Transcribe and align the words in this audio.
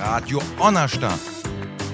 Radio 0.00 0.40
Onnerstadt. 0.58 1.18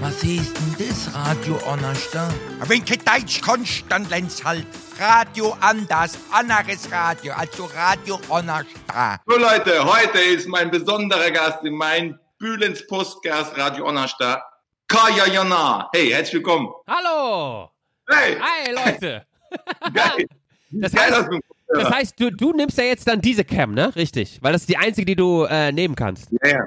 Was 0.00 0.20
hieß 0.20 0.52
denn 0.52 0.86
das, 0.88 1.14
Radio 1.14 1.58
Onnerstadt? 1.66 2.34
Wenn 2.66 2.84
kein 2.84 2.98
Deutsch 3.04 3.40
kannst, 3.40 3.84
dann 3.88 4.08
lernst 4.08 4.44
halt 4.44 4.66
Radio 4.98 5.56
anders, 5.60 6.18
anderes 6.30 6.90
Radio, 6.92 7.32
also 7.32 7.64
Radio 7.74 8.18
Onnerstadt. 8.28 9.20
So 9.26 9.38
Leute, 9.38 9.84
heute 9.84 10.18
ist 10.18 10.46
mein 10.48 10.70
besonderer 10.70 11.30
Gast 11.30 11.64
in 11.64 11.74
mein 11.74 12.18
Bülens 12.38 12.86
Postgast 12.86 13.56
Radio 13.56 13.86
Onnerstadt, 13.86 14.42
Kaya 14.88 15.26
Jana. 15.26 15.88
Hey, 15.94 16.10
herzlich 16.10 16.34
willkommen. 16.34 16.68
Hallo! 16.86 17.70
Hey, 18.08 18.36
Hi, 18.38 18.72
Leute! 18.72 19.24
geil. 19.94 20.26
Das 20.76 20.90
Geil, 20.90 21.04
heißt, 21.04 21.18
dass 21.20 21.28
du 21.28 21.38
das 21.68 21.90
heißt 21.90 22.20
du, 22.20 22.30
du 22.30 22.52
nimmst 22.52 22.76
ja 22.78 22.84
jetzt 22.84 23.06
dann 23.06 23.20
diese 23.20 23.44
Cam, 23.44 23.74
ne? 23.74 23.94
Richtig. 23.94 24.40
Weil 24.42 24.52
das 24.52 24.62
ist 24.62 24.68
die 24.70 24.76
einzige, 24.76 25.06
die 25.06 25.14
du 25.14 25.44
äh, 25.44 25.70
nehmen 25.70 25.94
kannst. 25.94 26.28
ja, 26.42 26.48
ja. 26.50 26.64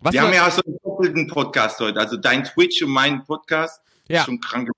Was 0.00 0.12
Wir 0.12 0.22
haben 0.22 0.32
ja 0.32 0.46
auch 0.46 0.50
so 0.52 0.62
einen 0.64 0.78
doppelten 0.82 1.26
Podcast 1.26 1.80
heute. 1.80 1.98
Also 1.98 2.16
dein 2.16 2.44
Twitch 2.44 2.82
und 2.82 2.90
mein 2.90 3.24
Podcast. 3.24 3.82
Ja. 4.08 4.24
Schon 4.24 4.38
krank. 4.40 4.70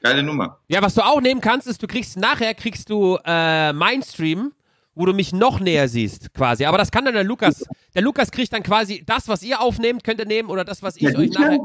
Geile 0.00 0.22
Nummer. 0.22 0.60
ja, 0.68 0.80
was 0.80 0.94
du 0.94 1.02
auch 1.02 1.20
nehmen 1.20 1.40
kannst, 1.40 1.66
ist, 1.66 1.82
du 1.82 1.88
kriegst 1.88 2.16
nachher 2.16 2.54
kriegst 2.54 2.88
du 2.88 3.18
äh, 3.24 3.72
mein 3.72 4.00
Stream, 4.04 4.52
wo 4.94 5.04
du 5.06 5.12
mich 5.12 5.32
noch 5.32 5.58
näher 5.58 5.88
siehst, 5.88 6.32
quasi. 6.32 6.64
Aber 6.64 6.78
das 6.78 6.92
kann 6.92 7.04
dann 7.04 7.14
der 7.14 7.24
Lukas. 7.24 7.64
Der 7.96 8.02
Lukas 8.02 8.30
kriegt 8.30 8.52
dann 8.52 8.62
quasi 8.62 9.02
das, 9.04 9.26
was 9.26 9.42
ihr 9.42 9.60
aufnehmt, 9.60 10.04
könnt 10.04 10.20
ihr 10.20 10.26
nehmen 10.26 10.48
oder 10.50 10.64
das, 10.64 10.84
was 10.84 10.96
ich 10.96 11.16
euch 11.16 11.30
nachher. 11.32 11.58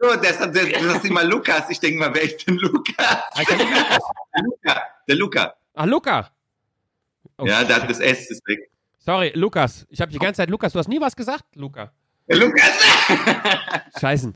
So, 0.00 0.16
das, 0.16 0.38
das, 0.38 0.50
das 0.50 0.96
ist 0.96 1.04
immer 1.04 1.22
Lukas. 1.22 1.70
Ich 1.70 1.78
denke 1.78 2.00
mal, 2.00 2.12
wer 2.12 2.22
ist 2.22 2.44
denn 2.46 2.56
Lukas? 2.56 2.96
Lukas. 3.36 4.00
Der 4.34 4.42
Luca. 4.42 4.82
Der 5.08 5.14
Luca. 5.16 5.54
Ach, 5.74 5.86
Luca. 5.86 6.30
Oh, 7.38 7.46
Ja, 7.46 7.62
der 7.62 7.76
hat 7.76 7.88
das 7.88 8.00
S 8.00 8.28
ist 8.28 8.44
weg. 8.48 8.70
Sorry, 8.98 9.30
Lukas. 9.36 9.86
Ich 9.88 10.00
habe 10.00 10.10
die 10.10 10.18
ganze 10.18 10.38
Zeit 10.38 10.50
Lukas. 10.50 10.72
Du 10.72 10.80
hast 10.80 10.88
nie 10.88 11.00
was 11.00 11.14
gesagt, 11.14 11.44
Luca. 11.54 11.92
Lukas. 12.36 12.70
Scheißen. 14.00 14.34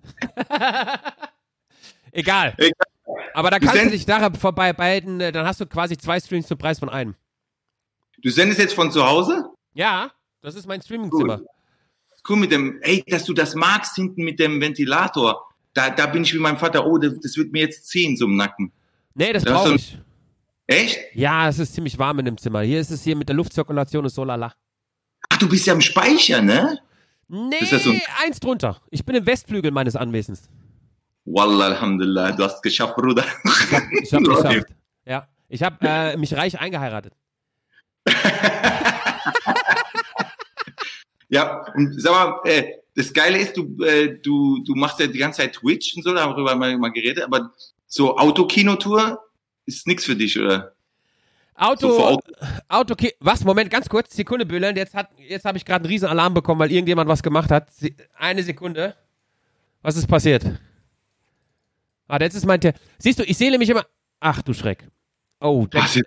Egal. 2.12 2.54
Egal. 2.56 2.72
Aber 3.34 3.50
da 3.50 3.58
kannst 3.58 3.74
du 3.74 3.78
send- 3.78 3.92
dich 3.92 4.06
da 4.06 4.30
vorbei 4.32 4.72
beiden, 4.72 5.20
äh, 5.20 5.32
dann 5.32 5.46
hast 5.46 5.60
du 5.60 5.66
quasi 5.66 5.96
zwei 5.96 6.20
Streams 6.20 6.46
zum 6.46 6.58
Preis 6.58 6.78
von 6.78 6.88
einem. 6.88 7.14
Du 8.22 8.30
sendest 8.30 8.60
jetzt 8.60 8.74
von 8.74 8.90
zu 8.90 9.04
Hause? 9.04 9.44
Ja, 9.74 10.10
das 10.40 10.54
ist 10.54 10.66
mein 10.66 10.80
Streamingzimmer. 10.80 11.40
Cool 12.28 12.36
mit 12.36 12.52
dem, 12.52 12.78
ey, 12.82 13.02
dass 13.08 13.24
du 13.24 13.32
das 13.32 13.54
magst 13.56 13.96
hinten 13.96 14.22
mit 14.22 14.38
dem 14.38 14.60
Ventilator. 14.60 15.44
Da, 15.74 15.90
da 15.90 16.06
bin 16.06 16.22
ich 16.22 16.32
wie 16.32 16.38
mein 16.38 16.56
Vater, 16.56 16.86
oh, 16.86 16.96
das, 16.98 17.18
das 17.20 17.36
wird 17.36 17.50
mir 17.50 17.62
jetzt 17.62 17.88
ziehen, 17.88 18.16
so 18.16 18.26
im 18.26 18.36
Nacken. 18.36 18.70
Nee, 19.14 19.32
das 19.32 19.42
ist 19.42 19.50
brauche 19.50 19.74
ich. 19.74 19.98
Echt? 20.68 21.00
Ja, 21.14 21.48
es 21.48 21.58
ist 21.58 21.74
ziemlich 21.74 21.98
warm 21.98 22.20
in 22.20 22.26
dem 22.26 22.38
Zimmer. 22.38 22.60
Hier 22.60 22.78
ist 22.80 22.90
es 22.90 23.02
hier 23.02 23.16
mit 23.16 23.28
der 23.28 23.34
Luftzirkulation 23.34 24.04
und 24.04 24.10
so 24.10 24.22
lala. 24.24 24.54
Ach, 25.30 25.36
du 25.38 25.48
bist 25.48 25.66
ja 25.66 25.72
im 25.72 25.80
Speicher, 25.80 26.40
ne? 26.40 26.78
Nee, 27.28 27.56
Ist 27.60 27.72
das 27.72 27.84
so- 27.84 27.94
eins 28.24 28.40
drunter. 28.40 28.80
Ich 28.90 29.04
bin 29.04 29.14
im 29.16 29.24
Westflügel 29.26 29.70
meines 29.70 29.96
Anwesens. 29.96 30.48
Wallah, 31.24 31.66
Alhamdulillah, 31.66 32.32
du 32.32 32.44
hast 32.44 32.56
es 32.56 32.62
geschafft, 32.62 32.96
Bruder. 32.96 33.24
Ich 34.02 34.12
habe 34.12 34.24
Läuft. 34.26 34.42
geschafft. 34.48 34.66
Ja, 35.06 35.28
ich 35.48 35.62
habe 35.62 35.76
äh, 35.82 36.16
mich 36.16 36.34
reich 36.34 36.58
eingeheiratet. 36.60 37.14
Ja, 41.28 41.64
und 41.74 41.98
sag 41.98 42.12
mal, 42.12 42.40
äh, 42.44 42.74
das 42.94 43.10
Geile 43.12 43.38
ist, 43.38 43.56
du, 43.56 43.82
äh, 43.82 44.18
du, 44.20 44.62
du 44.64 44.74
machst 44.74 45.00
ja 45.00 45.06
die 45.06 45.18
ganze 45.18 45.38
Zeit 45.40 45.54
Twitch 45.54 45.96
und 45.96 46.02
so, 46.02 46.12
darüber 46.12 46.50
haben 46.50 46.60
wir 46.60 46.76
mal 46.76 46.92
geredet, 46.92 47.24
aber 47.24 47.50
so 47.86 48.18
Autokinotour 48.18 49.18
ist 49.64 49.86
nix 49.86 50.04
für 50.04 50.14
dich, 50.14 50.38
oder? 50.38 50.74
Auto, 51.54 51.90
So 51.90 52.20
Auto. 52.68 52.92
Okay. 52.94 53.14
Was? 53.20 53.44
Moment, 53.44 53.70
ganz 53.70 53.88
kurz. 53.88 54.14
Sekunde, 54.14 54.46
Bülent. 54.46 54.76
Jetzt, 54.78 54.94
hat, 54.94 55.08
jetzt 55.18 55.44
habe 55.44 55.58
ich 55.58 55.64
gerade 55.64 55.84
einen 55.84 55.92
riesen 55.92 56.08
Alarm 56.08 56.34
bekommen, 56.34 56.58
weil 56.60 56.72
irgendjemand 56.72 57.08
was 57.08 57.22
gemacht 57.22 57.50
hat. 57.50 57.68
Eine 58.16 58.42
Sekunde. 58.42 58.94
Was 59.82 59.96
ist 59.96 60.06
passiert? 60.06 60.44
Ah, 62.08 62.18
jetzt 62.20 62.34
ist 62.34 62.46
mein... 62.46 62.60
Te 62.60 62.74
Siehst 62.98 63.18
du, 63.18 63.24
ich 63.24 63.36
sehe 63.36 63.50
nämlich 63.50 63.70
immer... 63.70 63.84
Ach, 64.20 64.42
du 64.42 64.52
Schreck. 64.54 64.86
Oh, 65.40 65.66
Was 65.72 65.96
ist 65.96 66.04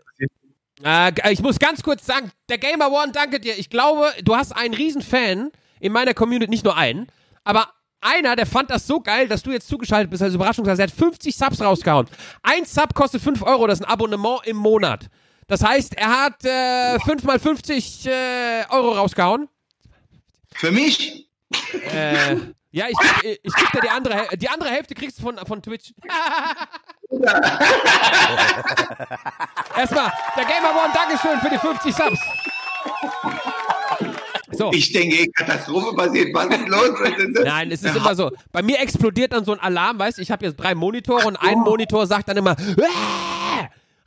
Äh, 0.83 1.11
g- 1.11 1.21
ich 1.31 1.41
muss 1.41 1.57
ganz 1.59 1.81
kurz 1.83 2.05
sagen, 2.05 2.31
der 2.49 2.57
Gamer 2.57 2.91
One, 2.91 3.11
danke 3.11 3.39
dir. 3.39 3.57
Ich 3.57 3.69
glaube, 3.69 4.11
du 4.23 4.35
hast 4.35 4.51
einen 4.51 4.73
riesen 4.73 5.01
Fan 5.01 5.51
in 5.79 5.91
meiner 5.91 6.13
Community, 6.13 6.49
nicht 6.49 6.63
nur 6.65 6.75
einen, 6.77 7.07
aber 7.43 7.69
einer, 8.01 8.35
der 8.35 8.45
fand 8.45 8.69
das 8.69 8.85
so 8.87 8.99
geil, 9.01 9.27
dass 9.27 9.41
du 9.43 9.51
jetzt 9.51 9.67
zugeschaltet 9.67 10.09
bist 10.11 10.21
als 10.21 10.35
Überraschung. 10.35 10.65
Er 10.65 10.77
hat 10.77 10.91
50 10.91 11.35
Subs 11.35 11.61
rausgehauen. 11.61 12.07
Ein 12.43 12.65
Sub 12.65 12.93
kostet 12.93 13.21
5 13.21 13.41
Euro, 13.41 13.67
das 13.67 13.79
ist 13.79 13.85
ein 13.85 13.91
Abonnement 13.91 14.41
im 14.45 14.57
Monat. 14.57 15.07
Das 15.47 15.63
heißt, 15.63 15.95
er 15.95 16.23
hat 16.23 16.43
äh, 16.45 16.99
5 16.99 17.23
mal 17.23 17.39
50 17.39 18.07
äh, 18.07 18.63
Euro 18.69 18.93
rausgehauen. 18.93 19.47
Für 20.55 20.71
mich? 20.71 21.29
Äh, 21.91 22.35
ja, 22.71 22.85
ich, 22.89 22.97
geb- 22.97 23.39
ich 23.43 23.53
geb 23.55 23.71
dir 23.71 23.81
die 23.81 23.89
andere, 23.89 24.15
Häl- 24.15 24.37
die 24.37 24.49
andere 24.49 24.69
Hälfte 24.69 24.95
kriegst 24.95 25.19
du 25.19 25.23
von, 25.23 25.37
von 25.45 25.61
Twitch. 25.61 25.93
Erstmal, 29.77 30.11
der 30.35 30.45
Gamer 30.45 30.71
One, 30.71 30.91
Dankeschön 30.93 31.39
für 31.39 31.49
die 31.49 31.57
50 31.57 31.95
Subs. 31.95 32.19
So. 34.51 34.71
Ich 34.71 34.91
denke, 34.93 35.29
Katastrophe 35.31 35.95
passiert, 35.95 36.33
was 36.33 36.45
ist 36.47 36.67
los? 36.67 36.91
Was 36.99 37.09
ist 37.17 37.35
das? 37.37 37.45
Nein, 37.45 37.71
es 37.71 37.83
ist 37.83 37.95
immer 37.95 38.15
so. 38.15 38.31
Bei 38.51 38.61
mir 38.61 38.79
explodiert 38.79 39.33
dann 39.33 39.43
so 39.43 39.51
ein 39.53 39.59
Alarm, 39.59 39.99
weißt 39.99 40.17
du, 40.17 40.21
ich 40.21 40.31
habe 40.31 40.45
jetzt 40.45 40.55
drei 40.57 40.75
Monitore 40.75 41.25
und 41.25 41.35
ein 41.37 41.59
Monitor 41.59 42.07
sagt 42.07 42.29
dann 42.29 42.37
immer, 42.37 42.51
"Äh, 42.51 42.75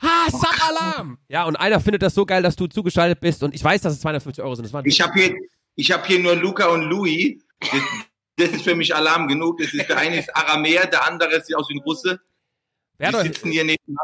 ha, 0.01 0.29
Sub-Alarm. 0.29 1.17
Ja, 1.27 1.43
und 1.45 1.55
einer 1.55 1.79
findet 1.79 2.01
das 2.01 2.13
so 2.13 2.25
geil, 2.25 2.41
dass 2.43 2.55
du 2.55 2.67
zugeschaltet 2.67 3.19
bist 3.19 3.43
und 3.43 3.53
ich 3.53 3.63
weiß, 3.63 3.81
dass 3.81 3.93
es 3.93 4.01
250 4.01 4.43
Euro 4.43 4.55
sind. 4.55 4.65
Ich 4.85 5.01
habe 5.01 5.13
hier, 5.19 5.35
ich 5.75 5.91
hab 5.91 6.05
hier 6.05 6.19
nur 6.19 6.35
Luca 6.35 6.67
und 6.67 6.83
Louis. 6.83 7.41
Das, 7.59 7.69
das 8.37 8.49
ist 8.49 8.61
für 8.63 8.75
mich 8.75 8.95
Alarm 8.95 9.27
genug. 9.27 9.57
Das 9.59 9.73
ist, 9.73 9.87
der 9.89 9.97
eine 9.97 10.19
ist 10.19 10.35
Aramäer, 10.35 10.85
der 10.87 11.05
andere 11.05 11.41
sieht 11.43 11.55
aus 11.57 11.69
wie 11.69 11.77
ein 11.77 11.83
Russe. 11.83 12.19
Wer 12.97 13.11
Die 13.11 13.27
sitzen 13.27 13.51
hier 13.51 13.63
nebenan. 13.63 13.97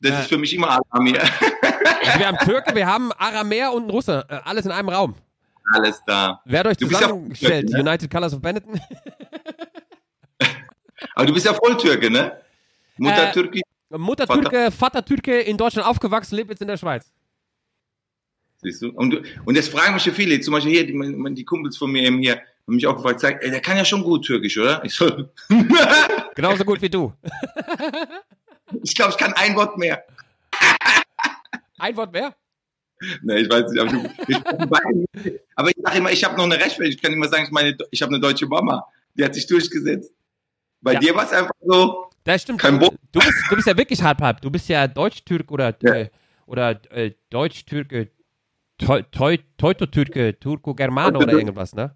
Das 0.00 0.12
Ja. 0.12 0.20
ist 0.20 0.28
für 0.28 0.38
mich 0.38 0.54
immer 0.54 0.68
Alarm 0.70 1.06
hier. 1.06 1.20
also 1.22 2.18
wir 2.18 2.26
haben 2.26 2.38
Türke, 2.38 2.74
wir 2.74 2.86
haben 2.86 3.12
Aramäer 3.12 3.72
und 3.72 3.82
einen 3.82 3.90
Russe. 3.90 4.24
Äh, 4.28 4.38
alles 4.44 4.64
in 4.64 4.70
einem 4.72 4.88
Raum. 4.88 5.14
Alles 5.72 6.00
da. 6.06 6.40
Wer 6.46 6.60
hat 6.60 6.66
euch 6.66 6.78
zusammengestellt? 6.78 7.68
Türke, 7.68 7.82
ne? 7.84 7.90
United 7.90 8.10
Colors 8.10 8.34
of 8.34 8.40
Benetton? 8.40 8.80
Aber 11.14 11.26
du 11.26 11.34
bist 11.34 11.46
ja 11.46 11.54
voll 11.54 11.76
Türke, 11.76 12.10
ne? 12.10 12.40
Mutter 12.96 13.28
Äh, 13.28 13.32
Türki. 13.32 13.62
Mutter 13.90 14.26
Vater- 14.26 14.42
Türke, 14.42 14.70
Vater 14.70 15.04
Türke, 15.04 15.40
in 15.40 15.56
Deutschland 15.56 15.86
aufgewachsen, 15.88 16.36
lebt 16.36 16.50
jetzt 16.50 16.62
in 16.62 16.68
der 16.68 16.76
Schweiz. 16.76 17.10
Siehst 18.62 18.82
du? 18.82 18.90
Und, 18.90 19.22
und 19.46 19.56
das 19.56 19.68
fragen 19.68 19.94
mich 19.94 20.04
ja 20.04 20.12
viele. 20.12 20.38
Zum 20.40 20.52
Beispiel 20.52 20.72
hier, 20.72 20.86
die, 20.86 21.34
die 21.34 21.44
Kumpels 21.44 21.76
von 21.76 21.90
mir 21.90 22.02
eben 22.02 22.18
hier, 22.18 22.36
haben 22.66 22.74
mich 22.74 22.86
auch 22.86 22.96
gefragt, 22.96 23.20
sag, 23.20 23.42
ey, 23.42 23.50
der 23.50 23.60
kann 23.60 23.76
ja 23.76 23.84
schon 23.84 24.02
gut 24.02 24.24
Türkisch, 24.24 24.56
oder? 24.58 24.84
Ich 24.84 24.94
so, 24.94 25.06
Genauso 26.34 26.64
gut 26.64 26.80
wie 26.82 26.90
du. 26.90 27.12
ich 28.82 28.94
glaube, 28.94 29.12
ich 29.12 29.16
kann 29.16 29.32
ein 29.32 29.56
Wort 29.56 29.76
mehr. 29.78 30.04
Ein 31.78 31.96
Wort 31.96 32.12
mehr? 32.12 32.34
Ne, 33.22 33.40
ich 33.40 33.48
weiß 33.50 33.70
nicht, 33.72 33.80
aber, 33.80 33.90
du, 33.90 35.38
aber 35.56 35.68
ich 35.70 35.76
sage 35.82 35.98
immer, 35.98 36.12
ich 36.12 36.22
habe 36.22 36.36
noch 36.36 36.44
eine 36.44 36.56
Rechtfertigung. 36.56 36.90
Ich 36.96 37.00
kann 37.02 37.12
immer 37.14 37.28
sagen, 37.28 37.44
ich, 37.44 37.50
meine, 37.50 37.74
ich 37.90 38.02
habe 38.02 38.10
eine 38.12 38.20
deutsche 38.20 38.46
Mama. 38.46 38.86
Die 39.14 39.24
hat 39.24 39.34
sich 39.34 39.46
durchgesetzt. 39.46 40.12
Bei 40.82 40.92
Ja. 40.92 41.00
dir 41.00 41.14
war 41.14 41.24
es 41.24 41.32
einfach 41.32 41.54
so, 41.64 42.09
Das 42.24 42.42
stimmt. 42.42 42.60
Kein 42.60 42.78
du, 42.78 42.90
Bo- 42.90 42.96
du, 43.12 43.20
bist, 43.20 43.34
du 43.50 43.56
bist 43.56 43.66
ja 43.66 43.76
wirklich 43.76 44.02
halb 44.02 44.20
halb. 44.20 44.40
Du 44.42 44.50
bist 44.50 44.68
ja 44.68 44.86
Deutsch-Türk 44.86 45.50
oder, 45.50 45.74
Ja. 45.82 45.94
äh, 45.94 46.10
oder 46.46 46.80
äh, 46.92 47.12
Deutsch-Türke, 47.30 48.10
Teu- 48.78 49.02
Teuto-Türke, 49.58 50.38
Turko-Germane 50.38 51.18
oder 51.18 51.32
irgendwas, 51.32 51.74
ne? 51.74 51.94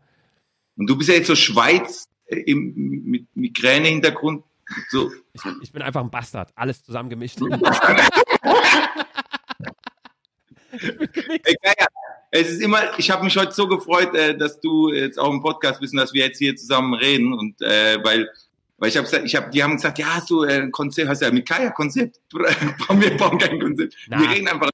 und 0.76 0.86
du 0.88 0.96
bist 0.98 1.08
ja 1.08 1.14
jetzt 1.16 1.28
so 1.28 1.34
Schweiz 1.36 2.08
äh, 2.26 2.36
im, 2.40 2.74
mit 3.04 3.26
Migräne-Hintergrund. 3.36 4.44
So, 4.90 5.10
Ich, 5.34 5.42
ich 5.62 5.72
bin 5.72 5.82
einfach 5.82 6.00
ein 6.02 6.10
Bastard. 6.10 6.50
Alles 6.56 6.82
zusammengemischt. 6.82 7.38
Ey, 10.72 11.56
geil. 11.62 11.74
Es 12.30 12.48
ist 12.50 12.60
immer, 12.62 12.98
ich 12.98 13.10
habe 13.10 13.24
mich 13.24 13.36
heute 13.36 13.52
so 13.52 13.68
gefreut, 13.68 14.14
äh, 14.14 14.36
dass 14.36 14.58
du 14.60 14.90
jetzt 14.92 15.18
auch 15.18 15.30
im 15.32 15.40
Podcast 15.42 15.80
bist 15.80 15.92
und 15.92 15.98
dass 16.00 16.12
wir 16.12 16.24
jetzt 16.26 16.38
hier 16.38 16.56
zusammen 16.56 16.94
reden 16.94 17.32
und 17.32 17.60
äh, 17.62 18.02
weil 18.02 18.28
weil 18.78 18.88
ich 18.88 18.96
habe 18.96 19.04
gesagt, 19.04 19.24
ich 19.24 19.36
habe 19.36 19.50
die 19.50 19.62
haben 19.62 19.76
gesagt, 19.76 19.98
ja, 19.98 20.16
hast 20.16 20.30
du 20.30 20.44
äh, 20.44 20.62
ein 20.62 20.72
Konzept, 20.72 21.08
hast 21.08 21.22
du 21.22 21.26
ja 21.26 21.32
mit 21.32 21.48
Kaya 21.48 21.70
Konzept? 21.70 22.20
wir 22.32 23.16
brauchen 23.16 23.38
kein 23.38 23.60
Konzept. 23.60 23.96
Na. 24.08 24.20
Wir 24.20 24.30
reden 24.30 24.48
einfach. 24.48 24.70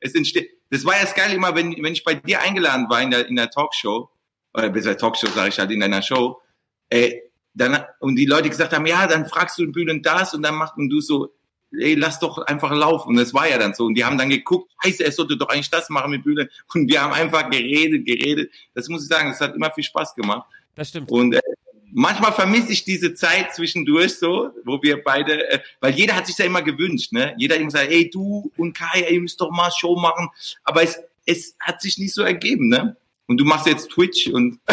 Es 0.00 0.14
entsteht. 0.14 0.50
Das 0.70 0.84
war 0.84 0.94
ja 0.94 1.02
das 1.02 1.14
geil 1.14 1.32
immer, 1.34 1.54
wenn 1.54 1.72
wenn 1.82 1.92
ich 1.92 2.04
bei 2.04 2.14
dir 2.14 2.40
eingeladen 2.40 2.88
war 2.88 3.02
in 3.02 3.10
der 3.10 3.26
in 3.26 3.36
der 3.36 3.50
Talkshow 3.50 4.10
oder 4.54 4.70
besser 4.70 4.96
Talkshow 4.96 5.28
sage 5.28 5.48
ich 5.48 5.58
halt 5.58 5.70
in 5.70 5.80
deiner 5.80 6.02
Show, 6.02 6.40
äh, 6.88 7.20
dann 7.54 7.82
und 7.98 8.16
die 8.16 8.26
Leute 8.26 8.48
gesagt 8.48 8.72
haben, 8.72 8.86
ja, 8.86 9.06
dann 9.06 9.26
fragst 9.26 9.58
du 9.58 9.70
Bühnen 9.70 10.02
das 10.02 10.34
und 10.34 10.42
dann 10.42 10.54
macht 10.54 10.76
und 10.76 10.88
du 10.88 11.00
so 11.00 11.34
ey, 11.72 11.94
lass 11.94 12.18
doch 12.18 12.38
einfach 12.38 12.72
laufen. 12.72 13.10
Und 13.10 13.16
das 13.16 13.34
war 13.34 13.48
ja 13.48 13.58
dann 13.58 13.74
so. 13.74 13.86
Und 13.86 13.94
die 13.94 14.04
haben 14.04 14.18
dann 14.18 14.30
geguckt, 14.30 14.70
scheiße, 14.82 15.04
er 15.04 15.12
sollte 15.12 15.36
doch 15.36 15.48
eigentlich 15.48 15.70
das 15.70 15.88
machen 15.88 16.10
mit 16.10 16.24
Bühne. 16.24 16.48
Und 16.74 16.88
wir 16.88 17.02
haben 17.02 17.12
einfach 17.12 17.48
geredet, 17.50 18.04
geredet. 18.04 18.52
Das 18.74 18.88
muss 18.88 19.02
ich 19.02 19.08
sagen, 19.08 19.30
das 19.30 19.40
hat 19.40 19.54
immer 19.54 19.70
viel 19.70 19.84
Spaß 19.84 20.14
gemacht. 20.14 20.48
Das 20.74 20.88
stimmt. 20.88 21.10
Und 21.10 21.34
äh, 21.34 21.40
manchmal 21.92 22.32
vermisse 22.32 22.72
ich 22.72 22.84
diese 22.84 23.14
Zeit 23.14 23.54
zwischendurch 23.54 24.14
so, 24.18 24.50
wo 24.64 24.82
wir 24.82 25.02
beide, 25.02 25.50
äh, 25.50 25.58
weil 25.80 25.92
jeder 25.94 26.16
hat 26.16 26.26
sich 26.26 26.36
ja 26.38 26.44
immer 26.44 26.62
gewünscht, 26.62 27.12
ne? 27.12 27.34
Jeder 27.36 27.54
hat 27.54 27.60
immer 27.60 27.70
gesagt, 27.70 27.90
ey, 27.90 28.08
du 28.10 28.50
und 28.56 28.72
Kai, 28.76 29.06
ihr 29.10 29.20
müsst 29.20 29.40
doch 29.40 29.50
mal 29.50 29.70
Show 29.70 29.96
machen. 29.96 30.28
Aber 30.64 30.82
es, 30.82 30.98
es 31.26 31.56
hat 31.60 31.80
sich 31.80 31.98
nicht 31.98 32.14
so 32.14 32.22
ergeben, 32.22 32.68
ne? 32.68 32.96
Und 33.26 33.38
du 33.38 33.44
machst 33.44 33.66
jetzt 33.66 33.90
Twitch 33.90 34.26
und 34.28 34.58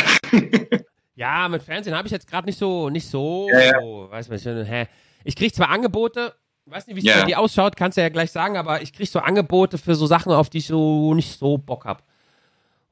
Ja, 1.16 1.50
mit 1.50 1.64
Fernsehen 1.64 1.96
habe 1.96 2.08
ich 2.08 2.12
jetzt 2.12 2.28
gerade 2.28 2.46
nicht 2.46 2.60
so, 2.60 2.90
nicht 2.90 3.08
so, 3.10 3.48
Ja, 3.52 3.60
ja. 3.60 4.12
weiß 4.12 4.30
man 4.30 4.38
nicht, 4.38 4.70
hä. 4.70 4.88
Ich 5.24 5.36
krieg 5.36 5.54
zwar 5.54 5.70
Angebote, 5.70 6.36
weiß 6.66 6.86
nicht, 6.88 6.96
wie 6.96 7.00
es 7.00 7.06
Ja. 7.06 7.22
bei 7.22 7.26
dir 7.26 7.40
ausschaut, 7.40 7.76
kannst 7.76 7.98
du 7.98 8.02
ja 8.02 8.10
gleich 8.10 8.32
sagen, 8.32 8.56
aber 8.56 8.82
ich 8.84 8.94
krieg 8.94 9.08
so 9.10 9.20
Angebote 9.20 9.78
für 9.80 9.96
so 9.96 10.06
Sachen, 10.06 10.32
auf 10.32 10.50
die 10.50 10.60
ich 10.60 10.68
so 10.68 11.14
nicht 11.16 11.38
so 11.40 11.58
Bock 11.58 11.86
hab. 11.86 12.04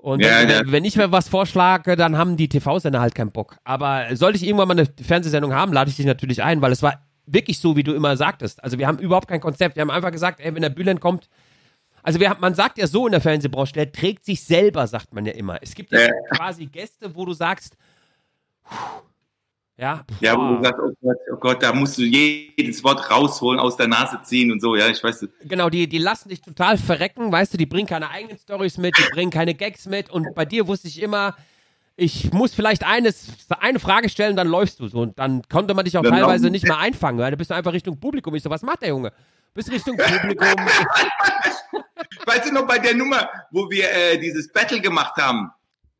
Und 0.05 0.19
Ja, 0.23 0.41
wenn, 0.41 0.49
ja. 0.49 0.61
wenn 0.67 0.85
ich 0.85 0.95
mir 0.97 1.11
was 1.11 1.27
vorschlage, 1.29 1.95
dann 1.95 2.15
haben 2.15 2.37
die 2.37 2.47
TV-Sender 2.47 2.99
halt 3.01 3.15
keinen 3.15 3.31
Bock. 3.31 3.57
Aber 3.63 4.15
sollte 4.15 4.37
ich 4.37 4.43
irgendwann 4.45 4.67
mal 4.67 4.77
eine 4.77 4.87
Fernsehsendung 5.01 5.51
haben, 5.55 5.73
lade 5.73 5.89
ich 5.89 5.95
dich 5.95 6.05
natürlich 6.05 6.43
ein, 6.43 6.61
weil 6.61 6.71
es 6.71 6.83
war 6.83 7.01
wirklich 7.25 7.57
so, 7.57 7.75
wie 7.75 7.81
du 7.81 7.91
immer 7.91 8.15
sagtest. 8.15 8.63
Also 8.63 8.77
wir 8.77 8.85
haben 8.85 8.99
überhaupt 8.99 9.27
kein 9.27 9.39
Konzept. 9.41 9.75
Wir 9.75 9.81
haben 9.81 9.89
einfach 9.89 10.11
gesagt, 10.11 10.41
ey, 10.41 10.53
wenn 10.53 10.61
der 10.61 10.69
Bülent 10.69 11.01
kommt, 11.01 11.27
also 12.03 12.19
haben- 12.19 12.39
man 12.39 12.53
sagt 12.53 12.77
ja 12.77 12.85
so 12.85 13.07
in 13.07 13.13
der 13.13 13.21
Fernsehbranche, 13.21 13.73
der 13.73 13.91
trägt 13.91 14.25
sich 14.25 14.43
selber, 14.43 14.85
sagt 14.85 15.11
man 15.15 15.25
ja 15.25 15.31
immer. 15.33 15.57
Es 15.63 15.73
gibt 15.73 15.91
ja 15.91 16.01
Ja. 16.01 16.07
quasi 16.35 16.67
Gäste, 16.67 17.15
wo 17.15 17.25
du 17.25 17.33
sagst, 17.33 17.75
ja, 19.77 20.05
Ja, 20.21 20.37
wo 20.37 20.55
du 20.55 20.63
sagst, 20.63 20.79
oh 20.81 20.91
Gott, 21.01 21.17
oh 21.31 21.35
Gott, 21.35 21.63
da 21.63 21.73
musst 21.73 21.97
du 21.97 22.03
jedes 22.03 22.83
Wort 22.83 23.11
rausholen, 23.11 23.59
aus 23.59 23.75
der 23.75 23.87
Nase 23.87 24.19
ziehen 24.23 24.51
und 24.51 24.61
so, 24.61 24.75
ja, 24.75 24.87
ich 24.87 25.03
weiß. 25.03 25.27
Genau, 25.43 25.69
die, 25.69 25.87
die 25.87 25.97
lassen 25.97 26.29
dich 26.29 26.41
total 26.41 26.77
verrecken, 26.77 27.31
weißt 27.31 27.53
du, 27.53 27.57
die 27.57 27.65
bringen 27.65 27.87
keine 27.87 28.09
eigenen 28.09 28.37
Stories 28.37 28.77
mit, 28.77 28.97
die 28.97 29.13
bringen 29.13 29.31
keine 29.31 29.53
Gags 29.53 29.85
mit 29.85 30.09
und 30.09 30.33
bei 30.33 30.45
dir 30.45 30.67
wusste 30.67 30.87
ich 30.87 31.01
immer, 31.01 31.35
ich 31.97 32.31
muss 32.33 32.53
vielleicht 32.53 32.85
eines, 32.85 33.27
eine 33.59 33.79
Frage 33.79 34.09
stellen, 34.09 34.35
dann 34.35 34.47
läufst 34.47 34.79
du 34.79 34.87
so 34.87 34.99
und 34.99 35.17
dann 35.19 35.41
konnte 35.49 35.73
man 35.73 35.85
dich 35.85 35.97
auch 35.97 36.03
Dann 36.03 36.13
teilweise 36.13 36.49
nicht 36.49 36.65
mehr 36.65 36.77
einfangen, 36.77 37.19
weil 37.19 37.31
du 37.31 37.37
bist 37.37 37.51
einfach 37.51 37.73
Richtung 37.73 37.99
Publikum. 37.99 38.35
Ich 38.35 38.43
so, 38.43 38.49
was 38.49 38.61
macht 38.61 38.81
der 38.81 38.89
Junge? 38.89 39.11
Bist 39.53 39.71
Richtung 39.71 39.97
Publikum. 39.97 40.47
Weißt 42.25 42.47
du 42.47 42.53
noch 42.53 42.67
bei 42.67 42.79
der 42.79 42.95
Nummer, 42.95 43.29
wo 43.51 43.69
wir 43.69 43.89
äh, 43.89 44.17
dieses 44.17 44.51
Battle 44.51 44.81
gemacht 44.81 45.15
haben? 45.17 45.51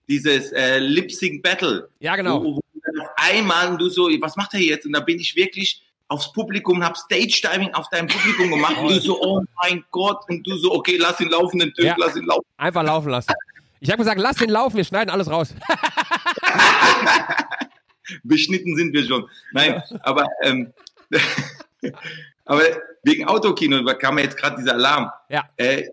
Dieses 0.07 0.51
äh, 0.51 0.79
Lip 0.79 1.11
Sync 1.11 1.43
Battle. 1.43 1.89
Ja, 1.99 2.15
genau. 2.15 2.43
Wo, 2.43 2.55
wo 2.55 2.61
auf 3.01 3.09
einmal 3.17 3.77
du 3.77 3.89
so, 3.89 4.07
was 4.21 4.35
macht 4.35 4.53
er 4.53 4.59
jetzt? 4.59 4.85
Und 4.85 4.93
da 4.93 4.99
bin 4.99 5.19
ich 5.19 5.35
wirklich 5.35 5.81
aufs 6.07 6.31
Publikum 6.31 6.77
und 6.77 6.85
hab 6.85 6.97
Stage 6.97 7.41
Diving 7.43 7.73
auf 7.73 7.89
deinem 7.89 8.07
Publikum 8.07 8.51
gemacht 8.51 8.77
und 8.77 8.89
du 8.89 8.99
so, 8.99 9.19
oh 9.21 9.41
mein 9.63 9.83
Gott, 9.91 10.19
und 10.29 10.45
du 10.45 10.55
so, 10.57 10.73
okay, 10.73 10.97
lass 10.97 11.19
ihn 11.19 11.29
laufen, 11.29 11.59
den 11.59 11.73
Typ, 11.73 11.85
Ja. 11.85 11.95
lass 11.97 12.15
ihn 12.15 12.25
laufen. 12.25 12.45
Einfach 12.57 12.83
laufen 12.83 13.09
lassen. 13.09 13.31
Ich 13.79 13.89
habe 13.89 13.99
gesagt, 13.99 14.19
lass 14.19 14.37
den 14.37 14.49
laufen, 14.49 14.77
wir 14.77 14.83
schneiden 14.83 15.09
alles 15.09 15.29
raus. 15.29 15.53
Beschnitten 18.23 18.75
sind 18.75 18.93
wir 18.93 19.03
schon. 19.03 19.27
Nein, 19.51 19.81
aber, 20.01 20.27
ähm, 20.43 20.71
aber 22.45 22.61
wegen 23.03 23.27
Autokino 23.27 23.83
kam 23.95 24.15
mir 24.15 24.23
jetzt 24.23 24.37
gerade 24.37 24.57
dieser 24.57 24.73
Alarm. 24.73 25.09
Ja. 25.29 25.43
Äh, 25.57 25.87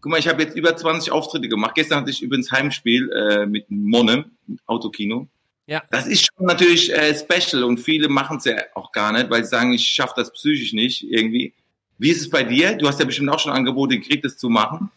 guck 0.00 0.10
mal, 0.12 0.18
ich 0.18 0.28
habe 0.28 0.42
jetzt 0.42 0.56
über 0.56 0.76
20 0.76 1.12
Auftritte 1.12 1.48
gemacht. 1.48 1.74
Gestern 1.74 2.00
hatte 2.00 2.10
ich 2.10 2.22
übrigens 2.22 2.50
Heimspiel 2.52 3.10
äh, 3.12 3.46
mit 3.46 3.66
Monne, 3.70 4.26
mit 4.46 4.60
Autokino. 4.66 5.28
Ja. 5.66 5.82
Das 5.90 6.06
ist 6.06 6.26
schon 6.26 6.46
natürlich 6.46 6.92
äh, 6.94 7.14
special 7.14 7.62
und 7.64 7.78
viele 7.78 8.08
machen 8.08 8.38
es 8.38 8.44
ja 8.44 8.56
auch 8.74 8.90
gar 8.92 9.12
nicht, 9.12 9.28
weil 9.28 9.44
sie 9.44 9.50
sagen, 9.50 9.72
ich 9.72 9.86
schaffe 9.86 10.14
das 10.16 10.32
psychisch 10.32 10.72
nicht 10.72 11.04
irgendwie. 11.10 11.52
Wie 11.98 12.10
ist 12.10 12.20
es 12.20 12.30
bei 12.30 12.42
dir? 12.42 12.74
Du 12.76 12.88
hast 12.88 12.98
ja 13.00 13.04
bestimmt 13.04 13.28
auch 13.28 13.38
schon 13.38 13.52
Angebote 13.52 13.98
gekriegt, 13.98 14.24
das 14.24 14.38
zu 14.38 14.48
machen. 14.48 14.90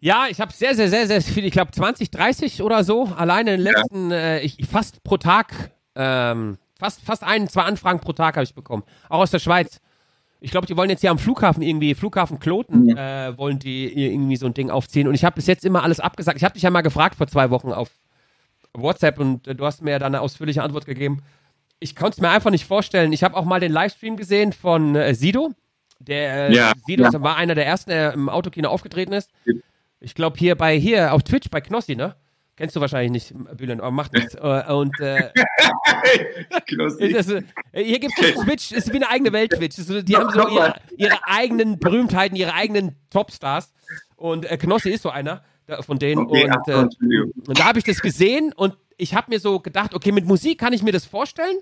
Ja, 0.00 0.26
ich 0.28 0.40
habe 0.40 0.52
sehr, 0.52 0.74
sehr, 0.74 0.88
sehr, 0.88 1.06
sehr 1.06 1.22
viel, 1.22 1.44
ich 1.44 1.52
glaube 1.52 1.72
20, 1.72 2.10
30 2.10 2.62
oder 2.62 2.84
so, 2.84 3.04
alleine 3.16 3.54
in 3.54 3.64
den 3.64 3.72
Ja. 3.72 3.80
letzten, 3.80 4.10
äh, 4.10 4.40
ich, 4.42 4.58
fast 4.70 5.02
pro 5.02 5.16
Tag, 5.16 5.72
ähm, 5.94 6.58
fast, 6.78 7.00
fast 7.02 7.24
ein, 7.24 7.48
zwei 7.48 7.62
Anfragen 7.62 8.00
pro 8.00 8.12
Tag 8.12 8.36
habe 8.36 8.44
ich 8.44 8.54
bekommen. 8.54 8.82
Auch 9.08 9.20
aus 9.20 9.30
der 9.30 9.38
Schweiz. 9.40 9.80
Ich 10.40 10.50
glaube, 10.50 10.66
die 10.66 10.76
wollen 10.76 10.90
jetzt 10.90 11.00
hier 11.00 11.10
am 11.10 11.18
Flughafen 11.18 11.62
irgendwie, 11.62 11.94
Flughafen 11.94 12.38
Kloten, 12.38 12.96
äh, 12.96 13.36
wollen 13.36 13.58
die 13.58 13.92
irgendwie 13.92 14.36
so 14.36 14.46
ein 14.46 14.54
Ding 14.54 14.70
aufziehen. 14.70 15.08
Und 15.08 15.14
ich 15.14 15.24
habe 15.24 15.34
bis 15.34 15.46
jetzt 15.46 15.64
immer 15.64 15.82
alles 15.82 15.98
abgesagt. 16.00 16.36
Ich 16.36 16.44
habe 16.44 16.54
dich 16.54 16.62
ja 16.62 16.70
mal 16.70 16.82
gefragt 16.82 17.16
vor 17.16 17.26
zwei 17.26 17.50
Wochen 17.50 17.72
auf 17.72 17.90
WhatsApp 18.72 19.18
und 19.18 19.48
äh, 19.48 19.54
du 19.54 19.64
hast 19.66 19.82
mir 19.82 19.92
ja 19.92 19.98
dann 19.98 20.14
eine 20.14 20.22
ausführliche 20.22 20.62
Antwort 20.62 20.86
gegeben. 20.86 21.22
Ich 21.80 21.96
konnte 21.96 22.16
es 22.16 22.20
mir 22.20 22.30
einfach 22.30 22.50
nicht 22.50 22.66
vorstellen. 22.66 23.12
Ich 23.12 23.22
habe 23.24 23.36
auch 23.36 23.44
mal 23.44 23.60
den 23.60 23.72
Livestream 23.72 24.16
gesehen 24.16 24.52
von 24.52 24.94
äh, 24.94 25.14
Sido. 25.14 25.52
Der 26.00 26.50
äh, 26.50 26.54
Ja, 26.54 26.72
Sido 26.86 27.04
ja. 27.04 27.22
war 27.22 27.36
einer 27.36 27.54
der 27.54 27.66
ersten, 27.66 27.90
der 27.90 28.12
im 28.12 28.28
Autokino 28.28 28.68
aufgetreten 28.68 29.12
ist. 29.12 29.30
Ich 30.00 30.14
glaube 30.14 30.38
hier 30.38 30.54
bei 30.54 30.78
hier 30.78 31.12
auf 31.12 31.24
Twitch 31.24 31.50
bei 31.50 31.60
Knossi, 31.60 31.96
ne? 31.96 32.14
Kennst 32.58 32.76
du 32.76 32.80
wahrscheinlich 32.80 33.32
nicht, 33.32 33.56
Bülent, 33.56 33.80
aber 33.80 33.90
macht 33.92 34.12
nichts. 34.12 34.34
Äh, 34.42 34.72
Und 34.72 34.98
äh, 35.00 35.30
ist 36.98 37.14
das, 37.14 37.28
äh, 37.30 37.42
hier 37.72 37.98
gibt 38.00 38.12
es 38.20 38.34
Twitch, 38.34 38.72
ist 38.72 38.92
wie 38.92 38.96
eine 38.96 39.08
eigene 39.10 39.32
Welt 39.32 39.52
Twitch. 39.52 39.78
Ist 39.78 39.88
die 40.08 40.16
haben 40.16 40.30
so 40.30 40.48
ihre, 40.48 40.74
ihre 40.96 41.18
eigenen 41.26 41.78
Berühmtheiten, 41.78 42.36
ihre 42.36 42.54
eigenen 42.54 42.96
Topstars. 43.10 43.72
Und 44.16 44.44
äh, 44.44 44.56
Knossi 44.58 44.90
ist 44.90 45.02
so 45.02 45.10
einer 45.10 45.42
von 45.80 45.98
denen. 45.98 46.26
Okay, 46.26 46.50
und, 46.50 46.68
äh, 46.68 47.22
und 47.46 47.58
da 47.58 47.64
habe 47.66 47.78
ich 47.78 47.84
das 47.84 48.00
gesehen 48.00 48.52
und 48.54 48.76
ich 48.96 49.14
habe 49.14 49.30
mir 49.30 49.38
so 49.38 49.60
gedacht, 49.60 49.94
okay, 49.94 50.12
mit 50.12 50.24
Musik 50.24 50.58
kann 50.58 50.72
ich 50.72 50.82
mir 50.82 50.92
das 50.92 51.04
vorstellen, 51.04 51.58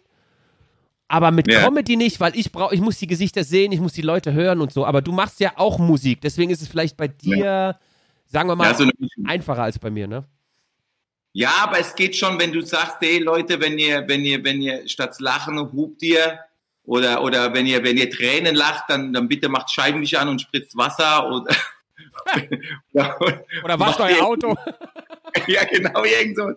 aber 1.09 1.31
mit 1.31 1.51
Ja. 1.53 1.63
Comedy 1.65 1.97
nicht, 1.97 2.19
weil 2.21 2.35
ich 2.37 2.51
brauche, 2.53 2.75
ich 2.75 2.81
muss 2.81 2.99
die 2.99 3.07
Gesichter 3.07 3.45
sehen, 3.45 3.73
ich 3.73 3.81
muss 3.81 3.93
die 3.93 4.03
Leute 4.03 4.33
hören 4.33 4.61
und 4.61 4.73
so. 4.73 4.87
Aber 4.87 5.03
du 5.03 5.13
machst 5.13 5.41
ja 5.41 5.53
auch 5.57 5.79
Musik, 5.79 6.21
deswegen 6.23 6.51
ist 6.51 6.63
es 6.63 6.69
vielleicht 6.69 6.97
bei 6.97 7.09
dir, 7.09 7.77
sagen 8.27 8.49
wir 8.49 8.57
mal, 8.57 8.69
Ja, 8.69 8.75
so 8.75 8.85
eine 8.85 8.93
Mischung. 8.99 9.27
einfacher 9.27 9.63
als 9.65 9.79
bei 9.79 9.91
mir, 9.91 10.07
ne? 10.07 10.25
Ja, 11.37 11.53
aber 11.65 11.79
es 11.79 11.95
geht 11.95 12.17
schon, 12.17 12.41
wenn 12.41 12.51
du 12.51 12.63
sagst, 12.63 12.97
hey 13.01 13.19
Leute, 13.19 13.61
wenn 13.61 13.79
ihr, 13.79 14.09
wenn 14.09 14.25
ihr, 14.25 14.43
wenn 14.43 14.63
ihr 14.63 14.89
statt 14.89 15.17
lachen 15.19 15.59
hupt 15.59 16.03
ihr 16.03 16.39
oder 16.83 17.23
oder 17.23 17.53
wenn 17.53 17.67
ihr, 17.67 17.85
wenn 17.85 17.99
ihr 17.99 18.09
Tränen 18.09 18.55
lacht, 18.55 18.85
dann, 18.89 19.13
dann 19.13 19.29
bitte 19.29 19.51
macht 19.51 19.71
Scheibenwischer 19.71 20.23
an 20.23 20.31
und 20.31 20.41
spritzt 20.41 20.75
Wasser 20.79 21.31
oder 21.31 21.55
oder, 22.95 23.21
Oder 23.65 23.79
wascht 23.79 23.99
macht 23.99 24.01
euer 24.01 24.25
Auto. 24.25 24.57
ja, 25.47 25.65
genau, 25.65 26.05
irgend 26.05 26.39
so. 26.39 26.53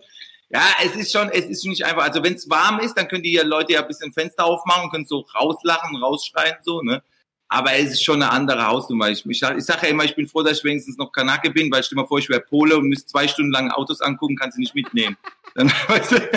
Ja, 0.48 0.62
es 0.82 0.96
ist 0.96 1.12
schon, 1.12 1.28
es 1.28 1.44
ist 1.44 1.62
schon 1.62 1.72
nicht 1.72 1.84
einfach. 1.84 2.04
Also 2.04 2.24
wenn 2.24 2.32
es 2.32 2.48
warm 2.48 2.80
ist, 2.80 2.96
dann 2.96 3.06
können 3.06 3.22
die 3.22 3.34
ja 3.34 3.44
Leute 3.44 3.74
ja 3.74 3.82
ein 3.82 3.86
bisschen 3.86 4.14
Fenster 4.14 4.46
aufmachen 4.46 4.84
und 4.84 4.90
können 4.92 5.06
so 5.06 5.26
rauslachen, 5.34 5.94
rausschreien, 5.96 6.56
so, 6.62 6.80
ne? 6.80 7.02
Aber 7.52 7.72
es 7.74 7.90
ist 7.90 8.04
schon 8.04 8.22
eine 8.22 8.30
andere 8.30 8.64
Hausnummer. 8.64 9.08
Ich, 9.10 9.26
ich, 9.26 9.42
ich 9.42 9.64
sage 9.64 9.80
ja 9.82 9.88
immer, 9.88 10.04
ich 10.04 10.14
bin 10.14 10.28
froh, 10.28 10.42
dass 10.42 10.58
ich 10.58 10.64
wenigstens 10.64 10.96
noch 10.98 11.10
Kanake 11.10 11.50
bin, 11.50 11.70
weil 11.72 11.82
stell 11.82 11.96
mal 11.96 12.06
vor, 12.06 12.20
ich 12.20 12.28
wäre 12.28 12.40
Pole 12.40 12.76
und 12.78 12.88
müsste 12.88 13.06
zwei 13.06 13.26
Stunden 13.26 13.50
lang 13.50 13.72
Autos 13.72 14.00
angucken, 14.00 14.36
kannst 14.36 14.56
du 14.56 14.60
nicht 14.60 14.72
mitnehmen. 14.74 15.16
Dann, 15.56 15.68
weißt 15.88 16.12
du, 16.12 16.30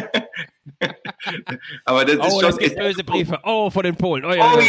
aber 1.86 2.04
das 2.04 2.16
ist 2.16 2.22
Oh, 2.22 2.40
schon. 2.42 2.50
das 2.50 2.58
gibt 2.58 2.78
böse 2.78 3.04
Briefe. 3.04 3.40
Oh, 3.44 3.70
von 3.70 3.84
den 3.84 3.96
Polen. 3.96 4.26
Oh, 4.26 4.32
ja, 4.34 4.54
Oh. 4.56 4.60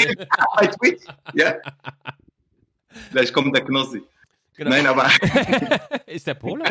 Ja. 1.33 1.55
Vielleicht 3.11 3.33
kommt 3.33 3.57
der 3.57 3.65
Knossi. 3.65 4.03
Genau. 4.57 4.71
Nein, 4.71 4.87
aber 4.87 5.09
Ist 6.07 6.27
der 6.27 6.35
Pole? 6.35 6.63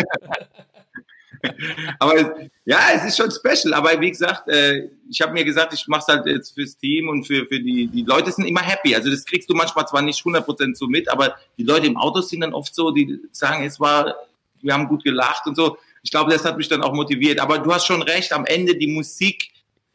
Aber 1.99 2.49
ja, 2.65 2.79
es 2.95 3.05
ist 3.05 3.17
schon 3.17 3.31
special. 3.31 3.73
Aber 3.73 3.99
wie 3.99 4.09
gesagt, 4.09 4.47
äh, 4.47 4.89
ich 5.09 5.21
habe 5.21 5.33
mir 5.33 5.43
gesagt, 5.43 5.73
ich 5.73 5.87
mache 5.87 6.01
es 6.01 6.07
halt 6.07 6.25
jetzt 6.25 6.53
fürs 6.53 6.77
Team 6.77 7.09
und 7.09 7.25
für, 7.25 7.45
für 7.45 7.59
die, 7.59 7.87
die 7.87 8.03
Leute 8.03 8.31
sind 8.31 8.45
immer 8.45 8.61
happy. 8.61 8.95
Also 8.95 9.09
das 9.09 9.25
kriegst 9.25 9.49
du 9.49 9.53
manchmal 9.53 9.87
zwar 9.87 10.01
nicht 10.01 10.23
100% 10.23 10.75
so 10.75 10.87
mit, 10.87 11.09
aber 11.09 11.35
die 11.57 11.63
Leute 11.63 11.87
im 11.87 11.97
Auto 11.97 12.21
sind 12.21 12.41
dann 12.41 12.53
oft 12.53 12.73
so, 12.73 12.91
die 12.91 13.19
sagen, 13.31 13.65
es 13.65 13.79
war, 13.79 14.15
wir 14.61 14.73
haben 14.73 14.87
gut 14.87 15.03
gelacht 15.03 15.45
und 15.47 15.55
so. 15.55 15.77
Ich 16.01 16.11
glaube, 16.11 16.31
das 16.31 16.43
hat 16.45 16.57
mich 16.57 16.67
dann 16.67 16.83
auch 16.83 16.93
motiviert. 16.93 17.39
Aber 17.39 17.59
du 17.59 17.73
hast 17.73 17.85
schon 17.85 18.01
recht, 18.01 18.33
am 18.33 18.45
Ende 18.45 18.75
die 18.75 18.87
Musik, 18.87 19.51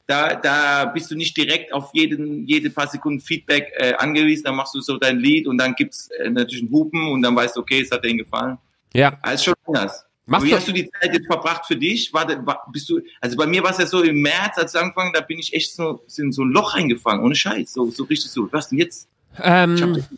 da, 0.07 0.35
da 0.35 0.87
bist 0.87 1.11
du 1.11 1.17
nicht 1.17 1.37
direkt 1.37 1.73
auf 1.73 1.91
jeden, 1.93 2.47
jede 2.47 2.71
paar 2.71 2.89
Sekunden 2.89 3.21
Feedback 3.21 3.73
äh, 3.77 3.95
angewiesen. 3.95 4.45
Dann 4.45 4.57
machst 4.57 4.75
du 4.75 4.81
so 4.81 4.97
dein 4.97 5.19
Lied 5.19 5.47
und 5.47 5.59
dann 5.59 5.75
gibt's 5.75 6.09
äh, 6.19 6.31
natürlich 6.31 6.63
einen 6.63 6.73
Hupen 6.73 7.09
und 7.09 7.21
dann 7.21 7.37
weißt 7.37 7.57
du, 7.57 7.61
okay, 7.61 7.83
es 7.83 7.91
hat 7.91 8.05
denen 8.05 8.19
gefallen. 8.19 8.57
Ja. 8.95 9.19
Aber 9.21 9.33
es 9.33 9.41
ist 9.41 9.45
schon 9.45 9.55
anders. 9.67 10.08
Machst 10.29 10.47
Wie 10.47 10.55
hast 10.55 10.69
du 10.69 10.73
die 10.73 10.91
Zeit 10.91 11.15
jetzt 11.15 11.27
verbracht 11.27 11.65
für 11.67 11.77
dich? 11.77 12.13
War, 12.13 12.27
bist 12.71 12.89
du, 12.91 13.01
also 13.21 13.37
bei 13.37 13.47
mir 13.47 13.63
war 13.63 13.71
es 13.71 13.79
ja 13.79 13.87
so 13.87 14.03
im 14.03 14.21
März, 14.21 14.59
als 14.59 14.75
ich 14.75 14.81
angefangen, 14.81 15.13
da 15.15 15.23
bin 15.23 15.39
ich 15.39 15.55
echt 15.55 15.75
so 15.75 16.05
in 16.19 16.33
so 16.33 16.43
ein 16.45 16.51
Loch 16.51 16.75
reingefangen, 16.75 17.25
ohne 17.25 17.35
Scheiß, 17.35 17.73
so, 17.73 17.91
so 17.91 18.05
richtig 18.05 18.31
so. 18.31 18.47
Was 18.53 18.69
denn 18.69 18.79
jetzt? 18.79 19.09
Ähm, 19.43 19.75
Ich 19.75 19.83
hab- 19.83 20.11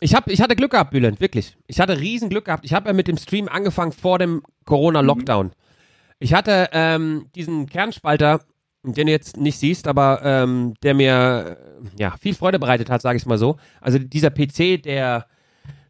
ich, 0.00 0.14
hab, 0.14 0.28
ich 0.30 0.40
hatte 0.42 0.54
Glück 0.56 0.72
gehabt, 0.72 0.90
Bülent, 0.90 1.18
wirklich. 1.20 1.56
Ich 1.66 1.80
hatte 1.80 1.98
riesen 1.98 2.28
Glück 2.28 2.44
gehabt. 2.44 2.64
Ich 2.66 2.74
habe 2.74 2.88
ja 2.88 2.92
mit 2.92 3.08
dem 3.08 3.16
Stream 3.16 3.48
angefangen 3.48 3.92
vor 3.92 4.18
dem 4.18 4.42
Corona-Lockdown. 4.66 5.52
Ich 6.18 6.34
hatte 6.34 6.68
ähm, 6.72 7.26
diesen 7.34 7.66
Kernspalter, 7.66 8.40
den 8.82 9.06
du 9.06 9.12
jetzt 9.12 9.38
nicht 9.38 9.58
siehst, 9.58 9.88
aber 9.88 10.20
ähm, 10.22 10.74
der 10.82 10.92
mir 10.92 11.56
ja, 11.98 12.14
viel 12.20 12.34
Freude 12.34 12.58
bereitet 12.58 12.90
hat, 12.90 13.00
sage 13.00 13.16
ich 13.16 13.24
mal 13.24 13.38
so. 13.38 13.56
Also 13.80 13.98
dieser 13.98 14.28
PC, 14.30 14.82
der 14.82 15.26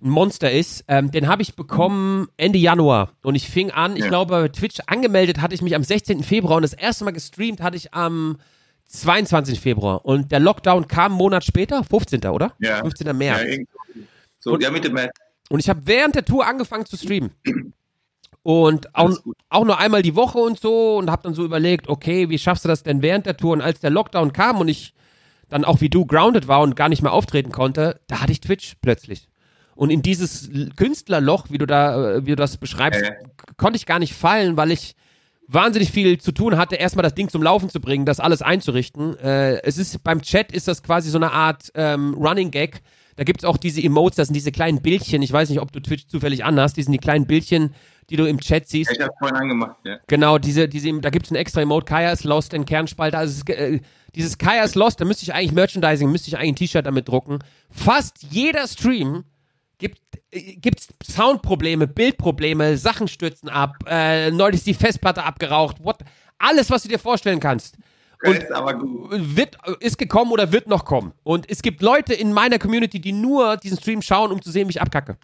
ein 0.04 0.10
Monster 0.10 0.52
ist, 0.52 0.84
ähm, 0.86 1.10
den 1.10 1.26
habe 1.28 1.42
ich 1.42 1.56
bekommen 1.56 2.28
Ende 2.36 2.58
Januar. 2.58 3.12
Und 3.22 3.34
ich 3.34 3.48
fing 3.48 3.70
an, 3.70 3.96
ich 3.96 4.02
Ja. 4.02 4.08
glaube, 4.08 4.32
bei 4.42 4.48
Twitch 4.48 4.78
angemeldet 4.86 5.40
hatte 5.40 5.54
ich 5.54 5.62
mich 5.62 5.74
am 5.74 5.82
16. 5.82 6.22
Februar 6.22 6.56
und 6.56 6.62
das 6.62 6.74
erste 6.74 7.04
Mal 7.04 7.12
gestreamt 7.12 7.62
hatte 7.62 7.76
ich 7.76 7.94
am 7.94 8.36
22. 8.86 9.58
Februar. 9.60 10.04
Und 10.04 10.30
der 10.30 10.40
Lockdown 10.40 10.86
kam 10.88 11.12
einen 11.12 11.18
Monat 11.18 11.42
später, 11.44 11.82
15. 11.84 12.30
oder? 12.32 12.52
Ja. 12.58 12.80
15. 12.80 13.12
März. 13.16 13.42
Ja, 13.48 13.64
so, 14.38 14.52
Und- 14.52 14.62
ja, 14.62 14.70
mit 14.70 14.84
dem 14.84 14.92
März. 14.92 15.12
Und 15.48 15.60
ich 15.60 15.68
habe 15.68 15.80
während 15.84 16.14
der 16.14 16.24
Tour 16.24 16.46
angefangen 16.46 16.84
zu 16.86 16.96
streamen. 16.96 17.30
Und 18.42 18.94
auch, 18.94 19.10
auch 19.48 19.64
nur 19.64 19.78
einmal 19.78 20.02
die 20.02 20.14
Woche 20.16 20.38
und 20.38 20.60
so 20.60 20.98
und 20.98 21.10
habe 21.10 21.22
dann 21.22 21.34
so 21.34 21.44
überlegt, 21.44 21.88
okay, 21.88 22.28
wie 22.28 22.38
schaffst 22.38 22.64
du 22.64 22.68
das 22.68 22.82
denn 22.82 23.00
während 23.00 23.24
der 23.24 23.36
Tour? 23.38 23.52
Und 23.54 23.62
als 23.62 23.80
der 23.80 23.90
Lockdown 23.90 24.32
kam 24.34 24.58
und 24.60 24.68
ich 24.68 24.92
dann 25.48 25.64
auch 25.64 25.80
wie 25.80 25.88
du 25.88 26.04
grounded 26.04 26.46
war 26.48 26.60
und 26.60 26.76
gar 26.76 26.88
nicht 26.90 27.00
mehr 27.02 27.12
auftreten 27.12 27.52
konnte, 27.52 28.00
da 28.06 28.20
hatte 28.20 28.32
ich 28.32 28.40
Twitch 28.40 28.74
plötzlich. 28.82 29.28
Und 29.76 29.90
in 29.90 30.02
dieses 30.02 30.50
Künstlerloch, 30.76 31.46
wie 31.50 31.58
du 31.58 31.66
da, 31.66 32.14
äh, 32.16 32.26
wie 32.26 32.30
du 32.30 32.36
das 32.36 32.56
beschreibst, 32.56 33.02
k- 33.02 33.12
konnte 33.56 33.76
ich 33.76 33.86
gar 33.86 33.98
nicht 33.98 34.14
fallen, 34.14 34.56
weil 34.56 34.70
ich 34.70 34.94
wahnsinnig 35.46 35.90
viel 35.90 36.18
zu 36.18 36.32
tun 36.32 36.56
hatte, 36.56 36.76
erstmal 36.76 37.02
das 37.02 37.14
Ding 37.14 37.28
zum 37.28 37.42
Laufen 37.42 37.68
zu 37.68 37.80
bringen, 37.80 38.06
das 38.06 38.20
alles 38.20 38.40
einzurichten. 38.40 39.18
Äh, 39.18 39.62
es 39.62 39.76
ist 39.76 40.02
beim 40.02 40.22
Chat 40.22 40.52
ist 40.52 40.68
das 40.68 40.82
quasi 40.82 41.10
so 41.10 41.18
eine 41.18 41.32
Art 41.32 41.70
ähm, 41.74 42.14
Running 42.14 42.50
Gag. 42.50 42.80
Da 43.16 43.24
gibt 43.24 43.40
es 43.40 43.44
auch 43.44 43.56
diese 43.56 43.80
Emotes, 43.82 44.16
das 44.16 44.28
sind 44.28 44.34
diese 44.34 44.50
kleinen 44.52 44.80
Bildchen. 44.82 45.22
Ich 45.22 45.32
weiß 45.32 45.50
nicht, 45.50 45.60
ob 45.60 45.70
du 45.70 45.80
Twitch 45.80 46.06
zufällig 46.08 46.44
anhast. 46.44 46.76
Die 46.76 46.82
sind 46.82 46.92
die 46.92 46.98
kleinen 46.98 47.26
Bildchen, 47.26 47.74
die 48.10 48.16
du 48.16 48.24
im 48.24 48.40
Chat 48.40 48.68
siehst. 48.68 48.90
Ich 48.90 49.00
habe 49.00 49.12
vorhin 49.18 49.36
angemacht, 49.36 49.76
ja. 49.84 49.98
Genau, 50.08 50.38
diese, 50.38 50.68
diese, 50.68 51.00
da 51.00 51.10
gibt 51.10 51.26
es 51.26 51.30
ein 51.32 51.36
extra 51.36 51.60
Emote, 51.60 51.84
Kaya 51.86 52.10
ist 52.10 52.24
Lost, 52.24 52.54
in 52.54 52.64
Kernspalter. 52.64 53.18
Also 53.18 53.42
es 53.46 53.54
äh, 53.54 53.80
dieses 54.14 54.38
Kaya 54.38 54.64
ist 54.64 54.74
Lost, 54.74 55.00
da 55.00 55.04
müsste 55.04 55.24
ich 55.24 55.34
eigentlich 55.34 55.52
Merchandising, 55.52 56.10
müsste 56.10 56.28
ich 56.28 56.38
eigentlich 56.38 56.52
ein 56.52 56.56
T-Shirt 56.56 56.86
damit 56.86 57.06
drucken. 57.08 57.38
Fast 57.70 58.24
jeder 58.30 58.66
Stream 58.66 59.24
gibt 59.88 59.98
äh, 60.30 60.56
gibt's 60.56 60.88
Soundprobleme, 61.02 61.86
Bildprobleme, 61.86 62.76
Sachen 62.76 63.08
stürzen 63.08 63.48
ab, 63.48 63.76
äh, 63.86 64.30
neulich 64.30 64.60
ist 64.60 64.66
die 64.66 64.74
Festplatte 64.74 65.22
abgeraucht, 65.24 65.76
what, 65.84 65.98
alles, 66.38 66.70
was 66.70 66.82
du 66.82 66.88
dir 66.88 66.98
vorstellen 66.98 67.40
kannst. 67.40 67.76
Und 68.24 68.38
ist 68.38 68.52
aber 68.52 68.74
gut. 68.74 69.10
wird, 69.36 69.58
ist 69.80 69.98
gekommen 69.98 70.32
oder 70.32 70.50
wird 70.50 70.66
noch 70.66 70.84
kommen. 70.86 71.12
Und 71.24 71.50
es 71.50 71.60
gibt 71.60 71.82
Leute 71.82 72.14
in 72.14 72.32
meiner 72.32 72.58
Community, 72.58 72.98
die 72.98 73.12
nur 73.12 73.58
diesen 73.58 73.78
Stream 73.78 74.00
schauen, 74.00 74.32
um 74.32 74.40
zu 74.40 74.50
sehen, 74.50 74.66
wie 74.68 74.70
ich 74.72 74.80
abkacke. 74.80 75.18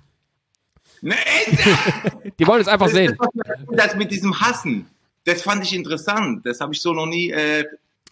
Ne, 1.01 1.15
echt? 1.15 1.59
Die 2.39 2.47
wollen 2.47 2.61
es 2.61 2.69
einfach 2.69 2.87
das, 2.87 2.95
sehen. 2.95 3.17
Das, 3.73 3.97
mit 3.97 4.11
diesem 4.11 4.39
Hassen, 4.39 4.87
das 5.25 5.41
fand 5.41 5.65
ich 5.65 5.73
interessant. 5.75 6.45
Das 6.45 6.61
habe 6.61 6.75
ich 6.75 6.83
so 6.83 6.93
noch 6.93 7.07
nie 7.07 7.31
äh, 7.31 7.65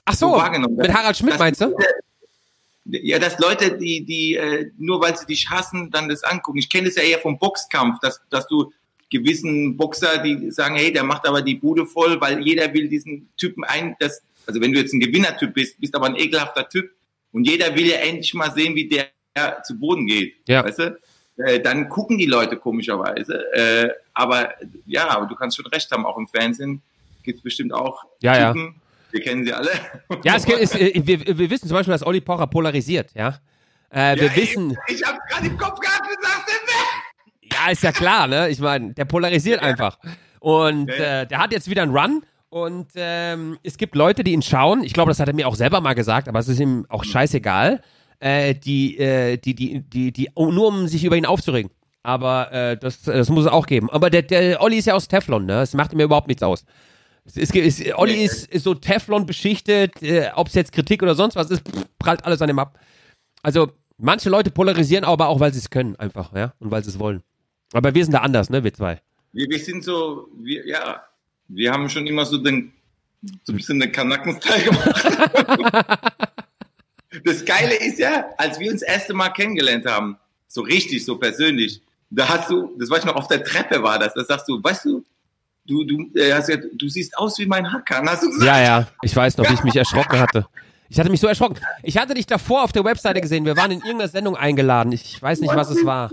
Ach 0.07 0.15
so, 0.15 0.33
wahrgenommen. 0.33 0.77
mit 0.77 0.91
Harald 0.95 1.17
Schmidt 1.19 1.35
Das- 1.35 1.39
meinst 1.41 1.61
du? 1.61 1.75
Ja, 2.91 3.19
dass 3.19 3.39
Leute, 3.39 3.77
die, 3.77 4.05
die 4.05 4.35
äh, 4.35 4.71
nur 4.79 5.01
weil 5.03 5.17
sie 5.17 5.27
dich 5.27 5.51
hassen, 5.51 5.91
dann 5.91 6.09
das 6.09 6.25
angucken. 6.25 6.59
Ich 6.59 6.71
kenne 6.71 6.87
das 6.87 6.97
ja 6.97 7.03
eher 7.03 7.19
vom 7.19 7.39
Boxkampf, 7.39 8.01
dass, 8.01 8.23
dass 8.31 8.47
du 8.49 8.73
gewissen 9.11 9.77
Boxer, 9.77 10.19
die 10.19 10.51
sagen, 10.51 10.77
hey, 10.77 10.93
der 10.93 11.05
macht 11.05 11.27
aber 11.27 11.43
die 11.43 11.55
Bude 11.55 11.87
voll, 11.87 12.21
weil 12.21 12.41
jeder 12.47 12.73
will 12.73 12.89
diesen 12.89 13.29
Typen 13.37 13.65
ein, 13.65 13.97
das, 14.01 14.23
also 14.47 14.61
wenn 14.61 14.73
du 14.73 14.79
jetzt 14.79 14.93
ein 14.93 15.01
Gewinnertyp 15.01 15.53
bist, 15.55 15.81
bist 15.81 15.95
aber 15.95 16.07
ein 16.07 16.17
ekelhafter 16.17 16.69
Typ 16.69 16.91
und 17.33 17.47
jeder 17.47 17.75
will 17.75 17.87
ja 17.87 17.99
endlich 17.99 18.33
mal 18.35 18.53
sehen, 18.53 18.75
wie 18.75 18.89
der 18.89 19.09
zu 19.65 19.79
Boden 19.79 20.07
geht, 20.07 20.35
Ja. 20.47 20.65
weißt 20.65 20.79
du? 20.79 20.99
Äh, 21.39 21.61
dann 21.61 21.89
gucken 21.89 22.19
die 22.19 22.27
Leute 22.27 22.57
komischerweise. 22.57 23.45
Äh, 23.53 23.91
aber 24.13 24.55
ja, 24.87 25.09
aber 25.09 25.27
du 25.27 25.37
kannst 25.37 25.57
schon 25.57 25.67
recht 25.67 25.91
haben, 25.91 26.05
auch 26.05 26.19
im 26.19 26.27
Fernsehen 26.27 26.83
gibt's 27.23 27.43
bestimmt 27.43 27.73
auch 27.73 28.05
Ja, 28.21 28.37
ja. 28.37 28.55
Wir 29.11 29.21
kennen 29.23 29.45
sie 29.45 29.53
alle. 29.53 29.71
Ja, 30.25 30.37
es 30.37 30.45
gibt, 30.45 30.61
es, 30.61 30.75
äh, 30.75 30.93
wir, 31.05 31.39
wir 31.39 31.51
wissen 31.51 31.69
zum 31.69 31.77
Beispiel, 31.77 31.93
dass 31.93 32.05
Olli 32.07 32.21
Pocher 32.21 32.47
polarisiert, 32.47 33.11
ja. 33.15 33.39
Äh, 33.91 34.17
wir 34.17 34.27
Ja, 34.29 34.37
wissen, 34.37 34.77
Ich, 34.89 34.97
ich 35.01 35.07
habe 35.07 35.19
gerade 35.31 35.47
im 35.47 35.57
Kopf 35.57 35.81
gehabt, 35.81 36.03
du 36.07 36.23
sagst 36.23 36.49
es 36.49 36.59
ja, 37.53 37.71
ist 37.73 37.83
ja 37.83 37.93
klar, 37.93 38.27
ne? 38.27 38.49
Ich 38.51 38.61
meine, 38.61 38.93
der 38.95 39.05
polarisiert 39.05 39.63
einfach. 39.63 39.99
Und 40.41 40.89
Ja, 40.91 40.97
ja. 40.97 41.21
äh, 41.23 41.27
der 41.27 41.39
hat 41.39 41.53
jetzt 41.53 41.69
wieder 41.69 41.83
einen 41.83 41.97
Run. 41.97 42.23
Und 42.51 42.89
ähm, 42.95 43.59
es 43.63 43.77
gibt 43.77 43.95
Leute, 43.95 44.25
die 44.25 44.33
ihn 44.33 44.43
schauen. 44.43 44.83
Ich 44.83 44.93
glaube, 44.95 45.11
das 45.11 45.21
hat 45.21 45.29
er 45.29 45.35
mir 45.35 45.47
auch 45.49 45.55
selber 45.55 45.81
mal 45.81 45.95
gesagt, 45.95 46.29
aber 46.29 46.39
es 46.39 46.49
ist 46.49 46.61
ihm 46.61 46.87
auch 46.89 47.05
scheißegal. 47.05 47.83
Äh, 48.21 48.55
die, 48.55 48.99
äh, 48.99 49.37
die, 49.37 49.55
die, 49.55 49.81
die, 49.81 50.13
die, 50.13 50.31
oh, 50.35 50.51
nur 50.51 50.69
um 50.69 50.89
sich 50.89 51.05
über 51.05 51.17
ihn 51.17 51.27
aufzuregen. 51.27 51.71
Aber 52.03 52.53
äh, 52.53 52.77
das, 52.79 53.03
das 53.03 53.29
muss 53.29 53.45
es 53.45 53.51
auch 53.51 53.67
geben. 53.67 53.91
Aber 53.91 54.09
der, 54.09 54.23
der 54.23 54.63
Olli 54.63 54.79
ist 54.79 54.87
ja 54.87 54.95
aus 54.95 55.09
Teflon, 55.09 55.45
ne? 55.47 55.61
Es 55.61 55.75
macht 55.75 55.93
mir 55.93 56.05
überhaupt 56.05 56.29
nichts 56.29 56.43
aus. 56.43 56.65
Es 57.29 57.37
ist, 57.37 57.55
ist, 57.55 57.95
Olli 57.95 58.25
ist, 58.25 58.47
ist 58.47 58.65
so 58.65 58.75
Teflon 58.75 59.27
beschichtet, 59.27 60.03
äh, 60.03 60.31
ob 60.35 60.49
es 60.49 60.55
jetzt 60.55 60.73
Kritik 60.73 61.03
oder 61.03 61.15
sonst 61.15 61.37
was 61.37 61.51
ist, 61.51 61.63
prallt 61.99 62.25
alles 62.25 62.41
an 62.41 62.49
ihm 62.49 62.59
ab. 62.59 62.79
Also, 63.43 63.71
manche 63.99 64.31
Leute 64.31 64.51
polarisieren 64.51 65.05
aber 65.05 65.29
auch, 65.29 65.39
weil 65.39 65.53
sie 65.53 65.59
es 65.59 65.69
können, 65.69 65.95
einfach, 65.97 66.35
ja, 66.35 66.55
und 66.59 66.71
weil 66.71 66.83
sie 66.83 66.91
es 66.91 66.99
wollen. 66.99 67.23
Aber 67.75 67.95
wir 67.95 68.03
sind 68.03 68.13
da 68.15 68.21
anders, 68.21 68.49
ne, 68.49 68.65
wir 68.65 68.73
zwei. 68.73 69.03
Wir, 69.33 69.47
wir 69.49 69.59
sind 69.59 69.85
so, 69.85 70.29
wir, 70.41 70.67
ja, 70.67 71.03
wir 71.49 71.71
haben 71.71 71.89
schon 71.91 72.07
immer 72.07 72.25
so 72.25 72.39
den, 72.39 72.73
so 73.43 73.53
ein 73.53 73.57
bisschen 73.57 73.79
den 73.79 73.93
Kanaken-Style 73.93 74.65
gemacht. 74.65 76.15
das 77.25 77.45
Geile 77.45 77.75
ist 77.75 77.99
ja, 77.99 78.25
als 78.39 78.59
wir 78.59 78.71
uns 78.71 78.81
das 78.81 78.89
erste 78.89 79.13
Mal 79.13 79.29
kennengelernt 79.31 79.85
haben, 79.85 80.17
so 80.47 80.63
richtig, 80.63 81.05
so 81.05 81.19
persönlich, 81.19 81.83
da 82.09 82.27
hast 82.27 82.51
du, 82.51 82.75
das 82.79 82.89
weiß 82.89 83.01
ich 83.01 83.05
noch, 83.05 83.17
auf 83.17 83.29
der 83.29 83.45
Treppe 83.45 83.83
war 83.83 83.99
das, 83.99 84.15
da 84.15 84.25
sagst 84.25 84.49
du, 84.49 84.63
weißt 84.63 84.87
du, 84.87 85.05
du, 85.69 85.85
du, 85.85 86.19
äh, 86.19 86.33
hast 86.33 86.49
gesagt, 86.49 86.67
du 86.75 86.89
siehst 86.89 87.17
aus 87.17 87.39
wie 87.39 87.47
mein 87.47 87.71
Hacker, 87.71 88.03
hast 88.07 88.23
du 88.23 88.29
gesagt. 88.29 88.47
Ja, 88.47 88.61
ja, 88.61 88.89
ich 89.03 89.15
weiß 89.15 89.37
noch, 89.37 89.49
wie 89.49 89.55
ich 89.55 89.63
mich 89.65 89.77
erschrocken 89.77 90.19
hatte. 90.19 90.47
Ich 90.89 90.99
hatte 90.99 91.11
mich 91.11 91.21
so 91.21 91.27
erschrocken. 91.27 91.57
Ich 91.83 91.99
hatte 91.99 92.15
dich 92.15 92.27
davor 92.27 92.65
auf 92.65 92.73
der 92.73 92.85
Webseite 92.85 93.21
gesehen. 93.21 93.45
Wir 93.45 93.57
waren 93.57 93.71
in 93.71 93.81
irgendeiner 93.81 94.09
Sendung 94.09 94.37
eingeladen. 94.37 94.91
Ich 94.93 95.21
weiß 95.21 95.41
nicht, 95.41 95.55
was 95.55 95.71
es 95.71 95.85
war. 95.85 96.11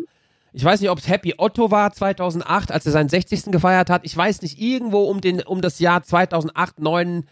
Ich 0.51 0.63
weiß 0.63 0.81
nicht, 0.81 0.89
ob 0.89 0.99
es 0.99 1.07
Happy 1.07 1.33
Otto 1.37 1.71
war 1.71 1.91
2008, 1.91 2.71
als 2.71 2.85
er 2.85 2.91
seinen 2.91 3.09
60. 3.09 3.51
gefeiert 3.51 3.89
hat. 3.89 4.01
Ich 4.05 4.15
weiß 4.15 4.41
nicht, 4.41 4.59
irgendwo 4.59 5.03
um, 5.03 5.21
den, 5.21 5.41
um 5.41 5.61
das 5.61 5.79
Jahr 5.79 6.03
2008, 6.03 6.75
2009 6.77 7.25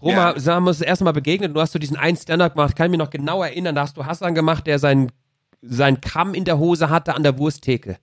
rum 0.00 0.10
Ja. 0.10 0.34
ja. 0.36 0.54
haben 0.54 0.64
wir 0.64 0.68
uns 0.68 0.78
das 0.78 0.86
erste 0.86 1.04
Mal 1.04 1.12
begegnet. 1.12 1.54
Du 1.54 1.60
hast 1.60 1.72
so 1.72 1.78
diesen 1.78 1.96
einen 1.96 2.16
Stand-Up 2.16 2.54
gemacht. 2.54 2.76
Kann 2.76 2.86
ich 2.86 2.90
mich 2.92 2.98
noch 2.98 3.10
genau 3.10 3.42
erinnern. 3.42 3.74
Da 3.74 3.82
hast 3.82 3.96
du 3.96 4.06
Hassan 4.06 4.34
gemacht, 4.34 4.66
der 4.66 4.78
seinen, 4.78 5.12
seinen 5.62 6.00
Kamm 6.00 6.34
in 6.34 6.44
der 6.44 6.58
Hose 6.58 6.90
hatte 6.90 7.14
an 7.14 7.22
der 7.22 7.38
Wursttheke. 7.38 7.98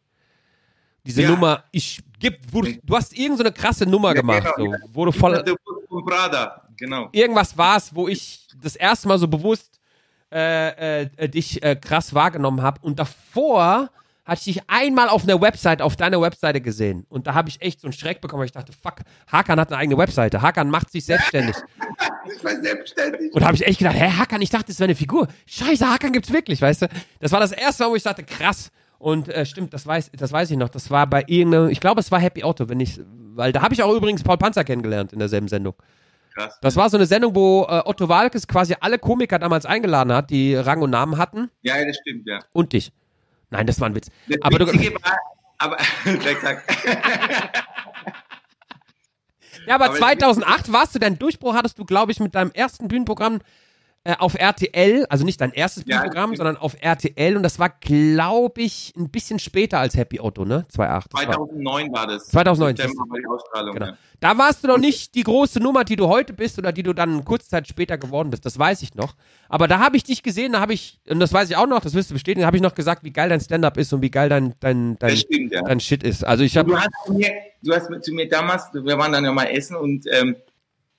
Diese 1.06 1.24
Ja. 1.24 1.30
Nummer, 1.32 1.64
ich 1.72 2.02
gib, 2.20 2.40
wo 2.52 2.62
du, 2.62 2.72
hast 2.94 3.18
irgend 3.18 3.38
so 3.38 3.44
eine 3.44 3.52
krasse 3.52 3.86
Nummer 3.86 4.10
Ja, 4.10 4.22
gemacht, 4.22 4.48
genau, 4.56 4.72
so, 4.72 4.74
ja. 4.74 4.78
wo 4.94 5.06
du 5.06 5.12
voll, 5.12 5.44
genau. 6.78 7.10
irgendwas 7.12 7.58
war 7.58 7.78
es, 7.78 7.94
wo 7.94 8.08
ich 8.08 8.48
das 8.62 8.76
erste 8.76 9.08
Mal 9.08 9.18
so 9.18 9.28
bewusst 9.28 9.80
äh, 10.32 11.04
äh, 11.04 11.30
dich 11.30 11.62
äh, 11.62 11.76
krass 11.76 12.14
wahrgenommen 12.14 12.62
habe. 12.62 12.80
Und 12.82 12.98
davor 13.00 13.90
hatte 14.26 14.40
ich 14.50 14.56
dich 14.56 14.64
einmal 14.70 15.10
auf 15.10 15.24
einer 15.24 15.40
Website, 15.42 15.82
auf 15.82 15.96
deiner 15.98 16.22
Webseite 16.22 16.62
gesehen. 16.62 17.06
Und 17.10 17.28
da 17.28 17.34
habe 17.34 17.50
ich 17.50 17.62
echt 17.62 17.82
so 17.82 17.88
einen 17.88 17.94
Schreck 17.94 18.22
bekommen, 18.22 18.40
weil 18.40 18.46
ich 18.46 18.54
dachte, 18.54 18.72
fuck, 18.72 18.96
Hakan 19.32 19.60
hat 19.60 19.70
eine 19.70 19.78
eigene 19.80 19.98
Webseite. 19.98 20.42
Hakan 20.42 20.70
macht 20.70 20.92
sich 20.92 21.06
selbstständig. 21.06 21.56
Ich 22.26 22.42
war 22.42 22.56
selbstständig. 22.56 23.34
Und 23.34 23.42
da 23.42 23.48
habe 23.48 23.56
ich 23.56 23.68
echt 23.68 23.80
gedacht, 23.80 23.98
hä, 23.98 24.10
Hakan, 24.18 24.42
ich 24.42 24.50
dachte, 24.50 24.68
das 24.68 24.80
wäre 24.80 24.86
eine 24.86 24.96
Figur. 24.96 25.28
Scheiße, 25.46 25.86
Hakan 25.86 26.14
gibt's 26.14 26.32
wirklich, 26.32 26.62
weißt 26.62 26.84
du? 26.84 26.88
Das 27.20 27.34
war 27.34 27.42
das 27.42 27.52
erste 27.52 27.84
Mal, 27.84 27.90
wo 27.90 27.96
ich 27.98 28.04
dachte, 28.04 28.24
krass. 28.24 28.72
Und 29.04 29.28
äh, 29.28 29.46
stimmt, 29.46 29.74
das 29.74 29.86
weiß, 29.86 30.12
das 30.14 30.32
weiß 30.32 30.50
ich 30.52 30.56
noch. 30.56 30.70
Das 30.70 30.90
war 30.90 31.06
bei 31.08 31.26
irgendeinem, 31.28 31.68
ich 31.68 31.82
glaube, 31.82 32.00
es 32.00 32.10
war 32.10 32.22
Happy 32.22 32.42
Auto, 32.42 32.70
wenn 32.70 32.80
ich, 32.80 33.02
weil 33.36 33.52
da 33.52 33.62
habe 33.62 33.74
ich 33.74 33.84
auch 33.84 33.94
übrigens 33.94 34.24
Paul 34.24 34.38
Panzer 34.38 34.64
kennengelernt 34.64 35.12
in 35.12 35.20
derselben 35.20 35.50
Sendung. 35.50 35.74
Krass. 36.34 36.58
Das 36.62 36.78
war 36.78 36.90
so 36.90 36.96
eine 36.96 37.06
Sendung, 37.06 37.36
wo 37.36 37.64
äh, 37.64 37.82
Otto 37.84 38.08
Walkes 38.08 38.48
quasi 38.48 38.78
alle 38.80 38.98
Komiker 38.98 39.40
damals 39.40 39.66
eingeladen 39.66 40.14
hat, 40.14 40.30
die 40.30 40.56
Rang 40.56 40.82
und 40.82 40.92
Namen 40.92 41.18
hatten 41.18 41.52
Ja, 41.64 41.84
das 41.84 41.98
stimmt, 41.98 42.26
ja. 42.26 42.40
und 42.54 42.72
dich. 42.72 42.94
Nein, 43.50 43.68
das 43.68 43.82
war 43.82 43.90
ein 43.90 43.96
Witz. 43.96 44.08
Das 44.30 44.42
Aber 44.42 44.60
du, 44.60 44.68
Witzige 44.68 44.94
war, 44.94 45.18
aber, 45.58 45.78
ja, 49.68 49.76
aber 49.76 49.86
aber 49.88 49.96
2008 49.98 50.72
warst 50.72 50.96
du, 50.96 51.00
dein 51.00 51.20
Durchbruch 51.20 51.56
hattest 51.56 51.78
du, 51.78 51.84
glaube 51.84 52.14
ich, 52.14 52.22
mit 52.22 52.36
deinem 52.36 52.52
ersten 52.52 52.88
Bühnenprogramm 52.88 53.42
äh, 54.06 54.16
auf 54.20 54.36
RTL, 54.36 55.06
also 55.10 55.24
nicht 55.24 55.40
dein 55.40 55.54
erstes 55.54 55.86
Ja, 55.88 56.04
das 56.06 56.38
sondern 56.38 56.58
auf 56.58 56.76
RTL 56.82 57.38
und 57.38 57.44
das 57.44 57.58
war, 57.58 57.70
glaube 57.70 58.62
ich, 58.62 58.94
ein 58.98 59.10
bisschen 59.10 59.40
später 59.40 59.80
als 59.80 59.96
Happy 59.96 60.20
Otto, 60.20 60.44
ne? 60.44 60.66
2008. 60.70 61.14
Das 61.14 61.28
war- 61.28 61.34
2009 61.36 61.94
war 61.94 62.08
das. 62.08 62.28
2009, 62.28 62.76
September 62.76 63.06
war 63.08 63.20
die 63.20 63.26
Ausstrahlung. 63.28 63.74
Genau. 63.76 63.86
Ja. 63.88 63.98
Da 64.20 64.38
warst 64.38 64.64
du 64.64 64.68
noch 64.68 64.78
nicht 64.78 65.16
die 65.16 65.24
große 65.24 65.60
Nummer, 65.60 65.84
die 65.84 65.96
du 65.96 66.08
heute 66.08 66.34
bist 66.34 66.58
oder 66.58 66.72
die 66.72 66.84
du 66.84 66.94
dann 66.94 67.24
kurze 67.26 67.48
Zeit 67.50 67.68
später 67.68 67.98
geworden 67.98 68.30
bist. 68.30 68.46
Das 68.46 68.58
weiß 68.60 68.82
ich 68.82 68.96
noch. 68.96 69.16
Aber 69.50 69.68
da 69.68 69.80
habe 69.80 69.96
ich 69.98 70.04
dich 70.04 70.24
gesehen, 70.24 70.54
da 70.54 70.60
habe 70.62 70.74
ich, 70.74 71.00
und 71.10 71.20
das 71.20 71.32
weiß 71.34 71.50
ich 71.50 71.56
auch 71.56 71.68
noch, 71.68 71.82
das 71.82 71.94
wirst 71.94 72.10
du 72.10 72.14
bestätigen, 72.16 72.42
da 72.42 72.48
habe 72.48 72.58
ich 72.58 72.64
noch 72.64 72.76
gesagt, 72.76 73.04
wie 73.04 73.12
geil 73.12 73.30
dein 73.30 73.40
Stand-up 73.42 73.78
ist 73.78 73.94
und 73.94 74.02
wie 74.02 74.12
geil 74.12 74.30
dein, 74.30 74.54
dein, 74.60 74.98
dein, 75.00 75.16
stimmt, 75.18 75.52
ja. 75.54 75.62
dein 75.62 75.80
Shit 75.80 76.04
ist. 76.04 76.26
Also 76.26 76.44
ich 76.44 76.58
habe, 76.58 76.72
Du 76.72 76.78
hast, 76.78 76.90
zu 77.06 77.14
mir, 77.14 77.32
du 77.62 77.74
hast 77.74 78.04
zu 78.04 78.14
mir 78.14 78.28
damals, 78.28 78.70
wir 78.74 78.98
waren 78.98 79.12
dann 79.12 79.24
ja 79.26 79.32
mal 79.32 79.46
essen 79.46 79.76
und 79.76 80.06
ähm, 80.12 80.36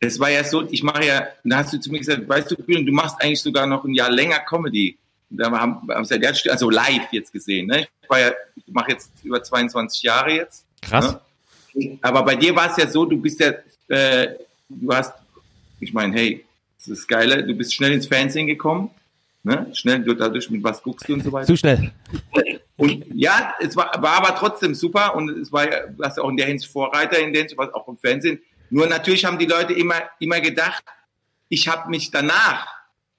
es 0.07 0.21
war 0.21 0.31
ja 0.31 0.45
so, 0.45 0.67
ich 0.71 0.83
mache 0.83 1.07
ja, 1.07 1.29
da 1.45 1.59
hast 1.59 1.73
du 1.73 1.79
zu 1.79 1.91
mir 1.91 1.99
gesagt, 1.99 2.29
weißt 2.29 2.51
du, 2.51 2.57
du 2.57 2.93
machst 2.93 3.21
eigentlich 3.21 3.43
sogar 3.43 3.67
noch 3.67 3.85
ein 3.85 3.95
Jahr 3.95 4.11
länger 4.11 4.41
Comedy. 4.41 4.97
Da 5.31 5.51
haben 5.51 5.81
wir 5.87 5.95
haben 5.95 6.09
wir 6.09 6.21
ja, 6.21 6.33
also 6.51 6.71
live 6.71 7.09
jetzt 7.13 7.33
gesehen. 7.33 7.67
Ne? 7.67 7.87
Ich 8.03 8.19
ja, 8.19 8.33
ich 8.55 8.73
mache 8.73 8.93
jetzt 8.93 9.11
über 9.23 9.43
22 9.43 10.03
Jahre 10.03 10.33
jetzt. 10.33 10.65
krass. 10.81 11.17
Ne? 11.75 11.99
Aber 12.03 12.23
bei 12.23 12.37
dir 12.37 12.55
war 12.55 12.71
es 12.71 12.77
ja 12.77 12.87
so, 12.89 13.05
du 13.05 13.17
bist 13.17 13.41
ja, 13.41 13.53
äh, 13.89 14.37
du 14.69 14.95
hast, 14.95 15.13
ich 15.81 15.93
meine, 15.93 16.15
hey, 16.15 16.45
das 16.79 16.89
ist 16.89 17.09
geile, 17.09 17.45
du 17.45 17.55
bist 17.55 17.75
schnell 17.75 17.93
ins 17.93 18.07
Fernsehen 18.07 18.47
gekommen. 18.47 18.91
Ne? 19.43 19.71
Schnell 19.75 20.03
du 20.03 20.15
dadurch, 20.15 20.49
mit 20.51 20.63
was 20.63 20.83
guckst 20.83 21.09
du 21.09 21.15
und 21.15 21.25
so 21.25 21.33
weiter. 21.33 21.47
Zu 21.47 21.57
schnell. 21.57 21.93
Und 22.77 23.05
ja, 23.15 23.55
es 23.61 23.77
war, 23.77 23.91
war 24.03 24.17
aber 24.17 24.35
trotzdem 24.37 24.75
super 24.75 25.15
und 25.15 25.29
es 25.31 25.53
war, 25.53 25.67
warst 25.97 26.17
ja 26.17 26.23
auch 26.23 26.31
in 26.31 26.37
der 26.37 26.47
Hinsicht 26.47 26.73
Vorreiter 26.73 27.19
in 27.19 27.33
der 27.33 27.43
Hinsicht, 27.43 27.59
was 27.59 27.73
auch 27.75 27.87
im 27.89 27.97
Fernsehen. 27.97 28.41
Nur 28.71 28.87
natürlich 28.87 29.25
haben 29.25 29.39
die 29.39 29.47
Leute 29.47 29.73
immer, 29.73 30.03
immer 30.21 30.41
gedacht, 30.41 30.83
ich 31.49 31.69
habe 31.69 31.89
mich 31.91 32.11
danach, 32.11 32.67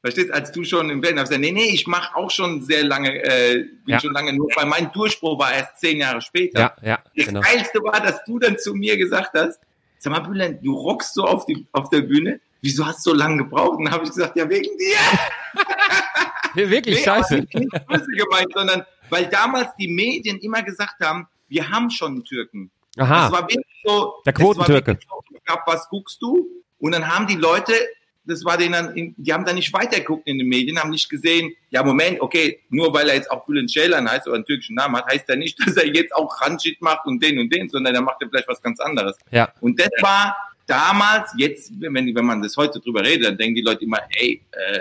verstehst, 0.01 0.31
als 0.31 0.51
du 0.51 0.63
schon 0.63 0.89
im 0.89 1.01
Fernsehen 1.01 1.19
hast, 1.19 1.29
gesagt, 1.29 1.41
nee, 1.41 1.51
nee, 1.51 1.69
ich 1.73 1.87
mache 1.87 2.15
auch 2.15 2.29
schon 2.29 2.61
sehr 2.61 2.83
lange, 2.83 3.09
äh, 3.23 3.55
bin 3.85 3.93
Ja. 3.93 3.99
schon 3.99 4.11
lange 4.13 4.33
nur, 4.33 4.49
weil 4.55 4.65
mein 4.67 4.91
Durchbruch 4.91 5.39
war 5.39 5.53
erst 5.53 5.79
zehn 5.79 5.97
Jahre 5.97 6.21
später. 6.21 6.59
Ja, 6.59 6.75
ja, 6.83 6.99
Das 7.15 7.25
genau. 7.27 7.41
Geilste 7.41 7.79
war, 7.83 7.99
dass 8.01 8.23
du 8.25 8.37
dann 8.37 8.57
zu 8.59 8.75
mir 8.75 8.97
gesagt 8.97 9.31
hast, 9.33 9.59
sag 9.97 10.11
mal, 10.11 10.19
Bülent, 10.19 10.63
du 10.63 10.73
rockst 10.73 11.13
so 11.15 11.23
auf, 11.25 11.45
die, 11.45 11.65
auf 11.71 11.89
der 11.89 12.01
Bühne, 12.01 12.39
wieso 12.61 12.85
hast 12.85 13.05
du 13.05 13.11
so 13.11 13.15
lange 13.15 13.37
gebraucht? 13.37 13.77
Und 13.79 13.85
dann 13.85 13.93
habe 13.93 14.03
ich 14.03 14.09
gesagt, 14.11 14.35
ja, 14.35 14.47
wegen 14.49 14.77
dir. 14.77 14.97
Wirklich 16.69 16.97
Nee, 16.99 17.03
scheiße. 17.03 17.35
Nicht 17.35 17.87
böse 17.87 18.05
gemeint, 18.11 18.47
sondern 18.53 18.85
weil 19.09 19.25
damals 19.27 19.69
die 19.77 19.87
Medien 19.87 20.37
immer 20.39 20.63
gesagt 20.63 20.95
haben, 21.01 21.27
wir 21.47 21.69
haben 21.69 21.89
schon 21.89 22.13
einen 22.13 22.23
Türken. 22.23 22.71
Das 22.95 23.07
Aha. 23.09 23.31
war 23.31 23.41
wirklich 23.41 23.65
so. 23.83 24.15
Der 24.25 24.33
das 24.33 24.41
Quotentürke. 24.41 24.97
so, 25.07 25.34
gab, 25.45 25.67
was 25.67 25.87
guckst 25.89 26.21
du? 26.21 26.47
Und 26.79 26.93
dann 26.93 27.07
haben 27.07 27.27
die 27.27 27.35
Leute, 27.35 27.73
das 28.25 28.43
war 28.43 28.57
denen 28.57 29.13
die 29.17 29.33
haben 29.33 29.45
dann 29.45 29.55
nicht 29.55 29.71
weitergeguckt 29.71 30.27
in 30.27 30.37
den 30.37 30.47
Medien, 30.47 30.79
haben 30.79 30.89
nicht 30.89 31.09
gesehen, 31.09 31.53
ja 31.69 31.83
Moment, 31.83 32.19
okay, 32.21 32.59
nur 32.69 32.93
weil 32.93 33.07
er 33.09 33.15
jetzt 33.15 33.29
auch 33.29 33.45
Bülent 33.45 33.71
Ceylan 33.71 34.09
heißt 34.09 34.27
oder 34.27 34.35
einen 34.35 34.45
türkischen 34.45 34.75
Namen 34.75 34.97
hat, 34.97 35.05
heißt 35.11 35.29
ja 35.29 35.35
nicht, 35.35 35.59
dass 35.65 35.77
er 35.77 35.87
jetzt 35.87 36.13
auch 36.15 36.41
Ranjit 36.41 36.81
macht 36.81 37.05
und 37.05 37.21
den 37.23 37.39
und 37.39 37.53
den, 37.53 37.69
sondern 37.69 37.95
er 37.95 38.01
macht 38.01 38.21
ja 38.21 38.27
vielleicht 38.27 38.47
was 38.47 38.61
ganz 38.61 38.79
anderes. 38.79 39.17
Ja. 39.31 39.49
Und 39.61 39.79
das 39.79 39.89
war 40.01 40.35
damals, 40.65 41.31
jetzt, 41.37 41.71
wenn, 41.79 41.93
wenn 41.93 42.25
man 42.25 42.41
das 42.41 42.57
heute 42.57 42.79
drüber 42.79 43.03
redet, 43.03 43.25
dann 43.25 43.37
denken 43.37 43.55
die 43.55 43.61
Leute 43.61 43.85
immer, 43.85 43.99
ey, 44.17 44.41
äh, 44.51 44.79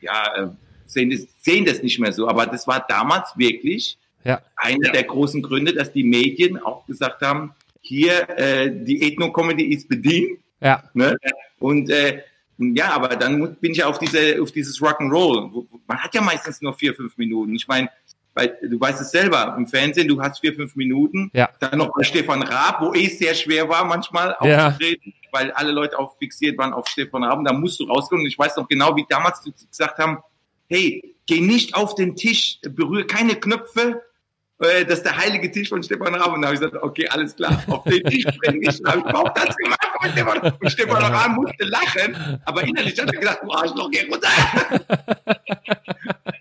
ja, 0.00 0.34
äh, 0.36 0.48
sehen 0.86 1.10
das, 1.10 1.26
sehen 1.40 1.64
das 1.64 1.82
nicht 1.82 1.98
mehr 1.98 2.12
so. 2.12 2.28
Aber 2.28 2.46
das 2.46 2.66
war 2.66 2.84
damals 2.86 3.36
wirklich 3.36 3.98
Ja. 4.24 4.42
einer 4.56 4.90
der 4.92 5.04
großen 5.04 5.42
Gründe, 5.42 5.72
dass 5.72 5.92
die 5.92 6.04
Medien 6.04 6.62
auch 6.62 6.86
gesagt 6.86 7.22
haben, 7.22 7.54
hier, 7.86 8.28
äh, 8.38 8.70
die 8.72 9.02
Ethno-Comedy 9.02 9.64
ist 9.64 9.88
bedient. 9.88 10.38
Ja. 10.60 10.82
Ne? 10.94 11.16
Und 11.58 11.90
äh, 11.90 12.22
ja, 12.58 12.92
aber 12.92 13.08
dann 13.16 13.56
bin 13.56 13.72
ich 13.72 13.84
auf 13.84 13.98
diese, 13.98 14.40
auf 14.40 14.52
dieses 14.52 14.80
Rock'n'Roll. 14.80 15.66
Man 15.86 15.98
hat 15.98 16.14
ja 16.14 16.20
meistens 16.20 16.62
nur 16.62 16.72
vier, 16.74 16.94
fünf 16.94 17.16
Minuten. 17.18 17.54
Ich 17.54 17.68
meine, 17.68 17.90
weil 18.34 18.56
du 18.62 18.80
weißt 18.80 19.00
es 19.00 19.10
selber, 19.10 19.54
im 19.56 19.66
Fernsehen, 19.66 20.08
du 20.08 20.20
hast 20.20 20.40
vier, 20.40 20.54
fünf 20.54 20.74
Minuten. 20.76 21.30
Ja. 21.34 21.48
Dann 21.60 21.78
noch 21.78 21.92
bei 21.94 22.02
Stefan 22.02 22.42
Raab, 22.42 22.80
wo 22.80 22.94
eh 22.94 23.08
sehr 23.08 23.34
schwer 23.34 23.68
war 23.68 23.84
manchmal 23.84 24.36
Ja. 24.42 24.68
aufzutreten, 24.68 25.12
weil 25.30 25.50
alle 25.52 25.72
Leute 25.72 25.98
auch 25.98 26.16
fixiert 26.18 26.58
waren 26.58 26.72
auf 26.72 26.86
Stefan 26.88 27.24
Raab. 27.24 27.38
Und 27.38 27.44
da 27.44 27.52
musst 27.52 27.78
du 27.80 27.84
rauskommen. 27.84 28.24
Und 28.24 28.28
ich 28.28 28.38
weiß 28.38 28.56
noch 28.56 28.68
genau, 28.68 28.96
wie 28.96 29.04
damals 29.08 29.42
gesagt 29.42 29.98
haben, 29.98 30.18
hey, 30.68 31.14
geh 31.26 31.40
nicht 31.40 31.74
auf 31.74 31.94
den 31.94 32.16
Tisch, 32.16 32.58
berühre 32.62 33.04
keine 33.04 33.36
Knöpfe, 33.36 34.02
äh, 34.64 34.84
das 34.84 34.98
ist 34.98 35.04
der 35.04 35.16
heilige 35.16 35.50
Tisch 35.50 35.68
von 35.68 35.82
Stefan 35.82 36.14
Raab. 36.14 36.34
Und 36.34 36.42
da 36.42 36.48
habe 36.48 36.54
ich 36.54 36.60
gesagt, 36.60 36.82
okay, 36.82 37.06
alles 37.08 37.34
klar, 37.34 37.62
auf 37.68 37.84
den 37.84 38.02
Tisch 38.04 38.24
bringe 38.24 38.68
ich. 38.68 38.80
Habe 38.84 38.98
ich 38.98 39.04
überhaupt 39.04 39.38
das 39.38 39.56
gemacht. 39.56 39.80
Und 40.02 40.10
Stefan, 40.12 40.52
und 40.60 40.70
Stefan 40.70 41.02
Raab 41.02 41.30
musste 41.36 41.64
lachen, 41.64 42.40
aber 42.44 42.62
innerlich 42.62 43.00
hat 43.00 43.12
er 43.12 43.18
gedacht, 43.18 43.38
du 43.42 43.50
Arschloch, 43.52 43.90
geh 43.90 44.06
runter. 44.10 44.28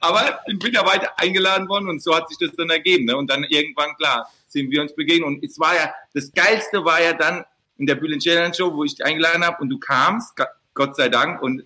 aber 0.02 0.40
ich 0.48 0.60
bin 0.60 0.74
ja 0.74 0.86
weiter 0.86 1.12
eingeladen 1.18 1.68
worden 1.70 1.90
und 1.90 2.02
so 2.02 2.16
hat 2.16 2.28
sich 2.30 2.38
das 2.38 2.56
dann 2.56 2.70
ergeben. 2.70 3.06
Ne? 3.06 3.16
Und 3.16 3.30
dann 3.30 3.44
irgendwann, 3.46 3.96
klar, 3.96 4.30
sind 4.48 4.70
wir 4.72 4.82
uns 4.82 4.96
begegnet. 4.96 5.28
Und 5.28 5.44
es 5.44 5.60
war 5.60 5.76
ja, 5.76 5.94
das 6.14 6.32
Geilste 6.34 6.84
war 6.84 7.02
ja 7.02 7.14
dann 7.14 7.46
in 7.78 7.88
der 7.88 7.96
Bülent 7.96 8.22
Ceylan 8.22 8.54
Show, 8.54 8.74
wo 8.74 8.84
ich 8.84 8.96
dich 8.96 9.06
eingeladen 9.06 9.46
habe 9.46 9.58
und 9.62 9.70
du 9.70 9.80
kamst, 9.80 10.34
Gott 10.74 10.96
sei 10.96 11.10
Dank, 11.10 11.42
und 11.42 11.64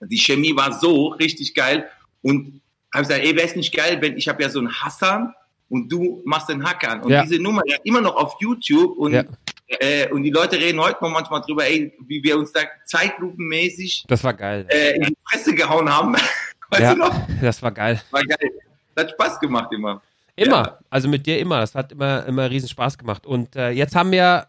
die 0.00 0.16
Chemie 0.16 0.56
war 0.56 0.72
so 0.78 1.08
richtig 1.08 1.54
geil. 1.54 1.88
Und 2.22 2.60
habe 2.92 3.04
gesagt, 3.04 3.24
ey, 3.24 3.36
wäre 3.36 3.46
es 3.46 3.56
nicht 3.56 3.74
geil, 3.74 4.00
wenn 4.00 4.16
ich 4.16 4.28
habe 4.28 4.42
ja 4.42 4.48
so 4.48 4.58
einen 4.58 4.72
Hassan 4.72 5.34
und 5.70 5.88
du 5.90 6.20
machst 6.26 6.48
den 6.50 6.62
Hackern. 6.62 7.00
Und 7.02 7.10
Ja. 7.10 7.22
diese 7.22 7.40
Nummer 7.42 7.62
ja 7.66 7.76
immer 7.84 8.02
noch 8.02 8.16
auf 8.16 8.36
YouTube 8.40 8.98
und, 8.98 9.12
Ja. 9.14 9.24
äh, 9.68 10.08
und 10.10 10.22
die 10.22 10.30
Leute 10.30 10.56
reden 10.58 10.78
heute 10.80 11.02
noch 11.02 11.10
manchmal 11.10 11.40
drüber, 11.40 11.64
ey, 11.64 11.92
wie 12.06 12.22
wir 12.22 12.36
uns 12.36 12.52
da 12.52 12.60
zeitlupenmäßig 12.84 14.04
Das 14.08 14.22
war 14.22 14.34
geil. 14.34 14.66
äh, 14.68 14.96
in 14.96 15.02
die 15.04 15.16
Fresse 15.24 15.54
gehauen 15.54 15.88
haben. 15.88 16.14
weißt 16.70 16.82
ja, 16.82 16.92
du 16.94 16.98
noch? 16.98 17.14
das 17.40 17.62
war 17.62 17.70
geil. 17.70 18.02
War 18.10 18.22
geil. 18.22 18.50
Das 18.94 19.04
hat 19.06 19.12
Spaß 19.12 19.40
gemacht 19.40 19.72
immer. 19.72 20.02
Immer. 20.36 20.62
Ja. 20.66 20.78
Also 20.90 21.08
mit 21.08 21.24
dir 21.26 21.38
immer. 21.38 21.60
Das 21.60 21.74
hat 21.74 21.92
immer, 21.92 22.26
immer 22.26 22.50
riesen 22.50 22.68
Spaß 22.68 22.98
gemacht. 22.98 23.26
Und 23.26 23.54
äh, 23.56 23.70
jetzt 23.70 23.94
haben 23.94 24.10
wir 24.10 24.46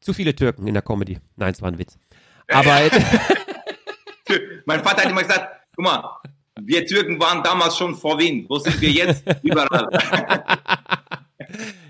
zu 0.00 0.12
viele 0.12 0.34
Türken 0.34 0.66
in 0.66 0.74
der 0.74 0.82
Comedy. 0.82 1.18
Nein, 1.36 1.52
es 1.52 1.62
war 1.62 1.70
ein 1.70 1.78
Witz. 1.78 1.96
Aber 2.48 2.80
Mein 4.66 4.82
Vater 4.82 5.02
hat 5.04 5.10
immer 5.10 5.22
gesagt, 5.22 5.48
guck 5.76 5.84
mal, 5.84 6.02
wir 6.60 6.86
Türken 6.86 7.18
waren 7.20 7.42
damals 7.42 7.76
schon 7.76 7.94
vor 7.94 8.18
Wien. 8.18 8.46
Wo 8.48 8.58
sind 8.58 8.80
wir 8.80 8.90
jetzt? 8.90 9.24
Überall. 9.42 9.88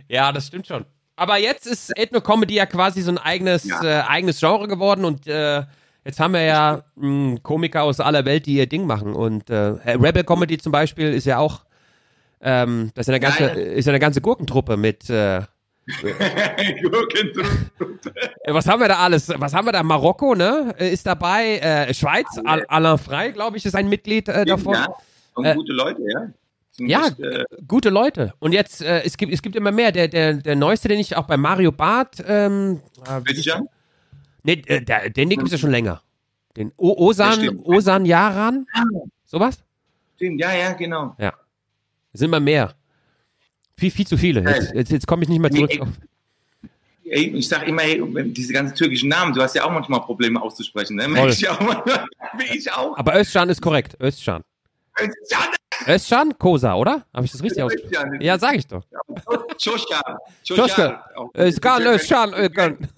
ja, 0.08 0.32
das 0.32 0.46
stimmt 0.46 0.66
schon. 0.66 0.84
Aber 1.16 1.38
jetzt 1.38 1.66
ist 1.66 1.96
Ethno-Comedy 1.96 2.54
ja 2.54 2.66
quasi 2.66 3.02
so 3.02 3.10
ein 3.12 3.18
eigenes, 3.18 3.64
Ja. 3.64 3.82
äh, 3.84 4.02
eigenes 4.08 4.40
Genre 4.40 4.66
geworden 4.66 5.04
und 5.04 5.26
äh, 5.28 5.62
jetzt 6.04 6.18
haben 6.18 6.34
wir 6.34 6.42
ja 6.42 6.82
mh, 6.96 7.38
Komiker 7.42 7.84
aus 7.84 8.00
aller 8.00 8.24
Welt, 8.24 8.46
die 8.46 8.54
ihr 8.56 8.66
Ding 8.66 8.86
machen. 8.86 9.14
Und 9.14 9.48
äh, 9.50 9.56
Rebel 9.86 10.24
Comedy 10.24 10.58
zum 10.58 10.72
Beispiel 10.72 11.12
ist 11.12 11.24
ja 11.26 11.38
auch, 11.38 11.60
ähm, 12.40 12.90
das 12.94 13.06
ist 13.06 13.08
ja 13.08 13.14
eine 13.14 13.20
ganze, 13.20 13.44
ist 13.60 13.84
ja 13.86 13.92
eine 13.92 14.00
ganze 14.00 14.20
Gurkentruppe 14.20 14.76
mit, 14.76 15.08
äh, 15.08 15.42
was 18.46 18.66
haben 18.66 18.80
wir 18.80 18.88
da 18.88 18.98
alles? 19.00 19.28
Was 19.36 19.52
haben 19.52 19.66
wir 19.66 19.72
da? 19.72 19.82
Marokko, 19.82 20.34
ne? 20.34 20.74
Äh, 20.78 20.92
Ist 20.92 21.06
dabei, 21.06 21.58
äh, 21.58 21.92
Schweiz, 21.92 22.26
Al 22.44 22.64
Alain 22.68 22.96
Frey, 22.98 23.32
glaube 23.32 23.56
ich, 23.58 23.66
ist 23.66 23.74
ein 23.74 23.88
Mitglied 23.88 24.28
äh, 24.28 24.44
davon. 24.46 24.74
Ja, 24.74 24.86
und 25.34 25.44
Äh, 25.44 25.54
gute 25.54 25.72
Leute, 25.72 26.02
ja. 26.02 26.28
Sind 26.70 26.88
Ja, 26.88 27.06
echt, 27.06 27.20
äh, 27.20 27.44
gute 27.68 27.90
Leute. 27.90 28.32
Und 28.38 28.52
jetzt, 28.52 28.80
äh, 28.82 29.02
es, 29.02 29.16
gibt, 29.16 29.32
es 29.32 29.42
gibt 29.42 29.56
immer 29.56 29.72
mehr. 29.72 29.92
Der, 29.92 30.08
der, 30.08 30.34
der 30.34 30.56
neueste, 30.56 30.88
den 30.88 30.98
ich 30.98 31.16
auch 31.16 31.26
bei 31.26 31.36
Mario 31.36 31.70
Barth, 31.70 32.24
ähm, 32.26 32.80
äh, 33.06 33.18
ist 33.18 33.26
Christian? 33.26 33.68
Nee, 34.42 34.62
äh, 34.66 34.82
der, 34.82 35.10
den 35.10 35.28
gibt 35.28 35.44
es 35.44 35.52
ja 35.52 35.58
schon 35.58 35.70
länger. 35.70 36.02
Den 36.56 36.72
o 36.76 36.92
Osan. 37.08 37.60
Osan 37.64 38.06
Yaran, 38.06 38.66
sowas? 39.24 39.58
Stimmt, 40.16 40.40
ja, 40.40 40.52
ja, 40.54 40.72
genau. 40.72 41.14
Ja. 41.18 41.32
Es 42.12 42.20
sind 42.20 42.28
immer 42.28 42.40
mehr. 42.40 42.74
Viel, 43.76 43.90
viel 43.90 44.06
zu 44.06 44.16
viele. 44.16 44.42
Jetzt, 44.42 44.74
jetzt, 44.74 44.92
jetzt 44.92 45.06
komme 45.06 45.22
ich 45.24 45.28
nicht 45.28 45.40
mehr 45.40 45.50
zurück. 45.50 45.70
Ey, 47.04 47.26
ich 47.36 47.48
sag 47.48 47.68
immer, 47.68 47.82
ey, 47.82 48.02
diese 48.32 48.52
ganzen 48.52 48.74
türkischen 48.74 49.08
Namen, 49.08 49.34
du 49.34 49.42
hast 49.42 49.54
ja 49.54 49.64
auch 49.64 49.70
manchmal 49.70 50.00
Probleme 50.00 50.40
auszusprechen, 50.40 50.96
ne? 50.96 51.06
Merk 51.06 51.30
ich 51.32 51.48
auch 51.48 51.60
manchmal. 51.60 52.04
Ich 52.52 52.72
auch. 52.72 52.96
Aber 52.96 53.14
Özcan 53.14 53.48
ist 53.48 53.62
korrekt. 53.62 53.96
Özcan. 54.00 54.42
Özcan, 54.98 55.48
Özcan 55.86 56.38
Kosa, 56.38 56.74
oder? 56.74 57.04
Habe 57.14 57.26
ich 57.26 57.32
das 57.32 57.42
richtig 57.42 57.62
ausgesprochen? 57.62 58.20
Ja, 58.20 58.38
sag 58.38 58.56
ich 58.56 58.66
doch. 58.66 58.82
Çoşkan. 59.58 60.02
Çoşkan. 60.42 60.98
Özcan, 61.34 61.82
Özcan, 61.82 62.32
Özcan. 62.32 62.78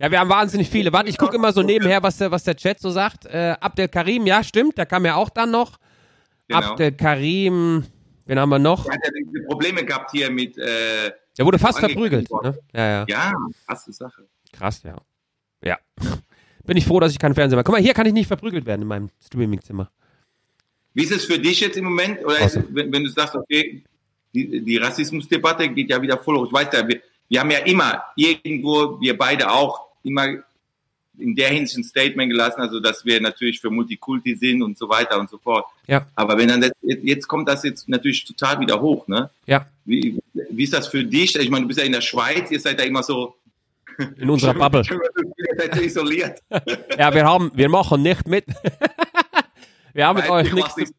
Ja, 0.00 0.12
wir 0.12 0.20
haben 0.20 0.30
wahnsinnig 0.30 0.70
viele. 0.70 0.92
Warte, 0.92 1.10
ich 1.10 1.18
gucke 1.18 1.34
immer 1.34 1.52
so 1.52 1.62
nebenher, 1.62 2.00
was 2.04 2.18
der, 2.18 2.30
was 2.30 2.44
der 2.44 2.56
Chat 2.56 2.78
so 2.78 2.90
sagt. 2.90 3.26
Äh, 3.26 3.56
Abdel 3.60 3.88
Karim, 3.88 4.26
ja, 4.26 4.44
stimmt, 4.44 4.78
der 4.78 4.86
kam 4.86 5.04
ja 5.04 5.16
auch 5.16 5.28
dann 5.28 5.50
noch. 5.50 5.78
Genau. 6.46 6.60
Abdel 6.60 6.92
Karim, 6.92 7.84
wen 8.28 8.38
haben 8.38 8.50
wir 8.50 8.58
noch? 8.58 8.86
Er 8.86 8.94
hat 8.94 9.00
ja 9.04 9.42
Probleme 9.48 9.84
gehabt 9.84 10.12
hier 10.12 10.30
mit, 10.30 10.56
äh, 10.56 11.10
Der 11.36 11.44
wurde 11.44 11.58
fast 11.58 11.80
verprügelt. 11.80 12.28
Ne? 12.42 12.56
Ja, 12.72 12.86
ja. 12.86 13.04
ja, 13.08 13.32
krasse 13.66 13.92
Sache. 13.92 14.28
Krass, 14.52 14.82
ja. 14.84 14.96
Ja. 15.62 15.78
Bin 16.64 16.76
ich 16.76 16.86
froh, 16.86 17.00
dass 17.00 17.12
ich 17.12 17.18
keinen 17.18 17.34
Fernseher 17.34 17.56
mehr. 17.56 17.64
Guck 17.64 17.74
mal, 17.74 17.82
hier 17.82 17.94
kann 17.94 18.06
ich 18.06 18.12
nicht 18.12 18.26
verprügelt 18.26 18.66
werden 18.66 18.82
in 18.82 18.88
meinem 18.88 19.10
Streamingzimmer. 19.24 19.90
Wie 20.94 21.02
ist 21.02 21.12
es 21.12 21.24
für 21.24 21.38
dich 21.38 21.60
jetzt 21.60 21.76
im 21.76 21.84
Moment? 21.84 22.24
Oder 22.24 22.40
ist, 22.40 22.58
wenn, 22.70 22.92
wenn 22.92 23.04
du 23.04 23.10
sagst, 23.10 23.34
okay, 23.34 23.82
die, 24.34 24.62
die 24.62 24.76
Rassismusdebatte 24.76 25.68
geht 25.70 25.90
ja 25.90 26.00
wieder 26.00 26.18
voll 26.18 26.36
hoch. 26.36 26.46
Ich 26.46 26.52
weiß 26.52 26.68
ja, 26.72 26.86
wir, 26.86 27.00
wir 27.28 27.40
haben 27.40 27.50
ja 27.50 27.58
immer 27.58 28.02
irgendwo, 28.16 29.00
wir 29.00 29.16
beide 29.16 29.50
auch, 29.50 29.88
immer 30.02 30.26
in 31.18 31.34
der 31.34 31.48
Hinsicht 31.50 31.78
ein 31.78 31.84
Statement 31.84 32.30
gelassen, 32.30 32.60
also 32.60 32.80
dass 32.80 33.04
wir 33.04 33.20
natürlich 33.20 33.60
für 33.60 33.70
Multikulti 33.70 34.36
sind 34.36 34.62
und 34.62 34.78
so 34.78 34.88
weiter 34.88 35.18
und 35.18 35.28
so 35.28 35.38
fort. 35.38 35.66
Ja. 35.86 36.06
Aber 36.14 36.38
wenn 36.38 36.48
dann 36.48 36.60
das, 36.60 36.72
jetzt, 36.82 37.26
kommt 37.26 37.48
das 37.48 37.62
jetzt 37.64 37.88
natürlich 37.88 38.24
total 38.24 38.60
wieder 38.60 38.80
hoch, 38.80 39.06
ne? 39.08 39.30
Ja, 39.46 39.66
Wie, 39.84 40.18
wie 40.50 40.64
ist 40.64 40.72
das 40.72 40.88
für 40.88 41.04
dich? 41.04 41.34
Ich 41.36 41.50
meine, 41.50 41.62
du 41.62 41.68
bist 41.68 41.80
ja 41.80 41.86
in 41.86 41.92
der 41.92 42.00
Schweiz, 42.00 42.50
ihr 42.50 42.60
seid 42.60 42.78
ja 42.78 42.86
immer 42.86 43.02
so. 43.02 43.36
in 44.16 44.30
unserer 44.30 44.54
Bubble. 44.54 44.82
ihr 44.88 45.56
seid 45.56 45.74
so 45.74 45.80
isoliert. 45.80 46.42
Ja, 46.98 47.14
wir 47.14 47.24
haben, 47.24 47.50
wir 47.54 47.68
machen 47.68 48.02
nicht 48.02 48.26
mit. 48.26 48.44
wir 49.92 50.06
haben 50.06 50.16
mit 50.16 50.28
euch 50.28 50.48
Ich 50.48 50.52
nichts 50.52 50.76
nicht. 50.76 50.92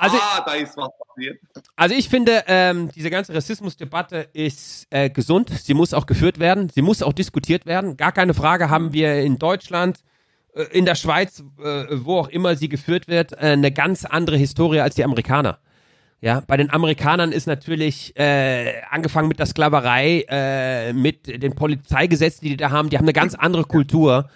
Also- 0.00 0.16
ah, 0.18 0.42
da 0.44 0.54
ist 0.54 0.76
was 0.76 0.88
passiert. 1.06 1.38
Also 1.76 1.94
ich 1.94 2.08
finde, 2.08 2.44
ähm, 2.46 2.90
diese 2.94 3.10
ganze 3.10 3.34
Rassismusdebatte 3.34 4.28
ist 4.32 4.86
äh, 4.90 5.10
gesund. 5.10 5.50
Sie 5.50 5.74
muss 5.74 5.92
auch 5.92 6.06
geführt 6.06 6.38
werden. 6.38 6.70
Sie 6.74 6.82
muss 6.82 7.02
auch 7.02 7.12
diskutiert 7.12 7.66
werden. 7.66 7.96
Gar 7.96 8.12
keine 8.12 8.32
Frage 8.34 8.70
haben 8.70 8.92
wir 8.92 9.20
in 9.20 9.38
Deutschland, 9.38 9.98
äh, 10.54 10.62
in 10.72 10.86
der 10.86 10.94
Schweiz, 10.94 11.42
äh, 11.62 11.86
wo 11.90 12.18
auch 12.20 12.28
immer 12.28 12.56
sie 12.56 12.68
geführt 12.68 13.08
wird, 13.08 13.32
äh, 13.32 13.36
eine 13.52 13.72
ganz 13.72 14.04
andere 14.04 14.36
Historie 14.36 14.80
als 14.80 14.94
die 14.94 15.04
Amerikaner. 15.04 15.58
Ja, 16.22 16.42
bei 16.46 16.56
den 16.58 16.70
Amerikanern 16.70 17.32
ist 17.32 17.46
natürlich 17.46 18.14
äh, 18.18 18.82
angefangen 18.90 19.28
mit 19.28 19.38
der 19.38 19.46
Sklaverei, 19.46 20.26
äh, 20.28 20.92
mit 20.92 21.26
den 21.42 21.54
Polizeigesetzen, 21.54 22.40
die 22.42 22.50
die 22.50 22.56
da 22.58 22.70
haben. 22.70 22.90
Die 22.90 22.98
haben 22.98 23.06
eine 23.06 23.14
ganz 23.14 23.34
andere 23.34 23.64
Kultur 23.64 24.28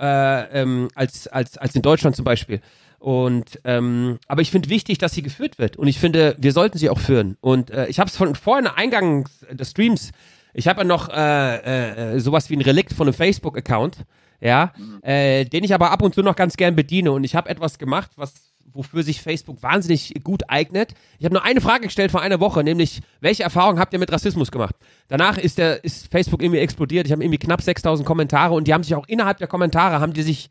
äh, 0.00 0.62
ähm, 0.62 0.88
als, 0.96 1.28
als, 1.28 1.56
als 1.56 1.74
in 1.76 1.82
Deutschland 1.82 2.16
zum 2.16 2.24
Beispiel. 2.24 2.60
Und 2.98 3.60
ähm, 3.64 4.18
aber 4.26 4.42
ich 4.42 4.50
finde 4.50 4.68
wichtig, 4.68 4.98
dass 4.98 5.12
sie 5.12 5.22
geführt 5.22 5.58
wird. 5.58 5.76
Und 5.76 5.86
ich 5.86 5.98
finde, 5.98 6.34
wir 6.38 6.52
sollten 6.52 6.78
sie 6.78 6.90
auch 6.90 6.98
führen. 6.98 7.36
Und 7.40 7.70
äh, 7.70 7.86
ich 7.86 8.00
habe 8.00 8.10
es 8.10 8.16
von 8.16 8.34
vorhin 8.34 8.66
Eingang 8.66 9.28
des 9.50 9.70
Streams, 9.70 10.10
ich 10.52 10.66
habe 10.66 10.80
ja 10.80 10.84
noch 10.84 11.08
äh, 11.08 12.14
äh, 12.14 12.20
sowas 12.20 12.50
wie 12.50 12.56
ein 12.56 12.62
Relikt 12.62 12.92
von 12.92 13.06
einem 13.06 13.14
Facebook-Account, 13.14 13.98
ja, 14.40 14.72
äh, 15.02 15.44
den 15.44 15.62
ich 15.62 15.72
aber 15.74 15.90
ab 15.92 16.02
und 16.02 16.14
zu 16.14 16.22
noch 16.22 16.34
ganz 16.34 16.56
gern 16.56 16.74
bediene. 16.74 17.12
Und 17.12 17.22
ich 17.22 17.36
habe 17.36 17.48
etwas 17.48 17.78
gemacht, 17.78 18.10
was 18.16 18.34
wofür 18.72 19.02
sich 19.02 19.22
Facebook 19.22 19.62
wahnsinnig 19.62 20.14
gut 20.22 20.42
eignet. 20.48 20.94
Ich 21.18 21.24
habe 21.24 21.34
nur 21.34 21.44
eine 21.44 21.60
Frage 21.60 21.86
gestellt 21.86 22.10
vor 22.10 22.20
einer 22.20 22.40
Woche, 22.40 22.62
nämlich, 22.62 23.00
welche 23.20 23.42
Erfahrungen 23.42 23.78
habt 23.78 23.92
ihr 23.92 23.98
mit 23.98 24.12
Rassismus 24.12 24.50
gemacht? 24.50 24.74
Danach 25.08 25.38
ist, 25.38 25.58
der, 25.58 25.82
ist 25.84 26.10
Facebook 26.10 26.42
irgendwie 26.42 26.60
explodiert. 26.60 27.06
Ich 27.06 27.12
habe 27.12 27.22
irgendwie 27.22 27.38
knapp 27.38 27.62
6000 27.62 28.06
Kommentare 28.06 28.54
und 28.54 28.68
die 28.68 28.74
haben 28.74 28.82
sich 28.82 28.94
auch 28.94 29.06
innerhalb 29.08 29.38
der 29.38 29.48
Kommentare, 29.48 30.00
haben 30.00 30.12
die 30.12 30.22
sich 30.22 30.50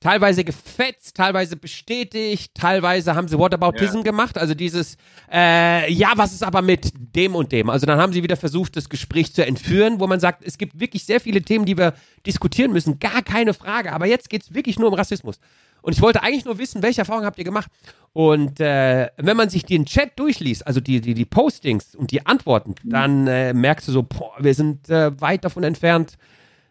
teilweise 0.00 0.44
gefetzt, 0.44 1.16
teilweise 1.16 1.56
bestätigt, 1.56 2.52
teilweise 2.54 3.14
haben 3.14 3.28
sie 3.28 3.38
Whataboutism 3.38 3.98
Ja. 3.98 4.02
gemacht, 4.02 4.36
also 4.38 4.54
dieses, 4.54 4.96
äh, 5.32 5.90
ja, 5.92 6.12
was 6.16 6.32
ist 6.32 6.42
aber 6.42 6.62
mit 6.62 6.92
dem 6.94 7.34
und 7.34 7.50
dem? 7.52 7.70
Also 7.70 7.86
dann 7.86 7.98
haben 7.98 8.12
sie 8.12 8.22
wieder 8.22 8.36
versucht, 8.36 8.76
das 8.76 8.88
Gespräch 8.88 9.32
zu 9.32 9.44
entführen, 9.44 9.98
wo 9.98 10.06
man 10.06 10.20
sagt, 10.20 10.44
es 10.44 10.58
gibt 10.58 10.78
wirklich 10.78 11.04
sehr 11.04 11.20
viele 11.20 11.42
Themen, 11.42 11.64
die 11.64 11.76
wir 11.78 11.94
diskutieren 12.26 12.72
müssen, 12.72 12.98
gar 12.98 13.22
keine 13.22 13.54
Frage, 13.54 13.92
aber 13.92 14.06
jetzt 14.06 14.28
geht's 14.28 14.52
wirklich 14.54 14.78
nur 14.78 14.88
um 14.88 14.94
Rassismus. 14.94 15.38
Und 15.82 15.92
ich 15.94 16.02
wollte 16.02 16.22
eigentlich 16.22 16.44
nur 16.44 16.58
wissen, 16.58 16.82
welche 16.82 17.02
Erfahrungen 17.02 17.26
habt 17.26 17.38
ihr 17.38 17.44
gemacht? 17.44 17.70
Und 18.12 18.58
äh, 18.60 19.08
wenn 19.18 19.36
man 19.36 19.50
sich 19.50 19.64
den 19.64 19.86
Chat 19.86 20.18
durchliest, 20.18 20.66
also 20.66 20.80
die, 20.80 21.00
die, 21.00 21.14
die 21.14 21.24
Postings 21.24 21.94
und 21.94 22.10
die 22.10 22.26
Antworten, 22.26 22.74
dann 22.82 23.26
äh, 23.28 23.52
merkst 23.54 23.86
du 23.86 23.92
so, 23.92 24.02
boah, 24.02 24.32
wir 24.40 24.52
sind 24.54 24.88
äh, 24.90 25.18
weit 25.20 25.44
davon 25.44 25.62
entfernt, 25.62 26.16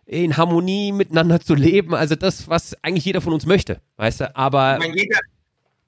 in 0.05 0.37
Harmonie 0.37 0.91
miteinander 0.91 1.39
zu 1.39 1.55
leben. 1.55 1.95
Also 1.95 2.15
das, 2.15 2.47
was 2.47 2.75
eigentlich 2.83 3.05
jeder 3.05 3.21
von 3.21 3.33
uns 3.33 3.45
möchte, 3.45 3.81
weißt 3.97 4.21
du? 4.21 4.35
Aber 4.35 4.75
Ich 4.75 4.79
meine, 4.79 4.97
jeder, 4.97 5.19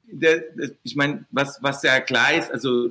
der, 0.08 0.38
der, 0.56 0.72
ich 0.84 0.96
meine, 0.96 1.26
was, 1.32 1.60
was 1.62 1.84
ja 1.84 2.00
klar 2.00 2.34
ist, 2.34 2.52
also 2.52 2.90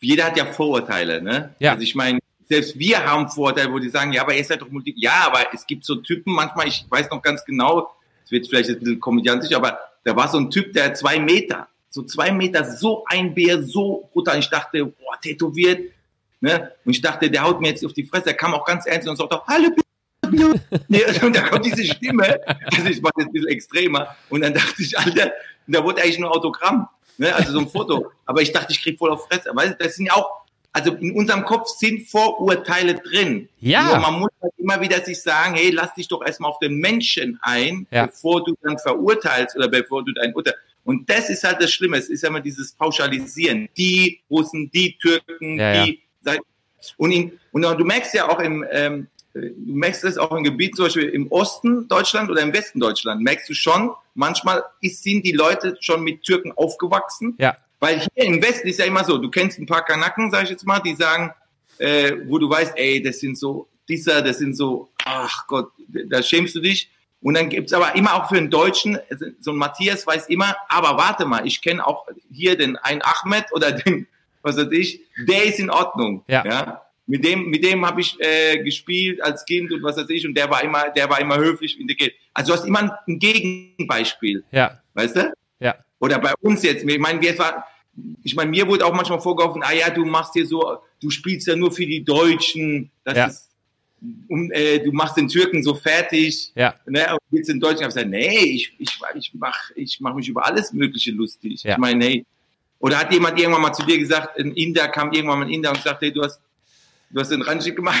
jeder 0.00 0.24
hat 0.24 0.36
ja 0.36 0.46
Vorurteile, 0.46 1.22
ne? 1.22 1.54
Ja. 1.60 1.72
Also 1.72 1.82
ich 1.82 1.94
meine, 1.94 2.18
selbst 2.48 2.78
wir 2.78 3.04
haben 3.04 3.28
Vorurteile, 3.28 3.72
wo 3.72 3.78
die 3.78 3.88
sagen, 3.88 4.12
ja, 4.12 4.22
aber 4.22 4.34
ihr 4.34 4.44
seid 4.44 4.60
doch 4.60 4.68
Multi. 4.68 4.94
Ja, 4.96 5.26
aber 5.26 5.54
es 5.54 5.66
gibt 5.66 5.84
so 5.84 5.96
Typen, 5.96 6.32
manchmal, 6.32 6.66
ich 6.66 6.84
weiß 6.88 7.08
noch 7.10 7.22
ganz 7.22 7.44
genau, 7.44 7.94
es 8.24 8.30
wird 8.30 8.48
vielleicht 8.48 8.70
ein 8.70 8.78
bisschen 8.78 9.00
komödiantisch, 9.00 9.54
aber 9.54 9.78
da 10.04 10.16
war 10.16 10.28
so 10.28 10.38
ein 10.38 10.50
Typ, 10.50 10.72
der 10.72 10.94
zwei 10.94 11.20
Meter, 11.20 11.68
so 11.88 12.02
zwei 12.02 12.32
Meter, 12.32 12.64
so 12.64 13.04
ein 13.06 13.32
Bär, 13.32 13.62
so 13.62 14.08
brutal. 14.12 14.38
Ich 14.40 14.50
dachte, 14.50 14.84
boah, 14.86 15.20
tätowiert, 15.22 15.92
ne? 16.40 16.72
Und 16.84 16.92
ich 16.92 17.00
dachte, 17.00 17.30
der 17.30 17.44
haut 17.44 17.60
mir 17.60 17.68
jetzt 17.68 17.84
auf 17.86 17.92
die 17.92 18.04
Fresse. 18.04 18.24
Der 18.24 18.34
kam 18.34 18.54
auch 18.54 18.64
ganz 18.64 18.86
ernst 18.86 19.08
und 19.08 19.16
sagt, 19.16 19.32
hallo, 19.46 19.70
Nee, 20.88 21.02
und 21.22 21.36
da 21.36 21.42
kommt 21.48 21.64
diese 21.66 21.84
Stimme, 21.84 22.40
also 22.46 22.88
ich 22.88 23.00
mache 23.02 23.12
das 23.16 23.26
ein 23.26 23.32
bisschen 23.32 23.48
extremer, 23.48 24.16
und 24.30 24.40
dann 24.42 24.54
dachte 24.54 24.82
ich, 24.82 24.98
Alter, 24.98 25.32
da 25.66 25.84
wurde 25.84 26.02
eigentlich 26.02 26.18
nur 26.18 26.34
Autogramm, 26.34 26.88
ne? 27.18 27.34
also 27.34 27.52
so 27.52 27.58
ein 27.60 27.68
Foto, 27.68 28.10
aber 28.26 28.42
ich 28.42 28.52
dachte, 28.52 28.72
ich 28.72 28.82
krieg 28.82 28.98
voll 28.98 29.10
auf 29.10 29.26
Fresse, 29.26 29.50
weil 29.54 29.76
das 29.78 29.96
sind 29.96 30.06
ja 30.06 30.14
auch, 30.14 30.42
also 30.72 30.92
in 30.94 31.12
unserem 31.12 31.44
Kopf 31.44 31.68
sind 31.68 32.08
Vorurteile 32.08 32.94
drin. 32.94 33.48
Ja. 33.60 33.84
Nur 33.84 33.98
man 33.98 34.20
muss 34.20 34.30
halt 34.40 34.54
immer 34.56 34.80
wieder 34.80 35.02
sich 35.02 35.20
sagen, 35.20 35.54
hey, 35.54 35.70
lass 35.70 35.94
dich 35.94 36.08
doch 36.08 36.24
erstmal 36.24 36.50
auf 36.50 36.58
den 36.60 36.78
Menschen 36.78 37.38
ein, 37.42 37.86
Ja. 37.90 38.06
bevor 38.06 38.42
du 38.42 38.54
dann 38.62 38.78
verurteilst 38.78 39.54
oder 39.56 39.68
bevor 39.68 40.02
du 40.02 40.12
dein 40.12 40.34
Urteil. 40.34 40.54
Und 40.84 41.08
das 41.10 41.28
ist 41.30 41.44
halt 41.44 41.62
das 41.62 41.70
Schlimme, 41.72 41.98
es 41.98 42.08
ist 42.08 42.22
ja 42.22 42.30
immer 42.30 42.40
dieses 42.40 42.72
Pauschalisieren. 42.72 43.68
Die 43.76 44.20
Russen, 44.30 44.70
die 44.70 44.96
Türken, 44.98 45.58
Ja, 45.58 45.84
die, 45.84 46.00
und, 46.96 47.12
in, 47.12 47.38
und 47.52 47.62
du 47.62 47.84
merkst 47.84 48.14
ja 48.14 48.28
auch 48.28 48.40
im, 48.40 48.64
ähm, 48.70 49.06
du 49.34 49.50
merkst 49.74 50.04
das 50.04 50.18
auch 50.18 50.32
im 50.32 50.44
Gebiet, 50.44 50.76
zum 50.76 50.86
Beispiel 50.86 51.08
im 51.08 51.30
Osten 51.30 51.88
Deutschland 51.88 52.30
oder 52.30 52.42
im 52.42 52.52
Westen 52.52 52.80
Deutschland, 52.80 53.22
merkst 53.22 53.48
du 53.48 53.54
schon, 53.54 53.90
manchmal 54.14 54.62
ist, 54.80 55.02
sind 55.02 55.24
die 55.24 55.32
Leute 55.32 55.76
schon 55.80 56.02
mit 56.02 56.22
Türken 56.22 56.52
aufgewachsen. 56.52 57.34
ja, 57.38 57.56
Weil 57.80 58.00
hier 58.00 58.24
im 58.24 58.42
Westen 58.42 58.68
ist 58.68 58.78
ja 58.78 58.84
immer 58.84 59.04
so, 59.04 59.18
du 59.18 59.30
kennst 59.30 59.58
ein 59.58 59.66
paar 59.66 59.84
Kanaken, 59.84 60.30
sag 60.30 60.44
ich 60.44 60.50
jetzt 60.50 60.66
mal, 60.66 60.80
die 60.80 60.94
sagen, 60.94 61.32
äh, 61.78 62.12
wo 62.26 62.38
du 62.38 62.48
weißt, 62.48 62.74
ey, 62.76 63.02
das 63.02 63.20
sind 63.20 63.38
so, 63.38 63.68
dieser, 63.88 64.22
das 64.22 64.38
sind 64.38 64.54
so, 64.56 64.90
ach 65.04 65.46
Gott, 65.46 65.70
da 65.88 66.22
schämst 66.22 66.54
du 66.54 66.60
dich. 66.60 66.90
Und 67.22 67.34
dann 67.34 67.48
gibt's 67.48 67.72
aber 67.72 67.94
immer 67.94 68.14
auch 68.14 68.28
für 68.28 68.36
einen 68.36 68.50
Deutschen, 68.50 68.98
also 69.08 69.26
so 69.40 69.52
ein 69.52 69.56
Matthias 69.56 70.06
weiß 70.06 70.26
immer, 70.26 70.56
aber 70.68 70.98
warte 70.98 71.24
mal, 71.24 71.46
ich 71.46 71.62
kenne 71.62 71.86
auch 71.86 72.06
hier 72.32 72.56
den 72.56 72.76
einen 72.76 73.00
Ahmed 73.02 73.46
oder 73.52 73.70
den, 73.70 74.08
was 74.42 74.56
weiß 74.56 74.72
ich, 74.72 75.02
der 75.28 75.44
ist 75.44 75.60
in 75.60 75.70
Ordnung. 75.70 76.24
Ja. 76.26 76.82
Mit 77.12 77.22
dem, 77.26 77.50
mit 77.50 77.62
dem 77.62 77.84
habe 77.84 78.00
ich 78.00 78.16
äh, 78.20 78.62
gespielt 78.62 79.20
als 79.22 79.44
Kind 79.44 79.70
und 79.70 79.82
was 79.82 79.98
weiß 79.98 80.08
ich, 80.08 80.26
und 80.26 80.34
der 80.34 80.48
war 80.48 80.64
immer, 80.64 80.88
der 80.96 81.10
war 81.10 81.20
immer 81.20 81.36
höflich 81.36 81.78
integriert. 81.78 82.14
Also 82.32 82.52
du 82.52 82.58
hast 82.58 82.66
immer 82.66 82.98
ein 83.06 83.18
Gegenbeispiel, 83.18 84.42
ja, 84.50 84.80
weißt 84.94 85.16
du? 85.16 85.32
ja, 85.60 85.74
Oder 85.98 86.18
bei 86.18 86.32
uns 86.40 86.62
jetzt, 86.62 86.84
ich 86.84 86.98
meine, 86.98 87.20
wir 87.20 87.38
war, 87.38 87.66
ich 88.22 88.34
meine, 88.34 88.50
mir 88.50 88.66
wurde 88.66 88.86
auch 88.86 88.94
manchmal 88.94 89.20
vorgeworfen, 89.20 89.62
ah 89.62 89.72
ja, 89.74 89.90
du 89.90 90.06
machst 90.06 90.32
hier 90.32 90.46
so, 90.46 90.78
du 91.02 91.10
spielst 91.10 91.46
ja 91.48 91.54
nur 91.54 91.70
für 91.70 91.84
die 91.84 92.02
Deutschen, 92.02 92.90
das 93.04 93.16
Ja. 93.18 93.26
ist, 93.26 93.48
um, 94.28 94.50
äh, 94.50 94.78
du 94.78 94.90
machst 94.92 95.16
den 95.18 95.28
Türken 95.28 95.62
so 95.62 95.74
fertig, 95.74 96.50
ja, 96.54 96.74
ne, 96.86 97.06
und 97.12 97.36
jetzt 97.38 97.48
den 97.50 97.60
Deutschen, 97.60 97.76
ich 97.80 97.82
habe 97.84 97.92
gesagt, 97.94 98.08
nee, 98.08 98.38
ich, 98.56 98.72
ich, 98.78 98.98
ich 99.16 99.30
mach, 99.34 99.70
ich 99.76 100.00
mach 100.00 100.14
mich 100.14 100.28
über 100.28 100.46
alles 100.46 100.72
Mögliche 100.72 101.10
lustig. 101.12 101.62
Ja. 101.62 101.72
Ich 101.72 101.78
meine, 101.78 102.04
hey, 102.06 102.24
oder 102.78 102.98
hat 102.98 103.12
jemand 103.12 103.38
irgendwann 103.38 103.60
mal 103.62 103.72
zu 103.74 103.84
dir 103.84 103.98
gesagt, 103.98 104.38
ein 104.38 104.52
Inder 104.54 104.88
kam 104.88 105.12
irgendwann 105.12 105.40
mal 105.40 105.44
ein 105.44 105.52
Inder 105.52 105.70
und 105.70 105.82
sagte, 105.82 106.06
hey, 106.06 106.12
du 106.14 106.22
hast, 106.22 106.40
du 107.12 107.20
hast 107.20 107.30
den 107.30 107.42
Ranjik 107.42 107.76
gemacht. 107.76 108.00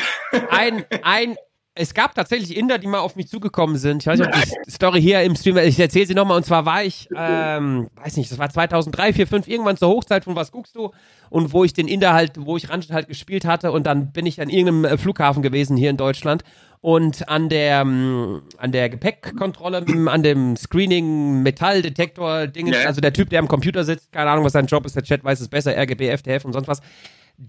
ein, 0.50 0.84
ein, 1.02 1.36
es 1.74 1.94
gab 1.94 2.14
tatsächlich 2.14 2.56
Inder, 2.56 2.76
die 2.78 2.86
mal 2.86 2.98
auf 2.98 3.16
mich 3.16 3.28
zugekommen 3.28 3.76
sind. 3.78 4.02
Ich 4.02 4.06
weiß 4.06 4.18
nicht, 4.18 4.28
ob 4.28 4.62
die 4.66 4.70
Story 4.70 5.00
hier 5.00 5.22
im 5.22 5.34
Stream, 5.36 5.56
ich 5.56 5.80
erzähle 5.80 6.06
sie 6.06 6.14
nochmal. 6.14 6.36
Und 6.36 6.44
zwar 6.44 6.66
war 6.66 6.84
ich, 6.84 7.08
ähm, 7.16 7.88
weiß 7.96 8.18
nicht, 8.18 8.30
das 8.30 8.38
war 8.38 8.50
2003, 8.50 9.14
4, 9.14 9.26
5, 9.26 9.48
irgendwann 9.48 9.78
zur 9.78 9.88
Hochzeit 9.88 10.24
von 10.24 10.36
Was 10.36 10.52
guckst 10.52 10.76
du? 10.76 10.90
Und 11.30 11.54
wo 11.54 11.64
ich 11.64 11.72
den 11.72 11.88
Inder 11.88 12.12
halt, 12.12 12.32
wo 12.38 12.58
ich 12.58 12.68
Ranjit 12.68 12.90
halt 12.92 13.08
gespielt 13.08 13.46
hatte. 13.46 13.72
Und 13.72 13.86
dann 13.86 14.12
bin 14.12 14.26
ich 14.26 14.38
an 14.40 14.50
irgendeinem 14.50 14.84
äh, 14.84 14.98
Flughafen 14.98 15.42
gewesen 15.42 15.78
hier 15.78 15.88
in 15.88 15.96
Deutschland. 15.96 16.44
Und 16.82 17.28
an 17.28 17.48
der, 17.48 17.80
ähm, 17.82 18.42
an 18.58 18.72
der 18.72 18.90
Gepäckkontrolle, 18.90 19.86
an 20.08 20.22
dem 20.24 20.56
Screening, 20.56 21.42
Metalldetektor, 21.42 22.48
Dinge, 22.48 22.72
Ja. 22.72 22.86
also 22.86 23.00
der 23.00 23.12
Typ, 23.12 23.30
der 23.30 23.38
am 23.38 23.46
Computer 23.48 23.84
sitzt, 23.84 24.12
keine 24.12 24.30
Ahnung, 24.30 24.44
was 24.44 24.52
sein 24.52 24.66
Job 24.66 24.84
ist, 24.84 24.96
der 24.96 25.04
Chat 25.04 25.22
weiß 25.24 25.40
es 25.40 25.48
besser, 25.48 25.74
RGB, 25.76 26.10
FTF 26.18 26.44
und 26.44 26.52
sonst 26.52 26.66
was. 26.68 26.80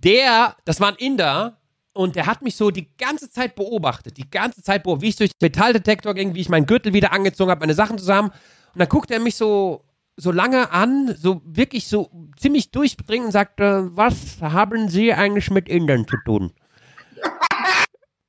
Der, 0.01 0.55
das 0.65 0.79
war 0.79 0.89
ein 0.89 0.95
Inder, 0.95 1.59
und 1.93 2.15
der 2.15 2.25
hat 2.25 2.41
mich 2.41 2.55
so 2.55 2.71
die 2.71 2.89
ganze 2.97 3.29
Zeit 3.29 3.55
beobachtet, 3.55 4.17
die 4.17 4.29
ganze 4.29 4.63
Zeit 4.63 4.83
beobachtet, 4.83 5.03
wie 5.03 5.09
ich 5.09 5.15
durch 5.15 5.31
den 5.31 5.45
Metalldetektor 5.45 6.15
ging, 6.15 6.33
wie 6.33 6.41
ich 6.41 6.49
meinen 6.49 6.65
Gürtel 6.65 6.93
wieder 6.93 7.13
angezogen 7.13 7.51
habe, 7.51 7.59
meine 7.59 7.75
Sachen 7.75 7.99
zusammen. 7.99 8.29
Und 8.29 8.79
dann 8.79 8.89
guckt 8.89 9.11
er 9.11 9.19
mich 9.19 9.35
so, 9.35 9.85
so 10.17 10.31
lange 10.31 10.71
an, 10.71 11.15
so 11.15 11.41
wirklich 11.45 11.87
so 11.87 12.09
ziemlich 12.37 12.71
durchdringend 12.71 13.27
und 13.27 13.31
sagt, 13.31 13.59
äh, 13.59 13.95
was 13.95 14.41
haben 14.41 14.89
Sie 14.89 15.13
eigentlich 15.13 15.51
mit 15.51 15.69
Indern 15.69 16.07
zu 16.07 16.17
tun? 16.25 16.51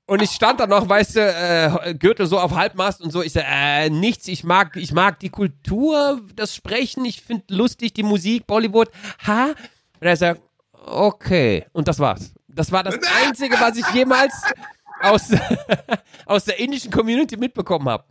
Und 0.06 0.20
ich 0.20 0.32
stand 0.32 0.60
da 0.60 0.66
noch, 0.66 0.86
weißt 0.86 1.16
du, 1.16 1.20
äh, 1.20 1.94
Gürtel 1.94 2.26
so 2.26 2.38
auf 2.38 2.54
Halbmast 2.54 3.00
und 3.00 3.10
so. 3.10 3.22
Ich 3.22 3.32
sag, 3.32 3.46
äh, 3.48 3.88
nichts. 3.88 4.28
Ich 4.28 4.44
mag, 4.44 4.76
ich 4.76 4.92
mag 4.92 5.18
die 5.20 5.30
Kultur, 5.30 6.20
das 6.36 6.54
Sprechen. 6.54 7.06
Ich 7.06 7.22
finde 7.22 7.44
lustig 7.48 7.94
die 7.94 8.02
Musik, 8.02 8.46
Bollywood. 8.46 8.90
Ha? 9.26 9.54
Und 10.00 10.06
er 10.06 10.16
sagt, 10.18 10.42
okay. 10.86 11.66
Und 11.72 11.88
das 11.88 11.98
war's. 11.98 12.32
Das 12.48 12.70
war 12.72 12.82
das 12.82 12.98
Einzige, 13.24 13.56
was 13.60 13.76
ich 13.76 13.86
jemals 13.90 14.34
aus, 15.00 15.30
aus 16.26 16.44
der 16.44 16.58
indischen 16.58 16.90
Community 16.90 17.36
mitbekommen 17.36 17.88
habe. 17.88 18.04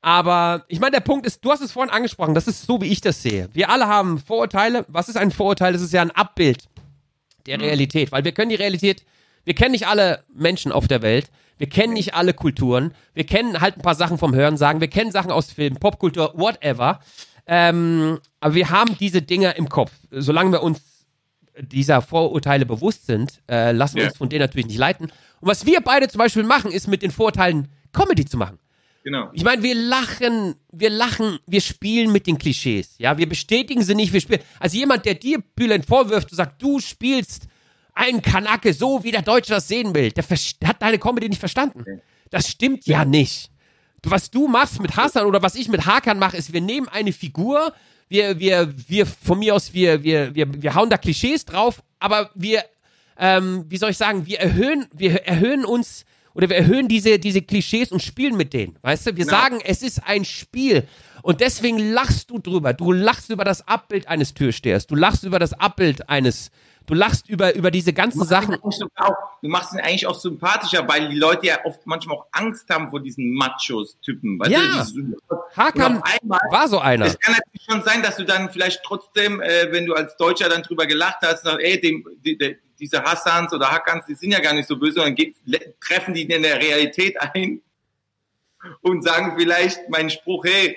Aber 0.00 0.64
ich 0.68 0.80
meine, 0.80 0.92
der 0.92 1.00
Punkt 1.00 1.24
ist, 1.24 1.42
du 1.42 1.50
hast 1.50 1.62
es 1.62 1.72
vorhin 1.72 1.92
angesprochen, 1.92 2.34
das 2.34 2.46
ist 2.46 2.66
so, 2.66 2.80
wie 2.82 2.88
ich 2.88 3.00
das 3.00 3.22
sehe. 3.22 3.48
Wir 3.54 3.70
alle 3.70 3.86
haben 3.86 4.18
Vorurteile. 4.18 4.84
Was 4.88 5.08
ist 5.08 5.16
ein 5.16 5.30
Vorurteil? 5.30 5.72
Das 5.72 5.80
ist 5.80 5.94
ja 5.94 6.02
ein 6.02 6.10
Abbild 6.10 6.68
der 7.46 7.60
Realität, 7.60 8.12
weil 8.12 8.24
wir 8.24 8.32
können 8.32 8.50
die 8.50 8.56
Realität, 8.56 9.04
wir 9.44 9.54
kennen 9.54 9.72
nicht 9.72 9.86
alle 9.86 10.24
Menschen 10.34 10.72
auf 10.72 10.88
der 10.88 11.02
Welt, 11.02 11.30
wir 11.58 11.68
kennen 11.68 11.92
nicht 11.92 12.14
alle 12.14 12.34
Kulturen, 12.34 12.94
wir 13.14 13.24
kennen 13.24 13.60
halt 13.60 13.76
ein 13.76 13.82
paar 13.82 13.94
Sachen 13.94 14.18
vom 14.18 14.34
Hören 14.34 14.56
sagen, 14.56 14.80
wir 14.80 14.88
kennen 14.88 15.12
Sachen 15.12 15.30
aus 15.30 15.52
Filmen, 15.52 15.78
Popkultur, 15.78 16.32
whatever. 16.34 17.00
Ähm, 17.46 18.18
aber 18.40 18.54
wir 18.54 18.70
haben 18.70 18.96
diese 18.98 19.22
Dinger 19.22 19.56
im 19.56 19.68
Kopf. 19.68 19.92
Solange 20.10 20.52
wir 20.52 20.62
uns 20.62 20.80
dieser 21.60 22.02
Vorurteile 22.02 22.66
bewusst 22.66 23.06
sind, 23.06 23.40
äh, 23.48 23.72
lassen 23.72 23.96
wir 23.96 24.02
Ja. 24.04 24.08
uns 24.08 24.18
von 24.18 24.28
denen 24.28 24.40
natürlich 24.40 24.66
nicht 24.66 24.78
leiten. 24.78 25.06
Und 25.40 25.48
was 25.48 25.66
wir 25.66 25.80
beide 25.80 26.08
zum 26.08 26.18
Beispiel 26.18 26.42
machen, 26.42 26.70
ist 26.72 26.88
mit 26.88 27.02
den 27.02 27.10
Vorurteilen 27.10 27.68
Comedy 27.92 28.24
zu 28.24 28.36
machen. 28.36 28.58
Genau. 29.04 29.28
Ich 29.34 29.44
meine, 29.44 29.62
wir 29.62 29.74
lachen, 29.74 30.54
wir 30.72 30.88
lachen, 30.90 31.38
wir 31.46 31.60
spielen 31.60 32.10
mit 32.10 32.26
den 32.26 32.38
Klischees. 32.38 32.94
Ja, 32.98 33.18
wir 33.18 33.28
bestätigen 33.28 33.82
sie 33.82 33.94
nicht, 33.94 34.12
wir 34.14 34.20
spielen. 34.20 34.40
Also 34.58 34.78
jemand, 34.78 35.04
der 35.04 35.14
dir 35.14 35.42
Bülent 35.54 35.84
vorwirft 35.84 36.30
und 36.30 36.36
sagt, 36.36 36.60
du 36.62 36.80
spielst 36.80 37.46
einen 37.92 38.22
Kanake 38.22 38.72
so, 38.72 39.04
wie 39.04 39.10
der 39.12 39.22
Deutsche 39.22 39.52
das 39.52 39.68
sehen 39.68 39.94
will, 39.94 40.10
der 40.10 40.24
hat 40.68 40.80
deine 40.82 40.98
Comedy 40.98 41.28
nicht 41.28 41.38
verstanden. 41.38 41.84
Das 42.30 42.48
stimmt 42.48 42.86
ja 42.86 43.04
nicht. 43.04 43.50
Du, 44.02 44.10
was 44.10 44.30
du 44.30 44.48
machst 44.48 44.80
mit 44.80 44.96
Hassan 44.96 45.26
oder 45.26 45.42
was 45.42 45.54
ich 45.54 45.68
mit 45.68 45.86
Hakan 45.86 46.18
mache, 46.18 46.36
ist, 46.36 46.52
wir 46.52 46.60
nehmen 46.60 46.88
eine 46.88 47.12
Figur, 47.12 47.72
wir, 48.08 48.38
wir, 48.38 48.72
wir, 48.88 49.06
von 49.06 49.38
mir 49.38 49.54
aus, 49.54 49.72
wir, 49.72 50.02
wir, 50.02 50.34
wir, 50.34 50.62
wir 50.62 50.74
hauen 50.74 50.90
da 50.90 50.98
Klischees 50.98 51.44
drauf, 51.44 51.82
aber 51.98 52.30
wir, 52.34 52.64
ähm, 53.18 53.64
wie 53.68 53.76
soll 53.76 53.90
ich 53.90 53.96
sagen, 53.96 54.26
wir 54.26 54.40
erhöhen, 54.40 54.86
wir 54.92 55.22
erhöhen 55.26 55.64
uns 55.64 56.04
oder 56.34 56.48
wir 56.48 56.56
erhöhen 56.56 56.88
diese, 56.88 57.18
diese 57.18 57.42
Klischees 57.42 57.92
und 57.92 58.02
spielen 58.02 58.36
mit 58.36 58.52
denen. 58.52 58.76
Weißt 58.82 59.06
du, 59.06 59.16
wir 59.16 59.24
Genau. 59.24 59.36
sagen, 59.38 59.60
es 59.64 59.82
ist 59.82 60.02
ein 60.04 60.24
Spiel. 60.24 60.86
Und 61.22 61.40
deswegen 61.40 61.78
lachst 61.92 62.30
du 62.30 62.38
drüber. 62.38 62.72
Du 62.74 62.92
lachst 62.92 63.30
über 63.30 63.44
das 63.44 63.66
Abbild 63.66 64.08
eines 64.08 64.34
Türstehers. 64.34 64.86
Du 64.86 64.96
lachst 64.96 65.22
über 65.24 65.38
das 65.38 65.52
Abbild 65.52 66.08
eines, 66.10 66.50
du 66.86 66.94
lachst 66.94 67.28
über, 67.28 67.54
über 67.54 67.70
diese 67.70 67.92
ganzen 67.92 68.24
Sachen. 68.24 68.56
Auch, 68.62 69.14
du 69.42 69.48
machst 69.48 69.72
ihn 69.72 69.80
eigentlich 69.80 70.06
auch 70.06 70.18
sympathischer, 70.18 70.86
weil 70.88 71.08
die 71.08 71.16
Leute 71.16 71.46
ja 71.46 71.64
oft 71.64 71.86
manchmal 71.86 72.18
auch 72.18 72.26
Angst 72.32 72.68
haben 72.70 72.90
vor 72.90 73.00
diesen 73.00 73.34
Machos-Typen. 73.34 74.40
Ja. 74.46 74.84
du, 74.94 75.16
Hakan 75.56 76.02
einmal, 76.02 76.40
war 76.50 76.68
so 76.68 76.78
einer. 76.78 77.06
es 77.06 77.18
kann 77.18 77.34
natürlich 77.34 77.66
schon 77.68 77.82
sein, 77.82 78.02
dass 78.02 78.16
du 78.16 78.24
dann 78.24 78.50
vielleicht 78.50 78.82
trotzdem, 78.84 79.40
äh, 79.40 79.70
wenn 79.70 79.86
du 79.86 79.94
als 79.94 80.16
Deutscher 80.16 80.48
dann 80.48 80.62
drüber 80.62 80.86
gelacht 80.86 81.18
hast, 81.22 81.44
sagst, 81.44 81.60
ey, 81.60 81.80
dem, 81.80 82.06
die, 82.24 82.36
die, 82.36 82.56
diese 82.78 83.02
Hassans 83.02 83.52
oder 83.52 83.70
Hakans, 83.70 84.06
die 84.06 84.14
sind 84.14 84.32
ja 84.32 84.40
gar 84.40 84.52
nicht 84.52 84.68
so 84.68 84.76
böse, 84.76 85.02
und 85.02 85.18
dann 85.18 85.60
treffen 85.80 86.14
die 86.14 86.22
in 86.22 86.42
der 86.42 86.60
Realität 86.60 87.20
ein 87.20 87.62
und 88.82 89.02
sagen 89.02 89.34
vielleicht 89.36 89.88
meinen 89.88 90.10
Spruch, 90.10 90.44
hey, 90.44 90.76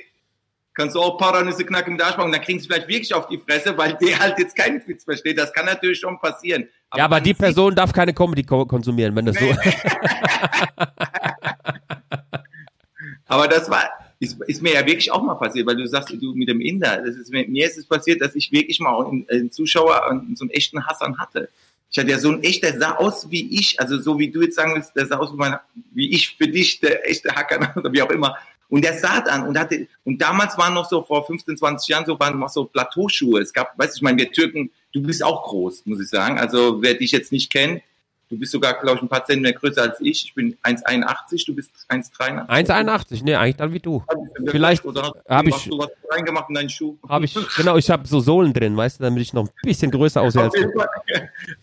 kannst 0.77 0.95
du 0.95 1.01
auch 1.01 1.13
ein 1.13 1.17
paar 1.17 1.43
Nüsse 1.43 1.65
knacken 1.65 1.93
mit 1.93 2.01
Arschbaum 2.03 2.27
und 2.27 2.31
dann 2.31 2.41
kriegen 2.41 2.59
sie 2.59 2.67
vielleicht 2.67 2.87
wirklich 2.87 3.13
auf 3.13 3.27
die 3.27 3.39
Fresse, 3.39 3.75
weil 3.77 3.97
der 3.99 4.19
halt 4.19 4.37
jetzt 4.37 4.55
keinen 4.55 4.87
Witz 4.87 5.03
versteht. 5.03 5.37
Das 5.37 5.51
kann 5.51 5.65
natürlich 5.65 5.99
schon 5.99 6.19
passieren. 6.19 6.69
ja, 6.95 7.03
aber 7.05 7.19
die 7.19 7.33
Person 7.33 7.75
darf 7.75 7.91
keine 7.91 8.13
Comedy 8.13 8.43
ko 8.43 8.65
konsumieren, 8.65 9.15
wenn 9.15 9.25
das 9.25 9.37
so. 9.37 9.45
Aber 13.29 13.49
das 13.49 13.69
war, 13.69 13.89
ist, 14.19 14.41
ist 14.47 14.61
mir 14.61 14.73
ja 14.73 14.85
wirklich 14.85 15.11
auch 15.11 15.21
mal 15.21 15.35
passiert, 15.35 15.67
weil 15.67 15.75
du 15.75 15.85
sagst, 15.85 16.09
du 16.09 16.33
mit 16.33 16.47
dem 16.47 16.61
Inder, 16.61 17.01
das 17.05 17.17
ist, 17.17 17.29
mir, 17.29 17.65
ist 17.65 17.77
es 17.77 17.85
passiert, 17.85 18.21
dass 18.21 18.35
ich 18.35 18.53
wirklich 18.53 18.79
mal 18.79 19.05
einen, 19.05 19.27
einen 19.29 19.51
Zuschauer, 19.51 20.09
einen, 20.09 20.33
so 20.37 20.45
einen 20.45 20.51
echten 20.51 20.85
Hassan 20.85 21.17
hatte. 21.17 21.49
Ich 21.89 21.97
hatte 21.97 22.09
ja 22.09 22.19
so 22.19 22.29
einen 22.29 22.41
echt, 22.43 22.63
der 22.63 22.79
sah 22.79 22.95
aus 22.95 23.29
wie 23.31 23.59
ich, 23.59 23.81
also 23.81 23.99
so 23.99 24.17
wie 24.17 24.31
du 24.31 24.41
jetzt 24.43 24.55
sagen 24.55 24.75
willst, 24.75 24.95
der 24.95 25.07
sah 25.07 25.17
aus 25.17 25.33
wie, 25.33 25.37
mein, 25.37 25.57
wie 25.93 26.09
ich 26.11 26.37
für 26.37 26.47
dich, 26.47 26.79
der 26.79 27.09
echte 27.09 27.35
Hacker 27.35 27.73
oder 27.75 27.91
wie 27.91 28.01
auch 28.01 28.09
immer. 28.09 28.37
Und 28.69 28.83
der 28.83 28.93
sah 28.97 29.21
dann 29.21 29.47
und 29.47 29.57
hatte, 29.57 29.87
und 30.03 30.21
damals 30.21 30.57
waren 30.57 30.73
noch 30.73 30.89
so 30.89 31.01
vor 31.01 31.25
15, 31.25 31.57
20 31.57 31.87
Jahren 31.87 32.05
so, 32.05 32.19
waren 32.19 32.37
noch 32.37 32.49
so 32.49 32.65
Plateauschuhe. 32.65 33.39
Es 33.41 33.53
gab, 33.53 33.77
weißt 33.79 33.93
du, 33.93 33.97
ich 33.97 34.01
meine, 34.01 34.17
wir 34.17 34.31
Türken, 34.31 34.69
du 34.93 35.01
bist 35.01 35.23
auch 35.23 35.43
groß, 35.43 35.85
muss 35.85 36.01
ich 36.01 36.09
sagen. 36.09 36.37
Also 36.37 36.81
wer 36.81 36.93
dich 36.95 37.11
jetzt 37.11 37.31
nicht 37.31 37.49
kennt, 37.51 37.81
du 38.29 38.37
bist 38.37 38.51
sogar, 38.51 38.73
glaube 38.73 38.97
ich, 38.97 39.03
ein 39.03 39.07
paar 39.07 39.23
Zentimeter 39.23 39.57
größer 39.57 39.83
als 39.83 40.01
ich. 40.01 40.25
Ich 40.25 40.33
bin 40.33 40.57
1,81, 40.63 41.45
du 41.45 41.55
bist 41.55 41.71
1,83. 41.87 42.45
1,81, 42.49 43.23
nee, 43.23 43.35
eigentlich 43.35 43.55
dann 43.55 43.71
wie 43.71 43.79
du. 43.79 44.03
Vielleicht 44.47 44.83
Oder 44.83 45.13
hab 45.29 45.47
ich- 45.47 45.69
du 45.69 45.77
was 45.77 45.89
reingemacht 46.11 46.49
in 46.49 46.55
deinen 46.55 46.69
Schuh? 46.69 46.97
Habe 47.07 47.23
ich, 47.23 47.37
genau, 47.55 47.77
ich 47.77 47.89
habe 47.89 48.05
so 48.05 48.19
Sohlen 48.19 48.51
drin, 48.51 48.75
weißt 48.75 48.99
du, 48.99 49.03
damit 49.05 49.21
ich 49.21 49.31
noch 49.31 49.45
ein 49.45 49.53
bisschen 49.63 49.91
größer 49.91 50.21
aussehe 50.21 50.43
als 50.43 50.53
du. 50.53 50.69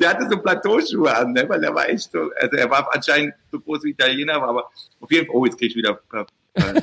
Der 0.01 0.09
hatte 0.09 0.27
so 0.31 0.39
Plateauschuhe 0.39 1.15
an, 1.15 1.33
ne? 1.35 1.47
weil 1.47 1.63
er 1.63 1.75
war 1.75 1.87
echt 1.87 2.11
so, 2.11 2.31
also 2.41 2.57
er 2.57 2.71
war 2.71 2.89
anscheinend 2.95 3.35
so 3.53 3.61
groß 3.61 3.85
wie 3.85 3.91
Italiener, 3.91 4.43
aber 4.43 4.71
auf 5.01 5.13
jeden 5.13 5.27
Fall, 5.27 5.37
oh, 5.37 5.45
jetzt 5.45 5.59
krieg 5.59 5.69
ich 5.71 5.77
wieder, 5.77 6.01
äh, 6.55 6.81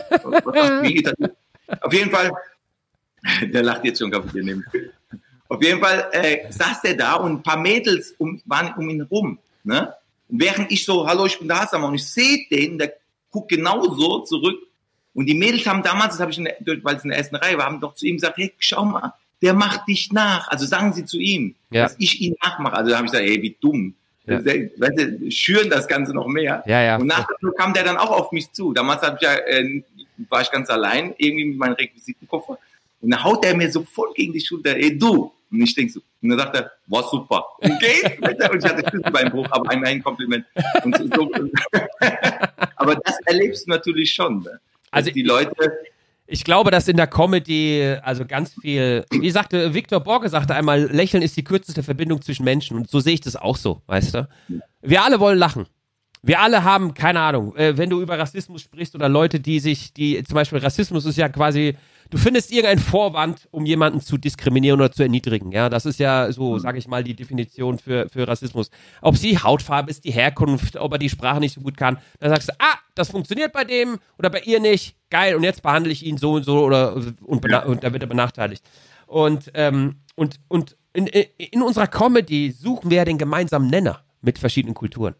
auf 1.82 1.94
jeden 1.94 2.12
Fall, 2.12 2.32
der 3.54 3.64
lacht 3.64 3.86
jetzt 3.86 4.00
schon 4.00 4.12
kaputt 4.12 4.34
neben. 4.36 4.66
Auf 5.48 5.62
jeden 5.64 5.80
Fall 5.82 6.10
äh, 6.14 6.52
saß 6.52 6.82
der 6.82 6.96
da 6.96 7.16
und 7.16 7.32
ein 7.34 7.44
paar 7.44 7.58
Mädels 7.58 8.14
um, 8.18 8.42
waren 8.46 8.74
um 8.76 8.90
ihn 8.90 9.02
rum, 9.02 9.38
ne? 9.64 9.94
Und 10.30 10.40
während 10.40 10.72
ich 10.72 10.86
so, 10.86 11.06
hallo, 11.08 11.26
ich 11.26 11.38
bin 11.38 11.48
der 11.50 11.60
Hassan 11.60 11.84
und 11.84 11.96
ich 11.96 12.06
sehe 12.08 12.48
den, 12.50 12.78
der 12.78 12.94
guckt 13.32 13.50
genauso 13.50 14.20
zurück 14.22 14.60
und 15.14 15.26
die 15.26 15.34
Mädels 15.34 15.66
haben 15.66 15.84
damals, 15.84 16.14
das 16.14 16.22
habe 16.22 16.32
ich, 16.32 16.38
in 16.38 16.46
der, 16.46 16.56
weil 16.84 16.96
es 16.96 17.04
in 17.04 17.10
der 17.10 17.18
ersten 17.18 17.36
Reihe 17.36 17.58
war, 17.58 17.66
haben 17.66 17.82
doch 17.82 17.96
zu 17.96 18.06
ihm 18.06 18.16
gesagt, 18.16 18.38
hey, 18.38 18.54
schau 18.60 18.86
mal, 18.86 19.14
der 19.42 19.54
macht 19.54 19.88
dich 19.90 20.12
nach. 20.14 20.48
Also 20.48 20.66
sagen 20.66 20.94
sie 20.94 21.04
zu 21.04 21.18
ihm, 21.18 21.56
Ja. 21.70 21.84
dass 21.84 21.96
ich 22.00 22.22
ihn 22.22 22.36
nachmache. 22.42 22.76
Also 22.76 22.92
da 22.92 22.98
habe 22.98 23.08
ich 23.08 23.12
gesagt, 23.12 23.30
ey, 23.30 23.42
wie 23.42 23.58
dumm. 23.60 23.96
Ja. 24.32 24.44
Weißt 24.78 25.00
du, 25.00 25.32
schüren 25.32 25.70
das 25.70 25.88
Ganze 25.88 26.14
noch 26.14 26.28
mehr. 26.28 26.64
Ja, 26.66 26.82
ja. 26.82 26.98
Und 26.98 27.08
nachher 27.08 27.28
kam 27.58 27.74
der 27.74 27.84
dann 27.84 27.98
auch 27.98 28.12
auf 28.12 28.32
mich 28.32 28.52
zu. 28.52 28.74
Damals 28.74 29.02
ich 29.04 29.22
ja, 29.22 29.34
äh, 29.36 29.84
war 30.30 30.42
ich 30.42 30.52
ganz 30.52 30.70
allein, 30.70 31.14
irgendwie 31.18 31.46
mit 31.46 31.58
meinem 31.58 31.74
Requisitenkoffer. 31.74 32.58
Und 33.02 33.10
dann 33.12 33.24
haut 33.24 33.44
er 33.46 33.56
mir 33.56 33.72
so 33.72 33.84
voll 33.84 34.14
gegen 34.16 34.34
die 34.34 34.42
Schulter, 34.42 34.76
ey, 34.76 34.98
du. 34.98 35.32
Und 35.52 35.62
ich 35.62 35.76
denk 35.76 35.92
so, 35.92 36.00
und 36.22 36.30
dann 36.30 36.40
sagt 36.40 36.56
er, 36.56 36.72
war 36.88 37.04
super. 37.04 37.46
Und 37.60 37.80
geht. 37.80 38.22
und 38.52 38.64
ich 38.64 38.70
hatte 38.70 38.90
Schlüsselbeinbruch, 38.90 39.48
aber 39.50 39.74
immerhin 39.74 39.98
ein 39.98 40.04
Kompliment. 40.04 40.46
So, 40.84 41.08
so. 41.08 41.32
aber 42.76 42.96
das 42.96 43.20
erlebst 43.26 43.68
du 43.68 43.72
natürlich 43.72 44.14
schon. 44.14 44.40
Ne? 44.42 44.60
Also 44.92 45.12
die 45.12 45.24
Leute, 45.24 45.80
Ich 46.34 46.46
glaube, 46.46 46.72
dass 46.72 46.88
in 46.88 46.96
der 46.96 47.08
Comedy, 47.08 47.98
also 48.04 48.26
ganz 48.26 48.54
viel, 48.62 49.04
wie 49.12 49.30
sagte 49.32 49.74
Victor 49.74 50.00
Borge, 50.00 50.30
sagte 50.30 50.56
einmal, 50.56 50.84
Lächeln 50.84 51.22
ist 51.22 51.36
die 51.36 51.44
kürzeste 51.44 51.84
Verbindung 51.84 52.22
zwischen 52.22 52.46
Menschen. 52.46 52.78
Und 52.78 52.90
so 52.90 53.02
sehe 53.02 53.16
ich 53.16 53.20
das 53.20 53.36
auch 53.36 53.58
so, 53.58 53.82
weißt 53.88 54.14
du? 54.14 54.30
Wir 54.82 55.04
alle 55.04 55.20
wollen 55.20 55.38
lachen. 55.38 55.66
Wir 56.24 56.40
alle 56.40 56.64
haben, 56.64 56.94
keine 56.94 57.20
Ahnung, 57.20 57.54
äh, 57.58 57.78
wenn 57.78 57.90
du 57.90 58.02
über 58.02 58.18
Rassismus 58.18 58.62
sprichst 58.62 58.96
oder 58.96 59.10
Leute, 59.10 59.42
die 59.42 59.60
sich, 59.60 59.94
die, 59.94 60.24
zum 60.24 60.36
Beispiel 60.36 60.60
Rassismus 60.60 61.04
ist 61.04 61.18
ja 61.18 61.28
quasi, 61.28 61.76
du 62.12 62.18
findest 62.18 62.52
irgendeinen 62.52 62.80
Vorwand, 62.80 63.48
um 63.52 63.66
jemanden 63.66 64.02
zu 64.02 64.18
diskriminieren 64.18 64.80
oder 64.80 64.92
zu 64.92 65.02
erniedrigen. 65.02 65.52
Ja, 65.52 65.70
das 65.70 65.86
ist 65.86 66.00
ja 66.00 66.32
so, 66.32 66.60
sage 66.60 66.78
ich 66.78 66.88
mal, 66.88 67.04
die 67.04 67.16
Definition 67.16 67.80
für, 67.80 68.08
für 68.10 68.28
Rassismus. 68.28 68.70
Ob 69.02 69.18
sie 69.18 69.40
Hautfarbe 69.40 69.90
ist, 69.90 70.04
die 70.04 70.12
Herkunft, 70.12 70.76
ob 70.76 70.92
er 70.92 71.00
die 71.00 71.10
Sprache 71.10 71.40
nicht 71.40 71.56
so 71.56 71.62
gut 71.62 71.78
kann, 71.78 71.98
dann 72.20 72.30
sagst 72.30 72.50
du, 72.50 72.54
ah, 72.60 72.78
das 72.94 73.10
funktioniert 73.10 73.54
bei 73.54 73.64
dem 73.64 73.98
oder 74.20 74.30
bei 74.30 74.42
ihr 74.42 74.60
nicht, 74.60 74.96
geil, 75.10 75.36
und 75.36 75.44
jetzt 75.44 75.64
behandle 75.64 75.92
ich 75.92 76.06
ihn 76.06 76.18
so 76.18 76.34
und 76.34 76.44
so 76.44 76.64
oder 76.64 76.96
und, 76.96 77.22
und 77.22 77.44
da 77.84 77.94
wird 77.94 78.04
er 78.04 78.10
benachteiligt. 78.10 78.64
Und, 79.08 79.52
ähm, 79.56 80.02
und, 80.16 80.40
und 80.48 80.78
in, 80.94 81.08
in 81.08 81.62
unserer 81.62 81.88
Comedy 81.88 82.52
suchen 82.52 82.92
wir 82.92 82.98
ja 82.98 83.06
den 83.06 83.18
gemeinsamen 83.18 83.70
Nenner 83.70 84.04
mit 84.22 84.38
verschiedenen 84.38 84.76
Kulturen. 84.76 85.16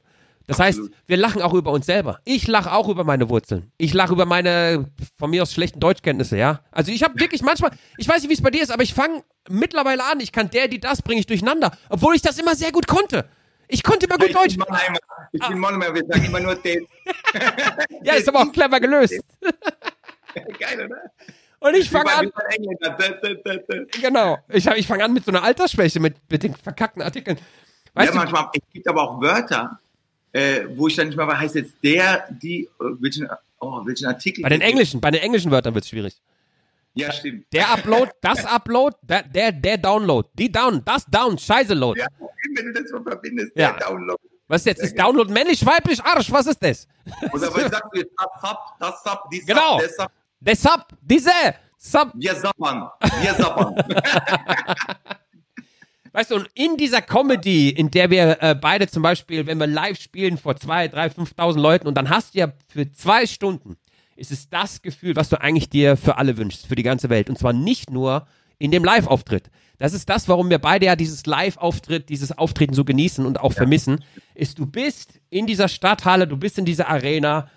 Das 0.52 0.60
heißt, 0.60 0.82
wir 1.08 1.16
lachen 1.16 1.42
auch 1.42 1.54
über 1.54 1.72
uns 1.72 1.86
selber. 1.86 2.20
Ich 2.26 2.46
lache 2.46 2.74
auch 2.74 2.90
über 2.90 3.06
meine 3.06 3.30
Wurzeln. 3.30 3.72
Ich 3.78 3.94
lache 3.94 4.12
über 4.12 4.26
meine 4.26 4.92
von 5.18 5.30
mir 5.30 5.44
aus 5.44 5.54
schlechten 5.54 5.80
Deutschkenntnisse, 5.80 6.36
ja. 6.36 6.60
Also 6.72 6.92
ich 6.92 7.04
habe 7.04 7.18
wirklich 7.18 7.42
manchmal, 7.42 7.72
ich 7.98 8.06
weiß 8.06 8.22
nicht, 8.22 8.30
wie 8.30 8.34
es 8.34 8.42
bei 8.42 8.50
dir 8.50 8.62
ist, 8.62 8.70
aber 8.70 8.84
ich 8.84 8.94
fange 8.94 9.24
mittlerweile 9.48 10.04
an. 10.04 10.20
Ich 10.20 10.34
kann 10.34 10.50
der, 10.50 10.68
die, 10.68 10.82
das 10.82 11.02
bringe 11.04 11.22
ich 11.22 11.26
durcheinander, 11.26 11.72
obwohl 11.88 12.16
ich 12.16 12.22
das 12.22 12.38
immer 12.38 12.54
sehr 12.54 12.74
gut 12.74 12.86
konnte. 12.86 13.30
Ich 13.70 13.82
konnte 13.82 14.08
immer 14.08 14.18
gut 14.18 14.28
ich 14.28 14.36
Deutsch. 14.36 14.58
bin 14.58 14.66
Mannheimer, 14.68 15.00
ich 15.32 15.48
bin 15.48 15.58
Mannheimer, 15.58 15.96
wir 15.96 16.06
sagen 16.06 16.26
immer 16.26 16.40
nur 16.42 16.56
den. 16.56 16.86
Ja, 18.04 18.16
ist 18.16 18.28
aber 18.28 18.42
auch 18.42 18.52
clever 18.52 18.82
gelöst. 18.82 19.24
Geil, 20.60 20.86
oder? 20.86 20.98
Und 21.60 21.76
ich 21.78 21.90
fange 21.90 22.14
an, 22.14 22.30
genau. 24.02 24.40
Ich, 24.50 24.68
ich 24.68 24.88
fange 24.88 25.06
an 25.06 25.14
mit 25.14 25.24
so 25.24 25.32
einer 25.32 25.44
Altersschwäche, 25.44 26.02
mit, 26.02 26.16
mit 26.30 26.44
den 26.44 26.56
verkackten 26.56 27.02
Artikeln. 27.02 27.38
Weißt 27.94 28.08
ja, 28.08 28.12
du, 28.12 28.18
manchmal, 28.18 28.50
es 28.54 28.74
gibt 28.74 28.88
aber 28.90 29.04
auch 29.04 29.22
Wörter, 29.22 29.80
äh, 30.34 30.62
wo 30.76 30.88
ich 30.88 30.96
dann 30.96 31.08
nicht 31.08 31.18
mal 31.18 31.28
weiß, 31.28 31.38
heißt 31.40 31.56
jetzt 31.56 31.74
der, 31.84 32.28
die, 32.30 32.64
äh, 32.66 32.70
welchen, 33.00 33.28
oh, 33.60 33.86
welchen 33.86 34.08
Artikel. 34.08 34.42
bei 34.44 34.50
den 34.50 34.62
englischen, 34.62 35.02
bei 35.02 35.12
den 35.12 35.22
englischen 35.22 35.52
Wörtern 35.52 35.74
wird 35.74 35.84
es 35.86 35.90
schwierig. 35.90 36.22
Ja, 36.94 37.12
stimmt. 37.12 37.46
Der 37.54 37.70
Upload, 37.72 38.12
das 38.22 38.44
Upload, 38.46 38.98
der, 39.02 39.24
der, 39.24 39.52
der 39.54 39.78
Download, 39.78 40.28
die 40.34 40.52
Down, 40.52 40.82
das 40.84 41.06
Down, 41.06 41.38
Scheiße 41.38 41.74
Load. 41.74 42.00
Ja, 42.00 42.08
wenn 42.56 42.66
du 42.66 42.74
das 42.74 42.90
so 42.90 43.02
verbindest, 43.02 43.54
Ja. 43.56 43.72
der 43.72 43.88
Download. 43.88 44.22
Was 44.48 44.62
ist 44.62 44.66
jetzt? 44.66 44.84
Ist 44.84 45.00
Download 45.00 45.32
männlich, 45.32 45.66
weiblich, 45.66 46.04
Arsch? 46.04 46.30
Was 46.30 46.48
ist 46.48 46.62
das? 46.62 46.86
Oder 47.32 47.54
was 47.54 47.62
sagst 47.72 47.84
du 47.94 48.00
jetzt? 48.00 48.12
Das 48.18 48.42
Sub, 48.42 48.58
das 48.80 49.04
Sub, 49.04 49.20
die 49.32 49.40
Sub, 49.40 49.48
Genau. 49.48 49.78
der 49.80 49.90
Sub. 49.90 50.12
Der 50.42 50.56
Sub, 50.58 50.86
diese 51.02 51.32
Sub. 51.78 52.12
Wir 52.16 52.36
sappern, 52.36 52.90
wir 53.22 53.34
sappern. 53.36 53.76
Weißt 56.14 56.32
du, 56.32 56.36
und 56.36 56.50
in 56.56 56.76
dieser 56.78 57.02
Comedy, 57.02 57.70
in 57.70 57.90
der 57.90 58.10
wir 58.10 58.42
äh, 58.42 58.56
beide 58.56 58.88
zum 58.88 59.02
Beispiel, 59.02 59.48
wenn 59.48 59.58
wir 59.60 59.68
live 59.68 60.00
spielen 60.00 60.38
vor 60.38 60.58
zwei, 60.58 60.88
drei, 60.90 61.08
5.000 61.08 61.60
Leuten 61.60 61.88
und 61.88 61.96
dann 61.96 62.10
hast 62.10 62.34
du 62.36 62.40
ja 62.40 62.52
für 62.68 62.92
zwei 62.92 63.26
Stunden, 63.26 63.78
ist 64.18 64.32
es 64.32 64.50
das 64.50 64.82
Gefühl, 64.82 65.16
was 65.16 65.30
du 65.30 65.40
eigentlich 65.40 65.70
dir 65.70 65.96
für 65.96 66.18
alle 66.18 66.38
wünschst, 66.38 66.68
für 66.68 66.76
die 66.76 66.84
ganze 66.84 67.10
Welt. 67.10 67.30
Und 67.30 67.40
zwar 67.40 67.54
nicht 67.54 67.90
nur 67.90 68.28
in 68.60 68.72
dem 68.72 68.84
Live-Auftritt. 68.84 69.50
Das 69.78 69.94
ist 69.94 70.10
das, 70.10 70.28
warum 70.28 70.50
wir 70.50 70.60
beide 70.60 70.86
ja 70.86 70.96
dieses 70.96 71.26
Live-Auftritt, 71.26 72.10
dieses 72.10 72.38
Auftreten 72.38 72.76
so 72.76 72.86
genießen 72.86 73.26
und 73.26 73.40
auch 73.40 73.54
vermissen, 73.54 74.04
ist, 74.36 74.60
du 74.60 74.68
bist 74.68 75.20
in 75.32 75.48
dieser 75.48 75.68
Stadthalle, 75.68 76.28
du 76.28 76.38
bist 76.38 76.60
in 76.60 76.66
dieser 76.66 76.88
Arena 76.88 77.50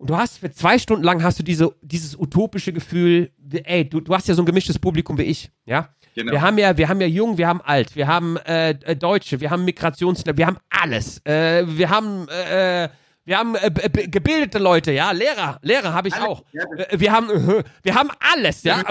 und 0.00 0.08
du 0.08 0.16
hast 0.16 0.38
für 0.38 0.50
zwei 0.50 0.78
Stunden 0.78 1.04
lang 1.04 1.22
hast 1.22 1.38
du 1.38 1.42
diese, 1.42 1.74
dieses 1.82 2.18
utopische 2.18 2.72
Gefühl, 2.72 3.32
ey, 3.64 3.86
du, 3.86 4.00
du 4.00 4.14
hast 4.14 4.28
ja 4.28 4.34
so 4.34 4.40
ein 4.40 4.46
gemischtes 4.46 4.78
Publikum 4.78 5.18
wie 5.18 5.24
ich, 5.24 5.50
ja? 5.66 5.90
Genau. 6.14 6.32
Wir 6.32 6.40
haben 6.40 6.56
ja, 6.56 6.78
wir 6.78 6.88
haben 6.88 7.02
ja 7.02 7.06
jung, 7.06 7.36
wir 7.36 7.46
haben 7.46 7.60
alt, 7.60 7.94
wir 7.94 8.08
haben 8.08 8.38
äh, 8.38 8.70
äh, 8.70 8.96
Deutsche, 8.96 9.40
wir 9.40 9.50
haben 9.50 9.66
Migrationsländer, 9.66 10.38
wir 10.38 10.46
haben 10.46 10.56
alles. 10.70 11.18
Äh, 11.26 11.64
wir 11.66 11.90
haben, 11.90 12.26
äh, 12.28 12.88
wir 13.26 13.38
haben 13.38 13.54
äh, 13.56 13.70
gebildete 14.08 14.58
Leute, 14.58 14.90
ja, 14.90 15.10
Lehrer, 15.10 15.58
Lehrer 15.60 15.92
habe 15.92 16.08
ich 16.08 16.14
Alles, 16.14 16.26
auch. 16.26 16.44
ja. 16.52 16.62
Äh, 16.78 16.98
wir 16.98 17.12
haben, 17.12 17.28
äh, 17.28 17.62
wir 17.82 17.94
haben 17.94 18.08
alles, 18.20 18.62
ja. 18.62 18.82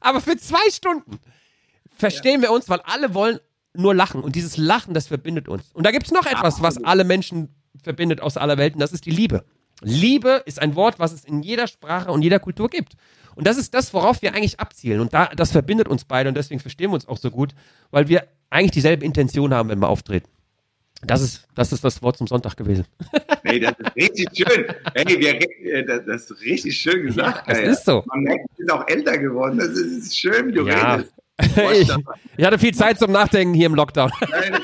Aber 0.00 0.20
für 0.20 0.36
zwei 0.38 0.70
Stunden 0.72 1.20
verstehen 1.96 2.42
wir 2.42 2.50
uns, 2.50 2.68
weil 2.68 2.80
alle 2.80 3.14
wollen 3.14 3.38
nur 3.74 3.94
lachen. 3.94 4.22
Und 4.22 4.34
dieses 4.34 4.56
Lachen, 4.56 4.92
das 4.92 5.06
verbindet 5.06 5.46
uns. 5.46 5.70
Und 5.72 5.86
da 5.86 5.92
gibt 5.92 6.06
es 6.06 6.12
noch 6.12 6.26
etwas, 6.26 6.62
was 6.62 6.82
alle 6.82 7.04
Menschen 7.04 7.54
verbindet 7.82 8.20
aus 8.20 8.36
aller 8.36 8.58
Welt, 8.58 8.74
und 8.74 8.80
das 8.80 8.92
ist 8.92 9.06
die 9.06 9.10
Liebe. 9.10 9.44
Liebe 9.82 10.42
ist 10.46 10.60
ein 10.60 10.74
Wort, 10.74 10.98
was 10.98 11.12
es 11.12 11.24
in 11.24 11.42
jeder 11.42 11.66
Sprache 11.68 12.10
und 12.10 12.22
jeder 12.22 12.38
Kultur 12.40 12.68
gibt. 12.68 12.94
Und 13.36 13.46
das 13.46 13.56
ist 13.56 13.72
das, 13.74 13.94
worauf 13.94 14.22
wir 14.22 14.34
eigentlich 14.34 14.58
abzielen. 14.58 15.00
Und 15.00 15.14
da, 15.14 15.26
das 15.26 15.52
verbindet 15.52 15.86
uns 15.86 16.04
beide 16.04 16.28
und 16.28 16.34
deswegen 16.36 16.58
verstehen 16.60 16.90
wir 16.90 16.94
uns 16.94 17.06
auch 17.06 17.18
so 17.18 17.30
gut, 17.30 17.54
weil 17.92 18.08
wir 18.08 18.26
eigentlich 18.50 18.72
dieselbe 18.72 19.04
Intention 19.04 19.54
haben, 19.54 19.68
wenn 19.68 19.78
wir 19.78 19.88
auftreten. 19.88 20.28
Das 21.02 21.22
ist, 21.22 21.46
das 21.54 21.72
ist 21.72 21.84
das 21.84 22.02
Wort 22.02 22.16
zum 22.16 22.26
Sonntag 22.26 22.56
gewesen. 22.56 22.84
Nee, 23.44 23.60
das 23.60 23.72
ist 23.78 23.96
richtig 23.96 24.28
schön. 24.36 24.64
Hey, 24.94 25.20
wir, 25.20 25.72
äh, 25.72 25.84
das 26.04 26.28
ist 26.30 26.40
richtig 26.42 26.76
schön 26.76 27.06
gesagt. 27.06 27.48
das 27.48 27.58
Kaya. 27.58 27.70
ist 27.70 27.84
so. 27.86 28.02
Man 28.08 28.20
merkt, 28.24 28.44
du 28.50 28.56
bist 28.58 28.72
auch 28.72 28.86
älter 28.88 29.16
geworden. 29.16 29.56
Das 29.56 29.68
ist, 29.68 29.84
das 29.96 30.06
ist 30.08 30.18
schön, 30.18 30.48
wie 30.48 30.52
du 30.52 30.66
Ja. 30.66 30.96
redest. 30.96 31.14
Ich, 31.72 31.88
ich 32.36 32.44
hatte 32.44 32.58
viel 32.58 32.74
Zeit 32.74 32.98
zum 32.98 33.12
Nachdenken 33.12 33.54
hier 33.54 33.66
im 33.66 33.74
Lockdown. 33.76 34.10
Nein, 34.28 34.60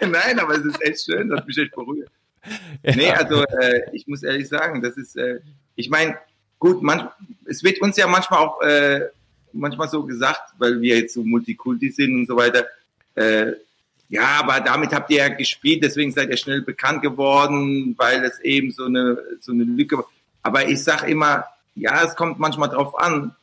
nein, 0.10 0.38
aber 0.40 0.54
es 0.56 0.64
ist 0.66 0.82
echt 0.82 1.04
schön, 1.04 1.28
das 1.28 1.38
hat 1.38 1.46
mich 1.46 1.56
echt 1.56 1.72
berührt. 1.74 2.10
Nee, 2.82 3.10
also 3.10 3.42
äh, 3.44 3.82
ich 3.92 4.06
muss 4.06 4.22
ehrlich 4.22 4.48
sagen, 4.48 4.82
das 4.82 4.96
ist, 4.96 5.16
äh, 5.16 5.40
ich 5.74 5.90
meine, 5.90 6.16
gut, 6.58 6.82
manch, 6.82 7.04
es 7.46 7.62
wird 7.62 7.80
uns 7.80 7.96
ja 7.96 8.06
manchmal 8.06 8.40
auch 8.40 8.60
äh, 8.62 9.08
manchmal 9.52 9.88
so 9.88 10.04
gesagt, 10.04 10.52
weil 10.58 10.80
wir 10.80 10.98
jetzt 10.98 11.14
so 11.14 11.22
Multikulti 11.22 11.90
sind 11.90 12.14
und 12.14 12.26
so 12.26 12.36
weiter, 12.36 12.66
äh, 13.14 13.52
ja, 14.08 14.40
aber 14.40 14.60
damit 14.60 14.92
habt 14.92 15.10
ihr 15.10 15.18
ja 15.18 15.28
gespielt, 15.28 15.82
deswegen 15.82 16.12
seid 16.12 16.30
ihr 16.30 16.36
schnell 16.36 16.62
bekannt 16.62 17.02
geworden, 17.02 17.94
weil 17.98 18.24
es 18.24 18.38
eben 18.40 18.70
so 18.70 18.84
eine, 18.84 19.18
so 19.40 19.52
eine 19.52 19.64
Lücke 19.64 19.98
war. 19.98 20.06
Aber 20.42 20.68
ich 20.68 20.84
sag 20.84 21.08
immer, 21.08 21.44
ja, 21.74 22.04
es 22.04 22.14
kommt 22.14 22.38
manchmal 22.38 22.68
drauf 22.68 22.96
an, 22.98 23.34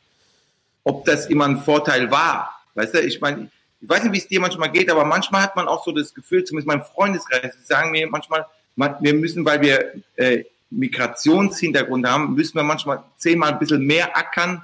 ob 0.82 1.04
das 1.04 1.26
immer 1.26 1.44
ein 1.44 1.58
Vorteil 1.58 2.10
war. 2.10 2.62
Weißt 2.74 2.94
du, 2.94 3.00
ich 3.00 3.20
meine, 3.20 3.50
ich 3.80 3.88
weiß 3.88 4.04
nicht, 4.04 4.12
wie 4.14 4.18
es 4.18 4.28
dir 4.28 4.40
manchmal 4.40 4.70
geht, 4.70 4.90
aber 4.90 5.04
manchmal 5.04 5.42
hat 5.42 5.54
man 5.54 5.68
auch 5.68 5.84
so 5.84 5.92
das 5.92 6.14
Gefühl, 6.14 6.44
zumindest 6.44 6.66
mein 6.66 6.82
Freundeskreis, 6.82 7.54
die 7.60 7.66
sagen 7.66 7.90
mir 7.90 8.08
manchmal, 8.08 8.40
man, 8.40 8.48
wir 8.76 9.14
müssen, 9.14 9.44
weil 9.44 9.60
wir 9.60 9.94
äh, 10.16 10.44
Migrationshintergrund 10.70 12.06
haben, 12.06 12.34
müssen 12.34 12.56
wir 12.56 12.62
manchmal 12.62 13.02
zehnmal 13.16 13.52
ein 13.52 13.58
bisschen 13.58 13.84
mehr 13.84 14.16
ackern, 14.16 14.62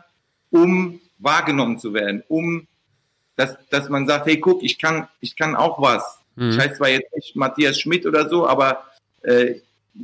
um 0.50 1.00
wahrgenommen 1.18 1.78
zu 1.78 1.94
werden, 1.94 2.22
um 2.28 2.66
dass, 3.40 3.56
dass 3.70 3.88
man 3.88 4.06
sagt, 4.06 4.26
hey, 4.26 4.38
guck, 4.38 4.62
ich 4.62 4.78
kann, 4.78 5.08
ich 5.20 5.34
kann 5.34 5.56
auch 5.56 5.80
was. 5.80 6.20
Mhm. 6.36 6.50
Ich 6.50 6.58
heiße 6.58 6.74
zwar 6.74 6.90
jetzt 6.90 7.14
nicht 7.14 7.36
Matthias 7.36 7.80
Schmidt 7.80 8.04
oder 8.04 8.28
so, 8.28 8.46
aber 8.46 8.84
äh, 9.22 9.54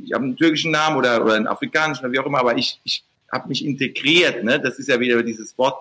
ich 0.03 0.13
habe 0.13 0.25
einen 0.25 0.35
türkischen 0.35 0.71
Namen 0.71 0.97
oder, 0.97 1.23
oder 1.23 1.35
einen 1.35 1.47
afrikanischen 1.47 2.05
oder 2.05 2.13
wie 2.13 2.19
auch 2.19 2.25
immer, 2.25 2.39
aber 2.39 2.57
ich, 2.57 2.79
ich 2.83 3.03
habe 3.31 3.49
mich 3.49 3.63
integriert, 3.63 4.43
ne? 4.43 4.59
Das 4.59 4.79
ist 4.79 4.89
ja 4.89 4.99
wieder 4.99 5.21
dieses 5.21 5.57
Wort. 5.57 5.77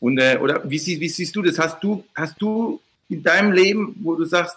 Und 0.00 0.18
äh, 0.18 0.38
oder 0.40 0.62
wie, 0.70 0.78
sie, 0.78 1.00
wie 1.00 1.08
siehst 1.08 1.34
du 1.34 1.42
das? 1.42 1.58
Hast 1.58 1.82
du, 1.82 2.04
hast 2.14 2.40
du 2.40 2.80
in 3.08 3.22
deinem 3.22 3.52
Leben, 3.52 3.96
wo 4.02 4.14
du 4.14 4.24
sagst, 4.24 4.56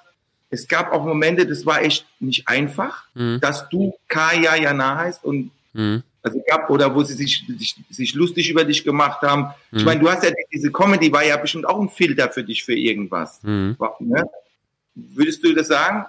es 0.51 0.67
gab 0.67 0.91
auch 0.91 1.05
Momente, 1.05 1.47
das 1.47 1.65
war 1.65 1.81
echt 1.81 2.05
nicht 2.19 2.47
einfach, 2.47 3.05
mhm. 3.15 3.39
dass 3.39 3.67
du 3.69 3.93
Kaya 4.07 4.55
Jana 4.57 4.97
heißt 4.97 5.23
und 5.23 5.49
mhm. 5.73 6.03
also 6.21 6.43
gab 6.45 6.69
oder 6.69 6.93
wo 6.93 7.03
sie 7.03 7.13
sich, 7.13 7.45
sich, 7.57 7.75
sich 7.89 8.13
lustig 8.13 8.49
über 8.49 8.65
dich 8.65 8.83
gemacht 8.83 9.21
haben. 9.21 9.53
Mhm. 9.71 9.77
Ich 9.79 9.85
meine, 9.85 10.01
du 10.01 10.09
hast 10.11 10.23
ja 10.23 10.31
diese 10.51 10.69
Comedy 10.71 11.11
war 11.11 11.25
ja 11.25 11.37
bestimmt 11.37 11.65
auch 11.65 11.79
ein 11.79 11.89
Filter 11.89 12.29
für 12.29 12.43
dich 12.43 12.63
für 12.63 12.75
irgendwas. 12.75 13.41
Mhm. 13.43 13.77
Ne? 13.99 14.29
Würdest 14.93 15.43
du 15.43 15.53
das 15.55 15.69
sagen? 15.69 16.05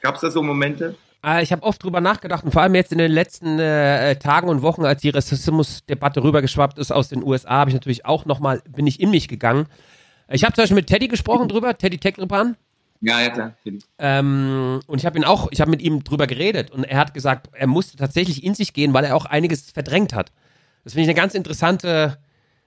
Gab 0.00 0.16
es 0.16 0.20
da 0.22 0.30
so 0.30 0.42
Momente? 0.42 0.96
Äh, 1.24 1.44
ich 1.44 1.52
habe 1.52 1.62
oft 1.62 1.82
drüber 1.84 2.00
nachgedacht 2.00 2.44
und 2.44 2.50
vor 2.50 2.62
allem 2.62 2.74
jetzt 2.74 2.90
in 2.90 2.98
den 2.98 3.12
letzten 3.12 3.60
äh, 3.60 4.16
Tagen 4.16 4.48
und 4.48 4.62
Wochen, 4.62 4.84
als 4.84 5.02
die 5.02 5.10
Rassismusdebatte 5.10 6.24
rübergeschwappt 6.24 6.76
ist 6.78 6.90
aus 6.90 7.08
den 7.08 7.22
USA, 7.22 7.50
habe 7.50 7.70
ich 7.70 7.74
natürlich 7.74 8.04
auch 8.04 8.24
nochmal, 8.24 8.62
bin 8.68 8.88
ich 8.88 8.98
in 8.98 9.10
mich 9.10 9.28
gegangen. 9.28 9.66
Ich 10.28 10.42
habe 10.42 10.54
zum 10.54 10.62
Beispiel 10.62 10.76
mit 10.76 10.88
Teddy 10.88 11.06
gesprochen 11.06 11.48
drüber, 11.48 11.78
Teddy 11.78 11.98
Tecklebrand. 11.98 12.56
Ja, 13.00 13.20
ja, 13.20 13.30
klar. 13.30 13.54
Ähm, 13.98 14.80
und 14.86 14.98
ich 14.98 15.06
habe 15.06 15.18
ihn 15.18 15.24
auch, 15.24 15.48
ich 15.50 15.60
habe 15.60 15.70
mit 15.70 15.80
ihm 15.80 16.04
drüber 16.04 16.26
geredet 16.26 16.70
und 16.70 16.84
er 16.84 16.98
hat 16.98 17.14
gesagt, 17.14 17.48
er 17.52 17.66
musste 17.66 17.96
tatsächlich 17.96 18.44
in 18.44 18.54
sich 18.54 18.74
gehen, 18.74 18.92
weil 18.92 19.04
er 19.04 19.16
auch 19.16 19.24
einiges 19.24 19.70
verdrängt 19.70 20.12
hat. 20.12 20.32
Das 20.84 20.92
finde 20.92 21.04
ich 21.04 21.08
eine 21.08 21.20
ganz 21.20 21.34
interessante, 21.34 22.18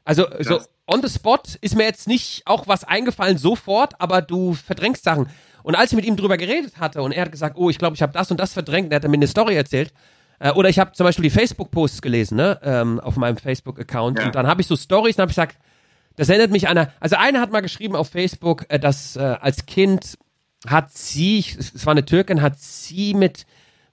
also 0.03 0.25
Krass. 0.25 0.47
so 0.47 0.59
on 0.87 1.01
the 1.01 1.09
spot 1.09 1.41
ist 1.61 1.75
mir 1.75 1.83
jetzt 1.83 2.07
nicht 2.07 2.43
auch 2.45 2.67
was 2.67 2.83
eingefallen 2.83 3.37
sofort, 3.37 3.99
aber 3.99 4.21
du 4.21 4.53
verdrängst 4.53 5.03
Sachen. 5.03 5.27
Und 5.61 5.75
als 5.75 5.91
ich 5.91 5.95
mit 5.95 6.05
ihm 6.05 6.17
drüber 6.17 6.37
geredet 6.37 6.77
hatte 6.79 7.03
und 7.03 7.11
er 7.11 7.23
hat 7.25 7.31
gesagt, 7.31 7.57
oh, 7.57 7.69
ich 7.69 7.77
glaube, 7.77 7.95
ich 7.95 8.01
habe 8.01 8.11
das 8.11 8.31
und 8.31 8.39
das 8.39 8.53
verdrängt, 8.53 8.87
und 8.87 8.91
er 8.91 9.01
hat 9.01 9.07
mir 9.07 9.13
eine 9.13 9.27
Story 9.27 9.55
erzählt. 9.55 9.93
Äh, 10.39 10.51
oder 10.51 10.69
ich 10.69 10.79
habe 10.79 10.91
zum 10.93 11.05
Beispiel 11.05 11.23
die 11.23 11.29
Facebook-Posts 11.29 12.01
gelesen, 12.01 12.37
ne, 12.37 12.59
ähm, 12.63 12.99
auf 12.99 13.17
meinem 13.17 13.37
Facebook-Account. 13.37 14.19
Ja. 14.19 14.25
Und 14.25 14.35
dann 14.35 14.47
habe 14.47 14.61
ich 14.61 14.67
so 14.67 14.75
Stories 14.75 15.15
und 15.15 15.21
habe 15.21 15.31
ich 15.31 15.35
gesagt, 15.35 15.57
das 16.15 16.29
erinnert 16.29 16.51
mich 16.51 16.67
an 16.67 16.77
eine, 16.77 16.91
also 16.99 17.15
eine 17.15 17.39
hat 17.39 17.51
mal 17.51 17.61
geschrieben 17.61 17.95
auf 17.95 18.09
Facebook, 18.09 18.65
äh, 18.69 18.79
dass 18.79 19.15
äh, 19.15 19.21
als 19.21 19.65
Kind 19.65 20.17
hat 20.67 20.93
sie, 20.93 21.39
es 21.39 21.85
war 21.85 21.91
eine 21.91 22.05
Türkin, 22.05 22.41
hat 22.41 22.59
sie 22.59 23.13
mit, 23.13 23.45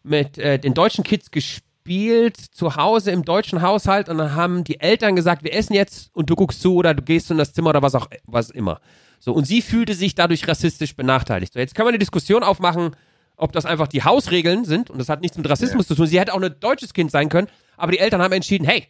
mit 0.03 0.39
äh, 0.39 0.59
den 0.59 0.75
deutschen 0.75 1.05
Kids 1.05 1.31
gespielt, 1.31 2.37
zu 2.37 2.77
Hause 2.77 3.11
im 3.11 3.25
deutschen 3.25 3.63
Haushalt 3.63 4.09
und 4.09 4.19
dann 4.19 4.35
haben 4.35 4.65
die 4.65 4.81
Eltern 4.81 5.17
gesagt, 5.17 5.43
wir 5.43 5.55
essen 5.55 5.75
jetzt 5.75 6.11
und 6.13 6.31
du 6.31 6.37
guckst 6.37 6.61
zu 6.61 6.75
oder 6.75 6.95
du 6.95 7.03
gehst 7.03 7.31
in 7.31 7.39
das 7.39 7.53
Zimmer 7.53 7.71
oder 7.71 7.83
was 7.83 7.95
auch 7.95 8.09
was 8.27 8.51
immer. 8.51 8.81
So, 9.19 9.33
und 9.33 9.47
sie 9.47 9.61
fühlte 9.61 9.95
sich 9.95 10.15
dadurch 10.15 10.47
rassistisch 10.47 10.95
benachteiligt. 10.95 11.53
So, 11.53 11.59
jetzt 11.59 11.75
können 11.75 11.87
wir 11.87 11.91
eine 11.91 11.99
Diskussion 11.99 12.43
aufmachen, 12.43 12.97
ob 13.37 13.53
das 13.53 13.67
einfach 13.67 13.89
die 13.89 14.05
Hausregeln 14.05 14.65
sind 14.65 14.91
und 14.91 14.99
das 14.99 15.09
hat 15.09 15.21
nichts 15.21 15.37
mit 15.37 15.49
Rassismus 15.49 15.87
ja. 15.87 15.89
zu 15.89 15.95
tun. 15.97 16.07
Sie 16.07 16.21
hätte 16.21 16.33
auch 16.35 16.41
ein 16.41 16.55
deutsches 16.61 16.95
Kind 16.95 17.11
sein 17.11 17.29
können, 17.29 17.49
aber 17.77 17.93
die 17.93 17.99
Eltern 17.99 18.23
haben 18.23 18.33
entschieden, 18.33 18.67
hey, 18.67 18.87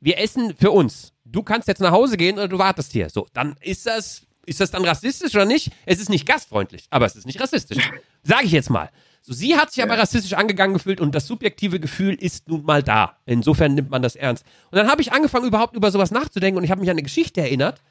wir 0.00 0.18
essen 0.18 0.54
für 0.58 0.70
uns. 0.70 1.12
Du 1.24 1.42
kannst 1.42 1.68
jetzt 1.68 1.80
nach 1.80 1.92
Hause 1.92 2.16
gehen 2.16 2.36
oder 2.36 2.48
du 2.48 2.58
wartest 2.58 2.92
hier. 2.92 3.10
So, 3.10 3.26
dann 3.32 3.54
ist 3.60 3.86
das, 3.86 4.26
ist 4.46 4.60
das 4.60 4.70
dann 4.70 4.84
rassistisch 4.84 5.34
oder 5.34 5.44
nicht? 5.44 5.70
Es 5.86 6.00
ist 6.00 6.08
nicht 6.08 6.26
gastfreundlich, 6.26 6.86
aber 6.90 7.06
es 7.06 7.16
ist 7.16 7.26
nicht 7.26 7.40
rassistisch. 7.40 7.90
Sage 8.22 8.46
ich 8.46 8.52
jetzt 8.52 8.70
mal. 8.70 8.90
So, 9.22 9.34
sie 9.34 9.56
hat 9.56 9.70
sich 9.70 9.82
aber 9.82 9.98
rassistisch 9.98 10.32
angegangen 10.32 10.74
gefühlt 10.74 11.00
und 11.00 11.14
das 11.14 11.26
subjektive 11.26 11.78
Gefühl 11.78 12.14
ist 12.14 12.48
nun 12.48 12.64
mal 12.64 12.82
da. 12.82 13.18
Insofern 13.26 13.74
nimmt 13.74 13.90
man 13.90 14.00
das 14.00 14.16
ernst. 14.16 14.44
Und 14.70 14.76
dann 14.78 14.88
habe 14.88 15.02
ich 15.02 15.12
angefangen, 15.12 15.46
überhaupt 15.46 15.76
über 15.76 15.90
sowas 15.90 16.10
nachzudenken 16.10 16.56
und 16.58 16.64
ich 16.64 16.70
habe 16.70 16.80
mich 16.80 16.88
an 16.90 16.94
eine 16.94 17.02
Geschichte 17.02 17.40
erinnert, 17.42 17.82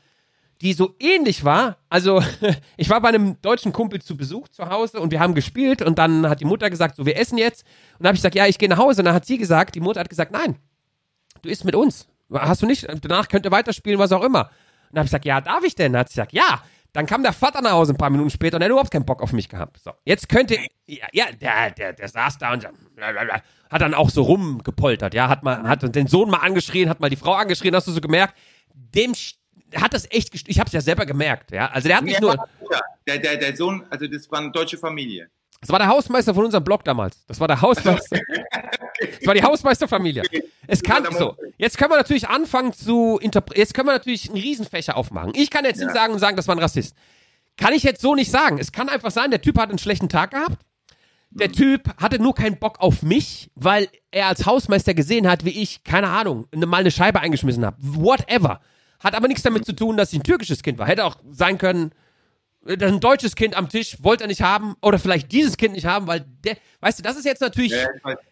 die 0.62 0.73
so 0.73 0.95
ähnlich 0.99 1.45
war. 1.45 1.77
Also, 1.88 2.21
ich 2.77 2.89
war 2.89 2.99
bei 3.01 3.09
einem 3.09 3.39
deutschen 3.41 3.71
Kumpel 3.71 4.01
zu 4.01 4.17
Besuch 4.17 4.47
zu 4.49 4.69
Hause 4.69 4.99
und 4.99 5.12
wir 5.12 5.19
haben 5.19 5.35
gespielt 5.35 5.81
und 5.81 5.99
dann 5.99 6.27
hat 6.27 6.41
die 6.41 6.45
Mutter 6.45 6.69
gesagt, 6.69 6.95
so, 6.95 7.05
wir 7.05 7.17
essen 7.17 7.38
jetzt. 7.38 7.63
Und 7.93 8.03
dann 8.03 8.07
habe 8.07 8.15
ich 8.15 8.21
gesagt, 8.21 8.35
ja, 8.35 8.47
ich 8.47 8.57
gehe 8.57 8.67
nach 8.67 8.77
Hause. 8.77 9.01
Und 9.01 9.05
dann 9.05 9.13
hat 9.15 9.25
sie 9.25 9.38
gesagt, 9.38 9.75
die 9.75 9.79
Mutter 9.79 9.99
hat 9.99 10.09
gesagt, 10.09 10.31
nein, 10.31 10.57
du 11.41 11.49
isst 11.49 11.63
mit 11.63 11.75
uns. 11.75 12.07
Hast 12.31 12.62
du 12.62 12.65
nicht? 12.65 12.88
Danach 13.01 13.27
könnt 13.27 13.45
ihr 13.45 13.51
weiterspielen, 13.51 13.99
was 13.99 14.12
auch 14.12 14.23
immer. 14.23 14.49
Und 14.89 14.95
dann 14.95 15.02
habe 15.02 15.06
ich 15.06 15.12
gesagt, 15.12 15.25
ja, 15.25 15.41
darf 15.41 15.63
ich 15.63 15.75
denn? 15.75 15.93
Dann 15.93 16.02
hat 16.02 16.10
sie 16.10 16.15
gesagt, 16.15 16.34
ja. 16.34 16.62
Dann 16.91 17.06
kam 17.06 17.21
der 17.21 17.34
Vater 17.34 17.62
nach 17.62 17.73
Hause 17.73 17.93
ein 17.93 17.97
paar 17.97 18.10
Minuten 18.10 18.32
später 18.32 18.56
und 18.56 18.63
er 18.63 18.65
hat 18.65 18.71
überhaupt 18.71 18.89
keinen 18.89 19.06
Bock 19.06 19.21
auf 19.21 19.32
mich 19.32 19.47
gehabt. 19.47 19.80
So, 19.80 19.91
jetzt 20.06 20.28
könnte, 20.28 20.58
ja, 20.88 21.06
ja 21.13 21.25
der, 21.39 21.69
der, 21.69 21.93
der 21.93 22.08
saß 22.08 22.39
da 22.39 22.52
und 22.52 22.67
hat 23.69 23.82
dann 23.82 23.93
auch 23.93 24.10
so 24.10 24.23
rumgepoltert, 24.23 25.13
ja, 25.13 25.30
hat 25.30 25.43
mal, 25.43 25.62
hat 25.69 25.95
den 25.95 26.08
Sohn 26.08 26.32
mal 26.32 26.39
angeschrien, 26.39 26.89
hat 26.89 26.99
mal 26.99 27.12
die 27.12 27.15
Frau 27.15 27.34
angeschrien, 27.34 27.75
hast 27.75 27.88
du 27.88 27.91
so 27.91 28.02
gemerkt, 28.02 28.34
dem 28.73 29.13
hat 29.75 29.93
das 29.93 30.10
echt, 30.10 30.34
ich 30.34 30.60
habe 30.60 30.65
es 30.65 30.73
ja 30.73 30.82
selber 30.82 31.06
gemerkt, 31.06 31.52
ja. 31.52 31.67
Also 31.67 31.88
der 31.88 31.97
hat 31.97 32.04
nicht 32.04 32.21
nur. 32.21 32.36
Der, 33.06 33.19
der, 33.19 33.38
der 33.38 33.56
Sohn, 33.56 33.86
also 33.91 34.08
das 34.08 34.30
war 34.32 34.39
eine 34.39 34.52
deutsche 34.52 34.78
Familie. 34.80 35.30
Das 35.62 35.69
war 35.69 35.78
der 35.78 35.89
Hausmeister 35.89 36.34
von 36.34 36.45
unserem 36.45 36.63
Blog 36.63 36.84
damals. 36.86 37.23
Das 37.28 37.39
war 37.39 37.47
der 37.47 37.62
Hausmeister. 37.62 38.19
das 38.99 39.27
war 39.27 39.33
die 39.33 39.43
Hausmeisterfamilie. 39.43 40.23
Es 40.67 40.83
kann 40.83 41.05
so. 41.17 41.35
Jetzt 41.57 41.77
können 41.77 41.91
wir 41.91 41.97
natürlich 41.97 42.27
anfangen 42.29 42.73
zu 42.73 43.17
interpretieren. 43.21 43.62
Jetzt 43.62 43.73
können 43.73 43.88
wir 43.88 43.93
natürlich 43.93 44.29
einen 44.29 44.39
Riesenfächer 44.39 44.95
aufmachen. 44.95 45.31
Ich 45.35 45.49
kann 45.49 45.65
jetzt 45.65 45.79
ja. 45.79 45.85
nicht 45.85 45.95
sagen 45.95 46.13
und 46.13 46.19
sagen, 46.19 46.38
das 46.38 46.47
war 46.47 46.55
ein 46.55 46.59
Rassist. 46.59 46.95
Kann 47.57 47.73
ich 47.73 47.83
jetzt 47.83 48.01
so 48.01 48.15
nicht 48.15 48.31
sagen. 48.31 48.57
Es 48.59 48.71
kann 48.71 48.89
einfach 48.89 49.12
sein, 49.12 49.31
der 49.31 49.41
Typ 49.41 49.57
hat 49.57 49.69
einen 49.69 49.79
schlechten 49.79 50.09
Tag 50.09 50.31
gehabt. 50.31 50.57
Der 51.31 51.51
Typ 51.51 51.95
hatte 52.01 52.19
nur 52.19 52.33
keinen 52.33 52.57
Bock 52.57 52.79
auf 52.79 53.03
mich, 53.03 53.51
weil 53.55 53.88
er 54.09 54.27
als 54.27 54.45
Hausmeister 54.45 54.95
gesehen 54.95 55.29
hat, 55.29 55.45
wie 55.45 55.62
ich, 55.62 55.83
keine 55.83 56.07
Ahnung, 56.07 56.47
mal 56.55 56.77
eine 56.77 56.91
Scheibe 56.91 57.19
eingeschmissen 57.19 57.65
habe. 57.65 57.77
Whatever. 57.79 58.62
Hat 58.99 59.13
aber 59.13 59.27
nichts 59.27 59.43
damit 59.43 59.65
zu 59.65 59.73
tun, 59.73 59.95
dass 59.95 60.12
ich 60.12 60.19
ein 60.19 60.23
türkisches 60.23 60.63
Kind 60.63 60.79
war. 60.79 60.88
Hätte 60.88 61.05
auch 61.05 61.17
sein 61.29 61.57
können, 61.57 61.91
ein 62.67 63.00
deutsches 63.00 63.36
Kind 63.36 63.56
am 63.56 63.69
Tisch 63.69 63.98
wollte 64.02 64.26
er 64.26 64.28
nicht 64.28 64.41
haben 64.41 64.76
oder 64.82 65.00
vielleicht 65.00 65.32
dieses 65.32 65.58
Kind 65.58 65.74
nicht 65.74 65.86
haben, 65.86 66.08
weil 66.08 66.26
der, 66.43 66.58
weißt 66.82 67.00
du, 67.00 67.04
das 67.04 67.17
ist 67.17 67.26
jetzt 67.26 67.41
natürlich. 67.41 67.72
Ja, 67.72 67.88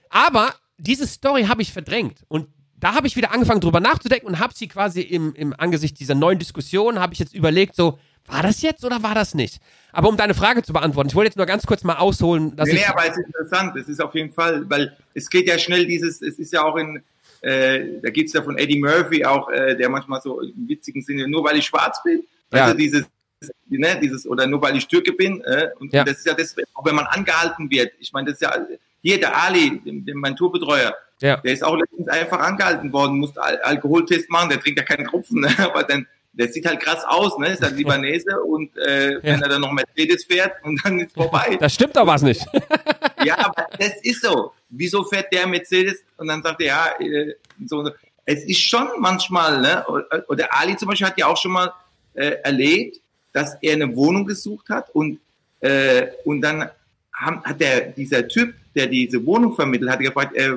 aber 0.09 0.53
diese 0.77 1.07
Story 1.07 1.45
habe 1.45 1.61
ich 1.61 1.71
verdrängt 1.71 2.23
und 2.27 2.47
da 2.79 2.93
habe 2.93 3.07
ich 3.07 3.15
wieder 3.15 3.31
angefangen 3.31 3.61
drüber 3.61 3.79
nachzudenken 3.79 4.27
und 4.27 4.39
habe 4.39 4.53
sie 4.55 4.67
quasi 4.67 5.01
im, 5.01 5.33
im 5.33 5.53
Angesicht 5.57 5.99
dieser 5.99 6.13
neuen 6.13 6.37
Diskussion 6.37 6.99
habe 6.99 7.13
ich 7.13 7.19
jetzt 7.19 7.33
überlegt 7.33 7.75
so, 7.75 7.97
war 8.27 8.43
das 8.43 8.61
jetzt 8.61 8.83
oder 8.85 9.01
war 9.01 9.15
das 9.15 9.33
nicht? 9.33 9.59
Aber 9.91 10.09
um 10.09 10.17
deine 10.17 10.33
Frage 10.33 10.61
zu 10.61 10.73
beantworten, 10.73 11.09
ich 11.09 11.15
wollte 11.15 11.29
jetzt 11.29 11.37
nur 11.37 11.45
ganz 11.45 11.65
kurz 11.65 11.83
mal 11.83 11.95
ausholen, 11.95 12.55
dass 12.55 12.67
nee, 12.67 12.75
ich. 12.75 12.81
Nee, 12.81 12.87
aber 12.87 13.05
es 13.05 13.17
ist 13.17 13.25
interessant, 13.25 13.75
es 13.77 13.87
ist 13.87 14.01
auf 14.01 14.13
jeden 14.13 14.33
Fall, 14.33 14.69
weil 14.69 14.95
es 15.13 15.29
geht 15.29 15.47
ja 15.47 15.57
schnell 15.57 15.87
dieses, 15.87 16.21
es 16.21 16.37
ist 16.37 16.53
ja 16.53 16.63
auch 16.63 16.75
in, 16.75 17.01
äh, 17.41 17.99
da 18.03 18.09
gibt 18.09 18.27
es 18.27 18.33
ja 18.33 18.43
von 18.43 18.57
Eddie 18.57 18.79
Murphy 18.79 19.23
auch, 19.25 19.49
äh, 19.49 19.75
der 19.75 19.89
manchmal 19.89 20.21
so 20.21 20.41
im 20.41 20.67
witzigen 20.67 21.01
Sinne, 21.01 21.27
nur 21.27 21.43
weil 21.45 21.57
ich 21.57 21.65
schwarz 21.65 22.03
bin, 22.03 22.23
ja. 22.53 22.65
also 22.65 22.77
dieses, 22.77 23.05
ne, 23.67 23.99
dieses, 24.01 24.27
oder 24.27 24.47
nur 24.47 24.61
weil 24.61 24.75
ich 24.77 24.87
Türke 24.87 25.13
bin, 25.13 25.41
äh, 25.41 25.69
und, 25.79 25.93
ja. 25.93 26.03
das 26.03 26.19
ist 26.19 26.25
ja 26.25 26.33
das, 26.33 26.55
auch 26.73 26.85
wenn 26.85 26.95
man 26.95 27.05
angehalten 27.05 27.69
wird, 27.69 27.93
ich 27.99 28.11
meine, 28.13 28.31
das 28.31 28.35
ist 28.35 28.41
ja, 28.41 28.55
hier 29.01 29.19
der 29.19 29.35
Ali, 29.35 29.81
mein 30.13 30.35
Tourbetreuer, 30.35 30.95
ja. 31.21 31.37
der 31.37 31.53
ist 31.53 31.63
auch 31.63 31.75
letztens 31.75 32.07
einfach 32.07 32.39
angehalten 32.39 32.91
worden, 32.91 33.19
musste 33.19 33.41
Al 33.41 33.57
Alkoholtest 33.57 34.29
machen, 34.29 34.49
der 34.49 34.59
trinkt 34.59 34.79
ja 34.79 34.85
keinen 34.85 35.07
Tropfen, 35.07 35.41
ne, 35.41 35.49
aber 35.59 35.83
dann, 35.83 36.07
der 36.33 36.49
sieht 36.49 36.67
halt 36.67 36.79
krass 36.79 37.03
aus, 37.03 37.39
ne? 37.39 37.47
Ist 37.47 37.63
halt 37.63 37.75
Libanese 37.77 38.39
und 38.43 38.77
äh, 38.77 39.13
ja. 39.13 39.19
wenn 39.23 39.41
er 39.41 39.49
dann 39.49 39.61
noch 39.61 39.71
Mercedes 39.71 40.23
fährt 40.23 40.53
und 40.63 40.79
dann 40.83 40.99
ist 40.99 41.11
vorbei. 41.13 41.57
Das 41.59 41.73
stimmt 41.73 41.95
doch 41.95 42.05
was 42.05 42.21
nicht. 42.21 42.45
ja, 43.23 43.39
aber 43.39 43.65
das 43.79 43.93
ist 44.03 44.21
so 44.21 44.51
wieso 44.69 45.03
fährt 45.03 45.31
der 45.31 45.47
Mercedes? 45.47 46.03
Und 46.17 46.27
dann 46.27 46.41
sagt 46.41 46.61
er, 46.61 46.67
ja, 46.67 46.87
äh, 46.99 47.35
so, 47.65 47.89
es 48.25 48.43
ist 48.45 48.59
schon 48.59 48.87
manchmal, 48.99 49.61
ne? 49.61 49.85
oder 50.27 50.53
Ali 50.53 50.75
zum 50.75 50.89
Beispiel 50.89 51.07
hat 51.07 51.17
ja 51.17 51.27
auch 51.27 51.37
schon 51.37 51.51
mal 51.51 51.71
äh, 52.13 52.37
erlebt, 52.43 52.99
dass 53.37 53.57
er 53.61 53.73
eine 53.73 53.95
Wohnung 53.95 54.25
gesucht 54.25 54.67
hat 54.69 54.89
und, 54.93 55.19
äh, 55.59 56.07
und 56.25 56.41
dann 56.41 56.69
hat 57.13 57.59
der, 57.59 57.75
dieser 57.99 58.27
Typ, 58.27 58.53
der 58.75 58.87
diese 58.87 59.23
Wohnung 59.25 59.55
vermittelt, 59.55 59.91
hat 59.91 59.99
gefragt, 59.99 60.35
äh, 60.35 60.53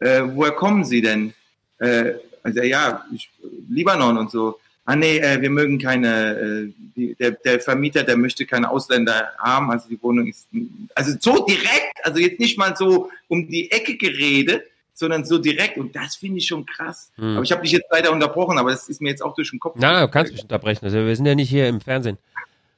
äh, 0.00 0.22
woher 0.34 0.52
kommen 0.52 0.84
Sie 0.84 1.00
denn? 1.00 1.32
Äh, 1.78 2.14
also 2.42 2.62
ja, 2.62 3.04
ich, 3.14 3.30
Libanon 3.68 4.18
und 4.18 4.30
so 4.30 4.58
ah 4.84 4.96
nee, 4.96 5.18
äh, 5.18 5.40
wir 5.40 5.50
mögen 5.50 5.78
keine, 5.78 6.38
äh, 6.38 6.72
die, 6.96 7.14
der, 7.14 7.32
der 7.32 7.60
Vermieter, 7.60 8.02
der 8.02 8.16
möchte 8.16 8.46
keine 8.46 8.70
Ausländer 8.70 9.32
haben, 9.38 9.70
also 9.70 9.88
die 9.88 10.02
Wohnung 10.02 10.26
ist, 10.26 10.48
also 10.94 11.16
so 11.20 11.46
direkt, 11.46 12.04
also 12.04 12.18
jetzt 12.18 12.40
nicht 12.40 12.58
mal 12.58 12.76
so 12.76 13.10
um 13.28 13.48
die 13.48 13.70
Ecke 13.70 13.96
geredet, 13.96 14.64
sondern 14.92 15.24
so 15.24 15.38
direkt 15.38 15.78
und 15.78 15.96
das 15.96 16.16
finde 16.16 16.38
ich 16.38 16.46
schon 16.46 16.66
krass. 16.66 17.10
Hm. 17.16 17.36
Aber 17.36 17.44
ich 17.44 17.52
habe 17.52 17.62
dich 17.62 17.72
jetzt 17.72 17.86
leider 17.90 18.12
unterbrochen, 18.12 18.58
aber 18.58 18.70
das 18.70 18.88
ist 18.88 19.00
mir 19.00 19.08
jetzt 19.08 19.22
auch 19.22 19.34
durch 19.34 19.50
den 19.50 19.60
Kopf. 19.60 19.76
Na, 19.78 20.00
du 20.00 20.08
kannst 20.08 20.32
mich 20.32 20.42
unterbrechen, 20.42 20.84
also 20.84 20.98
wir 20.98 21.16
sind 21.16 21.26
ja 21.26 21.34
nicht 21.34 21.50
hier 21.50 21.68
im 21.68 21.80
Fernsehen. 21.80 22.18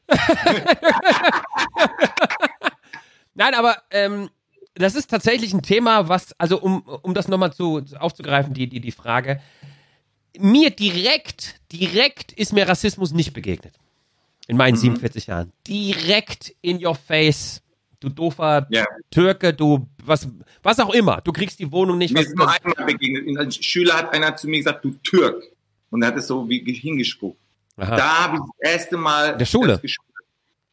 Nein, 3.35 3.55
aber 3.55 3.79
ähm, 3.91 4.31
das 4.75 4.95
ist 4.95 5.11
tatsächlich 5.11 5.53
ein 5.53 5.63
Thema, 5.63 6.09
was, 6.09 6.39
also 6.39 6.61
um, 6.61 6.83
um 6.83 7.15
das 7.15 7.29
nochmal 7.29 7.53
zu, 7.53 7.83
aufzugreifen, 7.99 8.55
die, 8.55 8.69
die, 8.69 8.81
die 8.81 8.93
Frage. 8.93 9.41
Mir 10.37 10.71
direkt, 10.71 11.61
direkt 11.73 12.33
ist 12.33 12.53
mir 12.53 12.69
Rassismus 12.69 13.13
nicht 13.13 13.33
begegnet. 13.33 13.75
In 14.47 14.57
meinen 14.57 14.77
47 14.77 15.29
Jahren. 15.29 15.53
Direkt 15.67 16.55
in 16.61 16.85
your 16.85 16.95
face. 16.95 17.63
Du 18.05 18.11
doofer 18.11 18.67
Ja. 18.69 18.85
Türke, 19.11 19.55
du, 19.55 19.89
was, 20.05 20.29
was 20.63 20.79
auch 20.79 20.93
immer. 20.93 21.23
Du 21.23 21.33
kriegst 21.33 21.59
die 21.59 21.73
Wohnung 21.73 21.97
nicht. 21.97 22.13
Mir 22.13 22.21
ist 22.21 22.37
nur 22.37 22.51
einmal 22.51 22.85
begegnet. 22.85 23.39
Als 23.39 23.57
Schüler 23.57 23.95
hat 23.95 24.13
einer 24.13 24.37
zu 24.37 24.47
mir 24.47 24.59
gesagt, 24.59 24.85
du 24.85 24.91
Türk. 25.03 25.43
Und 25.91 26.03
er 26.03 26.09
hat 26.09 26.17
es 26.17 26.27
so 26.27 26.47
wie 26.49 26.61
hingespuckt. 26.61 27.39
Aha. 27.77 27.97
Da 27.97 28.25
habe 28.25 28.37
ich 28.37 28.43
das 28.61 28.73
erste 28.73 28.97
Mal. 28.99 29.33
In 29.33 29.39
der 29.39 29.47
Schule? 29.47 29.81
das. 29.83 29.97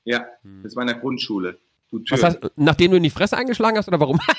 Ja, 0.04 0.26
das 0.64 0.76
war 0.76 0.84
in 0.84 0.88
der 0.88 0.98
Grundschule. 0.98 1.58
Du 1.90 2.00
Türk. 2.00 2.22
hast, 2.22 2.40
nachdem 2.58 2.92
du 2.92 2.98
in 2.98 3.04
die 3.04 3.10
Fresse 3.10 3.38
eingeschlagen 3.38 3.78
hast 3.78 3.88
oder 3.88 4.00
warum? 4.00 4.20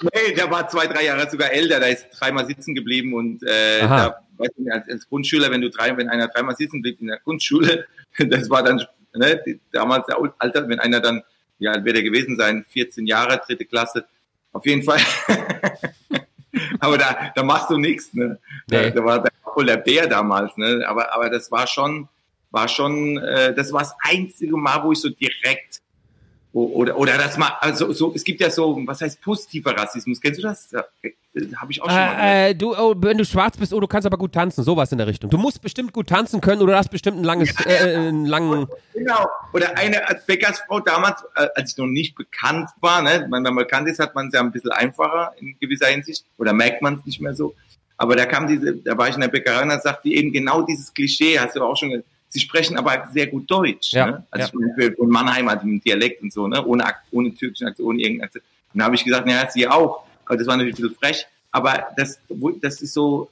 Nee, 0.00 0.32
der 0.34 0.50
war 0.50 0.66
zwei, 0.68 0.86
drei 0.86 1.04
Jahre 1.04 1.28
sogar 1.28 1.50
älter, 1.50 1.80
da 1.80 1.86
ist 1.86 2.08
dreimal 2.12 2.46
sitzen 2.46 2.74
geblieben 2.74 3.12
und 3.12 3.42
äh, 3.42 3.80
da, 3.80 4.22
weißt 4.38 4.52
du, 4.56 4.70
als, 4.72 4.88
als 4.88 5.08
Grundschüler, 5.08 5.50
wenn 5.50 5.60
du 5.60 5.68
drei, 5.68 5.94
wenn 5.96 6.08
einer 6.08 6.28
dreimal 6.28 6.56
sitzen 6.56 6.80
blieb 6.80 7.00
in 7.00 7.08
der 7.08 7.18
Grundschule, 7.18 7.84
das 8.18 8.48
war 8.48 8.62
dann 8.62 8.82
ne, 9.14 9.42
damals 9.72 10.06
der 10.06 10.16
Alter, 10.38 10.68
wenn 10.68 10.78
einer 10.78 11.00
dann, 11.00 11.22
ja, 11.62 11.72
alt 11.72 11.84
wird 11.84 11.96
er 11.96 12.02
gewesen 12.02 12.36
sein, 12.36 12.64
14 12.68 13.06
Jahre, 13.06 13.40
dritte 13.46 13.64
Klasse, 13.64 14.04
auf 14.52 14.64
jeden 14.66 14.82
Fall. 14.82 15.00
aber 16.80 16.98
da, 16.98 17.32
da 17.34 17.42
machst 17.42 17.70
du 17.70 17.78
nichts, 17.78 18.12
ne? 18.14 18.38
Da, 18.66 18.82
Nee. 18.82 18.90
da 18.90 19.04
war 19.04 19.22
der, 19.22 19.32
voll 19.52 19.66
der 19.66 19.76
Bär 19.76 20.06
damals, 20.06 20.56
ne? 20.56 20.84
Aber, 20.86 21.14
aber 21.14 21.30
das 21.30 21.50
war 21.50 21.66
schon, 21.66 22.08
war 22.50 22.68
schon, 22.68 23.18
äh, 23.18 23.54
das 23.54 23.72
war 23.72 23.80
das 23.80 23.94
einzige 24.02 24.56
Mal, 24.56 24.82
wo 24.82 24.92
ich 24.92 25.00
so 25.00 25.10
direkt 25.10 25.81
Oder, 26.54 26.98
oder 26.98 27.16
das 27.16 27.38
mal, 27.38 27.52
also 27.60 27.92
so, 27.92 28.12
es 28.14 28.24
gibt 28.24 28.40
ja 28.40 28.50
so, 28.50 28.78
was 28.86 29.00
heißt 29.00 29.22
positiver 29.22 29.74
Rassismus? 29.74 30.20
Kennst 30.20 30.38
du 30.38 30.42
das? 30.42 30.70
Ja, 30.70 30.84
äh, 31.02 31.12
Habe 31.56 31.72
ich 31.72 31.80
auch 31.80 31.86
schon 31.86 31.96
mal 31.96 32.14
gehört. 32.14 32.22
Äh, 32.22 32.50
äh, 32.50 32.54
du, 32.54 32.76
oh, 32.76 32.94
wenn 32.98 33.16
du 33.16 33.24
schwarz 33.24 33.56
bist, 33.56 33.72
oh, 33.72 33.80
du 33.80 33.86
kannst 33.86 34.04
aber 34.04 34.18
gut 34.18 34.32
tanzen, 34.32 34.62
sowas 34.62 34.92
in 34.92 34.98
der 34.98 35.06
Richtung. 35.06 35.30
Du 35.30 35.38
musst 35.38 35.62
bestimmt 35.62 35.94
gut 35.94 36.08
tanzen 36.08 36.42
können 36.42 36.60
oder 36.60 36.76
hast 36.76 36.90
bestimmt 36.90 37.16
ein 37.16 37.24
langes, 37.24 37.54
äh, 37.64 37.96
einen 37.96 38.26
langen. 38.26 38.66
Genau. 38.92 39.26
Oder 39.54 39.78
eine 39.78 40.06
als 40.06 40.26
Bäckersfrau 40.26 40.80
damals, 40.80 41.22
äh, 41.36 41.48
als 41.54 41.72
ich 41.72 41.78
noch 41.78 41.86
nicht 41.86 42.16
bekannt 42.16 42.68
war, 42.80 43.00
ne? 43.00 43.26
wenn 43.30 43.42
man 43.42 43.56
bekannt 43.56 43.88
ist, 43.88 43.98
hat 43.98 44.14
man 44.14 44.26
es 44.26 44.34
ja 44.34 44.40
ein 44.40 44.52
bisschen 44.52 44.72
einfacher 44.72 45.32
in 45.40 45.56
gewisser 45.58 45.86
Hinsicht. 45.86 46.26
Oder 46.36 46.52
merkt 46.52 46.82
man 46.82 46.96
es 46.96 47.06
nicht 47.06 47.22
mehr 47.22 47.34
so. 47.34 47.54
Aber 47.96 48.14
da 48.14 48.26
kam 48.26 48.46
diese, 48.46 48.76
da 48.76 48.98
war 48.98 49.08
ich 49.08 49.14
in 49.14 49.22
der 49.22 49.28
Bäckerei 49.28 49.62
und 49.62 49.70
da 49.70 49.80
sagte 49.80 50.08
die 50.10 50.16
eben 50.16 50.32
genau 50.32 50.62
dieses 50.62 50.92
Klischee, 50.92 51.38
hast 51.38 51.56
du 51.56 51.62
auch 51.62 51.76
schon 51.76 51.90
gesagt, 51.90 52.08
sie 52.32 52.40
sprechen 52.40 52.78
aber 52.78 53.08
sehr 53.12 53.26
gut 53.26 53.50
Deutsch. 53.50 53.92
Ja, 53.92 54.06
ne? 54.06 54.26
Also 54.30 54.58
ja. 54.58 54.68
für, 54.74 54.92
für 54.92 55.04
Mannheim 55.04 55.50
hat 55.50 55.60
einen 55.60 55.80
Dialekt 55.82 56.22
und 56.22 56.32
so, 56.32 56.48
ne? 56.48 56.64
ohne, 56.64 56.84
ohne 57.10 57.34
türkischen 57.34 57.68
Akzent, 57.68 57.86
ohne 57.86 58.00
irgendeinen 58.00 58.26
Akzent. 58.28 58.44
Und 58.72 58.78
da 58.78 58.86
habe 58.86 58.94
ich 58.94 59.04
gesagt, 59.04 59.26
naja, 59.26 59.48
sie 59.50 59.68
auch. 59.68 60.04
Aber 60.24 60.38
das 60.38 60.46
war 60.46 60.56
natürlich 60.56 60.78
ein 60.78 60.82
bisschen 60.82 60.96
frech. 60.98 61.26
Aber 61.50 61.88
das, 61.96 62.18
das 62.62 62.80
ist 62.80 62.94
so, 62.94 63.28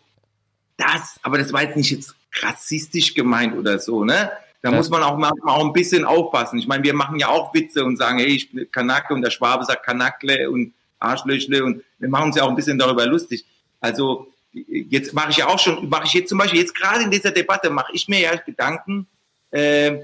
das, 0.77 1.19
aber 1.23 1.39
das 1.39 1.51
war 1.53 1.63
jetzt 1.63 1.77
nicht 1.77 1.91
jetzt 1.91 2.15
rassistisch 2.43 3.15
gemeint 3.15 3.57
oder 3.57 3.79
so, 3.79 4.05
ne? 4.05 4.31
Da 4.63 4.71
Ja. 4.71 4.77
muss 4.77 4.91
man 4.91 5.03
auch 5.03 5.17
manchmal 5.17 5.55
auch 5.57 5.65
ein 5.65 5.73
bisschen 5.73 6.05
aufpassen. 6.05 6.59
Ich 6.59 6.67
meine, 6.67 6.85
wir 6.85 6.93
machen 6.93 7.19
ja 7.19 7.29
auch 7.29 7.55
Witze 7.55 7.83
und 7.83 7.97
sagen, 7.97 8.19
hey, 8.19 8.29
ich 8.29 8.53
bin 8.53 8.71
Kanake 8.71 9.15
und 9.15 9.23
der 9.23 9.31
Schwabe 9.31 9.65
sagt 9.65 9.87
Kanakle 9.87 10.51
und 10.51 10.75
Arschlöchle 10.99 11.65
und 11.65 11.83
wir 11.99 12.11
machen 12.11 12.27
uns 12.27 12.37
ja 12.37 12.43
auch 12.43 12.51
ein 12.51 12.57
bisschen 12.57 12.79
darüber 12.79 13.07
lustig. 13.07 13.47
Also 13.81 14.31
jetzt 14.53 15.13
mache 15.15 15.31
ich 15.31 15.39
ja 15.39 15.49
auch 15.49 15.59
schon, 15.59 15.89
mache 15.89 16.05
ich 16.07 16.13
jetzt 16.15 16.29
zum 16.29 16.39
Beispiel, 16.39 16.61
jetzt 16.61 16.75
gerade 16.75 17.05
in 17.05 17.11
dieser 17.11 17.31
Debatte 17.31 17.71
mache 17.71 17.93
ich 17.93 18.09
mir 18.09 18.21
ja 18.21 18.35
Gedanken, 18.37 19.07
äh, 19.51 19.99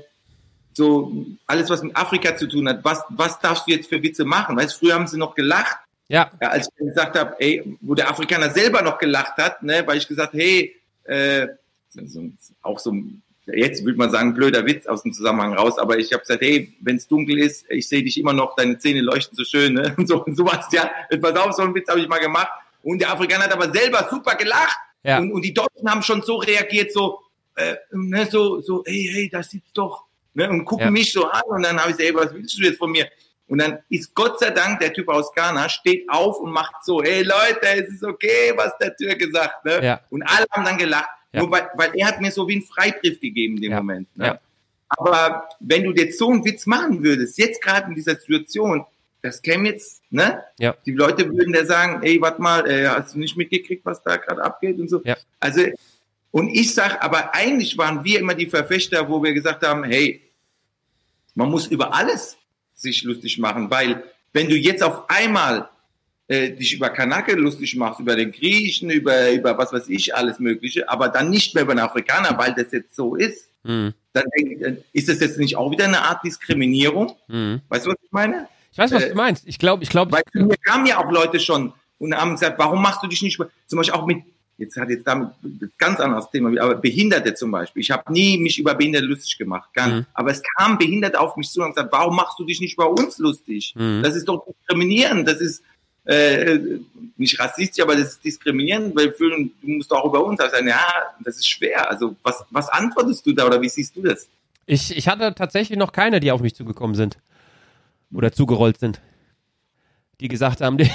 so 0.72 1.26
alles, 1.46 1.70
was 1.70 1.82
mit 1.82 1.96
Afrika 1.96 2.36
zu 2.36 2.46
tun 2.46 2.68
hat, 2.68 2.84
was, 2.84 3.02
was 3.08 3.38
darfst 3.40 3.66
du 3.66 3.72
jetzt 3.72 3.88
für 3.88 4.02
Witze 4.02 4.24
machen? 4.24 4.56
Weißt 4.56 4.74
du, 4.74 4.78
früher 4.80 4.94
haben 4.94 5.06
sie 5.06 5.16
noch 5.16 5.34
gelacht, 5.34 5.78
Ja, 6.08 6.30
ja, 6.40 6.48
als 6.48 6.68
ich 6.68 6.86
gesagt 6.86 7.18
habe, 7.18 7.34
ey, 7.38 7.76
wo 7.80 7.94
der 7.94 8.10
Afrikaner 8.10 8.50
selber 8.50 8.82
noch 8.82 8.98
gelacht 8.98 9.38
hat, 9.38 9.62
ne, 9.62 9.82
weil 9.86 9.98
ich 9.98 10.06
gesagt, 10.06 10.34
hey, 10.34 10.76
äh, 11.04 11.48
so, 11.88 12.30
auch 12.60 12.78
so, 12.78 12.94
jetzt 13.46 13.84
würde 13.84 13.98
man 13.98 14.10
sagen, 14.10 14.34
blöder 14.34 14.66
Witz 14.66 14.86
aus 14.86 15.02
dem 15.02 15.14
Zusammenhang 15.14 15.54
raus, 15.54 15.78
aber 15.78 15.98
ich 15.98 16.12
habe 16.12 16.20
gesagt, 16.20 16.42
hey, 16.42 16.76
wenn 16.80 16.96
es 16.96 17.08
dunkel 17.08 17.38
ist, 17.38 17.64
ich 17.70 17.88
sehe 17.88 18.02
dich 18.02 18.20
immer 18.20 18.34
noch, 18.34 18.54
deine 18.54 18.78
Zähne 18.78 19.00
leuchten 19.00 19.34
so 19.34 19.44
schön, 19.44 19.74
ne, 19.74 19.94
und 19.98 20.06
so, 20.06 20.24
und 20.24 20.36
sowas, 20.36 20.66
ja, 20.72 20.90
pass 21.20 21.36
auf, 21.36 21.54
so 21.54 21.62
einen 21.62 21.74
Witz 21.74 21.88
habe 21.88 22.00
ich 22.00 22.08
mal 22.08 22.20
gemacht, 22.20 22.50
und 22.86 23.00
der 23.00 23.10
Afrikaner 23.12 23.44
hat 23.44 23.52
aber 23.52 23.72
selber 23.72 24.06
super 24.10 24.34
gelacht, 24.36 24.78
Ja. 25.02 25.18
und, 25.18 25.32
und 25.32 25.42
die 25.44 25.52
Deutschen 25.52 25.90
haben 25.90 26.02
schon 26.02 26.22
so 26.22 26.36
reagiert, 26.36 26.92
so, 26.92 27.20
äh, 27.56 27.74
ne, 27.92 28.26
so, 28.30 28.60
so, 28.60 28.82
hey, 28.86 29.10
hey, 29.12 29.28
das 29.30 29.50
sieht's 29.50 29.72
doch, 29.72 30.04
ne, 30.34 30.48
und 30.48 30.64
gucken 30.64 30.86
Ja. 30.86 30.90
mich 30.90 31.12
so 31.12 31.24
an, 31.26 31.42
und 31.48 31.62
dann 31.64 31.78
habe 31.78 31.90
ich 31.90 31.96
gesagt, 31.96 32.16
ey, 32.16 32.24
was 32.24 32.32
willst 32.34 32.58
du 32.58 32.62
jetzt 32.62 32.78
von 32.78 32.90
mir? 32.92 33.08
Und 33.48 33.58
dann 33.60 33.78
ist 33.90 34.12
Gott 34.14 34.40
sei 34.40 34.50
Dank 34.50 34.80
der 34.80 34.92
Typ 34.92 35.08
aus 35.08 35.32
Ghana, 35.32 35.68
steht 35.68 36.08
auf 36.08 36.38
und 36.40 36.50
macht 36.50 36.84
so, 36.84 37.00
hey 37.02 37.22
Leute, 37.22 37.60
es 37.76 37.88
ist 37.88 38.02
okay, 38.02 38.52
was 38.56 38.76
der 38.78 38.96
Türke 38.96 39.30
sagt. 39.30 39.64
Ne? 39.64 39.84
Ja. 39.84 40.00
Und 40.10 40.22
alle 40.24 40.46
haben 40.50 40.64
dann 40.64 40.76
gelacht. 40.78 41.08
Ja. 41.32 41.42
Nur 41.42 41.52
weil, 41.52 41.68
weil 41.76 41.92
er 41.94 42.08
hat 42.08 42.20
mir 42.20 42.32
so 42.32 42.48
wie 42.48 42.54
einen 42.54 42.62
Freibrief 42.64 43.20
gegeben 43.20 43.54
in 43.56 43.62
dem 43.62 43.70
Ja. 43.70 43.76
Moment. 43.78 44.08
Ne? 44.16 44.40
Aber 44.88 45.48
wenn 45.60 45.84
du 45.84 45.92
jetzt 45.92 46.18
so 46.18 46.28
einen 46.30 46.44
Witz 46.44 46.66
machen 46.66 47.04
würdest, 47.04 47.38
jetzt 47.38 47.62
gerade 47.62 47.88
in 47.88 47.94
dieser 47.94 48.16
Situation, 48.16 48.84
das 49.22 49.42
käme 49.42 49.68
jetzt, 49.68 50.02
ne? 50.10 50.42
Ja. 50.58 50.76
Die 50.86 50.92
Leute 50.92 51.28
würden 51.32 51.52
da 51.52 51.64
sagen, 51.64 52.02
ey, 52.02 52.20
warte 52.20 52.40
mal, 52.40 52.68
äh, 52.70 52.86
hast 52.86 53.14
du 53.14 53.18
nicht 53.18 53.36
mitgekriegt, 53.36 53.84
was 53.84 54.02
da 54.02 54.16
gerade 54.16 54.42
abgeht 54.42 54.78
und 54.78 54.88
so. 54.88 55.00
Ja. 55.04 55.16
Also, 55.40 55.62
und 56.30 56.48
ich 56.48 56.74
sag, 56.74 57.02
aber 57.02 57.34
eigentlich 57.34 57.78
waren 57.78 58.04
wir 58.04 58.20
immer 58.20 58.34
die 58.34 58.46
Verfechter, 58.46 59.08
wo 59.08 59.22
wir 59.22 59.32
gesagt 59.32 59.66
haben, 59.66 59.84
hey, 59.84 60.22
man 61.34 61.50
muss 61.50 61.66
über 61.66 61.94
alles 61.94 62.36
sich 62.74 63.02
lustig 63.04 63.38
machen, 63.38 63.70
weil 63.70 64.04
wenn 64.32 64.48
du 64.48 64.56
jetzt 64.56 64.82
auf 64.82 65.08
einmal 65.08 65.68
äh, 66.28 66.50
dich 66.50 66.74
über 66.74 66.90
Kanake 66.90 67.34
lustig 67.34 67.76
machst, 67.76 68.00
über 68.00 68.16
den 68.16 68.32
Griechen, 68.32 68.90
über, 68.90 69.30
über 69.30 69.56
was 69.56 69.72
weiß 69.72 69.88
ich, 69.88 70.14
alles 70.14 70.38
Mögliche, 70.38 70.88
aber 70.88 71.08
dann 71.08 71.30
nicht 71.30 71.54
mehr 71.54 71.64
über 71.64 71.74
den 71.74 71.80
Afrikaner, 71.80 72.36
weil 72.36 72.54
das 72.54 72.72
jetzt 72.72 72.94
so 72.94 73.14
ist, 73.14 73.48
hm, 73.64 73.94
dann 74.12 74.24
ist 74.92 75.08
das 75.08 75.20
jetzt 75.20 75.38
nicht 75.38 75.56
auch 75.56 75.70
wieder 75.70 75.84
eine 75.84 76.02
Art 76.02 76.24
Diskriminierung? 76.24 77.16
hm. 77.28 77.60
Weißt 77.68 77.86
du, 77.86 77.90
was 77.90 77.98
ich 78.02 78.12
meine? 78.12 78.48
Ich 78.76 78.78
weiß, 78.78 78.92
was 78.92 79.04
Äh, 79.04 79.08
du 79.08 79.14
meinst. 79.14 79.48
Ich 79.48 79.58
glaube, 79.58 79.82
ich 79.82 79.88
glaube, 79.88 80.12
Weil 80.12 80.22
mir 80.34 80.58
kamen 80.58 80.84
ja 80.84 80.98
auch 80.98 81.10
Leute 81.10 81.40
schon 81.40 81.72
und 81.98 82.14
haben 82.14 82.32
gesagt, 82.32 82.58
warum 82.58 82.82
machst 82.82 83.02
du 83.02 83.06
dich 83.06 83.22
nicht 83.22 83.40
zum 83.66 83.78
Beispiel 83.78 83.94
auch 83.94 84.04
mit, 84.04 84.18
jetzt 84.58 84.76
hat 84.76 84.90
jetzt 84.90 85.06
damit 85.06 85.30
ein 85.42 85.72
ganz 85.78 85.98
anderes 85.98 86.30
Thema, 86.30 86.50
aber 86.60 86.74
Behinderte 86.74 87.32
zum 87.32 87.52
Beispiel. 87.52 87.80
Ich 87.80 87.90
habe 87.90 88.12
nie 88.12 88.36
mich 88.36 88.58
über 88.58 88.74
Behinderte 88.74 89.06
lustig 89.06 89.38
gemacht. 89.38 89.70
Mhm. 89.76 90.04
Aber 90.12 90.30
es 90.30 90.42
kamen 90.58 90.76
Behinderte 90.76 91.18
auf 91.18 91.38
mich 91.38 91.48
zu 91.48 91.60
und 91.60 91.68
haben 91.68 91.74
gesagt, 91.74 91.90
warum 91.90 92.16
machst 92.16 92.38
du 92.38 92.44
dich 92.44 92.60
nicht 92.60 92.74
über 92.74 92.90
uns 92.90 93.16
lustig? 93.16 93.72
Mhm. 93.76 94.02
Das 94.02 94.14
ist 94.14 94.28
doch 94.28 94.44
diskriminierend, 94.44 95.26
das 95.26 95.40
ist 95.40 95.62
äh, 96.04 96.58
nicht 97.16 97.40
rassistisch, 97.40 97.82
aber 97.82 97.96
das 97.96 98.08
ist 98.08 98.24
diskriminierend, 98.24 98.94
weil 98.94 99.08
du 99.18 99.50
musst 99.62 99.90
auch 99.90 100.04
über 100.04 100.22
uns 100.22 100.38
sagen, 100.38 100.68
ja, 100.68 100.84
das 101.24 101.36
ist 101.36 101.48
schwer. 101.48 101.90
Also 101.90 102.14
was, 102.22 102.44
was 102.50 102.68
antwortest 102.68 103.24
du 103.24 103.32
da 103.32 103.46
oder 103.46 103.58
wie 103.62 103.70
siehst 103.70 103.96
du 103.96 104.02
das? 104.02 104.28
ich, 104.66 104.96
ich 104.96 105.08
hatte 105.08 105.34
tatsächlich 105.34 105.78
noch 105.78 105.92
keine, 105.92 106.20
die 106.20 106.30
auf 106.30 106.40
mich 106.40 106.54
zugekommen 106.54 106.94
sind. 106.96 107.18
Oder 108.12 108.32
zugerollt 108.32 108.78
sind. 108.78 109.00
Die 110.20 110.28
gesagt 110.28 110.60
haben, 110.60 110.78
die 110.78 110.84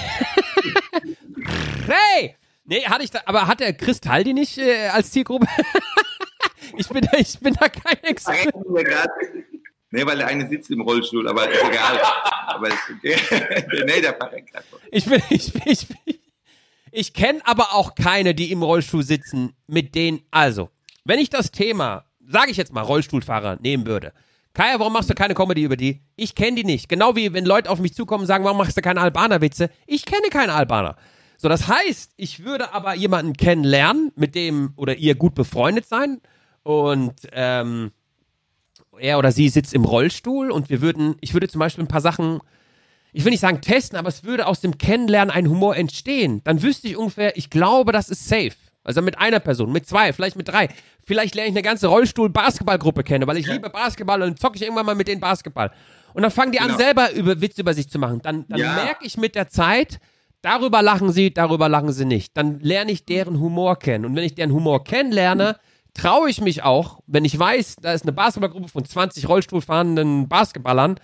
hey! 1.88 2.36
Nee, 2.64 2.86
hatte 2.86 3.04
ich 3.04 3.12
da, 3.12 3.22
aber 3.26 3.48
hat 3.48 3.60
der 3.60 3.74
Kristall 3.74 4.24
die 4.24 4.34
nicht 4.34 4.58
äh, 4.58 4.88
als 4.88 5.12
Zielgruppe? 5.12 5.48
ich, 6.78 6.88
bin 6.88 7.02
da, 7.02 7.18
ich 7.18 7.40
bin 7.40 7.54
da 7.54 7.68
kein 7.68 8.02
Experte. 8.04 8.52
Grad. 8.52 9.10
Nee, 9.90 10.06
weil 10.06 10.18
der 10.18 10.28
eine 10.28 10.48
sitzt 10.48 10.72
im 10.72 10.82
Rollstuhl, 10.82 11.28
aber 11.28 11.50
ist 11.52 11.64
egal. 11.64 12.00
aber 12.48 12.70
ist 12.70 12.80
okay. 12.90 13.18
nee, 13.86 14.02
der 14.02 14.16
verreckt. 14.16 14.52
Ich 14.92 15.06
bin, 15.06 15.22
ich 15.30 15.52
bin, 15.52 15.62
ich 15.66 15.88
bin. 15.88 15.98
Ich 16.94 17.14
kenne 17.14 17.40
aber 17.46 17.74
auch 17.74 17.96
keine, 17.96 18.36
die 18.36 18.52
im 18.52 18.64
Rollstuhl 18.64 19.04
sitzen, 19.04 19.54
mit 19.68 19.96
denen, 19.96 20.22
also, 20.30 20.70
wenn 21.06 21.20
ich 21.20 21.30
das 21.30 21.52
Thema, 21.52 22.06
sage 22.26 22.52
ich 22.52 22.58
jetzt 22.58 22.74
mal, 22.74 22.82
Rollstuhlfahrer 22.82 23.58
nehmen 23.62 23.86
würde. 23.86 24.14
Kaya, 24.54 24.80
warum 24.80 24.94
machst 24.94 25.10
du 25.10 25.14
keine 25.14 25.34
Comedy 25.34 25.64
über 25.64 25.78
die? 25.78 26.02
Ich 26.16 26.36
kenne 26.36 26.58
die 26.58 26.64
nicht. 26.64 26.90
Genau 26.90 27.16
wie 27.16 27.34
wenn 27.34 27.46
Leute 27.46 27.70
auf 27.70 27.80
mich 27.80 27.94
zukommen 27.94 28.22
und 28.22 28.28
sagen, 28.28 28.44
warum 28.44 28.58
machst 28.58 28.76
du 28.76 28.82
keine 28.82 29.02
Albaner-Witze? 29.02 29.70
Ich 29.88 30.06
kenne 30.06 30.28
keine 30.30 30.54
Albaner. 30.54 30.98
So, 31.38 31.48
das 31.48 31.68
heißt, 31.68 32.12
ich 32.18 32.44
würde 32.44 32.74
aber 32.74 32.94
jemanden 32.94 33.34
kennenlernen, 33.34 34.12
mit 34.16 34.36
dem 34.36 34.74
oder 34.76 34.96
ihr 34.96 35.16
gut 35.16 35.36
befreundet 35.36 35.88
sein 35.88 36.22
und 36.64 37.14
ähm, 37.32 37.92
er 39.00 39.18
oder 39.18 39.32
sie 39.32 39.50
sitzt 39.50 39.74
im 39.74 39.86
Rollstuhl 39.86 40.52
und 40.52 40.70
wir 40.70 40.82
würden, 40.82 41.16
ich 41.22 41.34
würde 41.34 41.48
zum 41.48 41.60
Beispiel 41.60 41.84
ein 41.84 41.88
paar 41.88 42.02
Sachen 42.02 42.42
ich 43.14 43.26
will 43.26 43.32
nicht 43.32 43.42
sagen 43.42 43.62
testen, 43.62 43.98
aber 43.98 44.10
es 44.10 44.24
würde 44.24 44.48
aus 44.48 44.62
dem 44.62 44.78
Kennenlernen 44.78 45.34
ein 45.34 45.50
Humor 45.50 45.76
entstehen. 45.76 46.42
Dann 46.44 46.62
wüsste 46.62 46.88
ich 46.88 46.98
ungefähr, 46.98 47.38
ich 47.38 47.50
glaube, 47.50 47.92
das 47.92 48.10
ist 48.10 48.28
safe. 48.28 48.56
Also 48.84 49.02
mit 49.02 49.18
einer 49.20 49.40
Person, 49.40 49.72
mit 49.72 49.86
zwei, 49.88 50.12
vielleicht 50.14 50.36
mit 50.36 50.48
drei. 50.48 50.70
Vielleicht 51.06 51.36
lerne 51.36 51.50
ich 51.50 51.56
eine 51.56 51.62
ganze 51.62 51.88
Rollstuhl-Basketballgruppe 51.88 53.04
kennen, 53.04 53.28
weil 53.28 53.38
ich 53.38 53.48
liebe 53.48 53.70
Basketball 53.70 54.22
und 54.22 54.30
dann 54.30 54.38
zocke 54.38 54.56
ich 54.56 54.64
irgendwann 54.64 54.86
mal 54.86 54.96
mit 54.96 55.08
denen 55.08 55.22
Basketball. 55.22 55.72
Und 56.14 56.24
dann 56.24 56.32
fangen 56.32 56.52
die 56.52 56.60
an, 56.60 56.68
Genau. 56.68 56.80
selber 56.80 57.12
über 57.14 57.40
Witze 57.42 57.62
über 57.62 57.74
sich 57.74 57.90
zu 57.90 58.00
machen. 58.00 58.22
Dann, 58.24 58.46
dann 58.50 58.60
Ja. 58.60 58.74
merke 58.74 59.06
ich 59.06 59.18
mit 59.18 59.36
der 59.36 59.48
Zeit, 59.50 60.00
darüber 60.42 60.82
lachen 60.82 61.12
sie, 61.12 61.34
darüber 61.34 61.70
lachen 61.70 61.94
sie 61.94 62.06
nicht. 62.06 62.36
Dann 62.36 62.60
lerne 62.60 62.92
ich 62.92 63.06
deren 63.06 63.40
Humor 63.40 63.78
kennen. 63.78 64.06
Und 64.06 64.16
wenn 64.16 64.24
ich 64.24 64.36
deren 64.36 64.52
Humor 64.52 64.84
kennenlerne, 64.84 65.58
traue 65.94 66.30
ich 66.30 66.42
mich 66.42 66.64
auch, 66.64 67.00
wenn 67.06 67.24
ich 67.26 67.38
weiß, 67.38 67.76
da 67.82 67.94
ist 67.94 68.04
eine 68.04 68.14
Basketballgruppe 68.14 68.68
von 68.70 68.84
20 68.86 69.28
Rollstuhlfahrenden 69.30 70.28
Basketballern, 70.28 71.00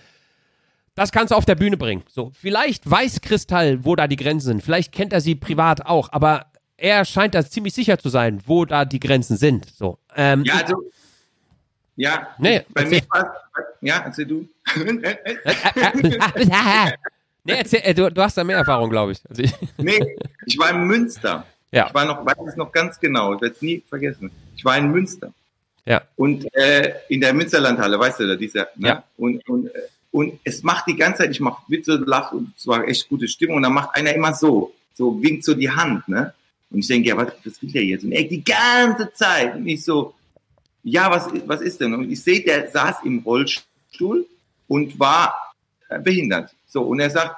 das 0.94 1.12
kannst 1.12 1.30
du 1.30 1.36
auf 1.36 1.44
der 1.44 1.54
Bühne 1.54 1.76
bringen. 1.76 2.02
So, 2.08 2.32
vielleicht 2.34 2.90
weiß 2.90 3.20
Kristall, 3.20 3.84
wo 3.84 3.94
da 3.94 4.08
die 4.08 4.16
Grenzen 4.16 4.46
sind. 4.46 4.62
Vielleicht 4.64 4.90
kennt 4.92 5.12
er 5.12 5.20
sie 5.20 5.36
privat 5.36 5.86
auch, 5.86 6.08
aber 6.12 6.46
er 6.78 7.04
scheint 7.04 7.34
da 7.34 7.44
ziemlich 7.44 7.74
sicher 7.74 7.98
zu 7.98 8.08
sein, 8.08 8.40
wo 8.46 8.64
da 8.64 8.84
die 8.84 9.00
Grenzen 9.00 9.36
sind. 9.36 9.66
So, 9.76 9.98
ähm, 10.16 10.44
Ja, 10.44 10.54
also, 10.54 10.84
ja, 11.96 12.28
Nee, 12.38 12.62
bei 12.72 12.84
mir 12.84 12.94
erzähl. 12.94 13.08
war 13.10 13.36
ja, 13.80 13.98
erzähl 14.04 14.26
du. 14.26 14.48
nee, 17.44 17.54
erzähl, 17.56 17.80
äh, 17.82 17.94
du, 17.94 18.10
du 18.10 18.22
hast 18.22 18.36
da 18.36 18.44
mehr 18.44 18.56
Erfahrung, 18.56 18.90
glaube 18.90 19.12
ich. 19.12 19.20
Also 19.28 19.42
ich. 19.42 19.52
nee, 19.78 20.16
ich 20.46 20.58
war 20.58 20.70
in 20.70 20.84
Münster. 20.84 21.44
Ja. 21.70 21.86
Ich 21.88 21.94
war 21.94 22.04
noch, 22.04 22.24
weiß 22.24 22.36
es 22.48 22.56
noch 22.56 22.72
ganz 22.72 22.98
genau, 22.98 23.34
ich 23.34 23.40
werde 23.40 23.54
es 23.54 23.62
nie 23.62 23.82
vergessen. 23.88 24.30
Ich 24.56 24.64
war 24.64 24.78
in 24.78 24.90
Münster. 24.90 25.32
Ja. 25.84 26.02
Und 26.16 26.46
äh, 26.54 26.94
in 27.08 27.20
der 27.20 27.32
Münsterlandhalle, 27.34 27.98
weißt 27.98 28.20
du, 28.20 28.28
da 28.28 28.36
dieser, 28.36 28.68
ne? 28.76 28.88
Ja. 28.88 29.04
Und, 29.16 29.46
und, 29.48 29.66
äh, 29.66 29.80
und 30.10 30.38
es 30.44 30.62
macht 30.62 30.86
die 30.86 30.96
ganze 30.96 31.22
Zeit, 31.22 31.30
ich 31.30 31.40
mache 31.40 31.62
Witze, 31.68 32.02
lach 32.06 32.32
und 32.32 32.52
es 32.56 32.66
war 32.66 32.86
echt 32.86 33.08
gute 33.08 33.28
Stimmung. 33.28 33.56
Und 33.56 33.62
dann 33.62 33.72
macht 33.74 33.94
einer 33.94 34.12
immer 34.14 34.32
so, 34.34 34.74
so 34.94 35.22
winkt 35.22 35.44
so 35.44 35.54
die 35.54 35.70
Hand, 35.70 36.08
ne? 36.08 36.32
Und 36.70 36.80
ich 36.80 36.86
denke, 36.86 37.08
ja, 37.08 37.16
was, 37.16 37.32
was 37.44 37.62
will 37.62 37.72
der 37.72 37.84
jetzt? 37.84 38.04
Und 38.04 38.12
er 38.12 38.24
die 38.24 38.44
ganze 38.44 39.10
Zeit. 39.12 39.54
Und 39.54 39.66
ich 39.66 39.84
so, 39.84 40.14
ja, 40.82 41.10
was, 41.10 41.28
was 41.46 41.60
ist 41.60 41.80
denn? 41.80 41.94
Und 41.94 42.10
ich 42.10 42.22
sehe, 42.22 42.42
der 42.42 42.68
saß 42.68 42.96
im 43.04 43.20
Rollstuhl 43.20 44.26
und 44.66 44.98
war 44.98 45.54
äh, 45.88 45.98
behindert. 45.98 46.54
So, 46.66 46.82
und 46.82 47.00
er 47.00 47.10
sagt, 47.10 47.36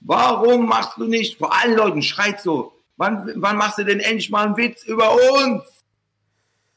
warum 0.00 0.66
machst 0.66 0.98
du 0.98 1.04
nicht, 1.04 1.38
vor 1.38 1.54
allen 1.54 1.76
Leuten 1.76 2.02
schreit 2.02 2.40
so, 2.40 2.72
wann, 2.96 3.32
wann 3.36 3.56
machst 3.56 3.78
du 3.78 3.84
denn 3.84 4.00
endlich 4.00 4.30
mal 4.30 4.46
einen 4.46 4.56
Witz 4.56 4.84
über 4.84 5.14
uns? 5.14 5.62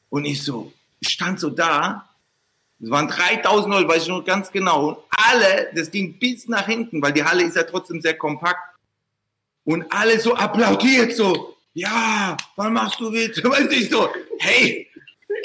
Und 0.08 0.24
ich 0.24 0.42
so, 0.42 0.72
ich 1.00 1.10
stand 1.10 1.38
so 1.38 1.50
da, 1.50 2.08
es 2.82 2.90
waren 2.90 3.08
3000 3.08 3.74
Leute, 3.74 3.88
weiß 3.88 4.02
ich 4.04 4.08
noch 4.08 4.24
ganz 4.24 4.50
genau, 4.50 4.88
und 4.88 4.98
alle, 5.10 5.70
das 5.74 5.90
ging 5.90 6.18
bis 6.18 6.48
nach 6.48 6.66
hinten, 6.66 7.02
weil 7.02 7.12
die 7.12 7.22
Halle 7.22 7.44
ist 7.44 7.56
ja 7.56 7.62
trotzdem 7.62 8.00
sehr 8.00 8.16
kompakt, 8.16 8.60
und 9.64 9.84
alle 9.92 10.18
so 10.18 10.34
applaudiert, 10.34 11.14
so, 11.14 11.56
ja, 11.74 12.36
wann 12.56 12.72
machst 12.72 13.00
du 13.00 13.12
Witze? 13.12 13.42
Weißt 13.44 13.70
du, 13.70 13.76
ich 13.76 13.90
so, 13.90 14.08
hey, 14.38 14.88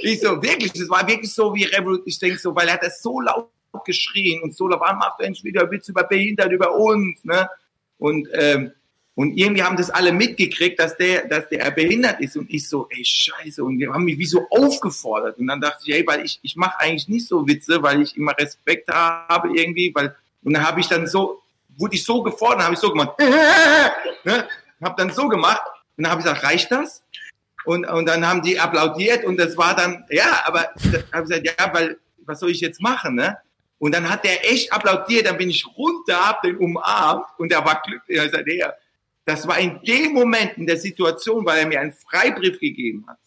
ich 0.02 0.20
so, 0.20 0.42
wirklich, 0.42 0.74
das 0.74 0.90
war 0.90 1.08
wirklich 1.08 1.34
so 1.34 1.54
wie 1.54 1.64
Revolution, 1.64 2.08
ich 2.08 2.20
denke 2.20 2.38
so, 2.38 2.56
weil 2.56 2.68
er 2.68 2.76
hat 2.76 2.84
das 2.84 3.02
so 3.02 3.22
laut 3.22 3.50
geschrien 3.86 4.42
und 4.42 4.56
so, 4.56 4.70
wann 4.70 4.98
machst 4.98 5.20
du 5.20 5.24
endlich 5.24 5.44
wieder 5.44 5.70
Witze 5.70 5.92
über 5.92 6.04
Behindert, 6.04 6.52
über 6.52 6.76
uns, 6.76 7.24
ne? 7.24 7.50
Und, 7.98 8.28
ähm, 8.34 8.72
und 9.16 9.38
irgendwie 9.38 9.64
haben 9.64 9.78
das 9.78 9.90
alle 9.90 10.12
mitgekriegt, 10.12 10.78
dass 10.78 10.98
der, 10.98 11.28
dass 11.28 11.48
der 11.48 11.72
behindert 11.72 12.20
ist. 12.20 12.36
Und 12.36 12.50
ich 12.54 12.68
so, 12.68 12.88
ey, 12.90 13.04
scheiße. 13.04 13.64
Und 13.64 13.78
die 13.78 13.88
haben 13.88 14.04
mich 14.04 14.18
wie 14.18 14.26
so 14.26 14.46
aufgefordert. 14.50 15.38
Und 15.38 15.48
dann 15.48 15.62
dachte 15.62 15.84
ich, 15.86 15.94
ey, 15.94 16.06
weil 16.06 16.26
ich, 16.26 16.40
ich 16.42 16.58
mache 16.58 16.80
eigentlich 16.82 17.08
nicht 17.08 17.28
so 17.28 17.48
Witze, 17.48 17.82
weil 17.82 18.02
ich 18.02 18.18
immer 18.18 18.38
Respekt 18.38 18.90
habe 18.90 19.58
irgendwie, 19.58 19.94
weil, 19.96 20.14
und 20.44 20.54
dann 20.54 20.68
habe 20.68 20.82
ich 20.82 20.88
dann 20.88 21.08
so, 21.08 21.42
wurde 21.78 21.96
ich 21.96 22.04
so 22.04 22.22
gefordert, 22.24 22.64
habe 22.64 22.74
ich 22.74 22.80
so 22.80 22.90
gemacht, 22.90 23.18
ne? 24.26 24.48
Hab 24.82 24.98
dann 24.98 25.10
so 25.12 25.30
gemacht. 25.30 25.62
Und 25.98 26.04
dann 26.04 26.12
habe 26.12 26.22
ich 26.22 26.26
gesagt, 26.26 26.44
reicht 26.44 26.72
das? 26.72 27.04
Und, 27.66 27.86
und 27.86 28.06
dann 28.08 28.28
haben 28.28 28.42
die 28.42 28.60
applaudiert 28.60 29.26
und 29.26 29.38
das 29.38 29.58
war 29.58 29.76
dann, 29.76 30.06
ja, 30.10 30.44
aber 30.46 30.70
habe 31.12 31.24
ich 31.24 31.30
gesagt, 31.30 31.46
ja, 31.46 31.74
weil, 31.74 31.98
was 32.26 32.40
soll 32.40 32.52
ich 32.52 32.62
jetzt 32.62 32.82
machen, 32.82 33.16
ne? 33.16 33.38
Und 33.78 33.94
dann 33.94 34.10
hat 34.10 34.24
der 34.24 34.50
echt 34.50 34.72
applaudiert, 34.72 35.28
dann 35.28 35.38
bin 35.38 35.50
ich 35.50 35.66
runter, 35.76 36.16
hab 36.16 36.42
den 36.44 36.58
umarmt 36.58 37.26
und 37.38 37.52
der 37.52 37.66
war 37.66 37.82
glücklich. 37.82 38.18
Er 38.18 38.30
sagt, 38.30 38.48
ja, 38.48 38.74
das 39.26 39.48
war 39.48 39.60
in 39.60 39.82
dem 39.82 40.14
Moment 40.14 40.58
in 40.58 40.66
der 40.66 40.78
Situation, 40.78 41.46
weil 41.46 41.60
er 41.60 41.68
mir 41.68 41.80
einen 41.82 41.92
Freibrief 41.92 42.60
gegeben 42.60 43.06
hat, 43.08 43.18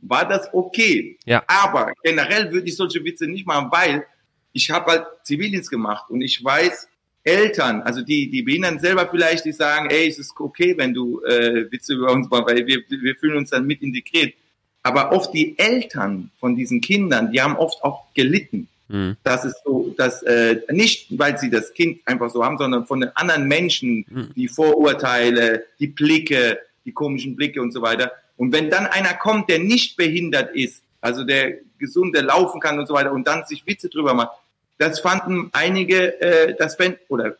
war 0.00 0.28
das 0.28 0.52
okay. 0.52 1.18
Ja. 1.24 1.42
Aber 1.46 1.92
generell 2.02 2.52
würde 2.52 2.68
ich 2.68 2.76
solche 2.76 3.02
Witze 3.02 3.26
nicht 3.26 3.46
machen, 3.46 3.68
weil 3.70 4.06
ich 4.52 4.70
habe 4.70 4.92
halt 4.92 5.06
Zivildienst 5.24 5.70
gemacht 5.70 6.08
und 6.08 6.20
ich 6.20 6.42
weiß, 6.42 6.88
Eltern, 7.26 7.82
also 7.82 8.02
die, 8.02 8.30
die 8.30 8.42
Behinderten 8.42 8.78
selber 8.78 9.08
vielleicht, 9.10 9.44
die 9.44 9.52
sagen, 9.52 9.90
ey, 9.90 10.08
es 10.08 10.18
ist 10.18 10.32
okay, 10.38 10.74
wenn 10.78 10.94
du 10.94 11.22
äh, 11.24 11.70
Witze 11.70 11.94
über 11.94 12.12
uns 12.12 12.30
machst, 12.30 12.46
weil 12.46 12.66
wir, 12.66 12.82
wir 12.88 13.16
fühlen 13.16 13.36
uns 13.38 13.50
dann 13.50 13.66
mit 13.66 13.82
integriert. 13.82 14.34
Aber 14.82 15.10
oft 15.10 15.34
die 15.34 15.58
Eltern 15.58 16.30
von 16.38 16.54
diesen 16.54 16.80
Kindern, 16.80 17.32
die 17.32 17.42
haben 17.42 17.56
oft 17.56 17.82
auch 17.82 18.04
gelitten. 18.14 18.68
Mhm. 18.86 19.16
Das 19.24 19.44
ist 19.44 19.56
so, 19.64 19.92
dass 19.98 20.22
äh, 20.22 20.60
nicht, 20.70 21.18
weil 21.18 21.36
sie 21.36 21.50
das 21.50 21.74
Kind 21.74 22.00
einfach 22.04 22.30
so 22.30 22.44
haben, 22.44 22.58
sondern 22.58 22.86
von 22.86 23.00
den 23.00 23.10
anderen 23.16 23.48
Menschen, 23.48 24.04
Mhm. 24.08 24.28
die 24.36 24.46
Vorurteile, 24.46 25.64
die 25.80 25.88
Blicke, 25.88 26.60
die 26.84 26.92
komischen 26.92 27.34
Blicke 27.34 27.60
und 27.60 27.72
so 27.72 27.82
weiter. 27.82 28.12
Und 28.36 28.52
wenn 28.52 28.70
dann 28.70 28.86
einer 28.86 29.14
kommt, 29.14 29.48
der 29.50 29.58
nicht 29.58 29.96
behindert 29.96 30.54
ist, 30.54 30.84
also 31.00 31.24
der 31.24 31.54
gesund, 31.78 32.14
der 32.14 32.22
laufen 32.22 32.60
kann 32.60 32.78
und 32.78 32.86
so 32.86 32.94
weiter, 32.94 33.12
und 33.12 33.26
dann 33.26 33.44
sich 33.44 33.66
Witze 33.66 33.88
drüber 33.88 34.14
macht, 34.14 34.38
das 34.78 35.00
fanden 35.00 35.50
einige, 35.52 36.20
äh, 36.20 36.54
das 36.58 36.76
fänd, 36.76 36.98
oder 37.08 37.36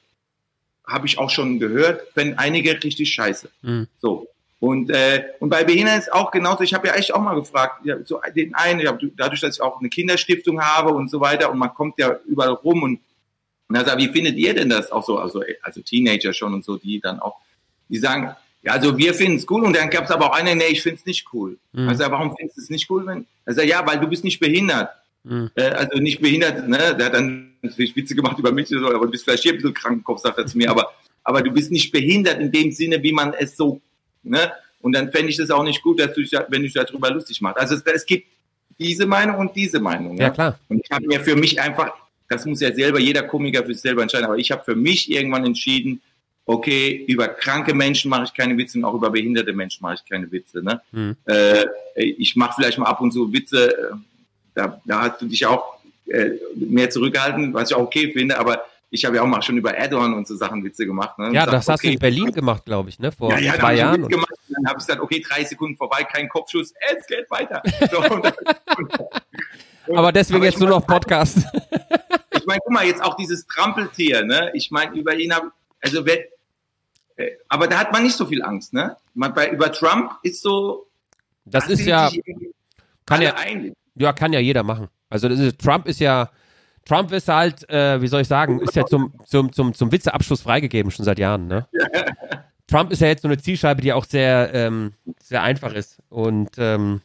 habe 0.87 1.07
ich 1.07 1.19
auch 1.19 1.31
schon 1.31 1.59
gehört, 1.59 2.03
fänden 2.13 2.39
einige 2.39 2.83
richtig 2.83 3.13
scheiße. 3.13 3.51
Mhm. 3.63 3.89
So. 4.01 4.29
Und, 4.59 4.91
äh, 4.91 5.25
und 5.41 5.51
bei 5.51 5.65
Behinderten 5.65 6.01
ist 6.01 6.13
auch 6.13 6.31
genauso, 6.31 6.63
ich 6.63 6.73
habe 6.73 6.89
ja 6.89 6.95
echt 6.95 7.13
auch 7.13 7.21
mal 7.21 7.35
gefragt, 7.35 7.85
ja, 7.85 8.03
so 8.05 8.21
den 8.35 8.55
einen, 8.55 8.81
ja, 8.81 8.97
dadurch, 9.17 9.41
dass 9.41 9.57
ich 9.57 9.63
auch 9.63 9.81
eine 9.81 9.91
Kinderstiftung 9.91 10.63
habe 10.63 10.95
und 10.95 11.11
so 11.11 11.21
weiter, 11.21 11.51
und 11.51 11.59
man 11.59 11.75
kommt 11.75 11.99
ja 11.99 12.19
überall 12.27 12.53
rum 12.53 12.83
und, 12.83 13.01
und 13.69 13.77
also, 13.77 13.99
wie 13.99 14.09
findet 14.09 14.37
ihr 14.37 14.55
denn 14.55 14.71
das 14.71 14.91
auch 14.93 15.05
so, 15.05 15.19
also, 15.19 15.43
also 15.63 15.83
Teenager 15.83 16.33
schon 16.33 16.55
und 16.55 16.65
so, 16.65 16.77
die 16.79 17.01
dann 17.01 17.21
auch, 17.21 17.37
die 17.89 17.99
sagen, 17.99 18.35
ja, 18.63 18.73
also 18.73 18.97
wir 18.97 19.13
finden 19.13 19.37
es 19.37 19.47
cool 19.51 19.65
und 19.65 19.77
dann 19.77 19.91
gab 19.91 20.05
es 20.05 20.11
aber 20.11 20.31
auch 20.31 20.35
einen, 20.35 20.59
nee, 20.59 20.69
ich 20.69 20.83
finde 20.83 20.97
es 20.97 21.07
nicht 21.07 21.27
cool. 21.33 21.59
Mhm. 21.73 21.89
Also 21.89 22.05
warum 22.11 22.35
findest 22.37 22.57
du 22.57 22.63
es 22.63 22.71
nicht 22.71 22.91
cool? 22.91 23.07
Wenn, 23.07 23.27
also 23.45 23.61
ja, 23.61 23.87
weil 23.87 24.01
du 24.01 24.09
bist 24.09 24.25
nicht 24.25 24.41
behindert. 24.41 24.91
Mhm. 25.27 25.51
Äh, 25.57 25.71
also 25.71 25.99
nicht 25.99 26.21
behindert, 26.21 26.69
ne? 26.69 26.97
Der 26.97 27.07
hat 27.07 27.15
dann 27.15 27.55
natürlich 27.61 27.97
Witze 27.97 28.15
gemacht 28.15 28.39
über 28.39 28.53
mich, 28.53 28.69
so, 28.69 28.87
aber 28.87 29.07
du 29.07 29.11
bist 29.11 29.25
vielleicht 29.25 29.43
hier 29.43 29.53
ein 29.53 29.57
bisschen 29.57 29.75
krank 29.75 29.99
im 29.99 30.05
Kopf, 30.05 30.21
sagt 30.21 30.39
er 30.39 30.47
zu 30.47 30.57
mir, 30.57 30.71
aber, 30.71 30.93
aber 31.25 31.43
du 31.43 31.51
bist 31.51 31.73
nicht 31.73 31.91
behindert 31.91 32.39
in 32.41 32.53
dem 32.53 32.71
Sinne, 32.71 33.03
wie 33.03 33.13
man 33.13 33.35
es 33.35 33.57
so, 33.57 33.81
ne? 34.23 34.53
Und 34.81 34.95
dann 34.95 35.11
fände 35.11 35.31
ich 35.31 35.37
das 35.37 35.51
auch 35.51 35.65
nicht 35.65 35.83
gut, 35.83 35.99
dass 35.99 36.15
du 36.15 36.23
wenn 36.23 36.63
du 36.63 36.69
dich 36.69 36.75
darüber 36.75 37.11
lustig 37.11 37.41
machst. 37.41 37.59
Also 37.59 37.75
es, 37.75 37.83
es 37.83 38.07
gibt 38.07 38.29
diese 38.79 39.07
Meinung 39.07 39.37
und 39.39 39.57
diese 39.57 39.81
Meinung. 39.81 40.17
Ja, 40.17 40.31
klar. 40.31 40.61
Und 40.69 40.81
ich 40.85 40.91
habe 40.93 41.07
mir 41.07 41.19
für 41.19 41.35
mich 41.35 41.61
einfach, 41.61 41.93
das 42.29 42.47
muss 42.47 42.61
ja 42.61 42.73
selber 42.73 43.01
jeder 43.01 43.25
Komiker 43.25 43.65
für 43.65 43.73
sich 43.73 43.83
selber 43.83 44.03
entscheiden, 44.03 44.27
aber 44.27 44.39
ich 44.39 44.53
habe 44.53 44.63
für 44.63 44.77
mich 44.77 45.11
irgendwann 45.11 45.45
entschieden, 45.45 46.03
okay, 46.45 47.05
über 47.09 47.27
kranke 47.27 47.75
Menschen 47.75 48.11
mache 48.11 48.25
ich 48.25 48.35
keine 48.35 48.57
Witze 48.57 48.79
und 48.79 48.85
auch 48.85 48.95
über 48.95 49.11
behinderte 49.11 49.53
Menschen 49.53 49.83
mache 49.83 49.95
ich 49.95 50.09
keine 50.09 50.31
Witze. 50.31 50.63
Ne? 50.63 50.81
Mhm. 50.93 51.17
Äh, 51.25 51.65
ich 51.97 52.37
mache 52.37 52.55
vielleicht 52.55 52.79
mal 52.79 52.87
ab 52.87 53.01
und 53.01 53.11
zu 53.11 53.33
Witze, 53.33 53.99
da, 54.57 54.81
da 54.85 55.03
hast 55.03 55.21
du 55.21 55.27
dich 55.27 55.47
auch 55.47 55.77
äh, 56.07 56.31
mehr 56.55 56.91
zurückgehalten, 56.91 57.55
was 57.55 57.71
ich 57.71 57.77
auch 57.77 57.83
okay 57.83 58.13
finde, 58.13 58.39
aber 58.39 58.65
ich 58.91 59.05
habe 59.05 59.17
ja 59.17 59.23
auch 59.23 59.27
mal 59.27 59.43
schon 59.43 59.59
über 59.59 59.75
Erdogan 59.75 60.15
und 60.15 60.27
so 60.27 60.37
Sachen 60.37 60.65
Witze 60.65 60.87
gemacht. 60.87 61.19
Ne? 61.19 61.33
Ja, 61.33 61.45
sag, 61.45 61.51
das 61.51 61.69
hast 61.69 61.83
du 61.83 61.89
okay, 61.89 61.95
in 61.95 61.99
Berlin 61.99 62.33
gemacht, 62.33 62.65
glaube 62.65 62.89
ich, 62.89 62.99
ne? 62.99 63.13
Vor 63.13 63.31
ja, 63.33 63.39
ja, 63.39 63.55
zwei 63.55 63.73
hab 63.73 63.77
Jahren. 63.77 64.09
Gemacht, 64.09 64.31
und 64.49 64.57
dann 64.57 64.67
habe 64.67 64.79
ich 64.79 64.87
gesagt, 64.87 65.03
okay, 65.03 65.23
drei 65.27 65.45
Sekunden 65.45 65.77
vorbei, 65.77 66.05
kein 66.05 66.29
Kopfschuss, 66.29 66.73
es 66.91 67.07
geht 67.07 67.31
weiter. 67.31 67.63
So, 67.91 67.99
und 69.89 69.99
Aber 69.99 70.11
deswegen 70.11 70.39
aber 70.39 70.47
jetzt 70.47 70.59
nur 70.59 70.69
noch 70.69 70.87
Podcast. 70.87 71.39
ich 72.31 72.47
meine, 72.47 72.61
guck 72.65 72.73
mal, 72.73 72.85
jetzt 72.87 73.03
auch 73.03 73.15
dieses 73.17 73.47
Trampeltier, 73.47 74.25
ne? 74.25 74.51
Ich 74.55 74.71
meine, 74.71 74.97
über 74.97 75.15
ihn 75.15 75.35
hab, 75.35 75.53
also 75.81 76.05
wer, 76.07 76.25
äh, 77.17 77.33
aber 77.49 77.67
da 77.67 77.79
hat 77.79 77.93
man 77.93 78.03
nicht 78.03 78.17
so 78.17 78.27
viel 78.27 78.43
Angst, 78.43 78.73
ne? 78.73 78.97
Man, 79.15 79.35
bei, 79.35 79.51
über 79.51 79.71
Trump 79.71 80.13
ist 80.23 80.43
so, 80.43 80.87
Das 81.45 81.67
da 81.67 81.73
ist 81.73 81.81
ja, 81.81 82.11
kann 83.05 83.23
ja, 83.23 83.35
einig. 83.35 83.75
Ja, 83.97 84.13
kann 84.13 84.33
ja 84.33 84.41
jeder 84.41 84.63
machen. 84.63 84.89
Also 85.09 85.29
ist, 85.29 85.59
Trump 85.59 85.87
ist 85.87 86.01
ja, 86.01 86.31
Trump 86.85 87.13
ist 87.13 87.29
halt, 87.29 87.69
äh, 87.69 88.01
wie 88.01 88.09
soll 88.09 88.23
ich 88.23 88.29
sagen, 88.29 88.61
ist 88.61 88.77
ja 88.77 88.87
zum, 88.87 89.13
zum, 89.27 89.53
zum, 89.53 89.75
zum 89.75 89.93
Witzeabschluss 89.93 90.43
freigegeben 90.43 90.91
schon 90.91 91.05
seit 91.05 91.19
Jahren, 91.19 91.47
ne? 91.47 91.67
Trump 92.67 92.91
ist 92.91 93.01
ja 93.01 93.09
jetzt 93.09 93.23
so 93.23 93.29
eine 93.29 93.39
Zielscheibe, 93.39 93.81
die 93.81 93.93
auch 93.93 94.05
sehr, 94.05 94.51
ähm, 94.53 94.93
sehr 95.23 95.43
einfach 95.43 95.73
ist. 95.73 95.99
Und 96.09 96.51
ähm, 96.59 97.01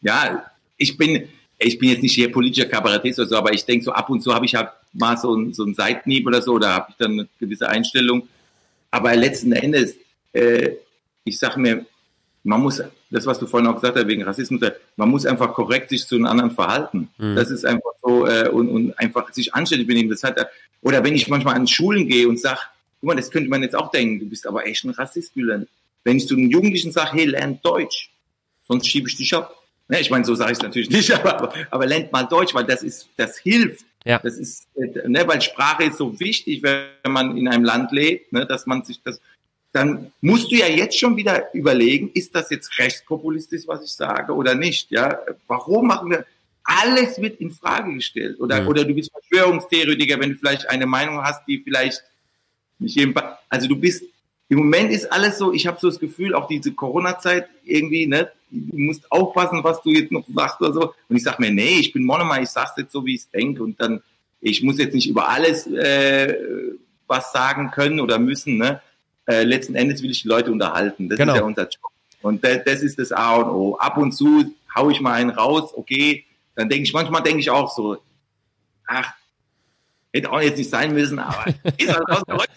Ja, 0.00 0.44
ich 0.76 0.96
bin, 0.96 1.28
ich 1.58 1.78
bin 1.78 1.90
jetzt 1.90 2.02
nicht 2.02 2.14
hier 2.14 2.32
politischer 2.32 2.68
Kabarettist 2.68 3.20
oder 3.20 3.28
so, 3.28 3.36
aber 3.36 3.52
ich 3.52 3.64
denke 3.64 3.84
so 3.84 3.92
ab 3.92 4.10
und 4.10 4.20
zu 4.20 4.34
habe 4.34 4.46
ich 4.46 4.54
halt 4.54 4.70
mal 4.92 5.16
so 5.16 5.34
ein, 5.34 5.52
so 5.52 5.64
ein 5.64 5.74
Seitenhieb 5.74 6.26
oder 6.26 6.42
so, 6.42 6.58
da 6.58 6.74
habe 6.74 6.86
ich 6.90 6.96
dann 6.96 7.12
eine 7.12 7.28
gewisse 7.38 7.68
Einstellung. 7.68 8.26
Aber 8.90 9.14
letzten 9.14 9.52
Endes, 9.52 9.96
äh, 10.32 10.70
ich 11.24 11.38
sag 11.38 11.56
mir, 11.56 11.86
man 12.42 12.60
muss, 12.60 12.82
das 13.10 13.26
was 13.26 13.38
du 13.38 13.46
vorhin 13.46 13.68
auch 13.68 13.74
gesagt 13.74 13.96
hast, 13.96 14.06
wegen 14.06 14.22
Rassismus, 14.22 14.60
man 14.96 15.08
muss 15.08 15.26
einfach 15.26 15.52
korrekt 15.52 15.90
sich 15.90 16.06
zu 16.06 16.16
einem 16.16 16.26
anderen 16.26 16.50
verhalten. 16.50 17.08
Mhm. 17.18 17.36
Das 17.36 17.50
ist 17.50 17.66
einfach 17.66 17.92
so, 18.02 18.26
äh, 18.26 18.48
und, 18.48 18.68
und 18.68 18.98
einfach 18.98 19.32
sich 19.32 19.54
anständig 19.54 19.86
benehmen. 19.86 20.10
Das 20.10 20.22
hat, 20.22 20.38
oder 20.80 21.04
wenn 21.04 21.14
ich 21.14 21.28
manchmal 21.28 21.56
an 21.56 21.66
Schulen 21.66 22.08
gehe 22.08 22.28
und 22.28 22.40
sag, 22.40 22.70
guck 23.00 23.08
mal, 23.08 23.16
das 23.16 23.30
könnte 23.30 23.50
man 23.50 23.62
jetzt 23.62 23.76
auch 23.76 23.90
denken, 23.90 24.20
du 24.20 24.26
bist 24.26 24.46
aber 24.46 24.66
echt 24.66 24.84
ein 24.84 24.90
Rassist, 24.90 25.34
Bülent. 25.34 25.68
Wenn 26.04 26.16
ich 26.16 26.26
zu 26.26 26.34
einem 26.34 26.50
Jugendlichen 26.50 26.92
sage, 26.92 27.10
hey, 27.12 27.26
lern 27.26 27.58
Deutsch, 27.62 28.10
sonst 28.66 28.86
schiebe 28.86 29.08
ich 29.08 29.16
dich 29.16 29.34
ab. 29.34 29.54
Ne, 29.88 30.00
ich 30.00 30.10
meine, 30.10 30.24
so 30.24 30.34
sage 30.34 30.52
ich 30.52 30.58
es 30.58 30.62
natürlich 30.62 30.90
nicht, 30.90 31.10
aber, 31.12 31.36
aber, 31.36 31.54
aber 31.70 31.86
lernt 31.86 32.12
mal 32.12 32.22
Deutsch, 32.22 32.54
weil 32.54 32.64
das 32.64 32.82
ist, 32.82 33.08
das 33.16 33.38
hilft. 33.38 33.84
Ja. 34.04 34.18
Das 34.18 34.38
ist, 34.38 34.66
äh, 34.76 35.08
ne, 35.08 35.26
weil 35.26 35.42
Sprache 35.42 35.84
ist 35.84 35.98
so 35.98 36.18
wichtig, 36.18 36.62
wenn 36.62 37.12
man 37.12 37.36
in 37.36 37.48
einem 37.48 37.64
Land 37.64 37.92
lebt, 37.92 38.32
ne, 38.32 38.46
dass 38.46 38.66
man 38.66 38.82
sich 38.82 39.02
das, 39.02 39.20
dann 39.72 40.12
musst 40.20 40.50
du 40.50 40.56
ja 40.56 40.66
jetzt 40.66 40.98
schon 40.98 41.16
wieder 41.16 41.54
überlegen, 41.54 42.10
ist 42.14 42.34
das 42.34 42.50
jetzt 42.50 42.76
rechtspopulistisch, 42.78 43.62
was 43.66 43.84
ich 43.84 43.92
sage 43.92 44.34
oder 44.34 44.54
nicht, 44.54 44.90
ja? 44.90 45.20
Warum 45.46 45.86
machen 45.86 46.10
wir, 46.10 46.24
alles 46.64 47.20
wird 47.20 47.40
in 47.40 47.50
Frage 47.50 47.94
gestellt. 47.94 48.38
Oder, 48.40 48.62
Mhm. 48.62 48.68
oder 48.68 48.84
du 48.84 48.94
bist 48.94 49.10
Verschwörungstheoretiker, 49.12 50.20
wenn 50.20 50.30
du 50.30 50.36
vielleicht 50.36 50.68
eine 50.68 50.86
Meinung 50.86 51.20
hast, 51.22 51.46
die 51.46 51.58
vielleicht 51.58 52.02
nicht 52.78 52.96
jedem. 52.96 53.14
Also 53.48 53.68
du 53.68 53.76
bist, 53.76 54.04
im 54.48 54.58
Moment 54.58 54.90
ist 54.90 55.10
alles 55.10 55.38
so, 55.38 55.52
ich 55.52 55.66
habe 55.66 55.78
so 55.80 55.88
das 55.88 55.98
Gefühl, 55.98 56.34
auch 56.34 56.48
diese 56.48 56.72
Corona-Zeit 56.72 57.48
irgendwie, 57.64 58.06
ne, 58.06 58.30
du 58.50 58.78
musst 58.78 59.10
aufpassen, 59.10 59.62
was 59.62 59.82
du 59.82 59.90
jetzt 59.90 60.10
noch 60.12 60.24
sagst 60.34 60.60
oder 60.60 60.72
so. 60.72 60.94
Und 61.08 61.16
ich 61.16 61.22
sag 61.22 61.38
mir, 61.38 61.50
nee, 61.50 61.78
ich 61.78 61.92
bin 61.92 62.04
Monomer, 62.04 62.40
ich 62.40 62.48
sag's 62.48 62.72
jetzt 62.76 62.92
so, 62.92 63.04
wie 63.04 63.14
ich 63.14 63.22
es 63.22 63.30
denke. 63.30 63.62
Und 63.62 63.80
dann, 63.80 64.02
ich 64.40 64.62
muss 64.62 64.78
jetzt 64.78 64.94
nicht 64.94 65.08
über 65.08 65.28
alles 65.28 65.66
äh, 65.66 66.34
was 67.06 67.32
sagen 67.32 67.70
können 67.70 68.00
oder 68.00 68.18
müssen, 68.18 68.56
ne? 68.58 68.80
Äh, 69.30 69.44
letzten 69.44 69.74
Endes 69.74 70.02
will 70.02 70.10
ich 70.10 70.22
die 70.22 70.28
Leute 70.28 70.50
unterhalten. 70.50 71.08
Das 71.08 71.18
Genau. 71.18 71.32
ist 71.34 71.38
ja 71.38 71.44
unser 71.44 71.62
Job. 71.62 71.90
Und 72.22 72.44
das, 72.44 72.58
das 72.64 72.82
ist 72.82 72.98
das 72.98 73.12
A 73.12 73.36
und 73.36 73.50
O. 73.50 73.76
Ab 73.76 73.96
und 73.96 74.12
zu 74.12 74.44
hau 74.74 74.90
ich 74.90 75.00
mal 75.00 75.12
einen 75.14 75.30
raus, 75.30 75.72
okay. 75.74 76.24
Dann 76.56 76.68
denke 76.68 76.84
ich, 76.84 76.92
manchmal 76.92 77.22
denke 77.22 77.40
ich 77.40 77.50
auch 77.50 77.74
so, 77.74 77.98
ach, 78.86 79.12
hätte 80.12 80.30
auch 80.30 80.40
jetzt 80.40 80.58
nicht 80.58 80.70
sein 80.70 80.92
müssen, 80.92 81.18
aber 81.18 81.46
ist 81.78 81.92
halt 81.94 82.08
rausgerückt. 82.08 82.50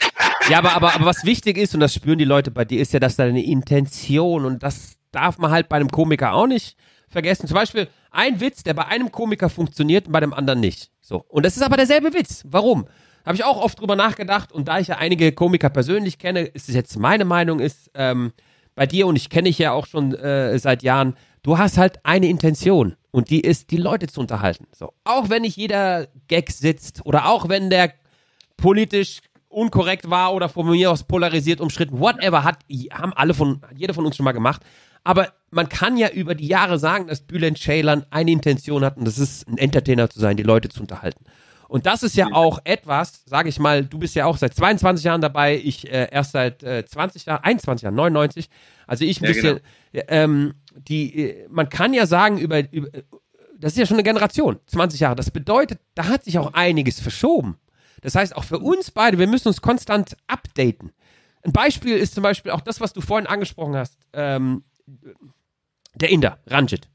Ja, 0.50 0.58
aber, 0.58 0.74
aber, 0.74 0.94
aber 0.96 1.06
was 1.06 1.24
wichtig 1.24 1.58
ist, 1.58 1.74
und 1.74 1.80
das 1.80 1.94
spüren 1.94 2.18
die 2.18 2.26
Leute 2.26 2.52
bei 2.52 2.66
dir, 2.66 2.82
ist 2.82 2.92
ja, 2.94 3.00
dass 3.00 3.16
deine 3.16 3.44
Intention, 3.44 4.46
und 4.46 4.64
das 4.64 4.98
darf 5.12 5.38
man 5.38 5.52
halt 5.52 5.70
bei 5.70 5.78
einem 5.78 5.90
Komiker 5.90 6.34
auch 6.34 6.48
nicht 6.48 6.76
vergessen. 7.10 7.48
Zum 7.48 7.56
Beispiel 7.56 7.88
ein 8.12 8.42
Witz, 8.42 8.64
der 8.64 8.74
bei 8.74 8.86
einem 8.88 9.12
Komiker 9.12 9.50
funktioniert 9.50 10.08
und 10.08 10.12
bei 10.12 10.20
dem 10.20 10.34
anderen 10.34 10.60
nicht. 10.60 10.90
So. 11.02 11.24
Und 11.30 11.46
das 11.46 11.56
ist 11.56 11.62
aber 11.64 11.78
derselbe 11.78 12.14
Witz. 12.14 12.44
Warum? 12.48 12.88
Habe 13.26 13.36
ich 13.36 13.44
auch 13.44 13.58
oft 13.58 13.80
drüber 13.80 13.96
nachgedacht 13.96 14.52
und 14.52 14.68
da 14.68 14.80
ich 14.80 14.88
ja 14.88 14.98
einige 14.98 15.32
Komiker 15.32 15.70
persönlich 15.70 16.18
kenne, 16.18 16.42
ist 16.42 16.70
es 16.70 16.76
jetzt 16.76 16.98
meine 16.98 17.26
Meinung, 17.26 17.60
ist 17.60 17.90
ähm, 17.94 18.34
bei 18.76 18.86
dir 18.86 19.08
und 19.08 19.16
ich 19.16 19.30
kenne 19.30 19.48
dich 19.48 19.60
ja 19.60 19.72
auch 19.72 19.86
schon 19.86 20.14
äh, 20.14 20.58
seit 20.60 20.84
Jahren, 20.84 21.16
du 21.42 21.58
hast 21.58 21.78
halt 21.78 22.00
eine 22.04 22.28
Intention 22.28 22.96
und 23.12 23.30
die 23.30 23.42
ist, 23.42 23.72
die 23.72 23.78
Leute 23.78 24.08
zu 24.08 24.20
unterhalten. 24.20 24.66
So. 24.76 24.94
Auch 25.04 25.30
wenn 25.30 25.44
nicht 25.44 25.56
jeder 25.56 26.08
Gag 26.28 26.52
sitzt 26.52 27.06
oder 27.06 27.28
auch 27.28 27.48
wenn 27.48 27.70
der 27.70 27.94
politisch 28.58 29.22
unkorrekt 29.48 30.10
war 30.10 30.34
oder 30.34 30.50
von 30.50 30.70
mir 30.70 30.92
aus 30.92 31.04
polarisiert 31.04 31.62
umstritten, 31.62 32.00
whatever, 32.00 32.44
hat, 32.44 32.60
haben 32.92 33.14
alle 33.14 33.34
von, 33.34 33.62
jeder 33.76 33.94
von 33.94 34.06
uns 34.06 34.18
schon 34.18 34.24
mal 34.24 34.32
gemacht. 34.32 34.64
Aber 35.04 35.34
man 35.52 35.70
kann 35.70 35.98
ja 35.98 36.10
über 36.10 36.34
die 36.34 36.48
Jahre 36.48 36.80
sagen, 36.80 37.08
dass 37.08 37.22
Bülent 37.22 37.60
Ceylan 37.60 38.06
eine 38.10 38.32
Intention 38.32 38.84
hat 38.84 38.98
und 38.98 39.06
das 39.06 39.20
ist, 39.20 39.48
ein 39.48 39.58
Entertainer 39.58 40.10
zu 40.10 40.20
sein, 40.20 40.38
die 40.38 40.44
Leute 40.44 40.70
zu 40.70 40.82
unterhalten. 40.82 41.26
Und 41.74 41.88
das 41.88 42.04
ist 42.04 42.16
ja 42.16 42.28
auch 42.32 42.60
etwas, 42.66 43.24
sage 43.26 43.50
ich 43.50 43.58
mal, 43.58 43.84
du 43.84 43.98
bist 43.98 44.14
ja 44.14 44.28
auch 44.28 44.38
seit 44.38 44.54
22 44.54 45.06
Jahren 45.06 45.22
dabei, 45.22 45.58
ich 45.58 45.92
äh, 45.92 46.08
erst 46.12 46.34
seit 46.34 46.62
äh, 46.62 46.86
20 46.86 47.26
Jahren, 47.26 47.44
21 47.44 47.82
Jahren, 47.82 47.96
99. 47.96 48.48
Also 48.86 49.06
ich 49.06 49.20
ein 49.20 49.24
Ja, 49.24 49.32
bisschen, 49.32 49.60
ähm, 50.08 50.54
die, 50.76 51.32
äh, 51.32 51.48
man 51.50 51.70
kann 51.70 51.96
ja 51.96 52.06
sagen, 52.06 52.38
über, 52.38 52.72
über, 52.72 52.90
das 53.58 53.72
ist 53.72 53.80
ja 53.80 53.88
schon 53.88 53.96
eine 53.96 54.04
Generation, 54.04 54.60
20 54.68 55.00
Jahre. 55.00 55.16
Das 55.16 55.32
bedeutet, 55.32 55.80
da 55.96 56.10
hat 56.10 56.26
sich 56.26 56.38
auch 56.38 56.54
einiges 56.54 57.00
verschoben. 57.00 57.58
Das 58.02 58.14
heißt, 58.14 58.36
auch 58.36 58.44
für 58.44 58.60
uns 58.60 58.92
beide, 58.92 59.18
wir 59.18 59.26
müssen 59.26 59.48
uns 59.48 59.60
konstant 59.60 60.16
updaten. 60.28 60.92
Ein 61.42 61.54
Beispiel 61.54 61.98
ist 61.98 62.14
zum 62.14 62.22
Beispiel 62.22 62.52
auch 62.52 62.62
das, 62.62 62.82
was 62.82 62.94
du 62.94 63.02
vorhin 63.02 63.26
angesprochen 63.26 63.76
hast, 63.76 63.98
ähm, 64.14 64.64
der 65.96 66.12
Inder, 66.12 66.38
Ranjit. 66.46 66.88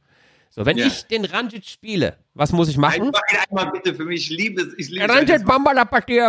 So, 0.50 0.64
wenn 0.66 0.76
Ja. 0.78 0.86
ich 0.86 1.06
den 1.06 1.24
Ranjit 1.24 1.66
spiele, 1.66 2.16
was 2.34 2.52
muss 2.52 2.68
ich 2.68 2.76
machen? 2.76 3.08
Einfach 3.08 3.22
einmal 3.48 3.70
bitte 3.70 3.94
für 3.94 4.04
mich, 4.04 4.30
ich 4.30 4.36
liebe 4.36 4.62
es. 4.62 4.74
Ich 4.76 4.88
liebe 4.88 5.04
es. 5.04 5.10
Ranjit 5.14 5.44
Bambala 5.46 5.84
Patir. 5.84 6.28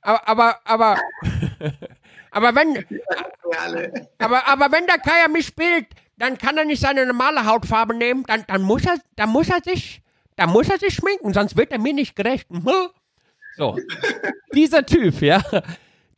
Aber, 0.00 0.28
aber, 0.28 0.60
aber, 0.64 0.98
aber 2.30 2.54
wenn, 2.54 2.84
aber, 4.18 4.46
aber 4.48 4.72
wenn 4.72 4.86
der 4.86 4.98
Kaya 4.98 5.28
mich 5.28 5.46
spielt, 5.46 5.86
dann 6.18 6.36
kann 6.38 6.56
er 6.56 6.64
nicht 6.64 6.80
seine 6.80 7.06
normale 7.06 7.44
Hautfarbe 7.46 7.94
nehmen, 7.94 8.24
dann, 8.26 8.44
dann 8.46 8.62
muss 8.62 8.84
er, 8.84 8.96
dann 9.16 9.30
muss 9.30 9.48
er 9.48 9.60
sich, 9.62 10.02
dann 10.36 10.50
muss 10.50 10.68
er 10.68 10.78
sich 10.78 10.94
schminken, 10.94 11.32
sonst 11.32 11.56
wird 11.56 11.72
er 11.72 11.78
mir 11.78 11.94
nicht 11.94 12.16
gerecht. 12.16 12.48
So. 13.58 13.76
Dieser 14.54 14.86
Typ, 14.86 15.20
ja, 15.20 15.42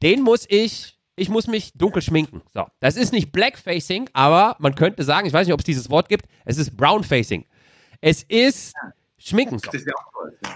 den 0.01 0.23
muss 0.23 0.47
ich, 0.49 0.97
ich 1.17 1.29
muss 1.29 1.47
mich 1.47 1.73
dunkel 1.75 2.03
schminken. 2.03 2.43
So. 2.53 2.67
Das 2.81 2.97
ist 2.97 3.13
nicht 3.13 3.33
Blackfacing, 3.33 4.11
aber 4.13 4.57
man 4.59 4.75
könnte 4.75 5.05
sagen, 5.05 5.27
ich 5.27 5.33
weiß 5.33 5.47
nicht, 5.47 5.55
ob 5.55 5.61
es 5.61 5.65
dieses 5.65 5.91
Wort 5.91 6.09
gibt, 6.09 6.27
es 6.45 6.59
ist 6.59 6.77
Brownfacing. 6.77 7.45
Es 8.01 8.23
ist 8.25 8.75
Schminken. 9.19 9.59
So. 9.59 9.71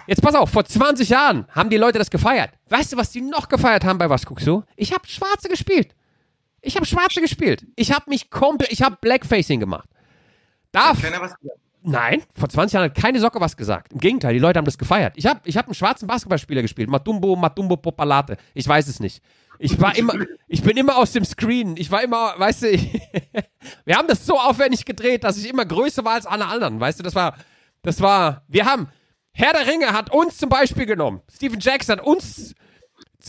Jetzt 0.06 0.20
pass 0.20 0.34
auf, 0.34 0.50
vor 0.50 0.64
20 0.64 1.08
Jahren 1.08 1.46
haben 1.50 1.70
die 1.70 1.76
Leute 1.78 1.98
das 1.98 2.10
gefeiert. 2.10 2.50
Weißt 2.68 2.92
du, 2.92 2.96
was 2.96 3.10
die 3.10 3.22
noch 3.22 3.48
gefeiert 3.48 3.84
haben 3.84 3.98
bei 3.98 4.10
Was 4.10 4.26
guckst 4.26 4.46
du? 4.46 4.62
Ich 4.76 4.92
habe 4.92 5.06
Schwarze 5.06 5.48
gespielt. 5.48 5.94
Ich 6.60 6.76
habe 6.76 6.84
Schwarze 6.84 7.20
gespielt. 7.20 7.64
Ich 7.76 7.92
habe 7.92 8.10
mich 8.10 8.30
komplett, 8.30 8.70
ich 8.72 8.82
habe 8.82 8.96
Blackfacing 9.00 9.60
gemacht. 9.60 9.88
Da, 10.72 10.92
Keiner 10.92 11.20
was 11.20 11.38
gesagt. 11.38 11.58
nein, 11.82 12.22
vor 12.38 12.48
20 12.48 12.74
Jahren 12.74 12.84
hat 12.90 12.94
keine 12.94 13.20
Socke 13.20 13.40
was 13.40 13.56
gesagt. 13.56 13.92
Im 13.92 14.00
Gegenteil, 14.00 14.34
die 14.34 14.38
Leute 14.38 14.58
haben 14.58 14.66
das 14.66 14.76
gefeiert. 14.76 15.14
Ich 15.16 15.24
habe 15.24 15.40
ich 15.44 15.56
hab 15.56 15.66
einen 15.66 15.74
schwarzen 15.74 16.06
Basketballspieler 16.06 16.60
gespielt. 16.60 16.90
Matumbo, 16.90 17.36
Matumbo 17.36 17.76
Popalate. 17.76 18.36
Ich 18.52 18.68
weiß 18.68 18.88
es 18.88 19.00
nicht. 19.00 19.22
Ich 19.58 19.80
war 19.80 19.96
immer, 19.96 20.14
ich 20.46 20.62
bin 20.62 20.76
immer 20.76 20.96
aus 20.96 21.12
dem 21.12 21.24
Screen. 21.24 21.76
Ich 21.76 21.90
war 21.90 22.02
immer, 22.02 22.34
weißt 22.38 22.62
du, 22.62 22.72
wir 23.84 23.96
haben 23.96 24.08
das 24.08 24.24
so 24.24 24.38
aufwendig 24.38 24.84
gedreht, 24.84 25.24
dass 25.24 25.36
ich 25.36 25.48
immer 25.48 25.64
größer 25.64 26.04
war 26.04 26.14
als 26.14 26.26
alle 26.26 26.46
anderen. 26.46 26.78
Weißt 26.78 26.98
du, 26.98 27.02
das 27.02 27.14
war, 27.14 27.36
das 27.82 28.00
war, 28.00 28.44
wir 28.48 28.64
haben, 28.64 28.88
Herr 29.32 29.52
der 29.52 29.66
Ringe 29.66 29.92
hat 29.92 30.12
uns 30.12 30.38
zum 30.38 30.48
Beispiel 30.48 30.86
genommen. 30.86 31.20
Stephen 31.32 31.60
Jackson 31.60 31.98
hat 31.98 32.06
uns 32.06 32.54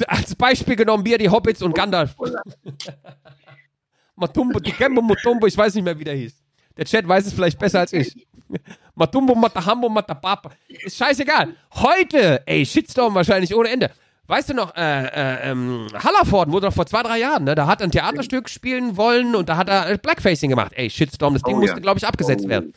als 0.07 0.35
Beispiel 0.35 0.75
genommen, 0.75 1.05
wie 1.05 1.13
er 1.13 1.17
die 1.17 1.29
Hobbits 1.29 1.61
und 1.61 1.73
Gandalf. 1.73 2.15
Matumbo, 4.15 4.59
Dikembo, 4.59 5.01
Mutumbo, 5.01 5.47
ich 5.47 5.57
weiß 5.57 5.75
nicht 5.75 5.83
mehr, 5.83 5.97
wie 5.97 6.03
der 6.03 6.15
hieß. 6.15 6.33
Der 6.77 6.85
Chat 6.85 7.07
weiß 7.07 7.25
es 7.25 7.33
vielleicht 7.33 7.57
besser 7.57 7.79
als 7.79 7.93
ich. 7.93 8.27
Matumbo, 8.95 9.33
Matahambo, 9.35 9.89
Matapapa. 9.89 10.51
Ist 10.67 10.97
scheißegal. 10.97 11.55
Heute, 11.73 12.45
ey, 12.45 12.65
Shitstorm 12.65 13.15
wahrscheinlich 13.15 13.53
ohne 13.55 13.69
Ende. 13.69 13.91
Weißt 14.29 14.47
du 14.49 14.53
noch, 14.53 14.75
äh, 14.75 15.05
äh, 15.07 15.49
ähm, 15.51 15.87
Hallerford 15.91 16.51
wurde 16.51 16.67
doch 16.67 16.73
vor 16.73 16.85
zwei, 16.85 17.01
drei 17.01 17.17
Jahren, 17.17 17.45
ne? 17.45 17.55
Da 17.55 17.65
hat 17.65 17.81
er 17.81 17.87
ein 17.87 17.91
Theaterstück 17.91 18.47
spielen 18.47 18.95
wollen 18.95 19.33
und 19.35 19.49
da 19.49 19.57
hat 19.57 19.67
er 19.69 19.89
äh, 19.89 19.97
Blackfacing 19.97 20.51
gemacht. 20.51 20.71
Ey, 20.75 20.89
Shitstorm, 20.89 21.33
das 21.33 21.41
Ding 21.41 21.55
Oh, 21.55 21.59
musste, 21.59 21.77
ja. 21.77 21.81
glaube 21.81 21.97
ich, 21.97 22.05
abgesetzt 22.05 22.45
Oh. 22.45 22.49
werden. 22.49 22.73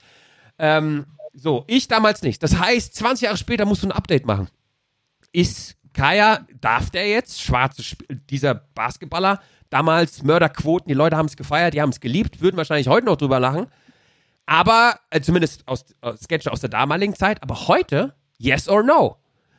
Ähm, 0.58 1.04
so, 1.34 1.64
ich 1.66 1.88
damals 1.88 2.22
nicht. 2.22 2.42
Das 2.42 2.58
heißt, 2.58 2.94
20 2.94 3.24
Jahre 3.26 3.36
später 3.36 3.66
musst 3.66 3.82
du 3.82 3.88
ein 3.88 3.92
Update 3.92 4.24
machen. 4.26 4.48
Ist 5.30 5.76
Kaya, 5.92 6.46
darf 6.60 6.88
der 6.90 7.06
jetzt, 7.08 7.42
schwarze, 7.42 7.82
Sp- 7.84 8.08
dieser 8.30 8.54
Basketballer, 8.54 9.40
damals 9.68 10.22
Mörderquoten, 10.22 10.88
die 10.88 10.94
Leute 10.94 11.16
haben 11.18 11.26
es 11.26 11.36
gefeiert, 11.36 11.74
die 11.74 11.82
haben 11.82 11.90
es 11.90 12.00
geliebt, 12.00 12.40
würden 12.40 12.56
wahrscheinlich 12.56 12.88
heute 12.88 13.04
noch 13.06 13.16
drüber 13.16 13.38
lachen. 13.40 13.66
Aber, 14.46 14.98
äh, 15.10 15.20
zumindest 15.20 15.68
aus, 15.68 15.84
aus 16.00 16.20
Sketchen 16.20 16.50
aus 16.50 16.60
der 16.60 16.70
damaligen 16.70 17.14
Zeit, 17.14 17.42
aber 17.42 17.68
heute, 17.68 18.14
yes 18.38 18.68
or 18.70 18.82
no? 18.82 19.18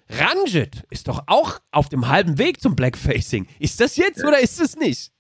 Ranjit 0.10 0.84
ist 0.90 1.08
doch 1.08 1.24
auch 1.28 1.60
auf 1.72 1.90
dem 1.90 2.08
halben 2.08 2.38
Weg 2.38 2.62
zum 2.62 2.76
Blackfacing. 2.76 3.48
Ist 3.60 3.80
das 3.80 3.96
jetzt 3.96 4.24
oder 4.24 4.40
ist 4.40 4.60
es 4.60 4.76
nicht? 4.76 5.12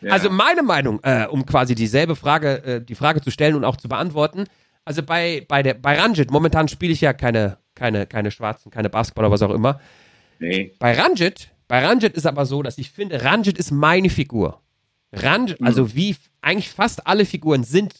Ja. 0.00 0.12
Also 0.12 0.30
meine 0.30 0.62
Meinung, 0.62 1.00
äh, 1.02 1.26
um 1.26 1.44
quasi 1.44 1.74
dieselbe 1.74 2.16
Frage, 2.16 2.64
äh, 2.64 2.80
die 2.84 2.94
Frage 2.94 3.20
zu 3.20 3.30
stellen 3.30 3.54
und 3.54 3.64
auch 3.64 3.76
zu 3.76 3.88
beantworten. 3.88 4.44
Also 4.84 5.02
bei, 5.02 5.44
bei, 5.46 5.62
der, 5.62 5.74
bei 5.74 5.98
Ranjit, 5.98 6.30
momentan 6.30 6.68
spiele 6.68 6.92
ich 6.92 7.00
ja 7.02 7.12
keine, 7.12 7.58
keine, 7.74 8.06
keine 8.06 8.30
Schwarzen, 8.30 8.70
keine 8.70 8.88
Basketballer, 8.88 9.30
was 9.30 9.42
auch 9.42 9.50
immer. 9.50 9.80
nee. 10.38 10.72
Bei 10.78 10.98
Ranjit, 10.98 11.50
bei 11.68 11.84
Ranjit 11.84 12.14
ist 12.14 12.26
aber 12.26 12.46
so, 12.46 12.62
dass 12.62 12.78
ich 12.78 12.90
finde, 12.90 13.22
Ranjit 13.22 13.58
ist 13.58 13.70
meine 13.70 14.08
Figur. 14.08 14.60
Ranjit, 15.12 15.60
also 15.62 15.94
wie 15.94 16.16
eigentlich 16.40 16.70
fast 16.70 17.06
alle 17.06 17.26
Figuren 17.26 17.64
sind 17.64 17.94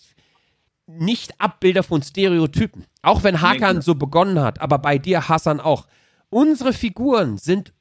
nicht 0.86 1.40
Abbilder 1.40 1.82
von 1.82 2.02
Stereotypen. 2.02 2.84
Auch 3.02 3.22
wenn 3.22 3.40
Hakan 3.40 3.74
genau. 3.74 3.80
so 3.80 3.94
begonnen 3.94 4.40
hat, 4.40 4.60
aber 4.60 4.78
bei 4.78 4.98
dir 4.98 5.28
Hassan 5.28 5.60
auch. 5.60 5.86
Unsere 6.30 6.72
Figuren 6.72 7.38
sind 7.38 7.72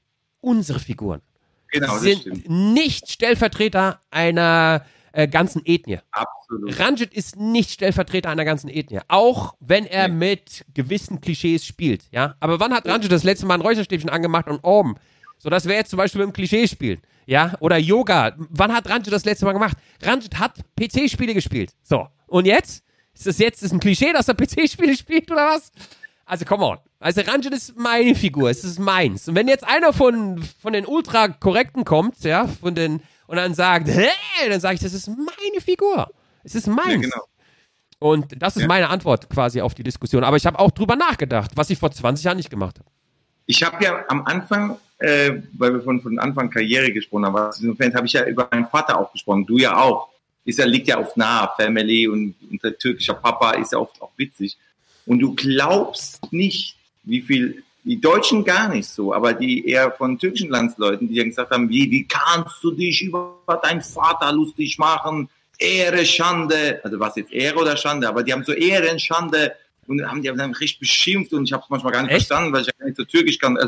unsere 0.42 0.80
Figuren. 0.80 1.22
Genau, 1.72 1.88
das 1.88 2.02
sind 2.02 2.50
nicht 2.50 3.12
Stellvertreter 3.12 4.00
einer 4.10 4.84
äh, 5.12 5.28
ganzen 5.28 5.62
Ethnie. 5.66 6.00
Absolut. 6.12 6.80
Ranjit 6.80 7.14
ist 7.14 7.36
nicht 7.36 7.72
Stellvertreter 7.72 8.30
einer 8.30 8.46
ganzen 8.46 8.70
Ethnie, 8.70 9.00
auch 9.08 9.56
wenn 9.60 9.86
er 9.86 10.08
mit 10.08 10.66
gewissen 10.74 11.22
Klischees 11.22 11.66
spielt, 11.66 12.06
ja. 12.12 12.36
Aber 12.40 12.60
wann 12.60 12.74
hat 12.74 12.88
Ranjit 12.88 13.12
das 13.12 13.24
letzte 13.24 13.46
Mal 13.46 13.56
ein 13.56 13.62
Räucherstäbchen 13.62 14.10
angemacht 14.10 14.48
und 14.48 14.60
oben? 14.64 14.96
So, 15.38 15.50
das 15.50 15.66
wäre 15.66 15.78
jetzt 15.78 15.92
zum 15.92 15.98
Beispiel 15.98 16.26
mit 16.26 16.34
dem 16.34 16.34
Klischee 16.34 16.68
spielen, 16.68 17.02
ja. 17.28 17.54
Oder 17.60 17.78
Yoga. 17.78 18.34
Wann 18.50 18.74
hat 18.74 18.90
Ranjit 18.90 19.14
das 19.14 19.26
letzte 19.26 19.46
Mal 19.46 19.54
gemacht? 19.54 19.78
Ranjit 20.02 20.40
hat 20.40 20.56
PC-Spiele 20.76 21.36
gespielt. 21.36 21.72
So. 21.84 22.08
Und 22.28 22.46
jetzt? 22.46 22.84
Ist 23.14 23.28
das 23.28 23.38
jetzt 23.38 23.64
ist 23.64 23.74
ein 23.74 23.80
Klischee, 23.80 24.14
dass 24.14 24.28
er 24.28 24.34
PC-Spiele 24.34 24.96
spielt 24.96 25.30
oder 25.30 25.48
was? 25.48 25.72
Also, 26.30 26.46
come 26.46 26.64
on. 26.64 26.78
Also, 27.00 27.22
Ranjit 27.22 27.54
ist 27.54 27.76
meine 27.78 28.14
Figur, 28.14 28.50
es 28.50 28.64
ist 28.64 28.78
meins. 28.80 29.28
Und 29.28 29.36
wenn 29.36 29.48
jetzt 29.48 29.64
einer 29.64 29.94
von, 29.94 30.44
von 30.62 30.74
den 30.74 30.86
Ultra-Korrekten 30.86 31.86
kommt, 31.86 32.24
ja, 32.24 32.48
von 32.48 32.76
den, 32.76 33.02
und 33.28 33.38
dann 33.38 33.54
sagt, 33.56 33.88
hä, 33.88 34.08
dann 34.48 34.60
sage 34.60 34.76
ich, 34.76 34.82
das 34.82 34.94
ist 34.94 35.08
meine 35.08 35.60
Figur. 35.62 36.10
Es 36.44 36.54
ist 36.56 36.68
meins. 36.68 36.88
Ja, 36.88 36.98
genau. 36.98 37.24
Und 37.98 38.42
das 38.42 38.56
ist 38.56 38.62
Ja. 38.62 38.68
meine 38.68 38.90
Antwort 38.90 39.30
quasi 39.30 39.60
auf 39.60 39.74
die 39.74 39.84
Diskussion. 39.84 40.24
Aber 40.24 40.38
ich 40.38 40.46
habe 40.46 40.58
auch 40.60 40.72
drüber 40.72 40.96
nachgedacht, 40.96 41.52
was 41.56 41.70
ich 41.70 41.78
vor 41.80 41.92
20 41.92 42.24
Jahren 42.24 42.38
nicht 42.38 42.50
gemacht 42.50 42.80
habe. 42.80 42.90
Ich 43.46 43.64
habe 43.64 43.84
ja 43.84 44.06
am 44.08 44.26
Anfang, 44.26 44.78
äh, 45.00 45.34
weil 45.58 45.74
wir 45.74 45.82
von, 45.82 46.00
von 46.00 46.18
Anfang 46.20 46.50
Karriere 46.50 46.94
gesprochen 46.94 47.26
haben, 47.26 47.34
was 47.34 47.58
diesen 47.58 47.76
Fans, 47.76 47.96
habe 47.96 48.06
ich 48.06 48.14
ja 48.14 48.24
über 48.26 48.48
meinen 48.52 48.68
Vater 48.68 49.00
auch 49.00 49.12
gesprochen. 49.12 49.46
Du 49.46 49.58
ja 49.58 49.76
auch. 49.76 50.10
Ist 50.46 50.60
ja, 50.60 50.66
liegt 50.66 50.88
ja 50.88 51.00
oft 51.00 51.18
nahe, 51.18 51.50
Family 51.58 52.08
und 52.08 52.36
unser 52.50 52.78
türkischer 52.78 53.16
Papa 53.16 53.52
ist 53.54 53.74
ja 53.74 53.80
oft 53.80 54.02
auch 54.02 54.12
witzig. 54.16 54.58
Und 55.10 55.22
du 55.22 55.34
glaubst 55.34 56.32
nicht, 56.32 56.76
wie 57.04 57.22
viel, 57.22 57.64
die 57.84 58.00
Deutschen 58.00 58.44
gar 58.44 58.70
nicht 58.70 58.88
so, 58.88 59.12
aber 59.12 59.34
die 59.34 59.68
eher 59.68 59.92
von 59.92 60.20
türkischen 60.20 60.52
Landsleuten, 60.52 61.10
die 61.10 61.16
dann 61.16 61.30
gesagt 61.30 61.50
haben, 61.50 61.68
wie, 61.68 61.90
wie 61.90 62.08
kannst 62.08 62.64
du 62.64 62.70
dich 62.70 63.02
über 63.02 63.42
deinen 63.64 63.82
Vater 63.82 64.32
lustig 64.32 64.78
machen? 64.78 65.28
Ehre, 65.58 66.06
Schande. 66.06 66.80
Also 66.84 67.00
was 67.00 67.16
jetzt 67.16 67.32
Ehre 67.32 67.58
oder 67.58 67.76
Schande, 67.76 68.08
aber 68.08 68.22
die 68.22 68.32
haben 68.32 68.44
so 68.44 68.52
Ehre 68.52 68.92
und 68.92 69.02
Schande 69.02 69.56
und 69.88 70.00
haben 70.08 70.22
die 70.22 70.28
dann 70.28 70.54
richtig 70.54 70.80
beschimpft 70.80 71.34
und 71.34 71.46
ich 71.46 71.54
habe 71.54 71.64
es 71.64 71.70
manchmal 71.72 71.94
gar 71.94 72.04
nicht 72.04 72.12
Echt? 72.12 72.28
verstanden, 72.28 72.54
weil 72.54 72.62
ich 72.62 72.78
gar 72.78 72.86
nicht 72.86 72.98
so 72.98 73.04
türkisch 73.04 73.40
kann. 73.40 73.58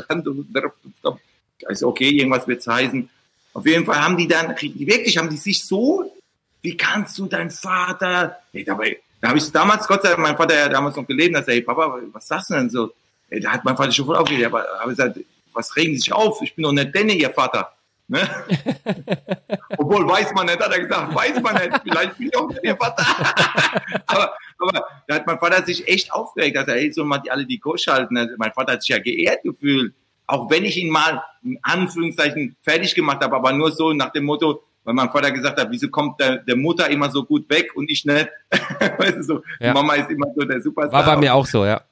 Also 1.64 1.88
okay, 1.88 2.10
irgendwas 2.10 2.46
wird's 2.46 2.66
heißen. 2.68 3.08
Auf 3.54 3.66
jeden 3.66 3.84
Fall 3.84 4.00
haben 4.00 4.16
die 4.16 4.26
dann, 4.28 4.48
wirklich 4.60 5.16
haben 5.16 5.28
die 5.28 5.36
sich 5.36 5.64
so, 5.64 6.12
wie 6.60 6.76
kannst 6.76 7.18
du 7.18 7.26
dein 7.26 7.50
Vater, 7.50 8.38
nee, 8.52 8.64
dabei, 8.64 8.98
da 9.22 9.28
habe 9.28 9.38
ich 9.38 9.52
damals, 9.52 9.86
Gott 9.86 10.02
sei 10.02 10.08
Dank, 10.08 10.20
mein 10.20 10.36
Vater 10.36 10.56
ja 10.56 10.68
damals 10.68 10.96
noch 10.96 11.06
gelebt, 11.06 11.32
da 11.32 11.38
sagt, 11.38 11.52
hey 11.52 11.62
Papa, 11.62 11.96
was 12.12 12.26
sagst 12.26 12.50
du 12.50 12.54
denn 12.54 12.68
so? 12.68 12.92
Ey, 13.30 13.38
Da 13.38 13.52
hat 13.52 13.64
mein 13.64 13.76
Vater 13.76 13.92
schon 13.92 14.04
voll 14.04 14.16
aufgeregt, 14.16 14.46
aber 14.46 14.66
habe 14.80 14.90
gesagt, 14.90 15.20
was 15.52 15.76
regen 15.76 15.92
Sie 15.92 16.00
sich 16.00 16.12
auf? 16.12 16.42
Ich 16.42 16.56
bin 16.56 16.64
doch 16.64 16.72
nicht 16.72 16.92
Danny, 16.92 17.14
Ihr 17.14 17.30
Vater. 17.30 17.72
Ne? 18.08 18.18
Obwohl, 19.78 20.08
weiß 20.08 20.32
man 20.34 20.46
nicht, 20.46 20.58
hat 20.58 20.72
er 20.72 20.80
gesagt, 20.80 21.14
weiß 21.14 21.40
man 21.40 21.54
nicht, 21.54 21.80
vielleicht 21.84 22.18
bin 22.18 22.26
ich 22.26 22.36
auch 22.36 22.48
nicht 22.48 22.64
Ihr 22.64 22.76
Vater. 22.76 23.06
aber, 24.06 24.34
aber 24.58 24.86
da 25.06 25.14
hat 25.14 25.26
mein 25.28 25.38
Vater 25.38 25.64
sich 25.64 25.86
echt 25.86 26.12
aufgeregt, 26.12 26.56
dass 26.56 26.66
er, 26.66 26.74
hey, 26.74 26.92
so 26.92 27.04
mal 27.04 27.18
die 27.18 27.30
alle 27.30 27.46
die 27.46 27.60
Kosch 27.60 27.86
halten. 27.86 28.16
Also, 28.16 28.34
mein 28.38 28.52
Vater 28.52 28.72
hat 28.72 28.82
sich 28.82 28.88
ja 28.88 28.98
geehrt 28.98 29.44
gefühlt. 29.44 29.94
Auch 30.26 30.50
wenn 30.50 30.64
ich 30.64 30.76
ihn 30.76 30.90
mal 30.90 31.22
in 31.44 31.60
Anführungszeichen 31.62 32.56
fertig 32.60 32.96
gemacht 32.96 33.22
habe, 33.22 33.36
aber 33.36 33.52
nur 33.52 33.70
so 33.70 33.92
nach 33.92 34.10
dem 34.10 34.24
Motto, 34.24 34.64
weil 34.84 34.94
mein 34.94 35.10
Vater 35.10 35.30
gesagt 35.30 35.60
hat, 35.60 35.70
wieso 35.70 35.88
kommt 35.88 36.20
der, 36.20 36.38
der 36.38 36.56
Mutter 36.56 36.88
immer 36.90 37.10
so 37.10 37.24
gut 37.24 37.48
weg 37.48 37.70
und 37.74 37.90
ich 37.90 38.04
nicht? 38.04 38.28
weißt 38.98 39.16
du 39.18 39.22
so, 39.22 39.42
Ja. 39.60 39.72
Mama 39.72 39.94
ist 39.94 40.10
immer 40.10 40.26
so 40.34 40.44
der 40.44 40.60
Superstar. 40.60 41.06
War 41.06 41.14
bei 41.14 41.20
mir 41.20 41.34
auch 41.34 41.46
so, 41.46 41.64
ja. 41.64 41.82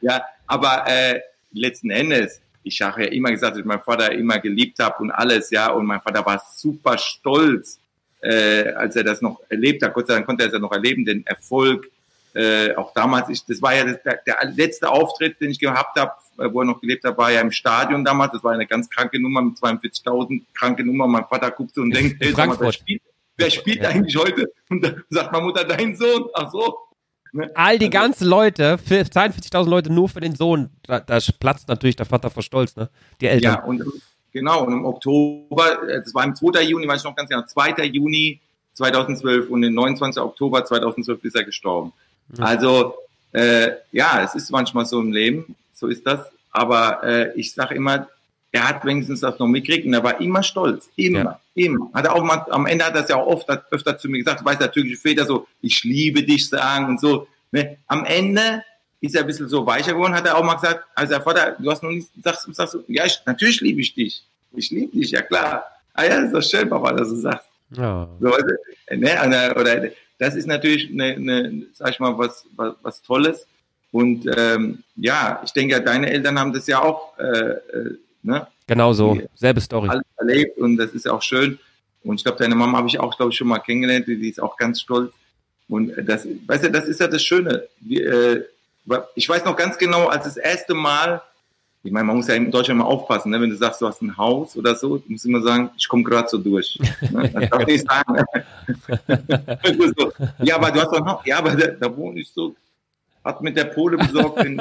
Ja, 0.00 0.22
aber 0.46 0.84
äh, 0.86 1.20
letzten 1.52 1.90
Endes, 1.90 2.40
ich 2.62 2.80
habe 2.82 3.04
ja 3.04 3.08
immer 3.10 3.30
gesagt, 3.30 3.52
dass 3.52 3.60
ich 3.60 3.64
meinen 3.64 3.80
Vater 3.80 4.12
immer 4.12 4.38
geliebt 4.38 4.78
habe 4.78 5.02
und 5.02 5.10
alles, 5.10 5.50
ja, 5.50 5.70
und 5.70 5.86
mein 5.86 6.00
Vater 6.00 6.24
war 6.24 6.42
super 6.54 6.98
stolz, 6.98 7.80
äh, 8.20 8.72
als 8.72 8.96
er 8.96 9.04
das 9.04 9.22
noch 9.22 9.40
erlebt 9.48 9.82
hat. 9.82 9.94
Gott 9.94 10.08
sei 10.08 10.14
Dank 10.14 10.26
konnte 10.26 10.44
er 10.44 10.48
es 10.48 10.52
ja 10.52 10.58
noch 10.58 10.72
erleben, 10.72 11.04
den 11.04 11.26
Erfolg. 11.26 11.90
Äh, 12.36 12.74
auch 12.76 12.92
damals, 12.92 13.30
ich, 13.30 13.44
das 13.46 13.62
war 13.62 13.74
ja 13.74 13.84
das, 13.84 14.02
der, 14.02 14.20
der 14.26 14.50
letzte 14.54 14.90
Auftritt, 14.90 15.40
den 15.40 15.50
ich 15.50 15.58
gehabt 15.58 15.98
habe, 15.98 16.12
äh, 16.38 16.52
wo 16.52 16.60
er 16.60 16.66
noch 16.66 16.80
gelebt 16.82 17.02
hat, 17.04 17.16
war 17.16 17.30
ja 17.32 17.40
im 17.40 17.50
Stadion 17.50 18.04
damals. 18.04 18.32
Das 18.32 18.44
war 18.44 18.52
eine 18.52 18.66
ganz 18.66 18.90
kranke 18.90 19.18
Nummer 19.18 19.40
mit 19.40 19.56
42.000 19.56 20.42
kranke 20.52 20.84
Nummer. 20.84 21.06
Mein 21.06 21.24
Vater 21.24 21.50
guckt 21.50 21.74
so 21.74 21.80
und 21.80 21.92
denkt, 21.94 22.16
hey, 22.20 22.32
mal, 22.32 22.54
wer 22.60 22.72
spielt, 22.72 23.00
wer 23.38 23.50
spielt 23.50 23.82
Ja. 23.82 23.88
eigentlich 23.88 24.14
heute? 24.16 24.52
Und 24.68 24.82
dann 24.84 25.02
sagt 25.08 25.32
meine 25.32 25.44
Mutter, 25.46 25.64
dein 25.64 25.96
Sohn. 25.96 26.26
Ach 26.34 26.50
so. 26.52 26.76
Ne? 27.32 27.50
All 27.54 27.78
die 27.78 27.86
Also- 27.86 27.98
ganzen 27.98 28.26
Leute, 28.28 28.76
für 28.76 29.00
42.000 29.06 29.70
Leute 29.70 29.90
nur 29.92 30.08
für 30.10 30.20
den 30.20 30.34
Sohn, 30.34 30.68
da, 30.82 31.00
da 31.00 31.18
platzt 31.40 31.68
natürlich 31.68 31.96
der 31.96 32.04
Vater 32.06 32.28
vor 32.30 32.42
Stolz, 32.42 32.76
ne? 32.76 32.90
Die 33.22 33.28
Eltern. 33.28 33.54
Ja, 33.54 33.64
und 33.64 33.82
genau, 34.30 34.64
und 34.64 34.74
im 34.74 34.84
Oktober, 34.84 35.88
äh, 35.88 36.02
das 36.02 36.14
war 36.14 36.24
im 36.24 36.34
2. 36.34 36.62
Juni, 36.64 36.86
weiß 36.86 37.00
ich 37.00 37.04
noch 37.04 37.16
ganz 37.16 37.30
genau, 37.30 37.42
2. 37.46 37.84
Juni 37.86 38.40
2012 38.74 39.48
und 39.48 39.62
den 39.62 39.72
29. 39.74 40.22
Oktober 40.22 40.64
2012 40.64 41.24
ist 41.24 41.34
er 41.36 41.44
gestorben. 41.44 41.92
Also, 42.38 42.94
äh, 43.32 43.72
ja, 43.92 44.22
es 44.22 44.34
ist 44.34 44.50
manchmal 44.50 44.86
so 44.86 45.00
im 45.00 45.12
Leben, 45.12 45.54
so 45.74 45.86
ist 45.88 46.06
das. 46.06 46.20
Aber 46.50 47.02
äh, 47.04 47.32
ich 47.38 47.52
sage 47.52 47.74
immer, 47.74 48.08
er 48.52 48.68
hat 48.68 48.84
wenigstens 48.84 49.20
das 49.20 49.38
noch 49.38 49.46
mitgekriegt 49.46 49.86
und 49.86 49.92
er 49.94 50.02
war 50.02 50.20
immer 50.20 50.42
stolz. 50.42 50.88
Immer, 50.96 51.18
Ja. 51.18 51.40
immer. 51.54 51.90
Hat 51.92 52.06
er 52.06 52.14
auch 52.14 52.22
mal, 52.22 52.44
am 52.50 52.66
Ende 52.66 52.84
hat 52.84 52.94
er 52.94 53.02
es 53.02 53.08
ja 53.10 53.16
auch 53.16 53.26
oft, 53.26 53.48
hat 53.48 53.70
öfter 53.70 53.98
zu 53.98 54.08
mir 54.08 54.18
gesagt, 54.18 54.44
weiß 54.44 54.58
der 54.58 54.72
türkische 54.72 54.96
Väter 54.96 55.26
so, 55.26 55.46
ich 55.60 55.84
liebe 55.84 56.22
dich 56.22 56.48
sagen 56.48 56.86
und 56.86 57.00
so. 57.00 57.28
Ne? 57.52 57.76
Am 57.86 58.04
Ende 58.06 58.62
ist 59.00 59.14
er 59.14 59.20
ein 59.22 59.26
bisschen 59.26 59.48
so 59.48 59.66
weicher 59.66 59.92
geworden, 59.92 60.14
hat 60.14 60.26
er 60.26 60.36
auch 60.38 60.42
mal 60.44 60.54
gesagt, 60.54 60.84
also 60.94 61.14
Herr 61.14 61.22
Vater, 61.22 61.56
du 61.58 61.70
hast 61.70 61.82
noch 61.82 61.90
nicht, 61.90 62.08
sagst, 62.24 62.48
sagst 62.54 62.74
du, 62.74 62.84
ja, 62.88 63.04
ich, 63.04 63.20
natürlich 63.26 63.60
liebe 63.60 63.80
ich 63.82 63.94
dich. 63.94 64.22
Ich 64.52 64.70
liebe 64.70 64.96
dich, 64.96 65.10
ja 65.10 65.20
klar. 65.20 65.64
Ah 65.92 66.04
ja, 66.04 66.16
ist 66.20 66.32
doch 66.32 66.42
schön, 66.42 66.68
Papa, 66.68 66.92
dass 66.92 67.08
du 67.08 67.16
sagst. 67.16 67.46
Ja. 67.76 68.08
So, 68.20 68.32
also, 68.32 68.48
ne, 68.90 69.10
oder, 69.26 69.60
oder 69.60 69.82
das 70.18 70.34
ist 70.34 70.46
natürlich 70.46 70.90
eine, 70.90 71.14
eine 71.14 71.66
sag 71.74 71.90
ich 71.90 72.00
mal, 72.00 72.16
was, 72.18 72.46
was, 72.56 72.74
was 72.82 73.02
Tolles. 73.02 73.46
Und 73.92 74.28
ähm, 74.36 74.82
ja, 74.96 75.40
ich 75.44 75.52
denke, 75.52 75.80
deine 75.80 76.10
Eltern 76.10 76.38
haben 76.38 76.52
das 76.52 76.66
ja 76.66 76.82
auch 76.82 77.18
äh, 77.18 77.22
äh, 77.22 77.98
ne, 78.22 78.46
Genau 78.66 78.92
so. 78.92 79.18
Selbe 79.34 79.60
Story. 79.60 79.88
alles 79.88 80.04
erlebt 80.16 80.58
und 80.58 80.76
das 80.76 80.90
ist 80.90 81.08
auch 81.08 81.22
schön. 81.22 81.58
Und 82.02 82.16
ich 82.16 82.24
glaube, 82.24 82.38
deine 82.38 82.54
Mama 82.54 82.78
habe 82.78 82.88
ich 82.88 82.98
auch, 82.98 83.16
glaube 83.16 83.32
ich, 83.32 83.38
schon 83.38 83.48
mal 83.48 83.58
kennengelernt, 83.58 84.06
die 84.06 84.16
die 84.16 84.28
ist 84.28 84.40
auch 84.40 84.56
ganz 84.56 84.80
stolz. 84.80 85.12
Und 85.68 85.92
das, 86.04 86.26
weißt 86.46 86.64
du, 86.64 86.70
das 86.70 86.86
ist 86.86 87.00
ja 87.00 87.08
das 87.08 87.22
Schöne. 87.22 87.64
Wir, 87.80 88.12
äh, 88.12 88.44
ich 89.14 89.28
weiß 89.28 89.44
noch 89.44 89.56
ganz 89.56 89.78
genau, 89.78 90.06
als 90.06 90.24
das 90.24 90.36
erste 90.36 90.74
Mal, 90.74 91.22
ich 91.86 91.92
meine, 91.92 92.04
man 92.04 92.16
muss 92.16 92.26
ja 92.26 92.34
in 92.34 92.50
Deutschland 92.50 92.80
mal 92.80 92.86
aufpassen, 92.86 93.30
ne? 93.30 93.40
wenn 93.40 93.50
du 93.50 93.56
sagst, 93.56 93.80
du 93.80 93.86
hast 93.86 94.02
ein 94.02 94.16
Haus 94.16 94.56
oder 94.56 94.74
so, 94.74 94.98
du 94.98 95.12
musst 95.12 95.24
immer 95.24 95.40
sagen, 95.40 95.70
ich 95.76 95.88
komme 95.88 96.02
gerade 96.02 96.28
so 96.28 96.38
durch. 96.38 96.78
Ne? 97.10 97.30
Das 97.30 97.50
darf 97.50 97.60
ich 97.62 97.66
nicht 97.66 97.86
sagen. 97.88 98.24
so, 99.96 100.12
ja, 100.44 100.56
aber 100.56 100.70
du 100.72 100.80
hast 100.80 100.92
doch 100.92 101.00
ein 101.00 101.06
Haus. 101.06 101.20
Ja, 101.24 101.38
aber 101.38 101.54
da, 101.54 101.68
da 101.68 101.96
wohne 101.96 102.20
ich 102.20 102.30
so, 102.30 102.56
hat 103.24 103.40
mit 103.40 103.56
der 103.56 103.64
Pole 103.64 103.96
besorgt. 103.96 104.42
Den, 104.42 104.60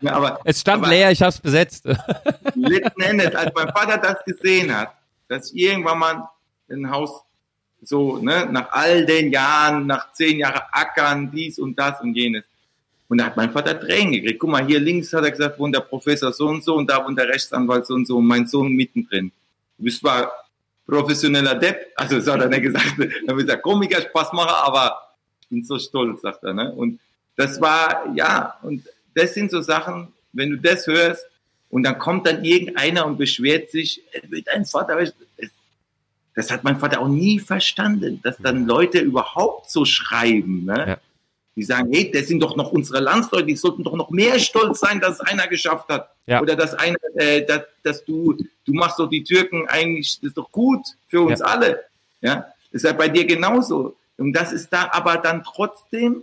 ja, 0.00 0.12
aber, 0.12 0.40
Es 0.44 0.60
stand 0.60 0.84
aber, 0.84 0.92
leer, 0.92 1.10
ich 1.10 1.20
hab's 1.20 1.40
besetzt. 1.40 1.84
letzten 2.54 3.00
Endes, 3.02 3.34
als 3.34 3.52
mein 3.54 3.68
Vater 3.68 3.98
das 3.98 4.24
gesehen 4.24 4.74
hat, 4.74 4.92
dass 5.28 5.52
irgendwann 5.52 5.98
mal 5.98 6.28
ein 6.70 6.90
Haus 6.90 7.22
so, 7.82 8.18
ne, 8.18 8.46
nach 8.50 8.70
all 8.72 9.04
den 9.06 9.32
Jahren, 9.32 9.86
nach 9.86 10.12
zehn 10.12 10.38
Jahren 10.38 10.62
Ackern, 10.72 11.30
dies 11.30 11.58
und 11.58 11.78
das 11.78 12.00
und 12.00 12.14
jenes. 12.14 12.44
Und 13.08 13.18
da 13.18 13.26
hat 13.26 13.36
mein 13.36 13.50
Vater 13.50 13.78
Tränen 13.78 14.12
gekriegt. 14.12 14.38
Guck 14.38 14.50
mal, 14.50 14.66
hier 14.66 14.80
links 14.80 15.12
hat 15.12 15.24
er 15.24 15.30
gesagt, 15.30 15.58
wohnt 15.58 15.74
der 15.74 15.80
Professor 15.80 16.32
so 16.32 16.46
und 16.48 16.62
so 16.62 16.74
und 16.74 16.90
da 16.90 17.04
wohnt 17.04 17.18
der 17.18 17.28
Rechtsanwalt 17.28 17.86
so 17.86 17.94
und 17.94 18.06
so 18.06 18.18
und 18.18 18.26
mein 18.26 18.46
Sohn 18.46 18.72
mittendrin. 18.72 19.32
Du 19.78 19.84
bist 19.84 20.00
zwar 20.00 20.30
professioneller 20.86 21.54
Depp, 21.54 21.92
also 21.96 22.16
das 22.16 22.26
hat 22.26 22.40
er 22.40 22.48
nicht 22.48 22.62
gesagt, 22.62 22.94
dann 23.26 23.38
ist 23.38 23.48
er 23.48 23.58
Komiker, 23.58 24.00
Spaßmacher, 24.00 24.66
aber 24.66 25.14
ich 25.42 25.48
bin 25.48 25.64
so 25.64 25.78
stolz, 25.78 26.20
sagt 26.20 26.44
er. 26.44 26.54
Ne? 26.54 26.72
Und 26.72 26.98
das 27.36 27.60
war, 27.60 28.12
ja, 28.14 28.58
und 28.62 28.86
das 29.14 29.34
sind 29.34 29.50
so 29.50 29.60
Sachen, 29.60 30.08
wenn 30.32 30.50
du 30.50 30.56
das 30.58 30.86
hörst, 30.86 31.24
und 31.70 31.82
dann 31.82 31.98
kommt 31.98 32.26
dann 32.26 32.44
irgendeiner 32.44 33.06
und 33.06 33.18
beschwert 33.18 33.70
sich, 33.70 34.02
äh, 34.12 34.42
dein 34.42 34.64
Vater, 34.64 34.96
das, 34.96 35.12
das 36.34 36.50
hat 36.50 36.64
mein 36.64 36.78
Vater 36.78 37.00
auch 37.00 37.08
nie 37.08 37.38
verstanden, 37.38 38.20
dass 38.22 38.38
dann 38.38 38.66
Leute 38.66 39.00
überhaupt 39.00 39.70
so 39.70 39.84
schreiben. 39.84 40.64
Ne? 40.64 40.84
Ja. 40.88 40.98
Die 41.58 41.64
sagen, 41.64 41.88
hey, 41.92 42.08
das 42.08 42.28
sind 42.28 42.38
doch 42.40 42.54
noch 42.54 42.70
unsere 42.70 43.00
Landsleute, 43.00 43.46
die 43.46 43.56
sollten 43.56 43.82
doch 43.82 43.96
noch 43.96 44.10
mehr 44.10 44.38
stolz 44.38 44.78
sein, 44.78 45.00
dass 45.00 45.14
es 45.14 45.20
einer 45.22 45.48
geschafft 45.48 45.88
hat. 45.88 46.08
Ja. 46.26 46.40
Oder 46.40 46.54
dass 46.54 46.72
einer, 46.74 46.96
äh, 47.16 47.44
dass, 47.44 47.62
dass 47.82 48.04
du, 48.04 48.34
du 48.64 48.72
machst 48.72 48.96
doch 49.00 49.08
die 49.08 49.24
Türken 49.24 49.66
eigentlich, 49.66 50.20
das 50.20 50.28
ist 50.28 50.36
doch 50.38 50.52
gut 50.52 50.86
für 51.08 51.22
uns 51.22 51.40
Ja. 51.40 51.46
alle. 51.46 51.80
Ja, 52.20 52.46
das 52.70 52.82
ist 52.82 52.84
ja 52.84 52.92
bei 52.92 53.08
dir 53.08 53.24
genauso. 53.24 53.96
Und 54.18 54.32
das 54.34 54.52
ist 54.52 54.72
da 54.72 54.88
aber 54.92 55.16
dann 55.16 55.42
trotzdem 55.42 56.22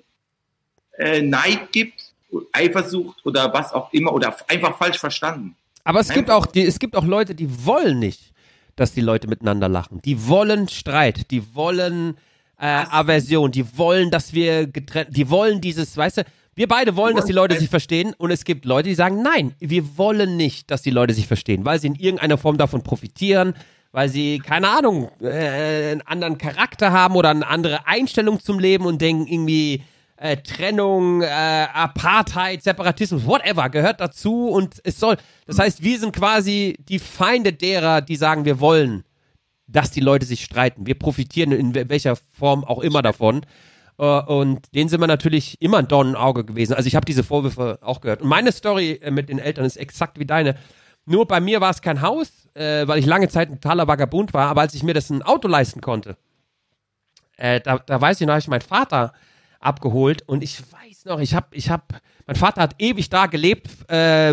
äh, 0.97 1.21
Neid 1.21 1.73
gibt, 1.73 2.13
Eifersucht 2.53 3.25
oder 3.25 3.53
was 3.53 3.73
auch 3.73 3.91
immer 3.91 4.13
oder 4.13 4.33
einfach 4.47 4.77
falsch 4.77 4.99
verstanden. 4.99 5.57
Aber 5.83 5.99
es 5.99 6.09
gibt 6.09 6.31
auch, 6.31 6.45
die, 6.45 6.63
es 6.65 6.79
gibt 6.79 6.95
auch 6.95 7.03
Leute, 7.03 7.35
die 7.35 7.65
wollen 7.65 7.99
nicht, 7.99 8.31
dass 8.77 8.93
die 8.93 9.01
Leute 9.01 9.27
miteinander 9.27 9.67
lachen. 9.67 10.01
Die 10.05 10.29
wollen 10.29 10.69
Streit, 10.69 11.29
die 11.31 11.53
wollen 11.55 12.17
äh, 12.59 12.65
Aversion, 12.65 13.51
die 13.51 13.77
wollen, 13.77 14.11
dass 14.11 14.33
wir 14.33 14.67
getrennt, 14.67 15.15
die 15.15 15.29
wollen 15.29 15.61
dieses, 15.61 15.95
weißt 15.97 16.17
du, 16.19 16.23
wir 16.55 16.67
beide 16.69 16.95
wollen, 16.95 17.17
dass 17.17 17.25
die 17.25 17.33
Leute 17.33 17.57
sich 17.59 17.69
verstehen 17.69 18.13
und 18.17 18.31
es 18.31 18.45
gibt 18.45 18.63
Leute, 18.63 18.87
die 18.87 18.95
sagen, 18.95 19.21
nein, 19.21 19.53
wir 19.59 19.97
wollen 19.97 20.37
nicht, 20.37 20.71
dass 20.71 20.81
die 20.81 20.89
Leute 20.89 21.13
sich 21.13 21.27
verstehen, 21.27 21.65
weil 21.65 21.79
sie 21.79 21.87
in 21.87 21.95
irgendeiner 21.95 22.37
Form 22.37 22.57
davon 22.57 22.81
profitieren, 22.81 23.55
weil 23.91 24.07
sie, 24.07 24.39
keine 24.39 24.69
Ahnung, 24.69 25.09
äh, 25.21 25.91
einen 25.91 26.01
anderen 26.03 26.37
Charakter 26.37 26.93
haben 26.93 27.15
oder 27.15 27.29
eine 27.29 27.45
andere 27.45 27.87
Einstellung 27.87 28.39
zum 28.39 28.59
Leben 28.59 28.85
und 28.85 29.01
denken 29.01 29.27
irgendwie, 29.27 29.83
äh, 30.17 30.37
Trennung, 30.37 31.21
äh, 31.21 31.27
Apartheid, 31.27 32.63
Separatismus, 32.63 33.25
whatever, 33.25 33.69
gehört 33.69 33.99
dazu 33.99 34.47
und 34.47 34.79
es 34.83 34.99
soll. 34.99 35.17
Das 35.45 35.59
heißt, 35.59 35.83
wir 35.83 35.99
sind 35.99 36.15
quasi 36.15 36.77
die 36.87 36.99
Feinde 36.99 37.51
derer, 37.51 38.01
die 38.01 38.15
sagen, 38.15 38.45
wir 38.45 38.61
wollen, 38.61 39.03
dass 39.67 39.91
die 39.91 39.99
Leute 40.01 40.25
sich 40.25 40.43
streiten. 40.43 40.85
Wir 40.85 40.95
profitieren 40.95 41.51
in 41.51 41.73
wel- 41.73 41.89
welcher 41.89 42.15
Form 42.15 42.63
auch 42.63 42.79
immer 42.79 43.01
davon. 43.01 43.45
Äh, 43.97 44.03
und 44.03 44.73
denen 44.75 44.89
sind 44.89 44.99
wir 45.01 45.07
natürlich 45.07 45.61
immer 45.61 45.77
ein 45.79 45.87
Dorn 45.87 46.09
im 46.09 46.15
Auge 46.15 46.43
gewesen. 46.45 46.73
Also 46.73 46.87
ich 46.87 46.95
habe 46.95 47.05
diese 47.05 47.23
Vorwürfe 47.23 47.79
auch 47.81 48.01
gehört. 48.01 48.21
Und 48.21 48.27
meine 48.27 48.51
Story 48.51 48.99
äh, 49.01 49.11
mit 49.11 49.29
den 49.29 49.39
Eltern 49.39 49.65
ist 49.65 49.77
exakt 49.77 50.19
wie 50.19 50.25
deine. 50.25 50.55
Nur 51.05 51.27
bei 51.27 51.39
mir 51.39 51.61
war 51.61 51.69
es 51.71 51.81
kein 51.81 52.01
Haus, 52.01 52.47
äh, 52.55 52.87
weil 52.87 52.99
ich 52.99 53.05
lange 53.05 53.27
Zeit 53.27 53.49
ein 53.49 53.59
totaler 53.61 53.87
Vagabund 53.87 54.33
war. 54.33 54.47
Aber 54.49 54.61
als 54.61 54.73
ich 54.73 54.83
mir 54.83 54.93
das 54.93 55.09
ein 55.09 55.21
Auto 55.21 55.47
leisten 55.47 55.81
konnte, 55.81 56.17
da, 57.37 57.59
da 57.59 57.99
weiß 57.99 58.21
ich 58.21 58.27
noch, 58.27 58.33
hab 58.33 58.39
ich 58.39 58.47
meinen 58.47 58.61
Vater 58.61 59.11
abgeholt 59.59 60.21
und 60.25 60.41
ich 60.41 60.61
weiß 60.61 61.03
noch, 61.03 61.19
ich 61.19 61.35
habe, 61.35 61.47
ich 61.51 61.69
habe, 61.69 61.83
mein 62.25 62.37
Vater 62.37 62.61
hat 62.61 62.75
ewig 62.79 63.09
da 63.09 63.25
gelebt, 63.25 63.69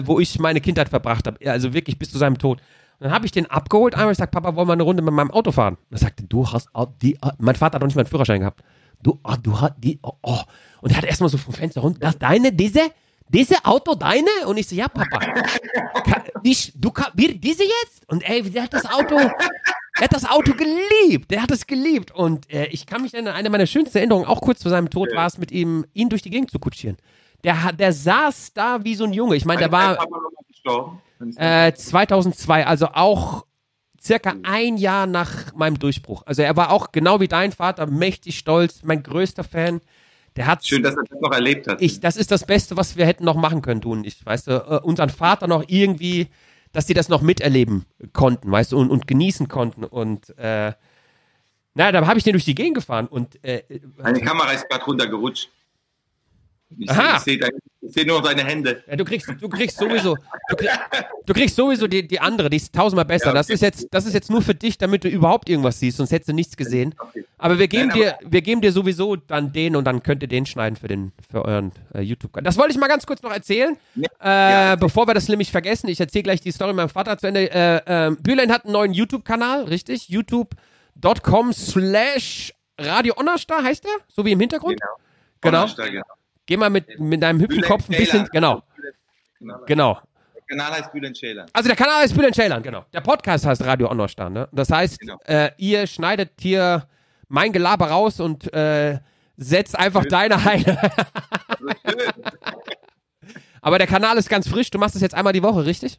wo 0.07 0.20
ich 0.20 0.39
meine 0.39 0.61
Kindheit 0.61 0.89
verbracht 0.89 1.26
habe, 1.26 1.51
also 1.51 1.74
wirklich 1.74 1.99
bis 1.99 2.12
zu 2.12 2.18
seinem 2.18 2.39
Tod. 2.39 2.62
Dann 3.03 3.12
habe 3.12 3.26
ich 3.26 3.32
den 3.32 3.46
abgeholt, 3.50 3.94
einmal 3.94 4.11
gesagt, 4.11 4.32
Papa, 4.32 4.55
wollen 4.55 4.68
wir 4.68 4.72
eine 4.74 4.84
Runde 4.84 5.03
mit 5.03 5.12
meinem 5.12 5.30
Auto 5.32 5.50
fahren? 5.53 5.74
Und 5.90 5.96
er 5.96 5.98
sagte, 5.98 6.22
du 6.24 6.46
hast, 6.50 6.68
die, 7.03 7.18
mein 7.38 7.57
Vater 7.57 7.74
hat 7.76 7.82
noch 7.82 7.88
nicht 7.88 7.96
mal 7.96 8.03
einen 8.03 8.09
Führerschein 8.11 8.40
gehabt. 8.40 8.62
du, 9.03 9.18
oh, 9.24 9.34
du 9.42 9.61
hast 9.61 9.74
die, 9.78 9.98
oh, 10.03 10.12
oh. 10.22 10.40
Und 10.80 10.90
er 10.92 10.98
hat 10.98 11.05
erstmal 11.05 11.28
so 11.28 11.36
vom 11.38 11.53
Fenster 11.53 11.80
runter, 11.80 11.98
das 12.00 12.18
deine, 12.18 12.53
diese, 12.53 12.80
diese 13.28 13.57
Auto 13.64 13.94
deine? 13.94 14.28
Und 14.46 14.57
ich 14.59 14.68
so, 14.68 14.74
ja, 14.76 14.88
Papa. 14.88 15.18
Ka- 16.05 16.22
die, 16.44 16.57
du, 16.74 16.90
ka- 16.90 17.11
wir, 17.14 17.34
diese 17.36 17.64
jetzt? 17.64 18.09
Und 18.09 18.22
ey, 18.28 18.42
der 18.42 18.62
hat 18.64 18.72
das 18.74 18.84
Auto, 18.86 19.16
der 19.16 20.05
hat 20.05 20.12
das 20.12 20.24
Auto 20.24 20.53
geliebt. 20.55 21.30
Der 21.30 21.42
hat 21.42 21.50
es 21.50 21.66
geliebt. 21.66 22.12
Und 22.12 22.48
äh, 22.53 22.66
ich 22.66 22.86
kann 22.86 23.03
mich 23.03 23.14
erinnern, 23.14 23.34
eine 23.34 23.50
meiner 23.50 23.66
schönsten 23.66 23.98
Erinnerungen, 23.98 24.26
auch 24.26 24.40
kurz 24.40 24.62
vor 24.62 24.70
seinem 24.70 24.90
Tod, 24.90 25.09
war 25.14 25.26
es 25.26 25.38
mit 25.38 25.50
ihm, 25.50 25.84
ihn 25.94 26.09
durch 26.09 26.22
die 26.22 26.30
Gegend 26.30 26.50
zu 26.50 26.59
kutschieren. 26.59 26.96
Der, 27.44 27.72
der 27.72 27.92
saß 27.92 28.53
da 28.55 28.84
wie 28.84 28.94
so 28.94 29.03
ein 29.05 29.12
Junge. 29.12 29.34
Ich 29.34 29.44
meine, 29.44 29.59
der 29.61 29.72
war 29.72 29.98
gestorben? 30.63 31.01
Äh, 31.37 31.73
2002, 31.73 32.67
also 32.67 32.89
auch 32.89 33.47
circa 34.01 34.35
ein 34.43 34.77
Jahr 34.77 35.07
nach 35.07 35.55
meinem 35.55 35.79
Durchbruch. 35.79 36.23
Also 36.27 36.43
er 36.43 36.57
war 36.57 36.71
auch 36.71 36.93
genau 36.93 37.21
wie 37.21 37.29
dein 37.29 37.53
Vater 37.53 37.87
mächtig 37.87 38.39
stolz, 38.39 38.83
mein 38.83 39.03
größter 39.03 39.45
Fan. 39.45 39.81
Der 40.35 40.47
hat 40.47 40.65
Schön, 40.65 40.83
dass 40.83 40.97
er 40.97 41.05
das 41.05 41.21
noch 41.21 41.33
erlebt 41.33 41.69
hat. 41.69 41.81
ich, 41.83 42.01
das 42.01 42.17
ist 42.17 42.31
das 42.31 42.47
Beste, 42.47 42.77
was 42.77 42.97
wir 42.97 43.07
hätten 43.07 43.25
noch 43.25 43.37
machen 43.37 43.63
können, 43.63 43.81
du 43.81 43.93
und 43.93 44.07
ich. 44.07 44.25
Weißt 44.25 44.47
du, 44.47 44.53
äh, 44.53 44.81
unseren 44.83 45.11
Vater 45.11 45.47
noch 45.47 45.65
irgendwie, 45.69 46.29
dass 46.73 46.87
die 46.87 46.95
das 46.95 47.09
noch 47.09 47.21
miterleben 47.21 47.85
konnten, 48.13 48.51
weißt 48.51 48.73
du, 48.73 48.79
und, 48.79 48.91
und 48.91 49.07
genießen 49.07 49.49
konnten. 49.49 49.85
Und 49.85 50.37
äh, 50.39 50.73
na, 51.75 51.93
da 51.93 52.07
habe 52.07 52.19
ich 52.19 52.25
den 52.25 52.33
durch 52.33 52.47
die 52.47 52.55
Gegend 52.55 52.75
gefahren 52.75 53.07
und 53.07 53.43
äh, 53.45 53.63
Eine 54.03 54.21
Kamera 54.21 54.53
ist 54.53 54.69
gerade 54.69 54.85
runtergerutscht. 54.85 55.51
Ich 56.79 56.91
Aha. 56.91 57.18
sehe 57.18 57.39
seh, 57.83 58.05
nur 58.05 58.23
seine 58.23 58.45
Hände. 58.45 58.83
Ja, 58.89 58.97
du 58.97 59.05
kriegst, 59.05 59.29
du 59.41 59.49
kriegst 59.49 59.77
sowieso, 59.77 60.16
du 60.49 60.57
kriegst, 60.57 60.79
du 61.27 61.33
kriegst 61.35 61.57
sowieso 61.57 61.87
die, 61.87 62.07
die 62.07 62.20
andere, 62.20 62.49
die 62.49 62.57
ist 62.57 62.75
tausendmal 62.75 63.05
besser. 63.05 63.27
Ja, 63.27 63.33
Das 63.35 63.47
okay. 63.47 63.55
ist 63.55 63.61
jetzt, 63.61 63.89
das 63.91 64.07
ist 64.07 64.14
jetzt 64.14 64.31
nur 64.31 64.43
für 64.43 64.55
dich, 64.55 64.79
damit 64.79 65.05
du 65.05 65.09
überhaupt 65.09 65.49
irgendwas 65.49 65.79
siehst, 65.81 65.97
sonst 65.99 66.12
hättest 66.12 66.29
du 66.29 66.33
nichts 66.33 66.57
gesehen. 66.57 66.95
Okay. 66.99 67.25
Aber 67.39 67.59
wir 67.59 67.68
geben 67.68 67.89
Nein, 67.89 67.99
dir, 67.99 68.18
wir 68.25 68.43
geben 68.43 68.61
dir 68.61 68.73
sowieso 68.73 69.16
dann 69.16 69.53
den 69.53 69.77
und 69.77 69.85
dann 69.85 70.03
könnt 70.03 70.23
ihr 70.23 70.29
den 70.29 70.47
schneiden 70.47 70.77
für 70.77 70.89
den, 70.89 71.12
für 71.31 71.45
euren 71.45 71.73
äh, 71.95 72.01
YouTube-Kanal. 72.01 72.45
Das 72.45 72.57
wollte 72.57 72.73
ich 72.73 72.79
mal 72.79 72.89
ganz 72.89 73.05
kurz 73.05 73.23
noch 73.23 73.33
erzählen, 73.33 73.77
Ja, 73.95 74.09
äh, 74.23 74.53
ja, 74.70 74.77
bevor 74.77 75.07
wir 75.07 75.14
das 75.14 75.29
nämlich 75.29 75.51
vergessen. 75.51 75.89
Ich 75.89 76.01
erzähle 76.01 76.23
gleich 76.23 76.41
die 76.41 76.53
Story 76.53 76.73
meinem 76.73 76.89
Vater 76.89 77.18
zu 77.18 77.27
Ende. 77.27 77.51
Äh, 77.51 78.09
äh, 78.09 78.16
Bülent 78.20 78.53
hat 78.53 78.64
einen 78.64 78.73
neuen 78.73 78.93
YouTube-Kanal, 78.93 79.64
richtig? 79.64 80.09
YouTube.com 80.09 81.53
slash 81.53 82.53
Radio 82.79 83.14
Onnerstar 83.16 83.62
heißt 83.62 83.85
der? 83.85 83.93
So 84.09 84.25
wie 84.25 84.33
im 84.33 84.41
Hintergrund? 84.41 84.81
Genau. 85.41 85.66
Genau. 85.66 85.93
Geh 86.53 86.59
mal 86.59 86.68
mit, 86.68 87.00
mit 87.00 87.22
deinem 87.22 87.40
hübschen 87.40 87.62
Kopf 87.62 87.88
ein 87.88 87.96
bisschen, 87.96 88.28
genau, 88.30 88.62
Genau. 89.40 89.61
genau. 89.64 90.00
Der 90.36 90.42
Kanal 90.59 90.72
heißt 90.78 90.92
Bülent 90.92 91.16
Ceylan. 91.16 91.46
Also 91.50 91.66
der 91.66 91.76
Kanal 91.78 92.03
heißt 92.03 92.14
Bülent 92.14 92.34
Ceylan, 92.34 92.62
genau. 92.62 92.84
Der 92.92 93.00
Podcast 93.00 93.46
heißt 93.46 93.64
Radio 93.64 93.90
Onnerstar, 93.90 94.28
ne? 94.28 94.46
Das 94.53 94.68
heißt, 94.68 95.00
Genau. 95.00 95.18
äh, 95.24 95.50
ihr 95.57 95.86
schneidet 95.86 96.32
hier 96.38 96.86
mein 97.28 97.55
Gelaber 97.55 97.86
raus 97.86 98.20
und 98.20 98.53
äh, 98.53 98.98
setzt 99.38 99.78
einfach 99.78 100.03
Schön. 100.03 100.11
deine 100.11 100.44
Heile. 100.44 100.78
Aber 103.62 103.78
der 103.78 103.86
Kanal 103.86 104.18
ist 104.18 104.28
ganz 104.28 104.46
frisch. 104.46 104.68
Du 104.70 104.76
machst 104.78 104.94
es 104.94 105.00
jetzt 105.00 105.14
einmal 105.14 105.32
die 105.32 105.42
Woche, 105.42 105.64
richtig? 105.64 105.98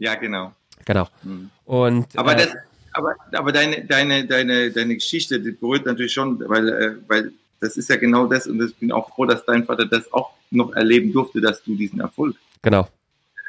Ja, 0.00 0.16
genau. 0.16 0.52
Genau. 0.84 1.06
Mhm. 1.22 1.48
Und 1.64 2.08
Aber 2.18 2.32
äh, 2.32 2.38
das, 2.38 2.56
aber, 2.92 3.14
aber 3.34 3.52
deine, 3.52 3.84
deine, 3.84 4.26
deine, 4.26 4.72
deine 4.72 4.94
Geschichte, 4.94 5.38
die 5.38 5.52
berührt 5.52 5.86
natürlich 5.86 6.12
schon, 6.12 6.40
weil, 6.48 6.68
äh, 6.68 6.96
weil 7.06 7.30
das 7.60 7.76
ist 7.76 7.88
ja 7.88 7.96
genau 7.96 8.26
das 8.26 8.46
und 8.46 8.62
ich 8.62 8.74
bin 8.76 8.90
auch 8.90 9.10
froh, 9.10 9.26
dass 9.26 9.44
dein 9.44 9.64
Vater 9.64 9.86
das 9.86 10.12
auch 10.12 10.30
noch 10.50 10.72
erleben 10.72 11.12
durfte, 11.12 11.40
dass 11.40 11.62
du 11.62 11.74
diesen 11.74 12.00
Erfolg 12.00 12.36
genau. 12.62 12.88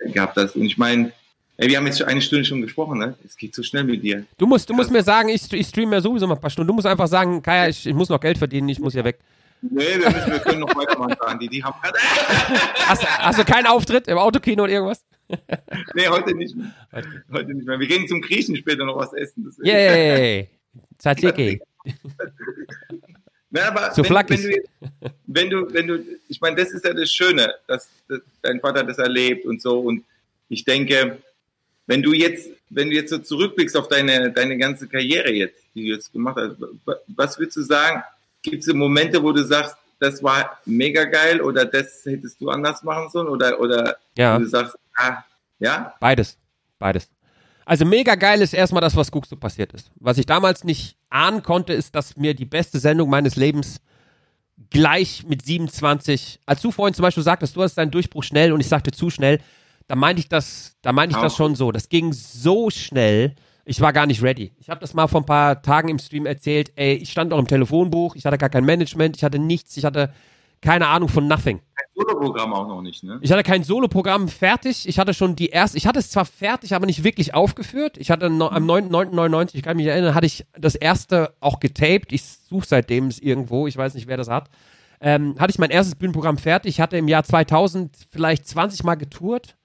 gehabt 0.05 0.37
hast. 0.37 0.55
Und 0.55 0.63
ich 0.63 0.77
meine, 0.77 1.11
ey, 1.57 1.69
wir 1.69 1.77
haben 1.77 1.87
jetzt 1.87 1.99
schon 1.99 2.07
eine 2.07 2.21
Stunde 2.21 2.45
schon 2.45 2.61
gesprochen, 2.61 2.99
ne? 2.99 3.15
Es 3.25 3.35
geht 3.35 3.55
so 3.55 3.63
schnell 3.63 3.83
mit 3.83 4.03
dir. 4.03 4.25
Du 4.37 4.45
musst, 4.45 4.69
du 4.69 4.73
musst 4.73 4.91
mir 4.91 5.03
sagen, 5.03 5.29
ich, 5.29 5.51
ich 5.51 5.67
streame 5.67 5.95
ja 5.95 6.01
sowieso 6.01 6.27
mal 6.27 6.35
ein 6.35 6.41
paar 6.41 6.49
Stunden. 6.49 6.67
Du 6.67 6.73
musst 6.73 6.87
einfach 6.87 7.07
sagen, 7.07 7.41
Kaya, 7.41 7.69
ich, 7.69 7.87
ich 7.87 7.93
muss 7.93 8.09
noch 8.09 8.19
Geld 8.19 8.37
verdienen, 8.37 8.69
ich 8.69 8.79
muss 8.79 8.93
hier 8.93 9.03
weg. 9.03 9.19
Nee, 9.61 9.99
wir, 9.99 10.09
müssen, 10.09 10.31
wir 10.31 10.39
können 10.39 10.59
noch 10.59 10.75
weitermachen, 10.75 11.15
Andi. 11.21 11.47
Die 11.47 11.63
haben 11.63 11.75
Hast, 12.87 13.05
hast 13.05 13.39
du 13.39 13.45
keinen 13.45 13.67
Auftritt 13.67 14.07
im 14.07 14.17
Autokino 14.17 14.63
oder 14.63 14.73
irgendwas? 14.73 15.03
Nee, 15.93 16.07
heute 16.09 16.35
nicht 16.35 16.55
mehr. 16.57 16.73
Heute 17.31 17.53
nicht 17.53 17.65
mehr. 17.65 17.79
Wir 17.79 17.87
gehen 17.87 18.05
zum 18.05 18.19
Griechen 18.19 18.55
später 18.57 18.83
noch 18.83 18.97
was 18.97 19.13
essen. 19.13 19.49
Yay! 19.63 20.49
Tzatziki. 20.97 21.61
Na, 23.51 23.67
aber 23.67 23.91
So 23.93 24.03
wenn, 24.03 24.15
wenn, 24.15 24.29
du, 24.41 25.11
wenn 25.27 25.49
du, 25.49 25.73
wenn 25.73 25.87
du, 25.87 26.05
ich 26.29 26.39
meine, 26.39 26.55
das 26.55 26.71
ist 26.71 26.85
ja 26.85 26.93
das 26.93 27.11
Schöne, 27.11 27.53
dass, 27.67 27.89
dass 28.07 28.21
dein 28.41 28.59
Vater 28.61 28.83
das 28.83 28.97
erlebt 28.97 29.45
und 29.45 29.61
so. 29.61 29.79
Und 29.79 30.03
ich 30.47 30.63
denke, 30.63 31.17
wenn 31.87 32.01
du 32.01 32.13
jetzt, 32.13 32.49
wenn 32.69 32.89
du 32.89 32.95
jetzt 32.95 33.09
so 33.09 33.17
zurückblickst 33.17 33.75
auf 33.75 33.89
deine, 33.89 34.31
deine 34.31 34.57
ganze 34.57 34.87
Karriere 34.87 35.31
jetzt, 35.31 35.65
die 35.75 35.83
du 35.87 35.93
jetzt 35.95 36.11
gemacht 36.13 36.37
hast, 36.37 36.55
wa- 36.85 36.95
was 37.07 37.37
würdest 37.37 37.57
du 37.57 37.61
sagen? 37.63 38.01
Gibt 38.41 38.59
es 38.59 38.65
so 38.65 38.73
Momente, 38.73 39.21
wo 39.21 39.31
du 39.33 39.43
sagst, 39.43 39.75
das 39.99 40.23
war 40.23 40.59
mega 40.65 41.03
geil 41.03 41.41
oder 41.41 41.65
das 41.65 42.01
hättest 42.05 42.39
du 42.41 42.49
anders 42.49 42.81
machen 42.83 43.09
sollen 43.09 43.27
oder, 43.27 43.59
oder 43.59 43.97
Ja. 44.17 44.39
du 44.39 44.45
sagst, 44.45 44.75
ah, 44.95 45.17
ja? 45.59 45.93
Beides. 45.99 46.37
Beides. 46.79 47.09
Also 47.71 47.85
mega 47.85 48.15
geil 48.15 48.41
ist 48.41 48.53
erstmal 48.53 48.81
das, 48.81 48.97
was 48.97 49.11
Guckst 49.11 49.29
so 49.29 49.37
passiert 49.37 49.71
ist. 49.71 49.91
Was 49.95 50.17
ich 50.17 50.25
damals 50.25 50.65
nicht 50.65 50.97
ahnen 51.09 51.41
konnte, 51.41 51.71
ist, 51.71 51.95
dass 51.95 52.17
mir 52.17 52.33
die 52.33 52.43
beste 52.43 52.79
Sendung 52.79 53.09
meines 53.09 53.37
Lebens 53.37 53.79
gleich 54.69 55.23
mit 55.25 55.45
27, 55.45 56.41
als 56.45 56.61
du 56.61 56.71
vorhin 56.71 56.93
zum 56.93 57.03
Beispiel 57.03 57.23
sagtest, 57.23 57.55
du 57.55 57.63
hast 57.63 57.75
deinen 57.75 57.89
Durchbruch 57.89 58.23
schnell 58.23 58.51
und 58.51 58.59
ich 58.59 58.67
sagte 58.67 58.91
zu 58.91 59.09
schnell, 59.09 59.39
da 59.87 59.95
meinte 59.95 60.19
ich 60.19 60.27
das, 60.27 60.75
da 60.81 60.91
meinte 60.91 61.15
ich 61.15 61.21
das 61.21 61.31
Auch. 61.31 61.37
schon 61.37 61.55
so. 61.55 61.71
Das 61.71 61.87
ging 61.87 62.11
so 62.11 62.69
schnell, 62.69 63.37
ich 63.63 63.79
war 63.79 63.93
gar 63.93 64.05
nicht 64.05 64.21
ready. 64.21 64.51
Ich 64.59 64.69
habe 64.69 64.81
das 64.81 64.93
mal 64.93 65.07
vor 65.07 65.21
ein 65.21 65.25
paar 65.25 65.61
Tagen 65.61 65.87
im 65.87 65.99
Stream 65.99 66.25
erzählt. 66.25 66.73
Ey, 66.75 66.95
ich 66.95 67.09
stand 67.09 67.29
noch 67.29 67.39
im 67.39 67.47
Telefonbuch, 67.47 68.17
ich 68.17 68.25
hatte 68.25 68.37
gar 68.37 68.49
kein 68.49 68.65
Management, 68.65 69.15
ich 69.15 69.23
hatte 69.23 69.39
nichts, 69.39 69.77
ich 69.77 69.85
hatte 69.85 70.11
keine 70.61 70.87
Ahnung 70.87 71.09
von 71.09 71.27
nothing. 71.27 71.59
Solo-Programm 71.95 72.53
auch 72.53 72.67
noch 72.67 72.81
nicht, 72.81 73.03
ne? 73.03 73.19
Ich 73.21 73.31
hatte 73.31 73.43
kein 73.43 73.63
Soloprogramm 73.63 74.27
fertig. 74.27 74.87
Ich 74.87 74.99
hatte 74.99 75.13
schon 75.13 75.35
die 75.35 75.49
erste, 75.49 75.77
ich 75.77 75.87
hatte 75.87 75.99
es 75.99 76.09
zwar 76.09 76.25
fertig, 76.25 76.73
aber 76.73 76.85
nicht 76.85 77.03
wirklich 77.03 77.33
aufgeführt. 77.33 77.97
Ich 77.97 78.11
hatte 78.11 78.29
no, 78.29 78.49
am 78.49 78.65
9.9.99, 78.65 79.55
ich 79.55 79.63
kann 79.63 79.77
mich 79.77 79.87
erinnern, 79.87 80.15
hatte 80.15 80.25
ich 80.25 80.45
das 80.57 80.75
erste 80.75 81.33
auch 81.39 81.59
getaped. 81.59 82.13
Ich 82.13 82.23
suche 82.23 82.67
seitdem 82.67 83.07
es 83.07 83.19
irgendwo, 83.19 83.67
ich 83.67 83.77
weiß 83.77 83.93
nicht, 83.95 84.07
wer 84.07 84.17
das 84.17 84.29
hat. 84.29 84.49
Ähm, 84.99 85.35
hatte 85.39 85.51
ich 85.51 85.59
mein 85.59 85.71
erstes 85.71 85.95
Bühnenprogramm 85.95 86.37
fertig. 86.37 86.75
Ich 86.75 86.81
hatte 86.81 86.97
im 86.97 87.07
Jahr 87.07 87.23
2000 87.23 87.95
vielleicht 88.11 88.47
20 88.47 88.83
Mal 88.83 88.95
getourt, 88.95 89.55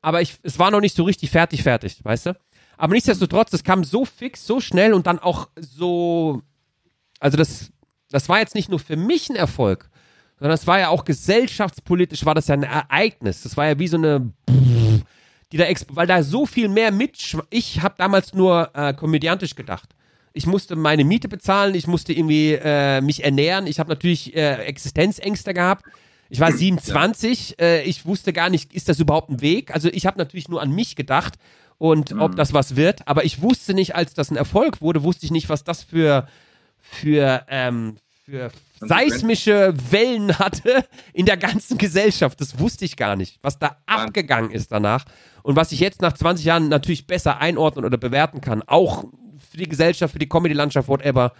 aber 0.00 0.22
ich, 0.22 0.38
es 0.42 0.58
war 0.58 0.70
noch 0.70 0.80
nicht 0.80 0.96
so 0.96 1.04
richtig 1.04 1.30
fertig, 1.30 1.62
fertig, 1.62 2.02
weißt 2.02 2.26
du? 2.26 2.36
Aber 2.78 2.94
nichtsdestotrotz, 2.94 3.52
es 3.52 3.62
kam 3.62 3.84
so 3.84 4.06
fix, 4.06 4.46
so 4.46 4.58
schnell 4.58 4.94
und 4.94 5.06
dann 5.06 5.18
auch 5.18 5.48
so, 5.56 6.40
also 7.20 7.36
das, 7.36 7.70
das 8.10 8.30
war 8.30 8.38
jetzt 8.38 8.54
nicht 8.54 8.70
nur 8.70 8.78
für 8.78 8.96
mich 8.96 9.28
ein 9.28 9.36
Erfolg, 9.36 9.89
sondern 10.40 10.54
es 10.54 10.66
war 10.66 10.80
ja 10.80 10.88
auch 10.88 11.04
gesellschaftspolitisch, 11.04 12.24
war 12.24 12.34
das 12.34 12.48
ja 12.48 12.54
ein 12.54 12.62
Ereignis. 12.62 13.42
Das 13.42 13.56
war 13.58 13.66
ja 13.66 13.78
wie 13.78 13.88
so 13.88 13.98
eine, 13.98 14.32
die 15.52 15.58
da, 15.58 15.66
weil 15.90 16.06
da 16.06 16.22
so 16.22 16.46
viel 16.46 16.68
mehr 16.68 16.90
mit, 16.90 17.36
ich 17.50 17.82
habe 17.82 17.94
damals 17.98 18.32
nur 18.32 18.70
äh, 18.74 18.94
komödiantisch 18.94 19.54
gedacht. 19.54 19.90
Ich 20.32 20.46
musste 20.46 20.76
meine 20.76 21.04
Miete 21.04 21.28
bezahlen, 21.28 21.74
ich 21.74 21.86
musste 21.86 22.14
irgendwie 22.14 22.52
äh, 22.54 23.02
mich 23.02 23.22
ernähren, 23.22 23.66
ich 23.66 23.78
habe 23.78 23.90
natürlich 23.90 24.34
äh, 24.34 24.64
Existenzängste 24.64 25.52
gehabt. 25.52 25.84
Ich 26.30 26.40
war 26.40 26.52
27, 26.52 27.60
äh, 27.60 27.82
ich 27.82 28.06
wusste 28.06 28.32
gar 28.32 28.48
nicht, 28.48 28.72
ist 28.72 28.88
das 28.88 28.98
überhaupt 28.98 29.28
ein 29.28 29.42
Weg? 29.42 29.74
Also 29.74 29.88
ich 29.92 30.06
habe 30.06 30.16
natürlich 30.16 30.48
nur 30.48 30.62
an 30.62 30.70
mich 30.70 30.96
gedacht 30.96 31.34
und 31.76 32.12
ob 32.18 32.36
das 32.36 32.54
was 32.54 32.76
wird, 32.76 33.06
aber 33.08 33.24
ich 33.24 33.42
wusste 33.42 33.74
nicht, 33.74 33.94
als 33.94 34.14
das 34.14 34.30
ein 34.30 34.36
Erfolg 34.36 34.80
wurde, 34.80 35.02
wusste 35.02 35.26
ich 35.26 35.32
nicht, 35.32 35.48
was 35.48 35.64
das 35.64 35.82
für, 35.82 36.28
für, 36.78 37.44
ähm, 37.48 37.96
für 38.24 38.50
seismische 38.80 39.74
Wellen 39.90 40.38
hatte 40.38 40.84
in 41.12 41.26
der 41.26 41.36
ganzen 41.36 41.78
Gesellschaft. 41.78 42.40
Das 42.40 42.58
wusste 42.58 42.84
ich 42.84 42.96
gar 42.96 43.16
nicht, 43.16 43.38
was 43.42 43.58
da 43.58 43.76
abgegangen 43.86 44.50
ist 44.50 44.72
danach 44.72 45.04
und 45.42 45.56
was 45.56 45.72
ich 45.72 45.80
jetzt 45.80 46.02
nach 46.02 46.14
20 46.14 46.44
Jahren 46.44 46.68
natürlich 46.68 47.06
besser 47.06 47.38
einordnen 47.38 47.84
oder 47.84 47.98
bewerten 47.98 48.40
kann. 48.40 48.62
Auch 48.62 49.04
für 49.50 49.56
die 49.58 49.68
Gesellschaft, 49.68 50.12
für 50.12 50.18
die 50.18 50.28
Comedy-Landschaft, 50.28 50.88
whatever. 50.88 51.32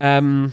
Ähm, 0.00 0.52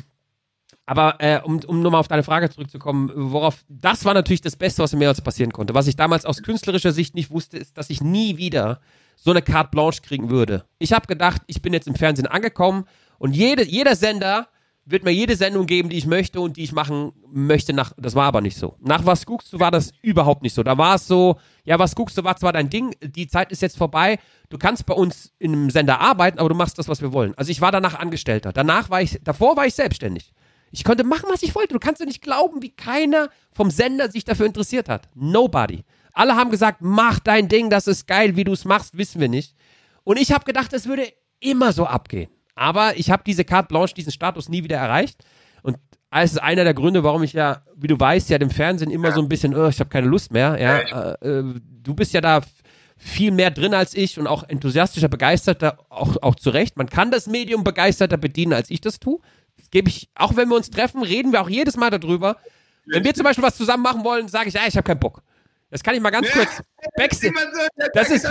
aber 0.85 1.17
äh, 1.19 1.39
um, 1.43 1.59
um 1.67 1.83
nochmal 1.83 1.99
auf 1.99 2.07
deine 2.07 2.23
Frage 2.23 2.49
zurückzukommen, 2.49 3.11
worauf, 3.13 3.63
das 3.69 4.05
war 4.05 4.15
natürlich 4.15 4.41
das 4.41 4.55
Beste, 4.55 4.81
was 4.81 4.93
mir 4.93 5.07
jetzt 5.07 5.23
passieren 5.23 5.51
konnte. 5.51 5.75
Was 5.75 5.85
ich 5.85 5.95
damals 5.95 6.25
aus 6.25 6.41
künstlerischer 6.41 6.91
Sicht 6.91 7.13
nicht 7.13 7.29
wusste, 7.29 7.57
ist, 7.57 7.77
dass 7.77 7.91
ich 7.91 8.01
nie 8.01 8.37
wieder 8.37 8.81
so 9.15 9.29
eine 9.29 9.43
Carte 9.43 9.69
Blanche 9.69 10.01
kriegen 10.01 10.31
würde. 10.31 10.65
Ich 10.79 10.91
habe 10.93 11.05
gedacht, 11.05 11.43
ich 11.45 11.61
bin 11.61 11.73
jetzt 11.73 11.87
im 11.87 11.93
Fernsehen 11.93 12.25
angekommen 12.25 12.85
und 13.19 13.35
jede, 13.35 13.63
jeder 13.65 13.95
Sender 13.95 14.47
wird 14.89 15.03
mir 15.03 15.11
jede 15.11 15.35
Sendung 15.35 15.67
geben, 15.67 15.89
die 15.89 15.97
ich 15.97 16.07
möchte 16.07 16.41
und 16.41 16.57
die 16.57 16.63
ich 16.63 16.71
machen 16.71 17.11
möchte. 17.31 17.73
Nach, 17.73 17.93
das 17.97 18.15
war 18.15 18.25
aber 18.25 18.41
nicht 18.41 18.57
so. 18.57 18.75
Nach 18.79 19.05
Was 19.05 19.25
guckst 19.25 19.53
du 19.53 19.59
war 19.59 19.71
das 19.71 19.91
überhaupt 20.01 20.41
nicht 20.41 20.53
so. 20.53 20.63
Da 20.63 20.77
war 20.77 20.95
es 20.95 21.05
so, 21.05 21.37
ja, 21.63 21.77
was 21.77 21.95
guckst 21.95 22.17
du 22.17 22.23
war 22.23 22.35
zwar 22.37 22.53
dein 22.53 22.69
Ding, 22.69 22.95
die 23.01 23.27
Zeit 23.27 23.51
ist 23.51 23.61
jetzt 23.61 23.77
vorbei. 23.77 24.17
Du 24.49 24.57
kannst 24.57 24.85
bei 24.85 24.95
uns 24.95 25.31
in 25.37 25.53
einem 25.53 25.69
Sender 25.69 25.99
arbeiten, 25.99 26.39
aber 26.39 26.49
du 26.49 26.55
machst 26.55 26.79
das, 26.79 26.87
was 26.87 27.01
wir 27.01 27.13
wollen. 27.13 27.35
Also 27.35 27.51
ich 27.51 27.61
war 27.61 27.71
danach 27.71 27.99
Angestellter. 27.99 28.51
Danach 28.51 28.89
war 28.89 29.01
ich, 29.01 29.19
davor 29.23 29.55
war 29.55 29.67
ich 29.67 29.75
selbstständig. 29.75 30.33
Ich 30.71 30.83
konnte 30.83 31.03
machen, 31.03 31.29
was 31.29 31.43
ich 31.43 31.53
wollte. 31.53 31.73
Du 31.73 31.79
kannst 31.79 32.01
dir 32.01 32.05
nicht 32.05 32.21
glauben, 32.21 32.61
wie 32.61 32.71
keiner 32.71 33.29
vom 33.51 33.69
Sender 33.69 34.09
sich 34.09 34.23
dafür 34.23 34.45
interessiert 34.45 34.89
hat. 34.89 35.07
Nobody. 35.13 35.83
Alle 36.13 36.35
haben 36.35 36.51
gesagt, 36.51 36.79
mach 36.81 37.19
dein 37.19 37.47
Ding, 37.47 37.69
das 37.69 37.87
ist 37.87 38.07
geil, 38.07 38.35
wie 38.35 38.43
du 38.43 38.53
es 38.53 38.65
machst, 38.65 38.97
wissen 38.97 39.21
wir 39.21 39.29
nicht. 39.29 39.55
Und 40.03 40.19
ich 40.19 40.31
habe 40.31 40.45
gedacht, 40.45 40.73
es 40.73 40.87
würde 40.87 41.07
immer 41.39 41.73
so 41.73 41.85
abgehen. 41.85 42.29
Aber 42.59 42.97
ich 42.97 43.09
habe 43.09 43.23
diese 43.25 43.45
Carte 43.45 43.69
Blanche, 43.69 43.93
diesen 43.93 44.11
Status 44.11 44.49
nie 44.49 44.65
wieder 44.65 44.75
erreicht. 44.75 45.23
Und 45.61 45.77
das 46.11 46.33
ist 46.33 46.39
einer 46.39 46.65
der 46.65 46.73
Gründe, 46.73 47.05
warum 47.05 47.23
ich 47.23 47.31
ja, 47.31 47.61
wie 47.77 47.87
du 47.87 47.97
weißt, 47.97 48.29
ja 48.29 48.37
dem 48.37 48.49
Fernsehen 48.49 48.91
immer 48.91 49.13
so 49.13 49.21
ein 49.21 49.29
bisschen, 49.29 49.55
oh, 49.55 49.69
ich 49.69 49.79
habe 49.79 49.89
keine 49.89 50.07
Lust 50.07 50.33
mehr. 50.33 50.57
Ja, 50.59 51.13
äh, 51.13 51.39
äh, 51.39 51.43
du 51.83 51.93
bist 51.93 52.11
ja 52.13 52.19
da 52.19 52.41
viel 52.97 53.31
mehr 53.31 53.49
drin 53.49 53.73
als 53.73 53.93
ich 53.93 54.19
und 54.19 54.27
auch 54.27 54.43
enthusiastischer, 54.43 55.07
begeisterter, 55.07 55.77
auch, 55.87 56.17
auch 56.21 56.35
zu 56.35 56.49
Recht. 56.49 56.75
Man 56.75 56.89
kann 56.89 57.11
das 57.11 57.27
Medium 57.27 57.63
begeisterter 57.63 58.17
bedienen, 58.17 58.51
als 58.51 58.69
ich 58.69 58.81
das 58.81 58.99
tue. 58.99 59.19
Das 59.55 59.69
gebe 59.69 59.87
ich, 59.87 60.09
auch 60.15 60.35
wenn 60.35 60.49
wir 60.49 60.57
uns 60.57 60.69
treffen, 60.69 61.01
reden 61.01 61.31
wir 61.31 61.39
auch 61.39 61.49
jedes 61.49 61.77
Mal 61.77 61.91
darüber. 61.91 62.35
Wenn 62.87 63.05
wir 63.05 63.13
zum 63.13 63.23
Beispiel 63.23 63.43
was 63.45 63.55
zusammen 63.55 63.83
machen 63.83 64.03
wollen, 64.03 64.27
sage 64.27 64.49
ich, 64.49 64.55
ja, 64.55 64.61
ich 64.67 64.75
habe 64.75 64.83
keinen 64.83 64.99
Bock. 64.99 65.23
Das 65.69 65.81
kann 65.81 65.95
ich 65.95 66.01
mal 66.01 66.09
ganz 66.09 66.29
kurz 66.31 66.61
backstage. 66.97 67.33
Das 67.93 68.09
ist 68.09 68.27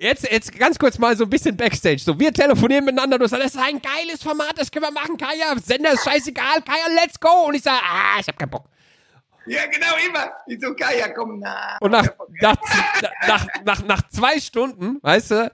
jetzt, 0.00 0.30
jetzt 0.30 0.58
ganz 0.58 0.78
kurz 0.78 0.98
mal 0.98 1.16
so 1.16 1.24
ein 1.24 1.30
bisschen 1.30 1.56
Backstage. 1.56 1.98
So, 1.98 2.18
wir 2.18 2.32
telefonieren 2.32 2.84
miteinander. 2.84 3.18
Du 3.18 3.28
sagst, 3.28 3.44
das 3.44 3.54
ist 3.54 3.60
ein 3.60 3.80
geiles 3.80 4.22
Format, 4.22 4.52
das 4.56 4.70
können 4.70 4.86
wir 4.86 4.92
machen, 4.92 5.16
Kaya. 5.16 5.56
Sender 5.62 5.92
ist 5.92 6.04
scheißegal, 6.04 6.62
Kaya, 6.62 7.02
let's 7.02 7.18
go. 7.20 7.46
Und 7.46 7.54
ich 7.54 7.62
sage, 7.62 7.80
ah, 7.82 8.18
ich 8.20 8.26
habe 8.26 8.38
keinen 8.38 8.50
Bock. 8.50 8.64
Ja, 9.46 9.66
genau, 9.66 9.94
immer. 10.06 10.32
Ich 10.46 10.60
so, 10.60 10.74
Kaya, 10.74 11.08
komm, 11.08 11.38
na. 11.40 11.78
Und 11.80 11.92
nach, 11.92 12.08
nach, 12.40 12.56
nach, 13.26 13.46
nach, 13.64 13.82
nach 13.84 14.08
zwei 14.08 14.38
Stunden, 14.40 14.98
weißt 15.02 15.30
du, 15.30 15.52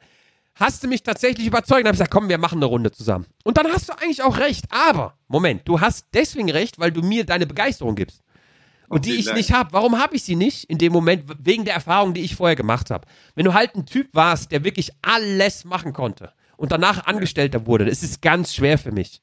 hast 0.55 0.82
du 0.82 0.88
mich 0.88 1.03
tatsächlich 1.03 1.47
überzeugt 1.47 1.82
und 1.82 1.88
hab 1.88 1.92
gesagt, 1.92 2.11
komm, 2.11 2.28
wir 2.28 2.38
machen 2.38 2.59
eine 2.59 2.66
Runde 2.66 2.90
zusammen. 2.90 3.26
Und 3.44 3.59
dann 3.59 3.68
hast 3.72 3.88
du 3.88 3.92
eigentlich 3.92 4.22
auch 4.22 4.38
recht. 4.38 4.64
Aber, 4.70 5.14
Moment, 5.28 5.68
du 5.68 5.80
hast 5.80 6.07
deswegen 6.14 6.51
recht, 6.51 6.78
weil 6.78 6.92
du 6.92 7.03
mir 7.03 7.24
deine 7.24 7.47
Begeisterung 7.47 7.94
gibst. 7.94 8.22
Und 8.89 9.05
die 9.05 9.14
ich 9.14 9.32
nicht 9.32 9.53
habe. 9.53 9.72
Warum 9.72 9.99
habe 9.99 10.16
ich 10.16 10.22
sie 10.22 10.37
nicht 10.37 10.64
in 10.64 10.78
dem 10.78 10.93
Moment? 10.93 11.24
Wegen 11.39 11.64
der 11.64 11.74
Erfahrung, 11.74 12.14
die 12.14 12.22
ich 12.22 12.37
vorher 12.37 12.57
gemacht 12.57 12.91
habe. 12.91 13.07
Wenn 13.34 13.45
du 13.45 13.55
halt 13.55 13.74
ein 13.74 13.87
Typ 13.87 14.09
warst, 14.12 14.53
der 14.53 14.64
wirklich 14.64 14.91
alles 15.03 15.64
machen 15.64 15.93
konnte 15.93 16.32
und 16.57 16.72
danach 16.72 17.07
Angestellter 17.07 17.66
wurde, 17.66 17.84
das 17.84 18.03
ist 18.03 18.22
ganz 18.22 18.55
schwer 18.55 18.78
für 18.78 18.93
mich. 18.93 19.20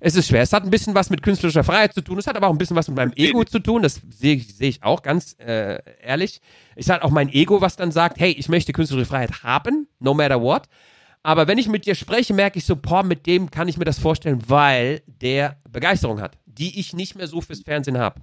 Es 0.00 0.14
ist 0.14 0.28
schwer. 0.28 0.42
Es 0.42 0.52
hat 0.52 0.62
ein 0.62 0.70
bisschen 0.70 0.94
was 0.94 1.10
mit 1.10 1.22
künstlerischer 1.22 1.64
Freiheit 1.64 1.92
zu 1.92 2.02
tun. 2.02 2.18
Es 2.18 2.26
hat 2.28 2.36
aber 2.36 2.46
auch 2.46 2.52
ein 2.52 2.58
bisschen 2.58 2.76
was 2.76 2.86
mit 2.86 2.96
meinem 2.96 3.12
Ego 3.16 3.44
zu 3.44 3.58
tun. 3.58 3.82
Das 3.82 4.00
sehe 4.10 4.36
ich, 4.36 4.54
seh 4.54 4.68
ich 4.68 4.82
auch 4.84 5.02
ganz 5.02 5.34
äh, 5.40 5.80
ehrlich. 6.00 6.40
Es 6.76 6.88
hat 6.88 7.02
auch 7.02 7.10
mein 7.10 7.28
Ego, 7.30 7.60
was 7.60 7.74
dann 7.74 7.90
sagt, 7.90 8.20
hey, 8.20 8.30
ich 8.30 8.48
möchte 8.48 8.72
künstlerische 8.72 9.08
Freiheit 9.08 9.42
haben, 9.42 9.88
no 9.98 10.14
matter 10.14 10.40
what. 10.40 10.68
Aber 11.24 11.48
wenn 11.48 11.58
ich 11.58 11.68
mit 11.68 11.84
dir 11.84 11.96
spreche, 11.96 12.32
merke 12.32 12.58
ich 12.58 12.64
so, 12.64 12.76
boah, 12.76 13.02
mit 13.02 13.26
dem 13.26 13.50
kann 13.50 13.66
ich 13.66 13.76
mir 13.76 13.84
das 13.84 13.98
vorstellen, 13.98 14.40
weil 14.46 15.02
der 15.06 15.56
Begeisterung 15.68 16.20
hat, 16.20 16.38
die 16.46 16.78
ich 16.78 16.92
nicht 16.92 17.16
mehr 17.16 17.26
so 17.26 17.40
fürs 17.40 17.62
Fernsehen 17.62 17.98
habe 17.98 18.22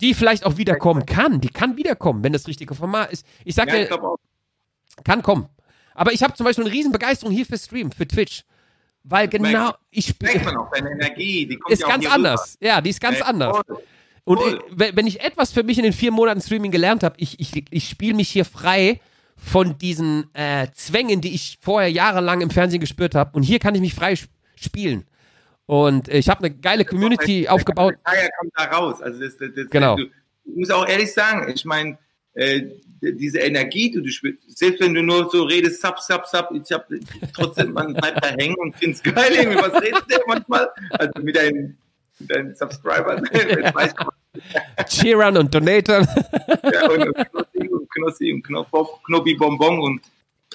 die 0.00 0.14
vielleicht 0.14 0.44
auch 0.44 0.56
wiederkommen 0.56 1.06
kann. 1.06 1.40
Die 1.40 1.48
kann 1.48 1.76
wiederkommen, 1.76 2.24
wenn 2.24 2.32
das 2.32 2.46
richtige 2.46 2.74
Format 2.74 3.12
ist. 3.12 3.26
Ich 3.44 3.54
sag 3.54 3.72
ja, 3.72 3.86
kann 5.04 5.22
kommen. 5.22 5.48
Aber 5.94 6.12
ich 6.12 6.22
habe 6.22 6.34
zum 6.34 6.44
Beispiel 6.44 6.64
eine 6.64 6.72
riesen 6.72 6.92
Begeisterung 6.92 7.32
hier 7.32 7.46
für 7.46 7.58
Stream, 7.58 7.92
für 7.92 8.06
Twitch. 8.06 8.44
Weil 9.02 9.28
genau, 9.28 9.72
ich 9.90 10.08
spiele. 10.08 10.44
man 10.44 10.56
auch 10.56 10.70
deine 10.70 10.90
Energie, 10.90 11.46
die 11.46 11.56
kommt 11.56 11.72
ist 11.72 11.82
ja 11.82 11.88
ganz 11.88 12.06
anders. 12.06 12.58
Rüber. 12.60 12.66
Ja, 12.66 12.80
die 12.80 12.90
ist 12.90 13.00
ganz 13.00 13.16
hey, 13.16 13.24
anders. 13.24 13.56
Voll. 13.66 13.82
Und 14.24 14.38
voll. 14.38 14.62
Ich, 14.78 14.96
wenn 14.96 15.06
ich 15.06 15.20
etwas 15.20 15.52
für 15.52 15.62
mich 15.62 15.78
in 15.78 15.84
den 15.84 15.94
vier 15.94 16.10
Monaten 16.10 16.40
Streaming 16.40 16.70
gelernt 16.70 17.02
habe, 17.02 17.14
ich, 17.18 17.40
ich, 17.40 17.64
ich 17.70 17.88
spiele 17.88 18.14
mich 18.14 18.28
hier 18.28 18.44
frei 18.44 19.00
von 19.36 19.78
diesen 19.78 20.32
äh, 20.34 20.68
Zwängen, 20.74 21.22
die 21.22 21.34
ich 21.34 21.58
vorher 21.62 21.90
jahrelang 21.90 22.42
im 22.42 22.50
Fernsehen 22.50 22.80
gespürt 22.80 23.14
habe. 23.14 23.34
Und 23.34 23.42
hier 23.42 23.58
kann 23.58 23.74
ich 23.74 23.80
mich 23.80 23.94
frei 23.94 24.14
spielen. 24.54 25.06
Und 25.70 26.08
ich 26.08 26.28
habe 26.28 26.40
eine 26.40 26.50
geile 26.50 26.84
Community 26.84 27.42
der 27.42 27.52
aufgebaut. 27.52 27.94
Ja, 28.04 28.28
kommt 28.40 28.52
da 28.56 28.64
raus. 28.64 29.00
Also 29.00 29.20
das, 29.20 29.36
das, 29.36 29.50
das, 29.54 29.70
genau. 29.70 29.94
Du, 29.94 30.02
ich 30.44 30.56
muss 30.56 30.70
auch 30.70 30.84
ehrlich 30.88 31.14
sagen, 31.14 31.48
ich 31.54 31.64
meine, 31.64 31.96
äh, 32.34 32.62
diese 33.00 33.38
Energie, 33.38 33.88
die 33.88 34.02
du 34.02 34.08
spürst, 34.08 34.58
selbst 34.58 34.80
wenn 34.80 34.94
du 34.94 35.02
nur 35.04 35.30
so 35.30 35.44
redest, 35.44 35.80
sub, 35.80 36.00
sub, 36.00 36.26
sub, 36.26 36.48
ich 36.52 36.72
hab 36.72 36.88
trotzdem, 37.32 37.72
man 37.72 37.94
bleibt 37.94 38.24
da 38.24 38.30
hängen 38.30 38.56
und 38.56 38.76
find's 38.78 39.00
geil, 39.00 39.30
irgendwie, 39.32 39.58
was 39.58 39.80
redet 39.80 40.10
der 40.10 40.18
manchmal? 40.26 40.68
Also 40.90 41.12
mit 41.22 41.36
deinen, 41.36 41.78
mit 42.18 42.34
deinen 42.34 42.52
Subscribern. 42.56 43.28
Cheerern 44.88 45.36
und 45.36 45.54
Donatern. 45.54 46.04
ja, 46.64 46.90
und, 46.90 47.16
und 47.16 47.90
Knossi 47.94 48.32
und 48.32 48.44
Knossi 48.44 48.72
und 48.72 49.04
Knobi 49.04 49.34
Bonbon 49.36 49.78
und 49.78 50.02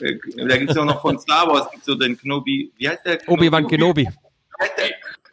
äh, 0.02 0.18
da 0.36 0.58
gibt's 0.58 0.76
auch 0.76 0.84
noch 0.84 1.02
von 1.02 1.18
Star 1.20 1.48
Wars, 1.48 1.72
gibt's 1.72 1.86
so 1.86 1.96
den 1.96 2.18
Knobi, 2.18 2.70
wie 2.76 2.90
heißt 2.90 3.06
der? 3.06 3.20
Obi-Wan 3.28 3.66
Kenobi. 3.66 4.10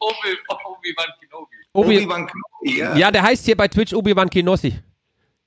Obi-Wan 0.03 1.07
Kenobi. 1.21 1.57
Obi-Wan 1.73 2.27
Kenobi, 2.27 2.79
ja. 2.79 2.97
Ja, 2.97 3.11
der 3.11 3.23
heißt 3.23 3.45
hier 3.45 3.57
bei 3.57 3.69
Twitch 3.69 3.93
Obi-Wan 3.95 4.29
Kenosi. 4.31 4.75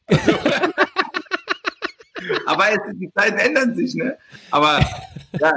Aber 2.45 2.69
es, 2.71 2.79
die 2.93 3.11
Zeiten 3.13 3.37
ändern 3.37 3.75
sich, 3.75 3.95
ne? 3.95 4.17
Aber 4.51 4.79
ja, 5.39 5.53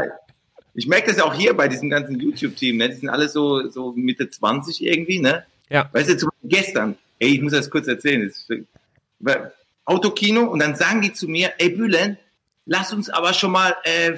ich 0.75 0.87
merke 0.87 1.09
das 1.09 1.17
ja 1.19 1.25
auch 1.25 1.35
hier 1.35 1.55
bei 1.55 1.69
diesem 1.69 1.89
ganzen 1.91 2.19
YouTube-Team, 2.19 2.77
ne? 2.77 2.89
Die 2.89 2.97
sind 2.97 3.09
alle 3.09 3.29
so, 3.29 3.69
so 3.69 3.93
Mitte 3.93 4.29
20 4.29 4.85
irgendwie, 4.85 5.21
ne? 5.21 5.45
Ja. 5.71 5.89
Weißt 5.93 6.11
du, 6.11 6.17
zum 6.17 6.31
Beispiel 6.31 6.51
gestern, 6.51 6.99
ey, 7.19 7.35
ich 7.35 7.41
muss 7.41 7.53
das 7.53 7.71
kurz 7.71 7.89
erzählen, 7.89 8.27
das 8.27 8.47
ist, 8.49 8.67
Autokino 9.85 10.43
und 10.45 10.59
dann 10.59 10.77
sagen 10.77 11.01
die 11.01 11.13
zu 11.13 11.29
mir, 11.29 11.55
ey 11.59 11.71
Bühlen, 11.71 12.19
lass 12.67 12.93
uns 12.93 13.09
aber 13.09 13.33
schon 13.33 13.53
mal, 13.53 13.75
äh, 13.85 14.17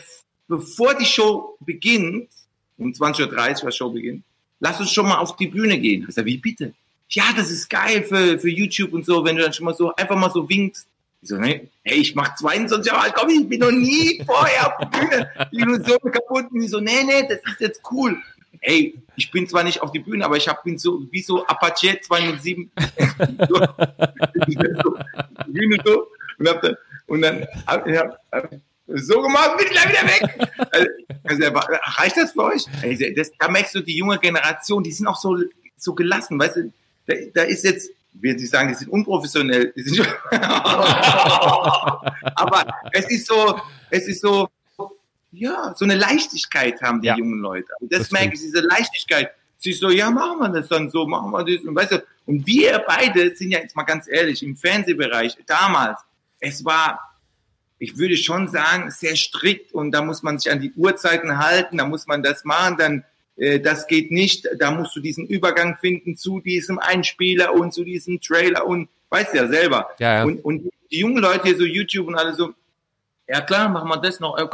bevor 0.48 0.94
die 0.94 1.06
Show 1.06 1.56
beginnt, 1.60 2.28
um 2.76 2.90
20.30 2.90 3.58
Uhr 3.58 3.64
war 3.64 3.72
Show 3.72 3.90
beginnt, 3.90 4.24
lass 4.60 4.78
uns 4.78 4.92
schon 4.92 5.08
mal 5.08 5.18
auf 5.18 5.36
die 5.36 5.48
Bühne 5.48 5.78
gehen. 5.78 6.06
Ich 6.08 6.14
sage, 6.14 6.26
wie 6.26 6.38
bitte? 6.38 6.72
Ja, 7.08 7.24
das 7.36 7.50
ist 7.50 7.68
geil 7.68 8.04
für, 8.04 8.38
für 8.38 8.48
YouTube 8.48 8.92
und 8.92 9.04
so, 9.04 9.24
wenn 9.24 9.36
du 9.36 9.42
dann 9.42 9.52
schon 9.52 9.64
mal 9.64 9.74
so 9.74 9.94
einfach 9.96 10.16
mal 10.16 10.30
so 10.30 10.48
winkst. 10.48 10.86
Ich 11.22 11.28
so, 11.28 11.36
nee, 11.36 11.68
hey, 11.82 11.98
ich 11.98 12.14
mach 12.14 12.34
22 12.36 12.90
Jahre 12.90 13.04
alt, 13.04 13.14
komm, 13.14 13.28
ich 13.28 13.48
bin 13.48 13.60
noch 13.60 13.72
nie 13.72 14.22
vorher 14.26 14.68
auf 14.68 14.78
der 14.78 14.98
Bühne. 14.98 15.30
Die 15.52 15.58
Illusion 15.58 16.12
kaputt. 16.12 16.46
Und 16.50 16.62
ich 16.62 16.70
so, 16.70 16.80
nee, 16.80 17.02
nee, 17.04 17.26
das 17.28 17.40
ist 17.52 17.60
jetzt 17.60 17.82
cool. 17.90 18.16
Hey, 18.60 18.94
ich 19.16 19.30
bin 19.30 19.48
zwar 19.48 19.64
nicht 19.64 19.82
auf 19.82 19.90
die 19.90 19.98
Bühne, 19.98 20.24
aber 20.24 20.36
ich 20.36 20.48
hab, 20.48 20.62
bin 20.64 20.78
so 20.78 21.02
wie 21.10 21.22
so 21.22 21.44
Apache 21.46 22.00
207. 22.00 22.70
so, 23.48 23.66
Bühne 25.46 25.78
so. 25.84 26.06
Und, 26.38 26.48
hab 26.48 26.62
dann, 26.62 26.76
und 27.06 27.22
dann 27.22 27.46
hab, 27.66 27.86
hab, 28.32 28.50
so 28.94 29.20
gemacht, 29.20 29.56
bin 29.56 29.66
ich 29.66 29.72
gleich 29.72 29.88
wieder 29.88 30.06
weg. 30.06 30.22
Also, 31.22 31.44
also, 31.44 31.60
reicht 31.98 32.16
das 32.16 32.32
für 32.32 32.44
euch? 32.44 32.64
Also, 32.82 33.04
das, 33.14 33.30
da 33.38 33.48
merkst 33.48 33.74
du 33.74 33.80
die 33.80 33.96
junge 33.96 34.18
Generation, 34.18 34.82
die 34.82 34.92
sind 34.92 35.06
auch 35.06 35.16
so, 35.16 35.36
so 35.76 35.94
gelassen, 35.94 36.38
weißt 36.38 36.56
du, 36.56 36.72
da, 37.06 37.14
da 37.34 37.42
ist 37.42 37.64
jetzt, 37.64 37.90
will 38.14 38.38
Sie 38.38 38.46
sagen, 38.46 38.70
die 38.70 38.74
sind 38.74 38.88
unprofessionell, 38.88 39.72
die 39.76 39.82
sind 39.82 40.00
aber 42.34 42.66
es 42.92 43.10
ist 43.10 43.26
so, 43.26 43.60
es 43.90 44.08
ist 44.08 44.22
so, 44.22 44.48
ja, 45.32 45.74
so 45.76 45.84
eine 45.84 45.96
Leichtigkeit 45.96 46.80
haben 46.82 47.00
die 47.00 47.08
ja. 47.08 47.16
jungen 47.16 47.40
Leute. 47.40 47.68
Und 47.80 47.92
das, 47.92 48.00
das 48.00 48.10
merke 48.10 48.34
ich, 48.34 48.40
diese 48.40 48.60
Leichtigkeit. 48.60 49.30
Sie 49.58 49.72
so, 49.72 49.90
ja, 49.90 50.10
machen 50.10 50.38
wir 50.38 50.48
das 50.48 50.68
dann 50.68 50.90
so, 50.90 51.06
machen 51.06 51.30
wir 51.32 51.44
das. 51.44 51.64
Und 51.64 51.76
weißt 51.76 51.92
du, 51.92 52.02
und 52.26 52.46
wir 52.46 52.82
beide 52.86 53.36
sind 53.36 53.50
ja 53.50 53.58
jetzt 53.58 53.76
mal 53.76 53.82
ganz 53.82 54.08
ehrlich, 54.08 54.42
im 54.42 54.56
Fernsehbereich 54.56 55.36
damals, 55.46 56.00
es 56.40 56.64
war 56.64 57.09
ich 57.80 57.96
würde 57.96 58.16
schon 58.16 58.46
sagen, 58.46 58.90
sehr 58.90 59.16
strikt 59.16 59.72
und 59.72 59.90
da 59.90 60.02
muss 60.02 60.22
man 60.22 60.38
sich 60.38 60.52
an 60.52 60.60
die 60.60 60.72
Uhrzeiten 60.74 61.38
halten, 61.38 61.78
da 61.78 61.86
muss 61.86 62.06
man 62.06 62.22
das 62.22 62.44
machen, 62.44 62.76
dann 62.78 63.04
äh, 63.36 63.58
das 63.58 63.86
geht 63.86 64.12
nicht, 64.12 64.46
da 64.58 64.70
musst 64.70 64.94
du 64.94 65.00
diesen 65.00 65.26
Übergang 65.26 65.76
finden 65.78 66.16
zu 66.16 66.40
diesem 66.40 66.78
Einspieler 66.78 67.54
und 67.54 67.72
zu 67.72 67.82
diesem 67.82 68.20
Trailer 68.20 68.66
und 68.66 68.88
weißt 69.08 69.34
ja 69.34 69.48
selber. 69.48 69.88
Ja, 69.98 70.18
ja. 70.18 70.24
Und, 70.24 70.44
und 70.44 70.70
die 70.90 70.98
jungen 70.98 71.16
Leute 71.16 71.44
hier 71.44 71.56
so 71.56 71.64
YouTube 71.64 72.06
und 72.06 72.16
alle 72.16 72.34
so, 72.34 72.52
ja 73.26 73.40
klar, 73.40 73.70
machen 73.70 73.88
wir 73.88 73.96
das 73.96 74.20
noch. 74.20 74.36
Äh, 74.38 74.46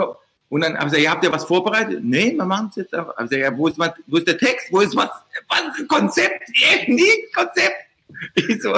und 0.49 0.61
dann 0.61 0.79
haben 0.79 0.89
sie 0.89 0.97
gesagt, 0.97 1.05
ja, 1.05 1.11
habt 1.11 1.24
ihr 1.24 1.33
was 1.33 1.45
vorbereitet? 1.45 2.05
Nee, 2.05 2.33
wir 2.33 2.45
machen 2.45 2.68
es 2.70 2.77
jetzt 2.77 2.95
einfach. 2.95 3.16
Also, 3.16 3.35
ja, 3.35 3.57
wo 3.57 3.66
ist, 3.66 3.77
was, 3.77 3.91
wo 4.07 4.18
ist 4.18 4.29
der 4.29 4.39
Text? 4.39 4.68
Wo 4.70 4.81
ist 4.81 4.95
was? 4.95 5.11
Was 5.49 5.77
ist 5.77 5.89
Konzept? 5.89 6.49
Eh, 6.55 6.93
nie 6.93 7.27
Konzept. 7.35 7.74
Ich 8.37 8.62
so, 8.62 8.72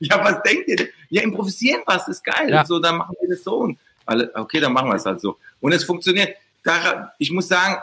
ja, 0.00 0.22
was 0.22 0.42
denkt 0.42 0.68
ihr? 0.68 0.88
Ja, 1.08 1.22
improvisieren 1.22 1.82
was, 1.86 2.06
ist 2.08 2.22
geil. 2.22 2.50
Ja. 2.50 2.60
Und 2.60 2.66
so, 2.66 2.78
dann 2.78 2.98
machen 2.98 3.16
wir 3.18 3.30
das 3.30 3.42
so. 3.42 3.56
Und 3.56 3.78
alle, 4.06 4.30
okay, 4.34 4.60
dann 4.60 4.72
machen 4.72 4.88
wir 4.88 4.96
es 4.96 5.06
halt 5.06 5.20
so. 5.20 5.38
Und 5.60 5.72
es 5.72 5.84
funktioniert. 5.84 6.36
Ich 7.18 7.30
muss 7.30 7.48
sagen, 7.48 7.76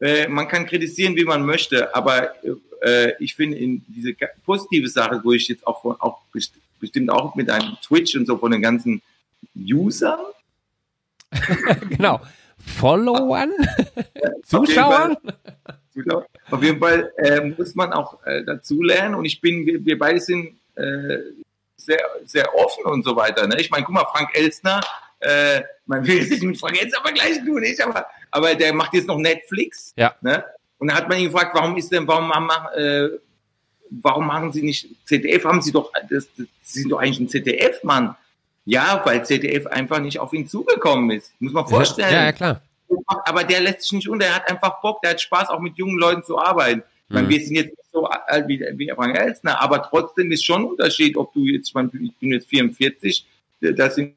äh, 0.00 0.26
man 0.28 0.48
kann 0.48 0.66
kritisieren, 0.66 1.16
wie 1.16 1.24
man 1.24 1.44
möchte, 1.44 1.94
aber 1.94 2.32
äh, 2.82 3.12
ich 3.18 3.34
finde 3.34 3.58
in 3.58 3.84
diese 3.88 4.14
positive 4.44 4.88
Sache, 4.88 5.20
wo 5.22 5.32
ich 5.32 5.48
jetzt 5.48 5.66
auch, 5.66 5.82
von, 5.82 6.00
auch 6.00 6.22
bestimmt 6.78 7.10
auch 7.10 7.34
mit 7.34 7.50
einem 7.50 7.76
Twitch 7.82 8.16
und 8.16 8.26
so 8.26 8.38
von 8.38 8.52
den 8.52 8.62
ganzen 8.62 9.02
Usern. 9.54 10.20
genau. 11.88 12.20
Followern, 12.78 13.52
Zuschauern. 14.44 15.16
Auf 16.50 16.62
jeden 16.62 16.78
Fall, 16.78 17.12
äh, 17.16 17.40
muss 17.40 17.74
man 17.74 17.92
auch 17.92 18.24
äh, 18.24 18.44
dazu 18.44 18.82
lernen 18.82 19.14
und 19.14 19.24
ich 19.24 19.40
bin, 19.40 19.66
wir, 19.66 19.84
wir 19.84 19.98
beide 19.98 20.20
sind 20.20 20.58
äh, 20.76 21.18
sehr, 21.76 22.00
sehr 22.24 22.54
offen 22.54 22.84
und 22.84 23.04
so 23.04 23.16
weiter. 23.16 23.46
Ne? 23.46 23.60
Ich 23.60 23.70
meine, 23.70 23.84
guck 23.84 23.94
mal, 23.94 24.04
Frank 24.12 24.30
Elstner, 24.34 24.80
äh, 25.20 25.62
man 25.86 26.06
will 26.06 26.18
es 26.18 26.30
nicht 26.30 26.42
mit 26.42 26.58
Frank 26.58 26.80
jetzt 26.80 26.96
aber 26.96 27.12
gleich 27.12 27.38
tun, 27.38 27.60
nicht, 27.60 27.80
aber, 27.80 28.06
aber 28.30 28.54
der 28.54 28.72
macht 28.72 28.94
jetzt 28.94 29.06
noch 29.06 29.18
Netflix. 29.18 29.92
Ja. 29.96 30.14
Ne? 30.20 30.44
Und 30.78 30.88
da 30.88 30.94
hat 30.94 31.08
man 31.08 31.18
ihn 31.18 31.26
gefragt, 31.26 31.54
warum 31.54 31.76
ist 31.76 31.92
denn, 31.92 32.06
warum 32.06 32.28
machen, 32.28 32.78
äh, 32.78 33.08
warum 33.90 34.26
machen 34.26 34.52
Sie 34.52 34.62
nicht 34.62 34.88
ZDF? 35.04 35.44
Haben 35.44 35.60
Sie 35.60 35.72
doch, 35.72 35.92
das, 36.08 36.28
das, 36.36 36.46
Sie 36.62 36.80
sind 36.80 36.90
doch 36.90 36.98
eigentlich 36.98 37.20
ein 37.20 37.28
ZDF-Mann. 37.28 38.16
Ja, 38.64 39.02
weil 39.04 39.24
ZDF 39.24 39.66
einfach 39.66 40.00
nicht 40.00 40.18
auf 40.18 40.32
ihn 40.32 40.46
zugekommen 40.46 41.10
ist. 41.10 41.32
Muss 41.40 41.52
man 41.52 41.66
vorstellen. 41.66 42.12
Ja, 42.12 42.24
ja 42.24 42.32
klar. 42.32 42.62
aber 43.24 43.44
der 43.44 43.60
lässt 43.60 43.82
sich 43.82 43.92
nicht 43.92 44.08
unter, 44.08 44.26
der 44.26 44.36
hat 44.36 44.48
einfach 44.50 44.80
Bock, 44.80 45.02
der 45.02 45.12
hat 45.12 45.20
Spaß, 45.20 45.48
auch 45.48 45.60
mit 45.60 45.76
jungen 45.76 45.98
Leuten 45.98 46.22
zu 46.22 46.38
arbeiten. 46.38 46.82
Ich 47.08 47.14
meine, 47.14 47.26
Mhm. 47.26 47.30
wir 47.30 47.40
sind 47.40 47.56
jetzt 47.56 47.76
nicht 47.76 47.92
so 47.92 48.06
alt 48.06 48.46
wie, 48.48 48.60
wie 48.76 48.92
Frank 48.94 49.18
Elsner, 49.18 49.60
aber 49.60 49.82
trotzdem 49.82 50.30
ist 50.30 50.44
schon 50.44 50.62
ein 50.62 50.66
Unterschied, 50.66 51.16
ob 51.16 51.32
du 51.34 51.40
jetzt, 51.40 51.68
ich, 51.68 51.74
meine, 51.74 51.90
ich 52.00 52.14
bin 52.16 52.32
jetzt 52.32 52.48
44, 52.48 53.26
das 53.60 53.96
sind, 53.96 54.14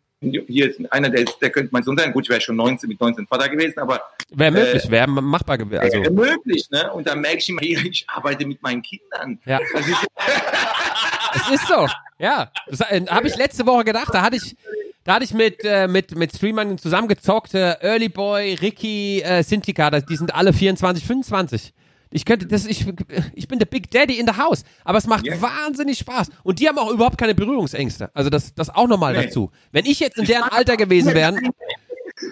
hier 0.48 0.70
ist 0.70 0.80
einer, 0.92 1.10
der, 1.10 1.22
ist, 1.24 1.38
der 1.42 1.50
könnte 1.50 1.70
mein 1.72 1.84
Sohn 1.84 1.98
sein, 1.98 2.12
gut, 2.14 2.24
ich 2.26 2.30
wäre 2.30 2.42
schon 2.42 2.56
19, 2.56 2.88
mit 2.90 3.00
19 3.00 3.28
Vater 3.28 3.50
gewesen, 3.50 3.80
aber 3.80 4.02
Wäre 4.32 4.52
möglich, 4.52 4.90
wäre 4.90 5.08
machbar 5.08 5.58
gewesen. 5.58 5.82
Also, 5.82 5.98
äh, 5.98 6.10
möglich, 6.10 6.68
ne? 6.72 6.92
Und 6.94 7.08
dann 7.08 7.22
merke 7.22 7.38
ich 7.38 7.50
immer, 7.50 7.62
hier, 7.64 7.80
ich 7.86 8.06
arbeite 8.08 8.46
mit 8.46 8.62
meinen 8.62 8.82
Kindern. 8.82 9.40
ja. 9.46 9.60
Das 9.74 9.88
ist, 9.88 9.98
Es 11.36 11.50
ist 11.62 11.68
so. 11.68 11.88
Ja. 12.20 12.52
Das 12.68 12.82
äh, 12.82 13.06
habe 13.08 13.28
ich 13.28 13.36
letzte 13.36 13.66
Woche 13.66 13.84
gedacht. 13.84 14.10
Da 14.14 14.22
hatte 14.22 14.36
ich, 14.36 14.56
da 15.04 15.16
hatte 15.16 15.26
ich 15.26 15.34
mit, 15.34 15.64
äh, 15.64 15.88
mit, 15.88 16.16
mit 16.16 16.36
Streamern 16.36 16.78
zusammengezockt. 16.78 17.54
Äh, 17.56 17.76
Early 17.82 18.10
Boy, 18.10 18.54
Ricky, 18.56 19.22
äh, 19.22 19.42
Sintika, 19.44 19.90
das- 19.90 20.06
die 20.06 20.16
sind 20.16 20.34
alle 20.34 20.54
24, 20.54 21.04
25. 21.06 21.74
Ich 22.14 22.26
könnte, 22.26 22.46
das, 22.46 22.66
ich, 22.66 22.86
ich 23.34 23.48
bin 23.48 23.60
der 23.60 23.66
Big 23.66 23.90
Daddy 23.92 24.20
in 24.20 24.28
the 24.28 24.34
House. 24.38 24.64
Aber 24.84 24.98
es 25.00 25.08
macht 25.08 25.26
Ja. 25.26 25.42
wahnsinnig 25.42 25.98
Spaß. 25.98 26.30
Und 26.44 26.60
die 26.60 26.68
haben 26.70 26.78
auch 26.78 26.92
überhaupt 26.92 27.18
keine 27.18 27.34
Berührungsängste. 27.36 28.12
Also 28.14 28.30
das, 28.30 28.54
das 28.54 28.70
auch 28.70 28.88
nochmal 28.88 29.14
Nee. 29.18 29.26
dazu. 29.26 29.52
Wenn 29.72 29.86
ich 29.86 30.00
jetzt 30.00 30.18
in 30.18 30.26
deren 30.26 30.44
Alter 30.44 30.78
gewesen 30.78 31.14
wäre, 31.14 31.40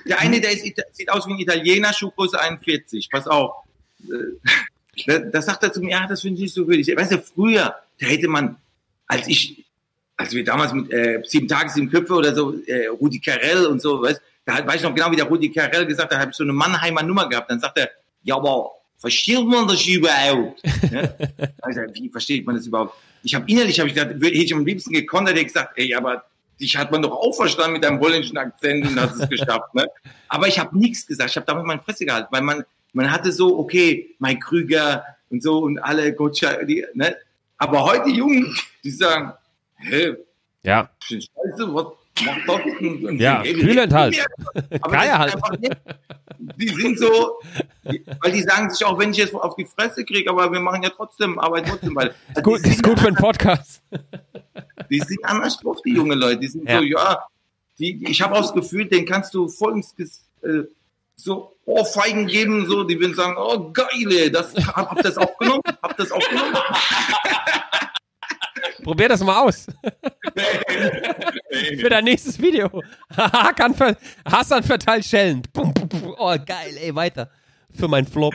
Der 0.05 0.19
eine, 0.19 0.39
der 0.39 0.51
ist, 0.51 0.63
sieht 0.63 1.09
aus 1.09 1.27
wie 1.27 1.33
ein 1.33 1.39
Italiener, 1.39 1.91
Schuhgröße 1.93 2.39
41. 2.39 3.09
Pass 3.11 3.27
auf. 3.27 3.51
Äh, 4.03 4.05
da- 5.07 5.19
Das 5.31 5.45
sagt 5.47 5.63
er 5.63 5.73
zu 5.73 5.81
mir, 5.81 5.91
ja, 5.91 6.07
das 6.07 6.21
finde 6.21 6.35
ich 6.35 6.41
nicht 6.43 6.53
so 6.53 6.67
würdig. 6.67 6.87
Weißt 6.95 7.11
du, 7.13 7.19
früher, 7.19 7.75
da 7.99 8.05
hätte 8.05 8.27
man, 8.27 8.57
als 9.07 9.27
ich, 9.27 9.65
als 10.17 10.31
wir 10.33 10.43
damals 10.43 10.73
mit 10.73 10.91
äh, 10.91 11.21
sieben 11.25 11.47
Tage, 11.47 11.69
sieben 11.71 11.89
Köpfe 11.89 12.13
oder 12.13 12.35
so, 12.35 12.53
äh, 12.67 12.85
Rudi 12.87 13.19
Carell 13.19 13.65
und 13.65 13.81
so, 13.81 14.01
weißt 14.01 14.21
da 14.45 14.65
weiß 14.65 14.77
ich 14.77 14.83
noch 14.83 14.93
genau, 14.95 15.11
wie 15.11 15.15
der 15.15 15.25
Rudi 15.25 15.49
Carell 15.51 15.85
gesagt 15.85 16.11
hat, 16.11 16.17
da 16.17 16.21
habe 16.21 16.31
ich 16.31 16.37
so 16.37 16.43
eine 16.43 16.53
Mannheimer 16.53 17.03
Nummer 17.03 17.27
gehabt. 17.29 17.49
Dann 17.51 17.59
sagt 17.59 17.77
er, 17.77 17.89
ja, 18.23 18.35
aber 18.35 18.71
versteht 19.01 19.45
man 19.45 19.67
das 19.67 19.85
überhaupt? 19.85 20.61
ne? 20.91 21.15
Also, 21.61 21.81
wie 21.93 22.09
versteht 22.09 22.45
man 22.45 22.55
das 22.55 22.67
überhaupt? 22.67 22.95
Ich 23.23 23.35
habe 23.35 23.45
innerlich, 23.49 23.79
habe 23.79 23.89
ich 23.89 23.95
gedacht, 23.95 24.13
hätte 24.13 24.27
ich 24.29 24.53
am 24.53 24.65
liebsten 24.65 24.93
gekonnt, 24.93 25.27
hätte 25.27 25.39
ich 25.39 25.47
gesagt, 25.47 25.73
ey, 25.75 25.93
aber 25.95 26.23
dich 26.59 26.77
hat 26.77 26.91
man 26.91 27.01
doch 27.01 27.11
auch 27.11 27.35
verstanden 27.35 27.73
mit 27.73 27.83
deinem 27.83 27.99
holländischen 27.99 28.37
Akzent 28.37 28.87
und 28.87 28.99
hast 28.99 29.19
es 29.19 29.27
geschafft. 29.29 29.73
Ne? 29.73 29.85
Aber 30.29 30.47
ich 30.47 30.59
habe 30.59 30.77
nichts 30.77 31.05
gesagt. 31.07 31.31
Ich 31.31 31.35
habe 31.35 31.45
damit 31.45 31.65
meine 31.65 31.81
Fresse 31.81 32.05
gehalten, 32.05 32.27
weil 32.31 32.43
man, 32.43 32.63
man 32.93 33.11
hatte 33.11 33.31
so, 33.31 33.57
okay, 33.57 34.15
Mike 34.19 34.39
Krüger 34.39 35.03
und 35.29 35.41
so 35.41 35.59
und 35.59 35.79
alle 35.79 36.13
Gotcha, 36.13 36.63
die, 36.63 36.85
ne? 36.93 37.15
Aber 37.57 37.83
heute 37.83 38.09
Jungen, 38.09 38.55
die 38.83 38.91
sagen, 38.91 39.33
hä, 39.77 40.15
ja, 40.63 40.89
scheiße, 41.01 41.73
was 41.73 41.85
Und, 42.79 43.05
und 43.05 43.19
Ja, 43.19 43.41
kühlend 43.41 43.93
halt. 43.93 44.15
Geier 44.89 45.17
halt. 45.17 45.35
nicht- 45.61 45.75
Die 46.57 46.67
sind 46.69 46.99
so, 46.99 47.39
weil 47.83 48.31
die 48.31 48.41
sagen 48.41 48.69
sich 48.69 48.83
auch, 48.85 48.97
wenn 48.99 49.11
ich 49.11 49.17
jetzt 49.17 49.33
auf 49.33 49.55
die 49.55 49.65
Fresse 49.65 50.03
kriege, 50.05 50.29
aber 50.29 50.51
wir 50.51 50.59
machen 50.59 50.83
ja 50.83 50.89
trotzdem, 50.89 51.39
arbeiten 51.39 51.69
trotzdem, 51.69 51.95
weil 51.95 52.13
also 52.29 52.41
gut, 52.41 52.59
ist 52.65 52.83
gut 52.83 52.99
für 52.99 53.07
einen 53.07 53.15
Podcast. 53.15 53.81
die 54.89 54.99
sind 54.99 55.23
anders 55.23 55.57
drauf, 55.59 55.77
die 55.85 55.93
jungen 55.93 56.17
Leute. 56.19 56.39
Die 56.39 56.47
sind 56.47 56.67
Ja. 56.69 56.77
so, 56.79 56.83
ja, 56.83 57.25
die, 57.79 58.03
ich 58.07 58.21
habe 58.21 58.35
auch 58.35 58.41
das 58.41 58.53
Gefühl, 58.53 58.85
den 58.85 59.05
kannst 59.05 59.33
du 59.33 59.47
voll 59.47 59.73
ins 59.73 59.93
äh, 60.43 60.63
so 61.15 61.55
Ohrfeigen 61.65 62.27
geben, 62.27 62.67
so, 62.67 62.83
die 62.83 62.99
würden 62.99 63.15
sagen, 63.15 63.35
oh 63.37 63.71
geile, 63.71 64.29
das 64.31 64.53
hab, 64.67 64.91
hab 64.91 65.01
das 65.01 65.17
aufgenommen, 65.17 65.61
hab 65.81 65.95
das 65.97 66.11
aufgenommen. 66.11 66.55
Probier 68.83 69.09
das 69.09 69.21
mal 69.23 69.41
aus. 69.41 69.67
Für 71.79 71.89
dein 71.89 72.03
nächstes 72.03 72.39
Video. 72.41 72.69
Hakan 73.17 73.73
ver 73.75 73.95
Hassan 74.25 74.63
verteilt 74.63 75.05
Schellen. 75.05 75.41
Oh, 76.17 76.35
geil, 76.45 76.77
ey, 76.81 76.93
weiter. 76.95 77.29
Für 77.73 77.87
meinen 77.87 78.07
Flop. 78.07 78.33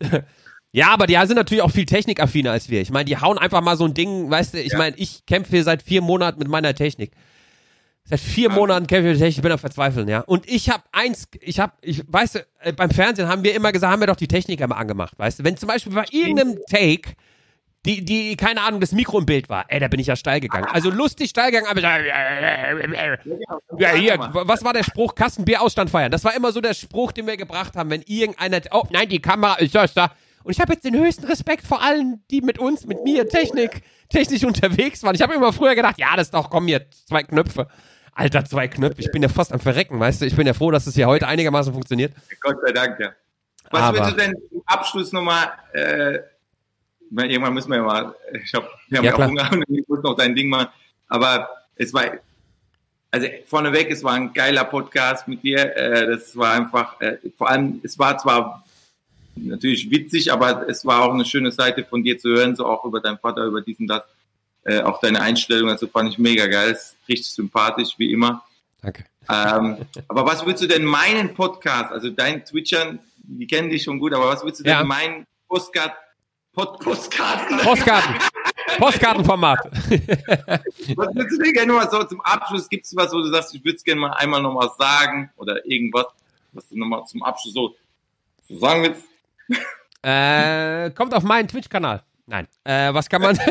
Ja, 0.72 0.88
aber 0.90 1.06
die 1.06 1.14
sind 1.24 1.36
natürlich 1.36 1.62
auch 1.62 1.70
viel 1.70 1.86
technikaffiner 1.86 2.50
als 2.50 2.68
wir. 2.68 2.82
Ich 2.82 2.90
meine, 2.90 3.06
die 3.06 3.16
hauen 3.16 3.38
einfach 3.38 3.62
mal 3.62 3.78
so 3.78 3.86
ein 3.86 3.94
Ding, 3.94 4.28
weißt 4.30 4.52
du, 4.52 4.60
ich 4.60 4.72
Ja. 4.72 4.78
meine, 4.78 4.94
ich 4.98 5.24
kämpfe 5.24 5.52
hier 5.52 5.64
seit 5.64 5.82
vier 5.82 6.02
Monaten 6.02 6.38
mit 6.38 6.48
meiner 6.48 6.74
Technik. 6.74 7.12
Seit 8.04 8.20
vier 8.20 8.50
Monaten 8.50 8.86
kämpfe 8.86 9.08
ich 9.08 9.12
mit 9.14 9.20
der 9.20 9.26
Technik, 9.26 9.38
ich 9.38 9.42
bin 9.42 9.52
am 9.52 9.58
Verzweifeln, 9.58 10.06
ja. 10.06 10.20
Und 10.20 10.46
ich 10.46 10.68
habe 10.68 10.82
eins, 10.92 11.28
ich 11.40 11.60
habe, 11.60 11.72
ich, 11.80 12.02
weißt 12.06 12.34
du, 12.34 12.46
äh, 12.60 12.74
beim 12.74 12.90
Fernsehen 12.90 13.26
haben 13.26 13.42
wir 13.42 13.54
immer 13.54 13.72
gesagt, 13.72 13.90
haben 13.90 14.00
wir 14.00 14.06
doch 14.06 14.16
die 14.16 14.28
Techniker 14.28 14.66
mal 14.66 14.76
angemacht, 14.76 15.18
weißt 15.18 15.38
du. 15.38 15.44
Wenn 15.44 15.56
zum 15.56 15.68
Beispiel 15.68 15.94
bei 15.94 16.04
irgendeinem 16.10 16.58
Take 16.68 17.12
die, 17.86 18.04
die, 18.04 18.36
keine 18.36 18.62
Ahnung, 18.62 18.80
das 18.80 18.92
Mikro 18.92 19.18
im 19.18 19.26
Bild 19.26 19.48
war. 19.48 19.64
Ey, 19.68 19.80
da 19.80 19.88
bin 19.88 20.00
ich 20.00 20.08
ja 20.08 20.16
steil 20.16 20.40
gegangen. 20.40 20.66
Also 20.66 20.90
lustig 20.90 21.30
steil 21.30 21.50
gegangen, 21.50 21.68
aber 21.70 21.78
ich, 21.78 21.84
ja, 23.78 23.90
hier, 23.92 24.18
was 24.18 24.64
war 24.64 24.72
der 24.72 24.82
Spruch? 24.82 25.14
Kastenbier 25.14 25.62
Ausstand 25.62 25.90
feiern. 25.90 26.10
Das 26.10 26.24
war 26.24 26.34
immer 26.34 26.52
so 26.52 26.60
der 26.60 26.74
Spruch, 26.74 27.12
den 27.12 27.26
wir 27.26 27.36
gebracht 27.36 27.76
haben, 27.76 27.90
wenn 27.90 28.02
irgendeiner, 28.02 28.60
oh 28.72 28.84
nein, 28.90 29.08
die 29.08 29.20
Kamera 29.20 29.54
ist 29.54 29.74
das 29.74 29.94
da. 29.94 30.12
Und 30.42 30.52
ich 30.52 30.60
habe 30.60 30.74
jetzt 30.74 30.84
den 30.84 30.96
höchsten 30.96 31.26
Respekt 31.26 31.66
vor 31.66 31.82
allen, 31.82 32.22
die 32.30 32.40
mit 32.40 32.58
uns, 32.58 32.86
mit 32.86 33.02
mir, 33.02 33.28
Technik, 33.28 33.82
technisch 34.08 34.44
unterwegs 34.44 35.02
waren. 35.02 35.14
Ich 35.14 35.22
habe 35.22 35.34
immer 35.34 35.52
früher 35.52 35.74
gedacht, 35.74 35.98
ja, 35.98 36.14
das 36.16 36.28
ist 36.28 36.34
doch, 36.34 36.50
komm 36.50 36.66
hier, 36.66 36.86
zwei 37.08 37.22
Knöpfe. 37.24 37.68
Alter, 38.14 38.44
zwei 38.44 38.68
Knöpfe. 38.68 39.00
Ich 39.00 39.10
bin 39.10 39.22
ja 39.22 39.28
fast 39.28 39.52
am 39.52 39.60
Verrecken, 39.60 40.00
weißt 40.00 40.22
du? 40.22 40.26
Ich 40.26 40.36
bin 40.36 40.46
ja 40.46 40.54
froh, 40.54 40.70
dass 40.70 40.86
es 40.86 40.94
hier 40.94 41.06
heute 41.06 41.26
einigermaßen 41.26 41.72
funktioniert. 41.72 42.14
Gott 42.40 42.56
sei 42.64 42.72
Dank, 42.72 42.98
ja. 42.98 43.10
Was 43.70 43.82
Aber- 43.82 43.98
willst 43.98 44.12
du 44.12 44.16
denn 44.16 44.34
zum 44.50 44.62
Abschluss 44.66 45.12
nochmal, 45.12 45.52
äh, 45.72 46.18
irgendwann 47.10 47.54
müssen 47.54 47.70
wir 47.70 47.78
ja 47.78 47.82
mal, 47.84 48.14
ich 48.44 48.52
hab, 48.54 48.68
wir 48.88 48.98
haben 48.98 49.04
Ja, 49.04 49.18
ja, 49.18 49.26
Hunger 49.26 49.52
und 49.52 49.64
ich 49.68 49.86
muss 49.88 50.02
noch 50.02 50.14
dein 50.16 50.34
Ding 50.34 50.48
machen, 50.48 50.68
aber 51.08 51.48
es 51.76 51.92
war, 51.94 52.04
also 53.10 53.26
vorneweg, 53.46 53.90
es 53.90 54.02
war 54.04 54.14
ein 54.14 54.32
geiler 54.32 54.64
Podcast 54.64 55.28
mit 55.28 55.42
dir, 55.42 55.76
äh, 55.76 56.06
das 56.06 56.36
war 56.36 56.52
einfach, 56.52 57.00
äh, 57.00 57.18
vor 57.36 57.48
allem, 57.48 57.80
es 57.82 57.98
war 57.98 58.18
zwar 58.18 58.64
natürlich 59.36 59.90
witzig, 59.90 60.32
aber 60.32 60.68
es 60.68 60.84
war 60.84 61.02
auch 61.02 61.12
eine 61.12 61.24
schöne 61.24 61.52
Seite 61.52 61.84
von 61.84 62.02
dir 62.02 62.18
zu 62.18 62.30
hören, 62.30 62.56
so 62.56 62.66
auch 62.66 62.84
über 62.84 63.00
deinen 63.00 63.18
Vater, 63.18 63.44
über 63.44 63.60
diesen, 63.60 63.86
das, 63.86 64.02
äh, 64.64 64.80
auch 64.80 65.00
deine 65.00 65.20
Einstellung, 65.20 65.70
also 65.70 65.86
fand 65.86 66.10
ich 66.10 66.18
mega 66.18 66.46
geil, 66.46 66.70
ist 66.72 66.96
richtig 67.08 67.30
sympathisch, 67.30 67.94
wie 67.98 68.12
immer. 68.12 68.42
Danke. 68.82 69.04
Ähm, 69.28 69.78
aber 70.08 70.24
was 70.24 70.44
würdest 70.44 70.64
du 70.64 70.68
denn 70.68 70.84
meinen 70.84 71.34
Podcast, 71.34 71.92
also 71.92 72.10
dein 72.10 72.44
Twitchern, 72.44 72.98
die 73.18 73.46
kennen 73.46 73.70
dich 73.70 73.82
schon 73.82 73.98
gut, 73.98 74.14
aber 74.14 74.28
was 74.28 74.42
würdest 74.42 74.64
du 74.64 74.68
Ja. 74.68 74.78
denn 74.78 74.88
meinen 74.88 75.26
Postcard, 75.48 75.92
Pod, 75.92 75.96
Postkarten, 76.56 77.58
Postkarten. 77.58 78.14
Postkartenformat. 78.78 79.58
was 79.66 81.14
würdest 81.14 81.38
du 81.38 81.42
denn 81.44 81.52
gerne 81.52 81.72
mal 81.74 81.90
so 81.90 82.02
zum 82.04 82.22
Abschluss, 82.22 82.66
gibt 82.70 82.86
es 82.86 82.96
was, 82.96 83.12
wo 83.12 83.18
du 83.18 83.28
sagst, 83.30 83.54
ich 83.54 83.62
würde 83.62 83.76
es 83.76 83.84
gerne 83.84 84.00
mal 84.00 84.12
einmal 84.12 84.40
noch 84.40 84.54
mal 84.54 84.70
sagen 84.78 85.30
oder 85.36 85.64
irgendwas, 85.66 86.06
was 86.52 86.66
du 86.68 86.78
nochmal 86.78 87.04
zum 87.04 87.22
Abschluss 87.22 87.52
so, 87.52 87.74
so 88.48 88.58
sagen 88.58 88.84
willst? 88.84 89.04
Äh, 90.02 90.90
kommt 90.92 91.12
auf 91.12 91.24
meinen 91.24 91.46
Twitch-Kanal. 91.46 92.02
Nein. 92.24 92.48
Äh, 92.64 92.94
was 92.94 93.08
kann 93.08 93.20
man. 93.22 93.38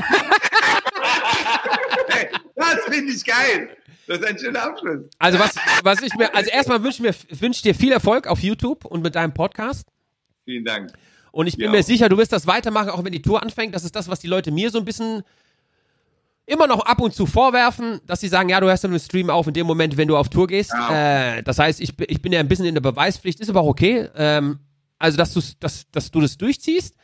Hey, 2.08 2.30
das 2.56 2.86
finde 2.86 3.12
ich 3.12 3.26
geil. 3.26 3.76
Das 4.08 4.20
ist 4.20 4.26
ein 4.26 4.38
schöner 4.39 4.64
Abschluss. 4.64 5.01
Also 5.20 5.39
was, 5.39 5.56
was 5.84 6.01
ich 6.01 6.14
mir, 6.16 6.34
also 6.34 6.49
erstmal 6.49 6.82
wünsche 6.82 7.06
ich 7.06 7.30
mir, 7.30 7.41
wünsche 7.41 7.62
dir 7.62 7.76
viel 7.76 7.91
Erfolg 7.91 8.28
auf 8.28 8.39
YouTube 8.39 8.86
und 8.86 9.01
mit 9.01 9.16
deinem 9.16 9.34
Podcast. 9.34 9.88
Vielen 10.45 10.64
Dank. 10.64 10.93
Und 11.36 11.48
ich 11.48 11.58
bin 11.58 11.66
Ja. 11.66 11.72
mir 11.72 11.84
sicher, 11.84 12.08
du 12.08 12.18
wirst 12.18 12.32
das 12.32 12.48
weitermachen, 12.48 12.90
auch 12.92 13.04
wenn 13.04 13.12
die 13.12 13.22
Tour 13.22 13.44
anfängt. 13.44 13.76
Das 13.76 13.84
ist 13.84 13.94
das, 13.94 14.08
was 14.08 14.22
die 14.22 14.28
Leute 14.28 14.52
mir 14.52 14.70
so 14.72 14.78
ein 14.80 14.86
bisschen 14.86 15.22
immer 16.46 16.66
noch 16.66 16.80
ab 16.86 17.02
und 17.02 17.14
zu 17.14 17.26
vorwerfen, 17.26 18.00
dass 18.07 18.22
sie 18.22 18.30
sagen, 18.30 18.48
ja, 18.48 18.62
du 18.62 18.68
hörst 18.68 18.86
dann 18.86 18.91
den 18.91 19.02
Stream 19.02 19.30
auf 19.30 19.45
in 19.45 19.53
dem 19.53 19.68
Moment, 19.68 19.98
wenn 19.98 20.07
du 20.07 20.16
auf 20.16 20.30
Tour 20.30 20.48
gehst. 20.48 20.72
Ja. 20.72 21.36
Äh, 21.38 21.44
das 21.44 21.60
heißt, 21.60 21.82
ich, 21.82 21.98
bin- 21.98 22.07
ich 22.10 22.22
bin 22.22 22.32
ja 22.32 22.40
ein 22.40 22.48
bisschen 22.48 22.66
in 22.66 22.74
der 22.74 22.82
Beweispflicht, 22.82 23.41
ist 23.41 23.49
aber 23.49 23.60
auch 23.62 23.68
okay. 23.68 24.07
Ähm, 24.16 24.60
also, 24.98 25.18
dass, 25.18 25.34
dass, 25.60 25.91
dass 25.91 26.10
du 26.10 26.22
das 26.22 26.38
durchziehst. 26.38 26.95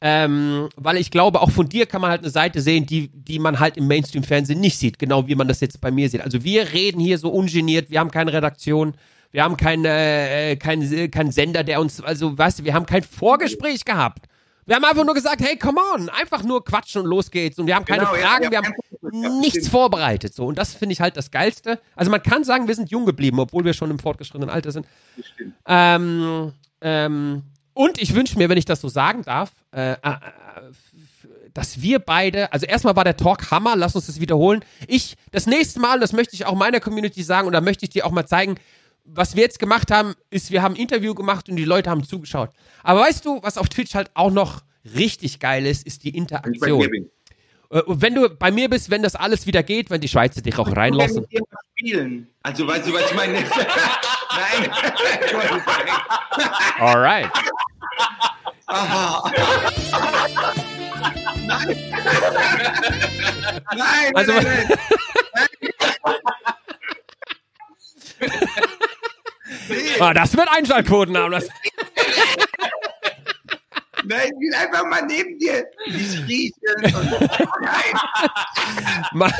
Ähm, 0.00 0.68
weil 0.76 0.96
ich 0.96 1.12
glaube, 1.12 1.40
auch 1.40 1.50
von 1.52 1.68
dir 1.68 1.86
kann 1.86 2.00
man 2.00 2.10
halt 2.10 2.22
eine 2.22 2.30
Seite 2.30 2.60
sehen, 2.60 2.86
die, 2.86 3.08
die 3.14 3.38
man 3.38 3.60
halt 3.60 3.76
im 3.76 3.86
Mainstream-Fernsehen 3.86 4.58
nicht 4.60 4.78
sieht, 4.78 4.98
genau 4.98 5.28
wie 5.28 5.36
man 5.36 5.46
das 5.48 5.60
jetzt 5.60 5.80
bei 5.80 5.92
mir 5.92 6.10
sieht. 6.10 6.22
Also 6.22 6.42
wir 6.42 6.72
reden 6.72 7.00
hier 7.00 7.18
so 7.18 7.28
ungeniert, 7.30 7.88
wir 7.90 8.00
haben 8.00 8.10
keine 8.10 8.32
Redaktion, 8.32 8.94
wir 9.36 9.44
haben 9.44 9.58
keinen 9.58 9.84
äh, 9.84 10.56
kein, 10.56 11.10
kein 11.10 11.30
Sender, 11.30 11.62
der 11.62 11.78
uns, 11.78 12.00
also 12.00 12.38
weißt 12.38 12.60
du, 12.60 12.64
wir 12.64 12.72
haben 12.72 12.86
kein 12.86 13.02
Vorgespräch 13.02 13.84
gehabt. 13.84 14.24
Wir 14.64 14.76
haben 14.76 14.84
einfach 14.84 15.04
nur 15.04 15.12
gesagt, 15.12 15.42
hey, 15.42 15.58
come 15.58 15.78
on, 15.94 16.08
einfach 16.08 16.42
nur 16.42 16.64
quatschen 16.64 17.02
und 17.02 17.08
los 17.08 17.30
geht's. 17.30 17.58
Und 17.58 17.66
wir 17.66 17.76
haben 17.76 17.84
keine 17.84 18.06
Genau, 18.06 18.14
ja, 18.14 18.28
Fragen, 18.28 18.44
ja, 18.44 18.50
wir 18.50 18.58
haben 18.58 18.72
gehabt, 19.02 19.42
nichts 19.42 19.68
vorbereitet. 19.68 20.34
So. 20.34 20.46
Und 20.46 20.56
das 20.56 20.72
finde 20.72 20.94
ich 20.94 21.02
halt 21.02 21.18
das 21.18 21.30
Geilste. 21.30 21.78
Also 21.94 22.10
man 22.10 22.22
kann 22.22 22.44
sagen, 22.44 22.66
wir 22.66 22.74
sind 22.74 22.90
jung 22.90 23.04
geblieben, 23.04 23.38
obwohl 23.38 23.66
wir 23.66 23.74
schon 23.74 23.90
im 23.90 23.98
fortgeschrittenen 23.98 24.48
Alter 24.48 24.72
sind. 24.72 24.86
Ähm, 25.66 26.52
ähm, 26.80 27.42
und 27.74 28.00
ich 28.00 28.14
wünsche 28.14 28.38
mir, 28.38 28.48
wenn 28.48 28.56
ich 28.56 28.64
das 28.64 28.80
so 28.80 28.88
sagen 28.88 29.22
darf, 29.22 29.50
äh, 29.70 29.92
äh, 29.92 29.96
äh, 29.96 30.14
dass 31.52 31.82
wir 31.82 31.98
beide, 31.98 32.52
also 32.54 32.64
erstmal 32.64 32.96
war 32.96 33.04
der 33.04 33.18
Talk 33.18 33.50
Hammer, 33.50 33.76
lass 33.76 33.94
uns 33.94 34.06
das 34.06 34.18
wiederholen. 34.18 34.64
Ich, 34.86 35.16
das 35.30 35.46
nächste 35.46 35.80
Mal, 35.80 36.00
das 36.00 36.14
möchte 36.14 36.34
ich 36.34 36.46
auch 36.46 36.54
meiner 36.54 36.80
Community 36.80 37.22
sagen 37.22 37.46
und 37.46 37.52
da 37.52 37.60
möchte 37.60 37.84
ich 37.84 37.90
dir 37.90 38.06
auch 38.06 38.10
mal 38.10 38.26
zeigen, 38.26 38.56
was 39.06 39.36
wir 39.36 39.42
jetzt 39.42 39.58
gemacht 39.58 39.90
haben, 39.90 40.14
ist, 40.30 40.50
wir 40.50 40.62
haben 40.62 40.74
ein 40.74 40.80
Interview 40.80 41.14
gemacht 41.14 41.48
und 41.48 41.56
die 41.56 41.64
Leute 41.64 41.90
haben 41.90 42.04
zugeschaut. 42.04 42.50
Aber 42.82 43.00
weißt 43.00 43.24
du, 43.24 43.42
was 43.42 43.58
auf 43.58 43.68
Twitch 43.68 43.94
halt 43.94 44.10
auch 44.14 44.30
noch 44.30 44.62
richtig 44.94 45.40
geil 45.40 45.66
ist, 45.66 45.86
ist 45.86 46.04
die 46.04 46.16
Interaktion. 46.16 47.08
Äh, 47.70 47.80
und 47.82 48.02
wenn 48.02 48.14
du 48.14 48.28
bei 48.28 48.50
mir 48.50 48.68
bist, 48.70 48.90
wenn 48.90 49.02
das 49.02 49.16
alles 49.16 49.46
wieder 49.46 49.62
geht, 49.62 49.90
wenn 49.90 50.00
die 50.00 50.08
Schweizer 50.08 50.40
dich 50.42 50.58
auch 50.58 50.74
reinlassen. 50.76 51.22
mit 51.22 51.32
dir 51.32 51.40
mal 51.50 51.58
spielen. 51.72 52.28
Also 52.42 52.66
weißt 52.66 52.86
du, 52.88 52.92
was 52.92 53.10
ich 53.10 53.14
meine? 53.16 53.32
Nein. 54.36 54.70
Alright. 56.78 57.30
Nein, 63.76 64.12
Also- 64.14 64.32
nein, 64.32 64.68
nein. 64.68 64.78
Nee, 69.68 70.00
Ah, 70.00 70.12
das 70.14 70.36
wird 70.36 70.48
Einschaltquoten 70.50 71.16
haben. 71.16 71.32
Das, 71.32 71.48
nein, 74.04 74.28
ich 74.28 74.34
will 74.38 74.54
einfach 74.54 74.84
mal 74.86 75.02
neben 75.06 75.38
dir 75.38 75.64
dich 75.86 76.26
riechen. 76.26 76.84
Und, 76.84 77.20
nein, 77.60 77.94
Ma- 79.12 79.32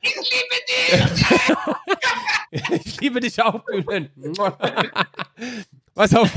ich 0.00 0.30
liebe 0.30 0.56
dich. 0.68 1.04
ich 2.86 3.00
liebe 3.00 3.20
dich 3.20 3.42
auch, 3.42 3.62
Bülent. 3.64 4.10
Was 5.94 6.14
auf. 6.14 6.30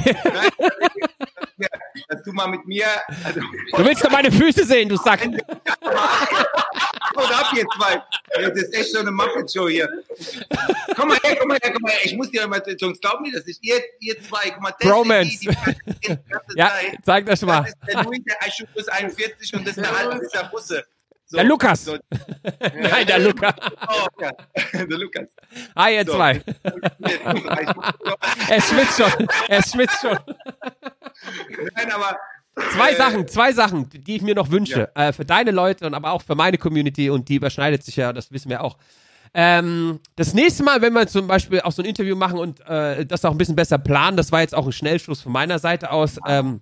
Dass 2.08 2.24
du 2.24 2.32
mal 2.32 2.48
mit 2.48 2.66
mir, 2.66 2.86
also, 3.24 3.40
Du 3.76 3.86
willst 3.86 4.04
doch 4.04 4.12
meine 4.12 4.32
Füße 4.32 4.66
sehen, 4.66 4.90
du 4.90 4.98
Sack. 4.98 5.26
und 5.26 5.42
ab 7.32 7.52
jetzt 7.54 7.78
mal. 7.78 8.04
Das 8.34 8.52
ist 8.62 8.74
echt 8.74 8.92
so 8.92 9.00
eine 9.00 9.12
Muppet-Show 9.12 9.68
hier. 9.70 9.90
Komm 10.96 11.10
mal 11.10 11.18
her, 11.24 11.36
komm 11.40 11.50
mal 11.50 11.58
her, 11.62 11.72
komm 11.74 11.82
mal 11.82 11.92
her. 11.92 12.00
Ich 12.04 12.16
muss 12.16 12.32
dir 12.32 12.48
mal, 12.48 12.62
sonst 12.80 13.02
glaub 13.02 13.22
mir 13.22 13.32
das 13.34 13.46
nicht. 13.46 13.64
Ihr, 13.64 13.82
ihr 14.00 14.22
zwei, 14.22 14.50
guck 14.52 14.62
mal, 14.62 14.74
das 14.80 14.90
Bromance. 14.90 15.40
die, 15.40 15.48
die 16.08 16.18
Ja, 16.56 16.72
zeig 17.04 17.26
das 17.26 17.42
mal. 17.42 17.62
Das 17.62 17.70
ist 17.70 17.78
der 17.94 18.04
Louis, 18.04 18.20
der 18.24 18.42
Eichschuh 18.44 18.66
41 18.90 19.54
und 19.54 19.68
das 19.68 19.78
ist 19.78 19.86
der 19.86 19.96
Alte, 19.96 20.10
das 20.12 20.22
ist 20.22 20.36
der 20.36 20.44
Busse. 20.46 20.86
So, 21.32 21.38
Der 21.38 21.46
Lukas. 21.46 21.86
So, 21.86 21.98
Nein, 22.76 23.08
der 23.08 23.20
Luca. 23.20 23.56
oh, 23.88 24.08
ja. 24.22 24.32
Der 24.86 24.98
Lukas. 24.98 25.30
Hi, 25.78 25.96
ihr 25.96 26.06
So. 26.06 26.12
zwei. 26.14 26.42
Er 28.50 28.62
schwitzt 28.62 28.98
schon. 29.02 29.28
Er 29.48 29.64
schwitzt 29.64 30.02
schon. 30.02 30.18
Nein, 31.76 31.92
aber. 31.94 32.18
Zwei 32.74 32.92
äh, 32.92 32.96
Sachen, 32.98 33.28
zwei 33.30 33.54
Sachen, 33.54 33.88
die 33.94 34.18
ich 34.18 34.22
mir 34.22 34.36
noch 34.36 34.52
wünsche. 34.52 34.94
Äh, 34.94 35.14
für 35.14 35.24
deine 35.24 35.52
Leute 35.52 35.88
und 35.88 35.94
aber 35.94 36.12
auch 36.12 36.22
für 36.22 36.36
meine 36.36 36.58
Community 36.58 37.10
und 37.10 37.30
die 37.30 37.36
überschneidet 37.36 37.82
sich 37.82 37.96
ja, 37.96 38.12
das 38.12 38.30
wissen 38.34 38.50
wir 38.50 38.62
auch. 38.62 38.76
Ähm, 39.34 40.02
das 40.18 40.34
nächste 40.34 40.64
Mal, 40.64 40.82
wenn 40.82 40.92
wir 40.92 41.08
zum 41.08 41.28
Beispiel 41.28 41.62
auch 41.62 41.72
so 41.72 41.82
ein 41.82 41.86
Interview 41.86 42.18
machen 42.18 42.40
und 42.40 42.60
äh, 42.68 43.06
das 43.06 43.24
auch 43.24 43.32
ein 43.32 43.38
bisschen 43.38 43.56
besser 43.56 43.78
planen, 43.78 44.18
das 44.18 44.34
war 44.34 44.42
jetzt 44.42 44.54
auch 44.54 44.66
ein 44.66 44.74
Schnellschuss 44.74 45.22
von 45.22 45.32
meiner 45.32 45.60
Seite 45.60 45.92
aus, 45.92 46.18
ähm, 46.28 46.60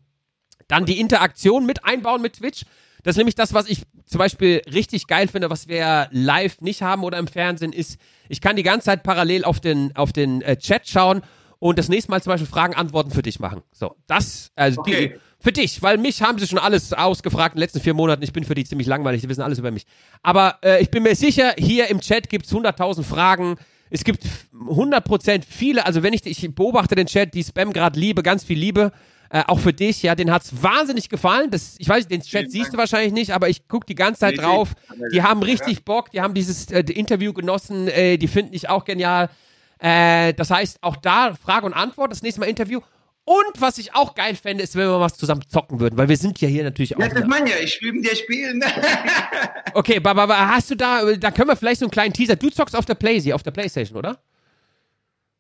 dann 0.68 0.86
die 0.86 1.00
Interaktion 1.00 1.66
mit 1.66 1.84
einbauen 1.86 2.22
mit 2.22 2.34
Twitch. 2.34 2.66
Das 3.04 3.14
ist 3.14 3.18
nämlich 3.18 3.36
das, 3.36 3.54
was 3.54 3.68
ich 3.68 3.84
zum 4.06 4.20
Beispiel 4.20 4.62
richtig 4.74 5.08
geil 5.08 5.28
finde, 5.28 5.50
was 5.50 5.68
wir 5.68 6.08
live 6.12 6.62
nicht 6.62 6.82
haben 6.82 7.04
oder 7.04 7.18
im 7.18 7.28
Fernsehen, 7.28 7.74
ist, 7.74 7.98
ich 8.28 8.42
kann 8.42 8.56
die 8.56 8.64
ganze 8.64 8.86
Zeit 8.86 9.04
parallel 9.04 9.44
auf 9.46 9.60
den, 9.60 9.96
auf 9.96 10.12
den 10.14 10.42
äh, 10.42 10.58
Chat 10.58 10.88
schauen 10.88 11.22
und 11.60 11.78
das 11.78 11.90
nächste 11.90 12.12
Mal 12.12 12.22
zum 12.22 12.32
Beispiel 12.32 12.48
Fragen, 12.48 12.74
Antworten 12.74 13.12
für 13.12 13.22
dich 13.22 13.40
machen. 13.40 13.62
So, 13.72 13.96
das, 14.08 14.52
also 14.56 14.82
die, 14.84 14.92
Okay. 14.92 15.20
für 15.40 15.52
dich, 15.52 15.82
weil 15.82 15.98
mich 15.98 16.22
haben 16.22 16.40
sie 16.40 16.48
schon 16.48 16.58
alles 16.58 16.94
ausgefragt 16.94 17.56
in 17.56 17.58
den 17.58 17.64
letzten 17.64 17.82
vier 17.82 17.94
Monaten. 17.94 18.24
Ich 18.24 18.34
bin 18.34 18.44
für 18.44 18.56
die 18.56 18.64
ziemlich 18.66 18.88
langweilig, 18.88 19.22
die 19.22 19.30
wissen 19.30 19.42
alles 19.42 19.60
über 19.60 19.72
mich. 19.72 19.86
Aber 20.24 20.58
äh, 20.64 20.82
ich 20.82 20.90
bin 20.90 21.04
mir 21.04 21.16
sicher, 21.16 21.54
hier 21.58 21.88
im 21.90 22.00
Chat 22.02 22.30
gibt's 22.30 22.52
100.000 22.54 23.04
Fragen. 23.04 23.56
Es 23.90 24.04
gibt 24.04 24.24
100% 24.54 25.44
viele, 25.48 25.86
also 25.86 26.04
wenn 26.04 26.14
ich, 26.14 26.26
ich 26.26 26.54
beobachte 26.56 26.96
den 26.96 27.08
Chat, 27.08 27.34
die 27.34 27.44
Spam 27.44 27.74
gerade 27.74 28.00
Liebe, 28.00 28.24
ganz 28.24 28.44
viel 28.44 28.58
Liebe. 28.58 28.92
Äh, 29.32 29.44
auch 29.48 29.60
für 29.60 29.74
dich, 29.74 30.02
ja, 30.02 30.16
den 30.16 30.32
hat's 30.32 30.52
wahnsinnig 30.64 31.08
gefallen. 31.08 31.52
Das, 31.52 31.76
ich 31.78 31.88
weiß, 31.88 32.08
den 32.08 32.22
Chat 32.22 32.30
Vielen 32.42 32.50
siehst 32.50 32.64
Dank. 32.66 32.72
du 32.74 32.78
wahrscheinlich 32.80 33.14
nicht, 33.14 33.32
aber 33.32 33.48
ich 33.48 33.68
guck 33.68 33.86
die 33.86 33.94
ganze 33.96 34.22
Zeit 34.22 34.38
Nee, 34.38 34.42
drauf. 34.42 34.70
Die 35.14 35.22
haben 35.22 35.44
richtig 35.44 35.86
Bock, 35.86 36.10
die 36.12 36.20
haben 36.22 36.34
dieses 36.34 36.72
äh, 36.72 36.80
Interview 36.80 37.32
genossen, 37.34 37.88
äh, 37.90 38.18
die 38.18 38.28
finden 38.28 38.54
ich 38.56 38.70
auch 38.70 38.86
genial. 38.86 39.30
Äh, 39.78 40.34
das 40.34 40.50
heißt, 40.50 40.80
auch 40.82 40.96
da 40.96 41.36
Frage 41.36 41.68
und 41.68 41.74
Antwort, 41.74 42.12
das 42.12 42.24
nächste 42.24 42.42
Mal 42.42 42.48
Interview. 42.48 42.80
Und 43.24 43.62
was 43.62 43.78
ich 43.78 43.94
auch 43.94 44.16
geil 44.16 44.34
fände, 44.36 44.64
ist, 44.64 44.76
wenn 44.76 44.88
wir 44.88 44.94
mal 44.94 45.02
was 45.02 45.16
zusammen 45.16 45.44
zocken 45.48 45.80
würden, 45.80 45.96
weil 45.96 46.10
wir 46.10 46.18
sind 46.18 46.42
ja 46.42 46.48
hier 46.48 46.64
natürlich 46.64 46.96
auch. 46.96 47.00
Ja, 47.02 47.10
das 47.10 47.28
meine 47.28 47.48
ich 47.50 47.56
ja. 47.56 47.62
Ich 47.62 47.80
will 47.84 47.94
mit 47.94 48.06
dir 48.06 48.16
spielen. 48.16 48.64
Okay, 49.76 50.02
aber, 50.04 50.24
aber 50.24 50.50
hast 50.50 50.72
du 50.72 50.76
da, 50.76 51.04
da 51.16 51.30
können 51.30 51.48
wir 51.50 51.56
vielleicht 51.56 51.80
so 51.82 51.86
einen 51.86 51.92
kleinen 51.92 52.12
Teaser. 52.12 52.36
Du 52.36 52.50
zockst 52.50 52.76
auf 52.76 52.86
der 52.86 52.96
Playsee, 52.96 53.34
auf 53.34 53.44
der 53.44 53.52
Playstation, 53.52 53.98
oder? 54.00 54.18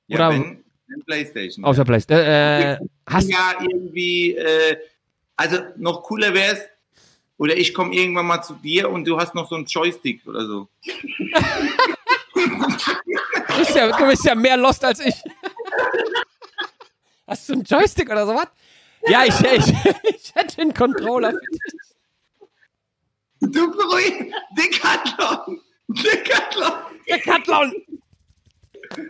ja, 0.05 0.17
Oder- 0.17 0.29
wenn 0.29 0.63
Playstation. 1.05 1.65
Auf 1.65 1.75
der 1.75 1.85
Playstation. 1.85 2.25
Äh, 2.25 2.73
äh, 2.73 2.77
hast, 3.07 3.29
ja 3.29 3.53
irgendwie, 3.61 4.35
äh, 4.35 4.77
also 5.35 5.57
noch 5.77 6.03
cooler 6.03 6.33
wär's, 6.33 6.61
oder 7.37 7.55
ich 7.55 7.73
komme 7.73 7.95
irgendwann 7.95 8.27
mal 8.27 8.41
zu 8.41 8.53
dir 8.55 8.89
und 8.89 9.05
du 9.05 9.17
hast 9.17 9.33
noch 9.33 9.49
so 9.49 9.55
einen 9.55 9.65
Joystick 9.65 10.27
oder 10.27 10.45
so. 10.45 10.67
du, 12.35 13.57
bist 13.57 13.75
ja, 13.75 13.97
du 13.97 14.07
bist 14.07 14.25
ja 14.25 14.35
mehr 14.35 14.57
lost 14.57 14.83
als 14.83 14.99
ich. 14.99 15.15
Hast 17.25 17.47
du 17.47 17.53
einen 17.53 17.63
Joystick 17.63 18.09
oder 18.09 18.25
sowas? 18.25 18.47
Ja, 19.07 19.23
ich, 19.23 19.39
ich, 19.39 19.73
ich 20.15 20.35
hätte 20.35 20.61
einen 20.61 20.73
Controller. 20.73 21.33
Du 23.39 23.71
beruhig, 23.71 24.33
Decathlon, 24.57 25.61
Decathlon, 25.87 26.73
Decathlon. 27.07 27.73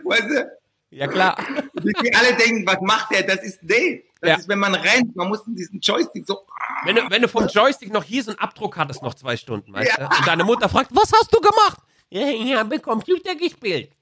weißt 0.04 0.30
du? 0.30 0.59
Ja, 0.90 1.06
klar. 1.06 1.36
Die 1.74 2.14
alle 2.14 2.36
denken, 2.36 2.66
was 2.66 2.78
macht 2.80 3.12
der? 3.12 3.22
Das 3.22 3.42
ist, 3.42 3.62
nee, 3.62 4.04
das 4.20 4.28
Ja. 4.30 4.36
ist, 4.36 4.48
wenn 4.48 4.58
man 4.58 4.74
rennt, 4.74 5.14
man 5.16 5.28
muss 5.28 5.42
diesen 5.46 5.80
Joystick 5.80 6.26
so, 6.26 6.40
Wenn 6.84 6.96
du, 6.96 7.02
wenn 7.08 7.22
du 7.22 7.28
vom 7.28 7.46
Joystick 7.46 7.92
noch 7.92 8.02
hier 8.04 8.22
so 8.24 8.30
einen 8.32 8.40
Abdruck 8.40 8.76
hattest, 8.76 9.02
noch 9.02 9.14
zwei 9.14 9.36
Stunden, 9.36 9.72
weißt 9.72 9.98
du? 9.98 10.02
Und 10.04 10.26
deine 10.26 10.44
Mutter 10.44 10.68
fragt, 10.68 10.90
was 10.92 11.10
hast 11.12 11.32
du 11.32 11.40
gemacht? 11.40 11.78
Ja, 12.10 12.28
ich 12.28 12.54
habe 12.54 12.78
Computer 12.80 13.34
gespielt. 13.36 13.92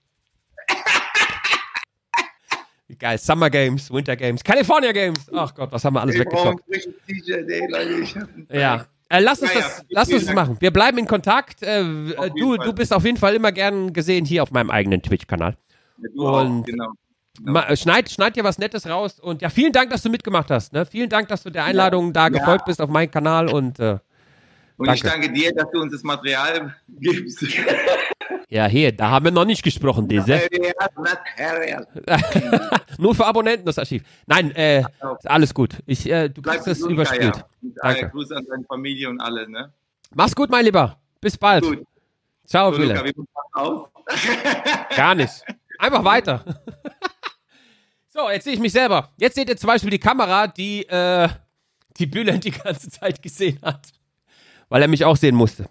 Geil. 2.98 3.18
Summer 3.18 3.50
Games, 3.50 3.92
Winter 3.92 4.16
Games, 4.16 4.42
California 4.42 4.92
Games. 4.92 5.18
Ach 5.32 5.54
Gott, 5.54 5.70
was 5.70 5.84
haben 5.84 5.94
wir 5.94 6.00
alles 6.00 6.14
ich 6.14 6.20
ey, 8.48 8.60
Ja. 8.60 8.86
Äh, 9.10 9.20
lass 9.20 9.40
uns 9.40 9.52
Ja, 9.54 9.60
das, 9.60 9.78
ja. 9.78 9.84
lass 9.90 10.08
uns 10.12 10.24
das 10.26 10.34
machen. 10.34 10.56
Wir 10.60 10.70
bleiben 10.70 10.98
in 10.98 11.06
Kontakt. 11.06 11.62
Äh, 11.62 11.82
du, 11.84 12.56
Fall. 12.56 12.66
du 12.66 12.72
bist 12.72 12.92
auf 12.92 13.04
jeden 13.04 13.16
Fall 13.16 13.34
immer 13.34 13.52
gern 13.52 13.92
gesehen 13.92 14.24
hier 14.24 14.42
auf 14.42 14.50
meinem 14.50 14.70
eigenen 14.70 15.02
Twitch-Kanal. 15.02 15.56
Du 16.14 16.26
auch, 16.28 16.44
Und- 16.44 16.64
genau. 16.66 16.92
Ma- 17.40 17.68
äh, 17.68 17.76
Schneid, 17.76 18.10
schneid 18.10 18.34
dir 18.36 18.42
was 18.44 18.58
Nettes 18.58 18.88
raus 18.88 19.20
und 19.20 19.42
ja, 19.42 19.48
vielen 19.50 19.72
Dank, 19.72 19.90
dass 19.90 20.02
du 20.02 20.10
mitgemacht 20.10 20.50
hast. 20.50 20.72
Ne? 20.72 20.84
Vielen 20.86 21.08
Dank, 21.08 21.28
dass 21.28 21.42
du 21.44 21.50
der 21.50 21.64
Einladung 21.64 22.12
da 22.12 22.28
gefolgt 22.30 22.64
bist 22.64 22.80
auf 22.80 22.90
meinen 22.90 23.10
Kanal 23.12 23.48
und 23.48 23.78
äh, 23.78 23.98
Und 24.76 24.92
ich 24.92 25.02
Danke. 25.02 25.20
danke 25.28 25.32
dir, 25.32 25.52
dass 25.54 25.70
du 25.72 25.80
uns 25.80 25.92
das 25.92 26.02
Material 26.02 26.74
gibst. 26.88 27.44
ja, 28.48 28.66
hier, 28.66 28.90
da 28.92 29.10
haben 29.10 29.24
wir 29.26 29.30
noch 29.32 29.44
nicht 29.44 29.62
gesprochen, 29.62 30.08
diese. 30.08 30.40
Material. 30.96 31.86
Nur 32.98 33.14
für 33.14 33.24
Abonnenten 33.26 33.66
das 33.66 33.78
Archiv. 33.78 34.02
Nein, 34.26 34.50
äh, 34.56 34.80
ist 34.80 35.28
alles 35.30 35.54
gut. 35.54 35.76
Ich, 35.86 36.08
äh, 36.10 36.28
du 36.28 36.42
Bleib 36.42 36.56
kriegst 36.56 36.66
gesund, 36.66 36.92
überspielt. 36.92 37.36
Äh, 37.36 37.68
Danke. 37.82 38.08
Grüße 38.10 38.34
an 38.36 38.44
deine 38.50 38.64
Familie 38.64 39.08
und 39.10 39.20
alle, 39.20 39.48
ne? 39.48 39.72
Mach's 40.14 40.34
gut, 40.34 40.50
mein 40.50 40.64
Lieber. 40.64 40.98
Bis 41.20 41.36
bald. 41.36 41.62
Gut. 41.64 41.84
Ciao, 42.46 42.72
So, 42.72 42.80
Luca, 42.82 43.04
Wille. 43.04 43.12
wir 43.16 43.62
auf. 43.62 43.90
Gar 44.96 45.14
nicht. 45.14 45.44
Einfach 45.78 46.04
weiter. 46.04 46.44
so, 48.08 48.28
jetzt 48.30 48.44
sehe 48.44 48.54
ich 48.54 48.60
mich 48.60 48.72
selber. 48.72 49.12
Jetzt 49.16 49.36
seht 49.36 49.48
ihr 49.48 49.56
zum 49.56 49.68
Beispiel 49.68 49.90
die 49.90 49.98
Kamera, 49.98 50.46
die 50.46 50.86
äh, 50.88 51.28
die 51.96 52.06
Bülent 52.06 52.44
die 52.44 52.50
ganze 52.50 52.90
Zeit 52.90 53.22
gesehen 53.22 53.58
hat. 53.62 53.88
Weil 54.68 54.82
er 54.82 54.88
mich 54.88 55.04
auch 55.04 55.16
sehen 55.16 55.34
musste. 55.34 55.68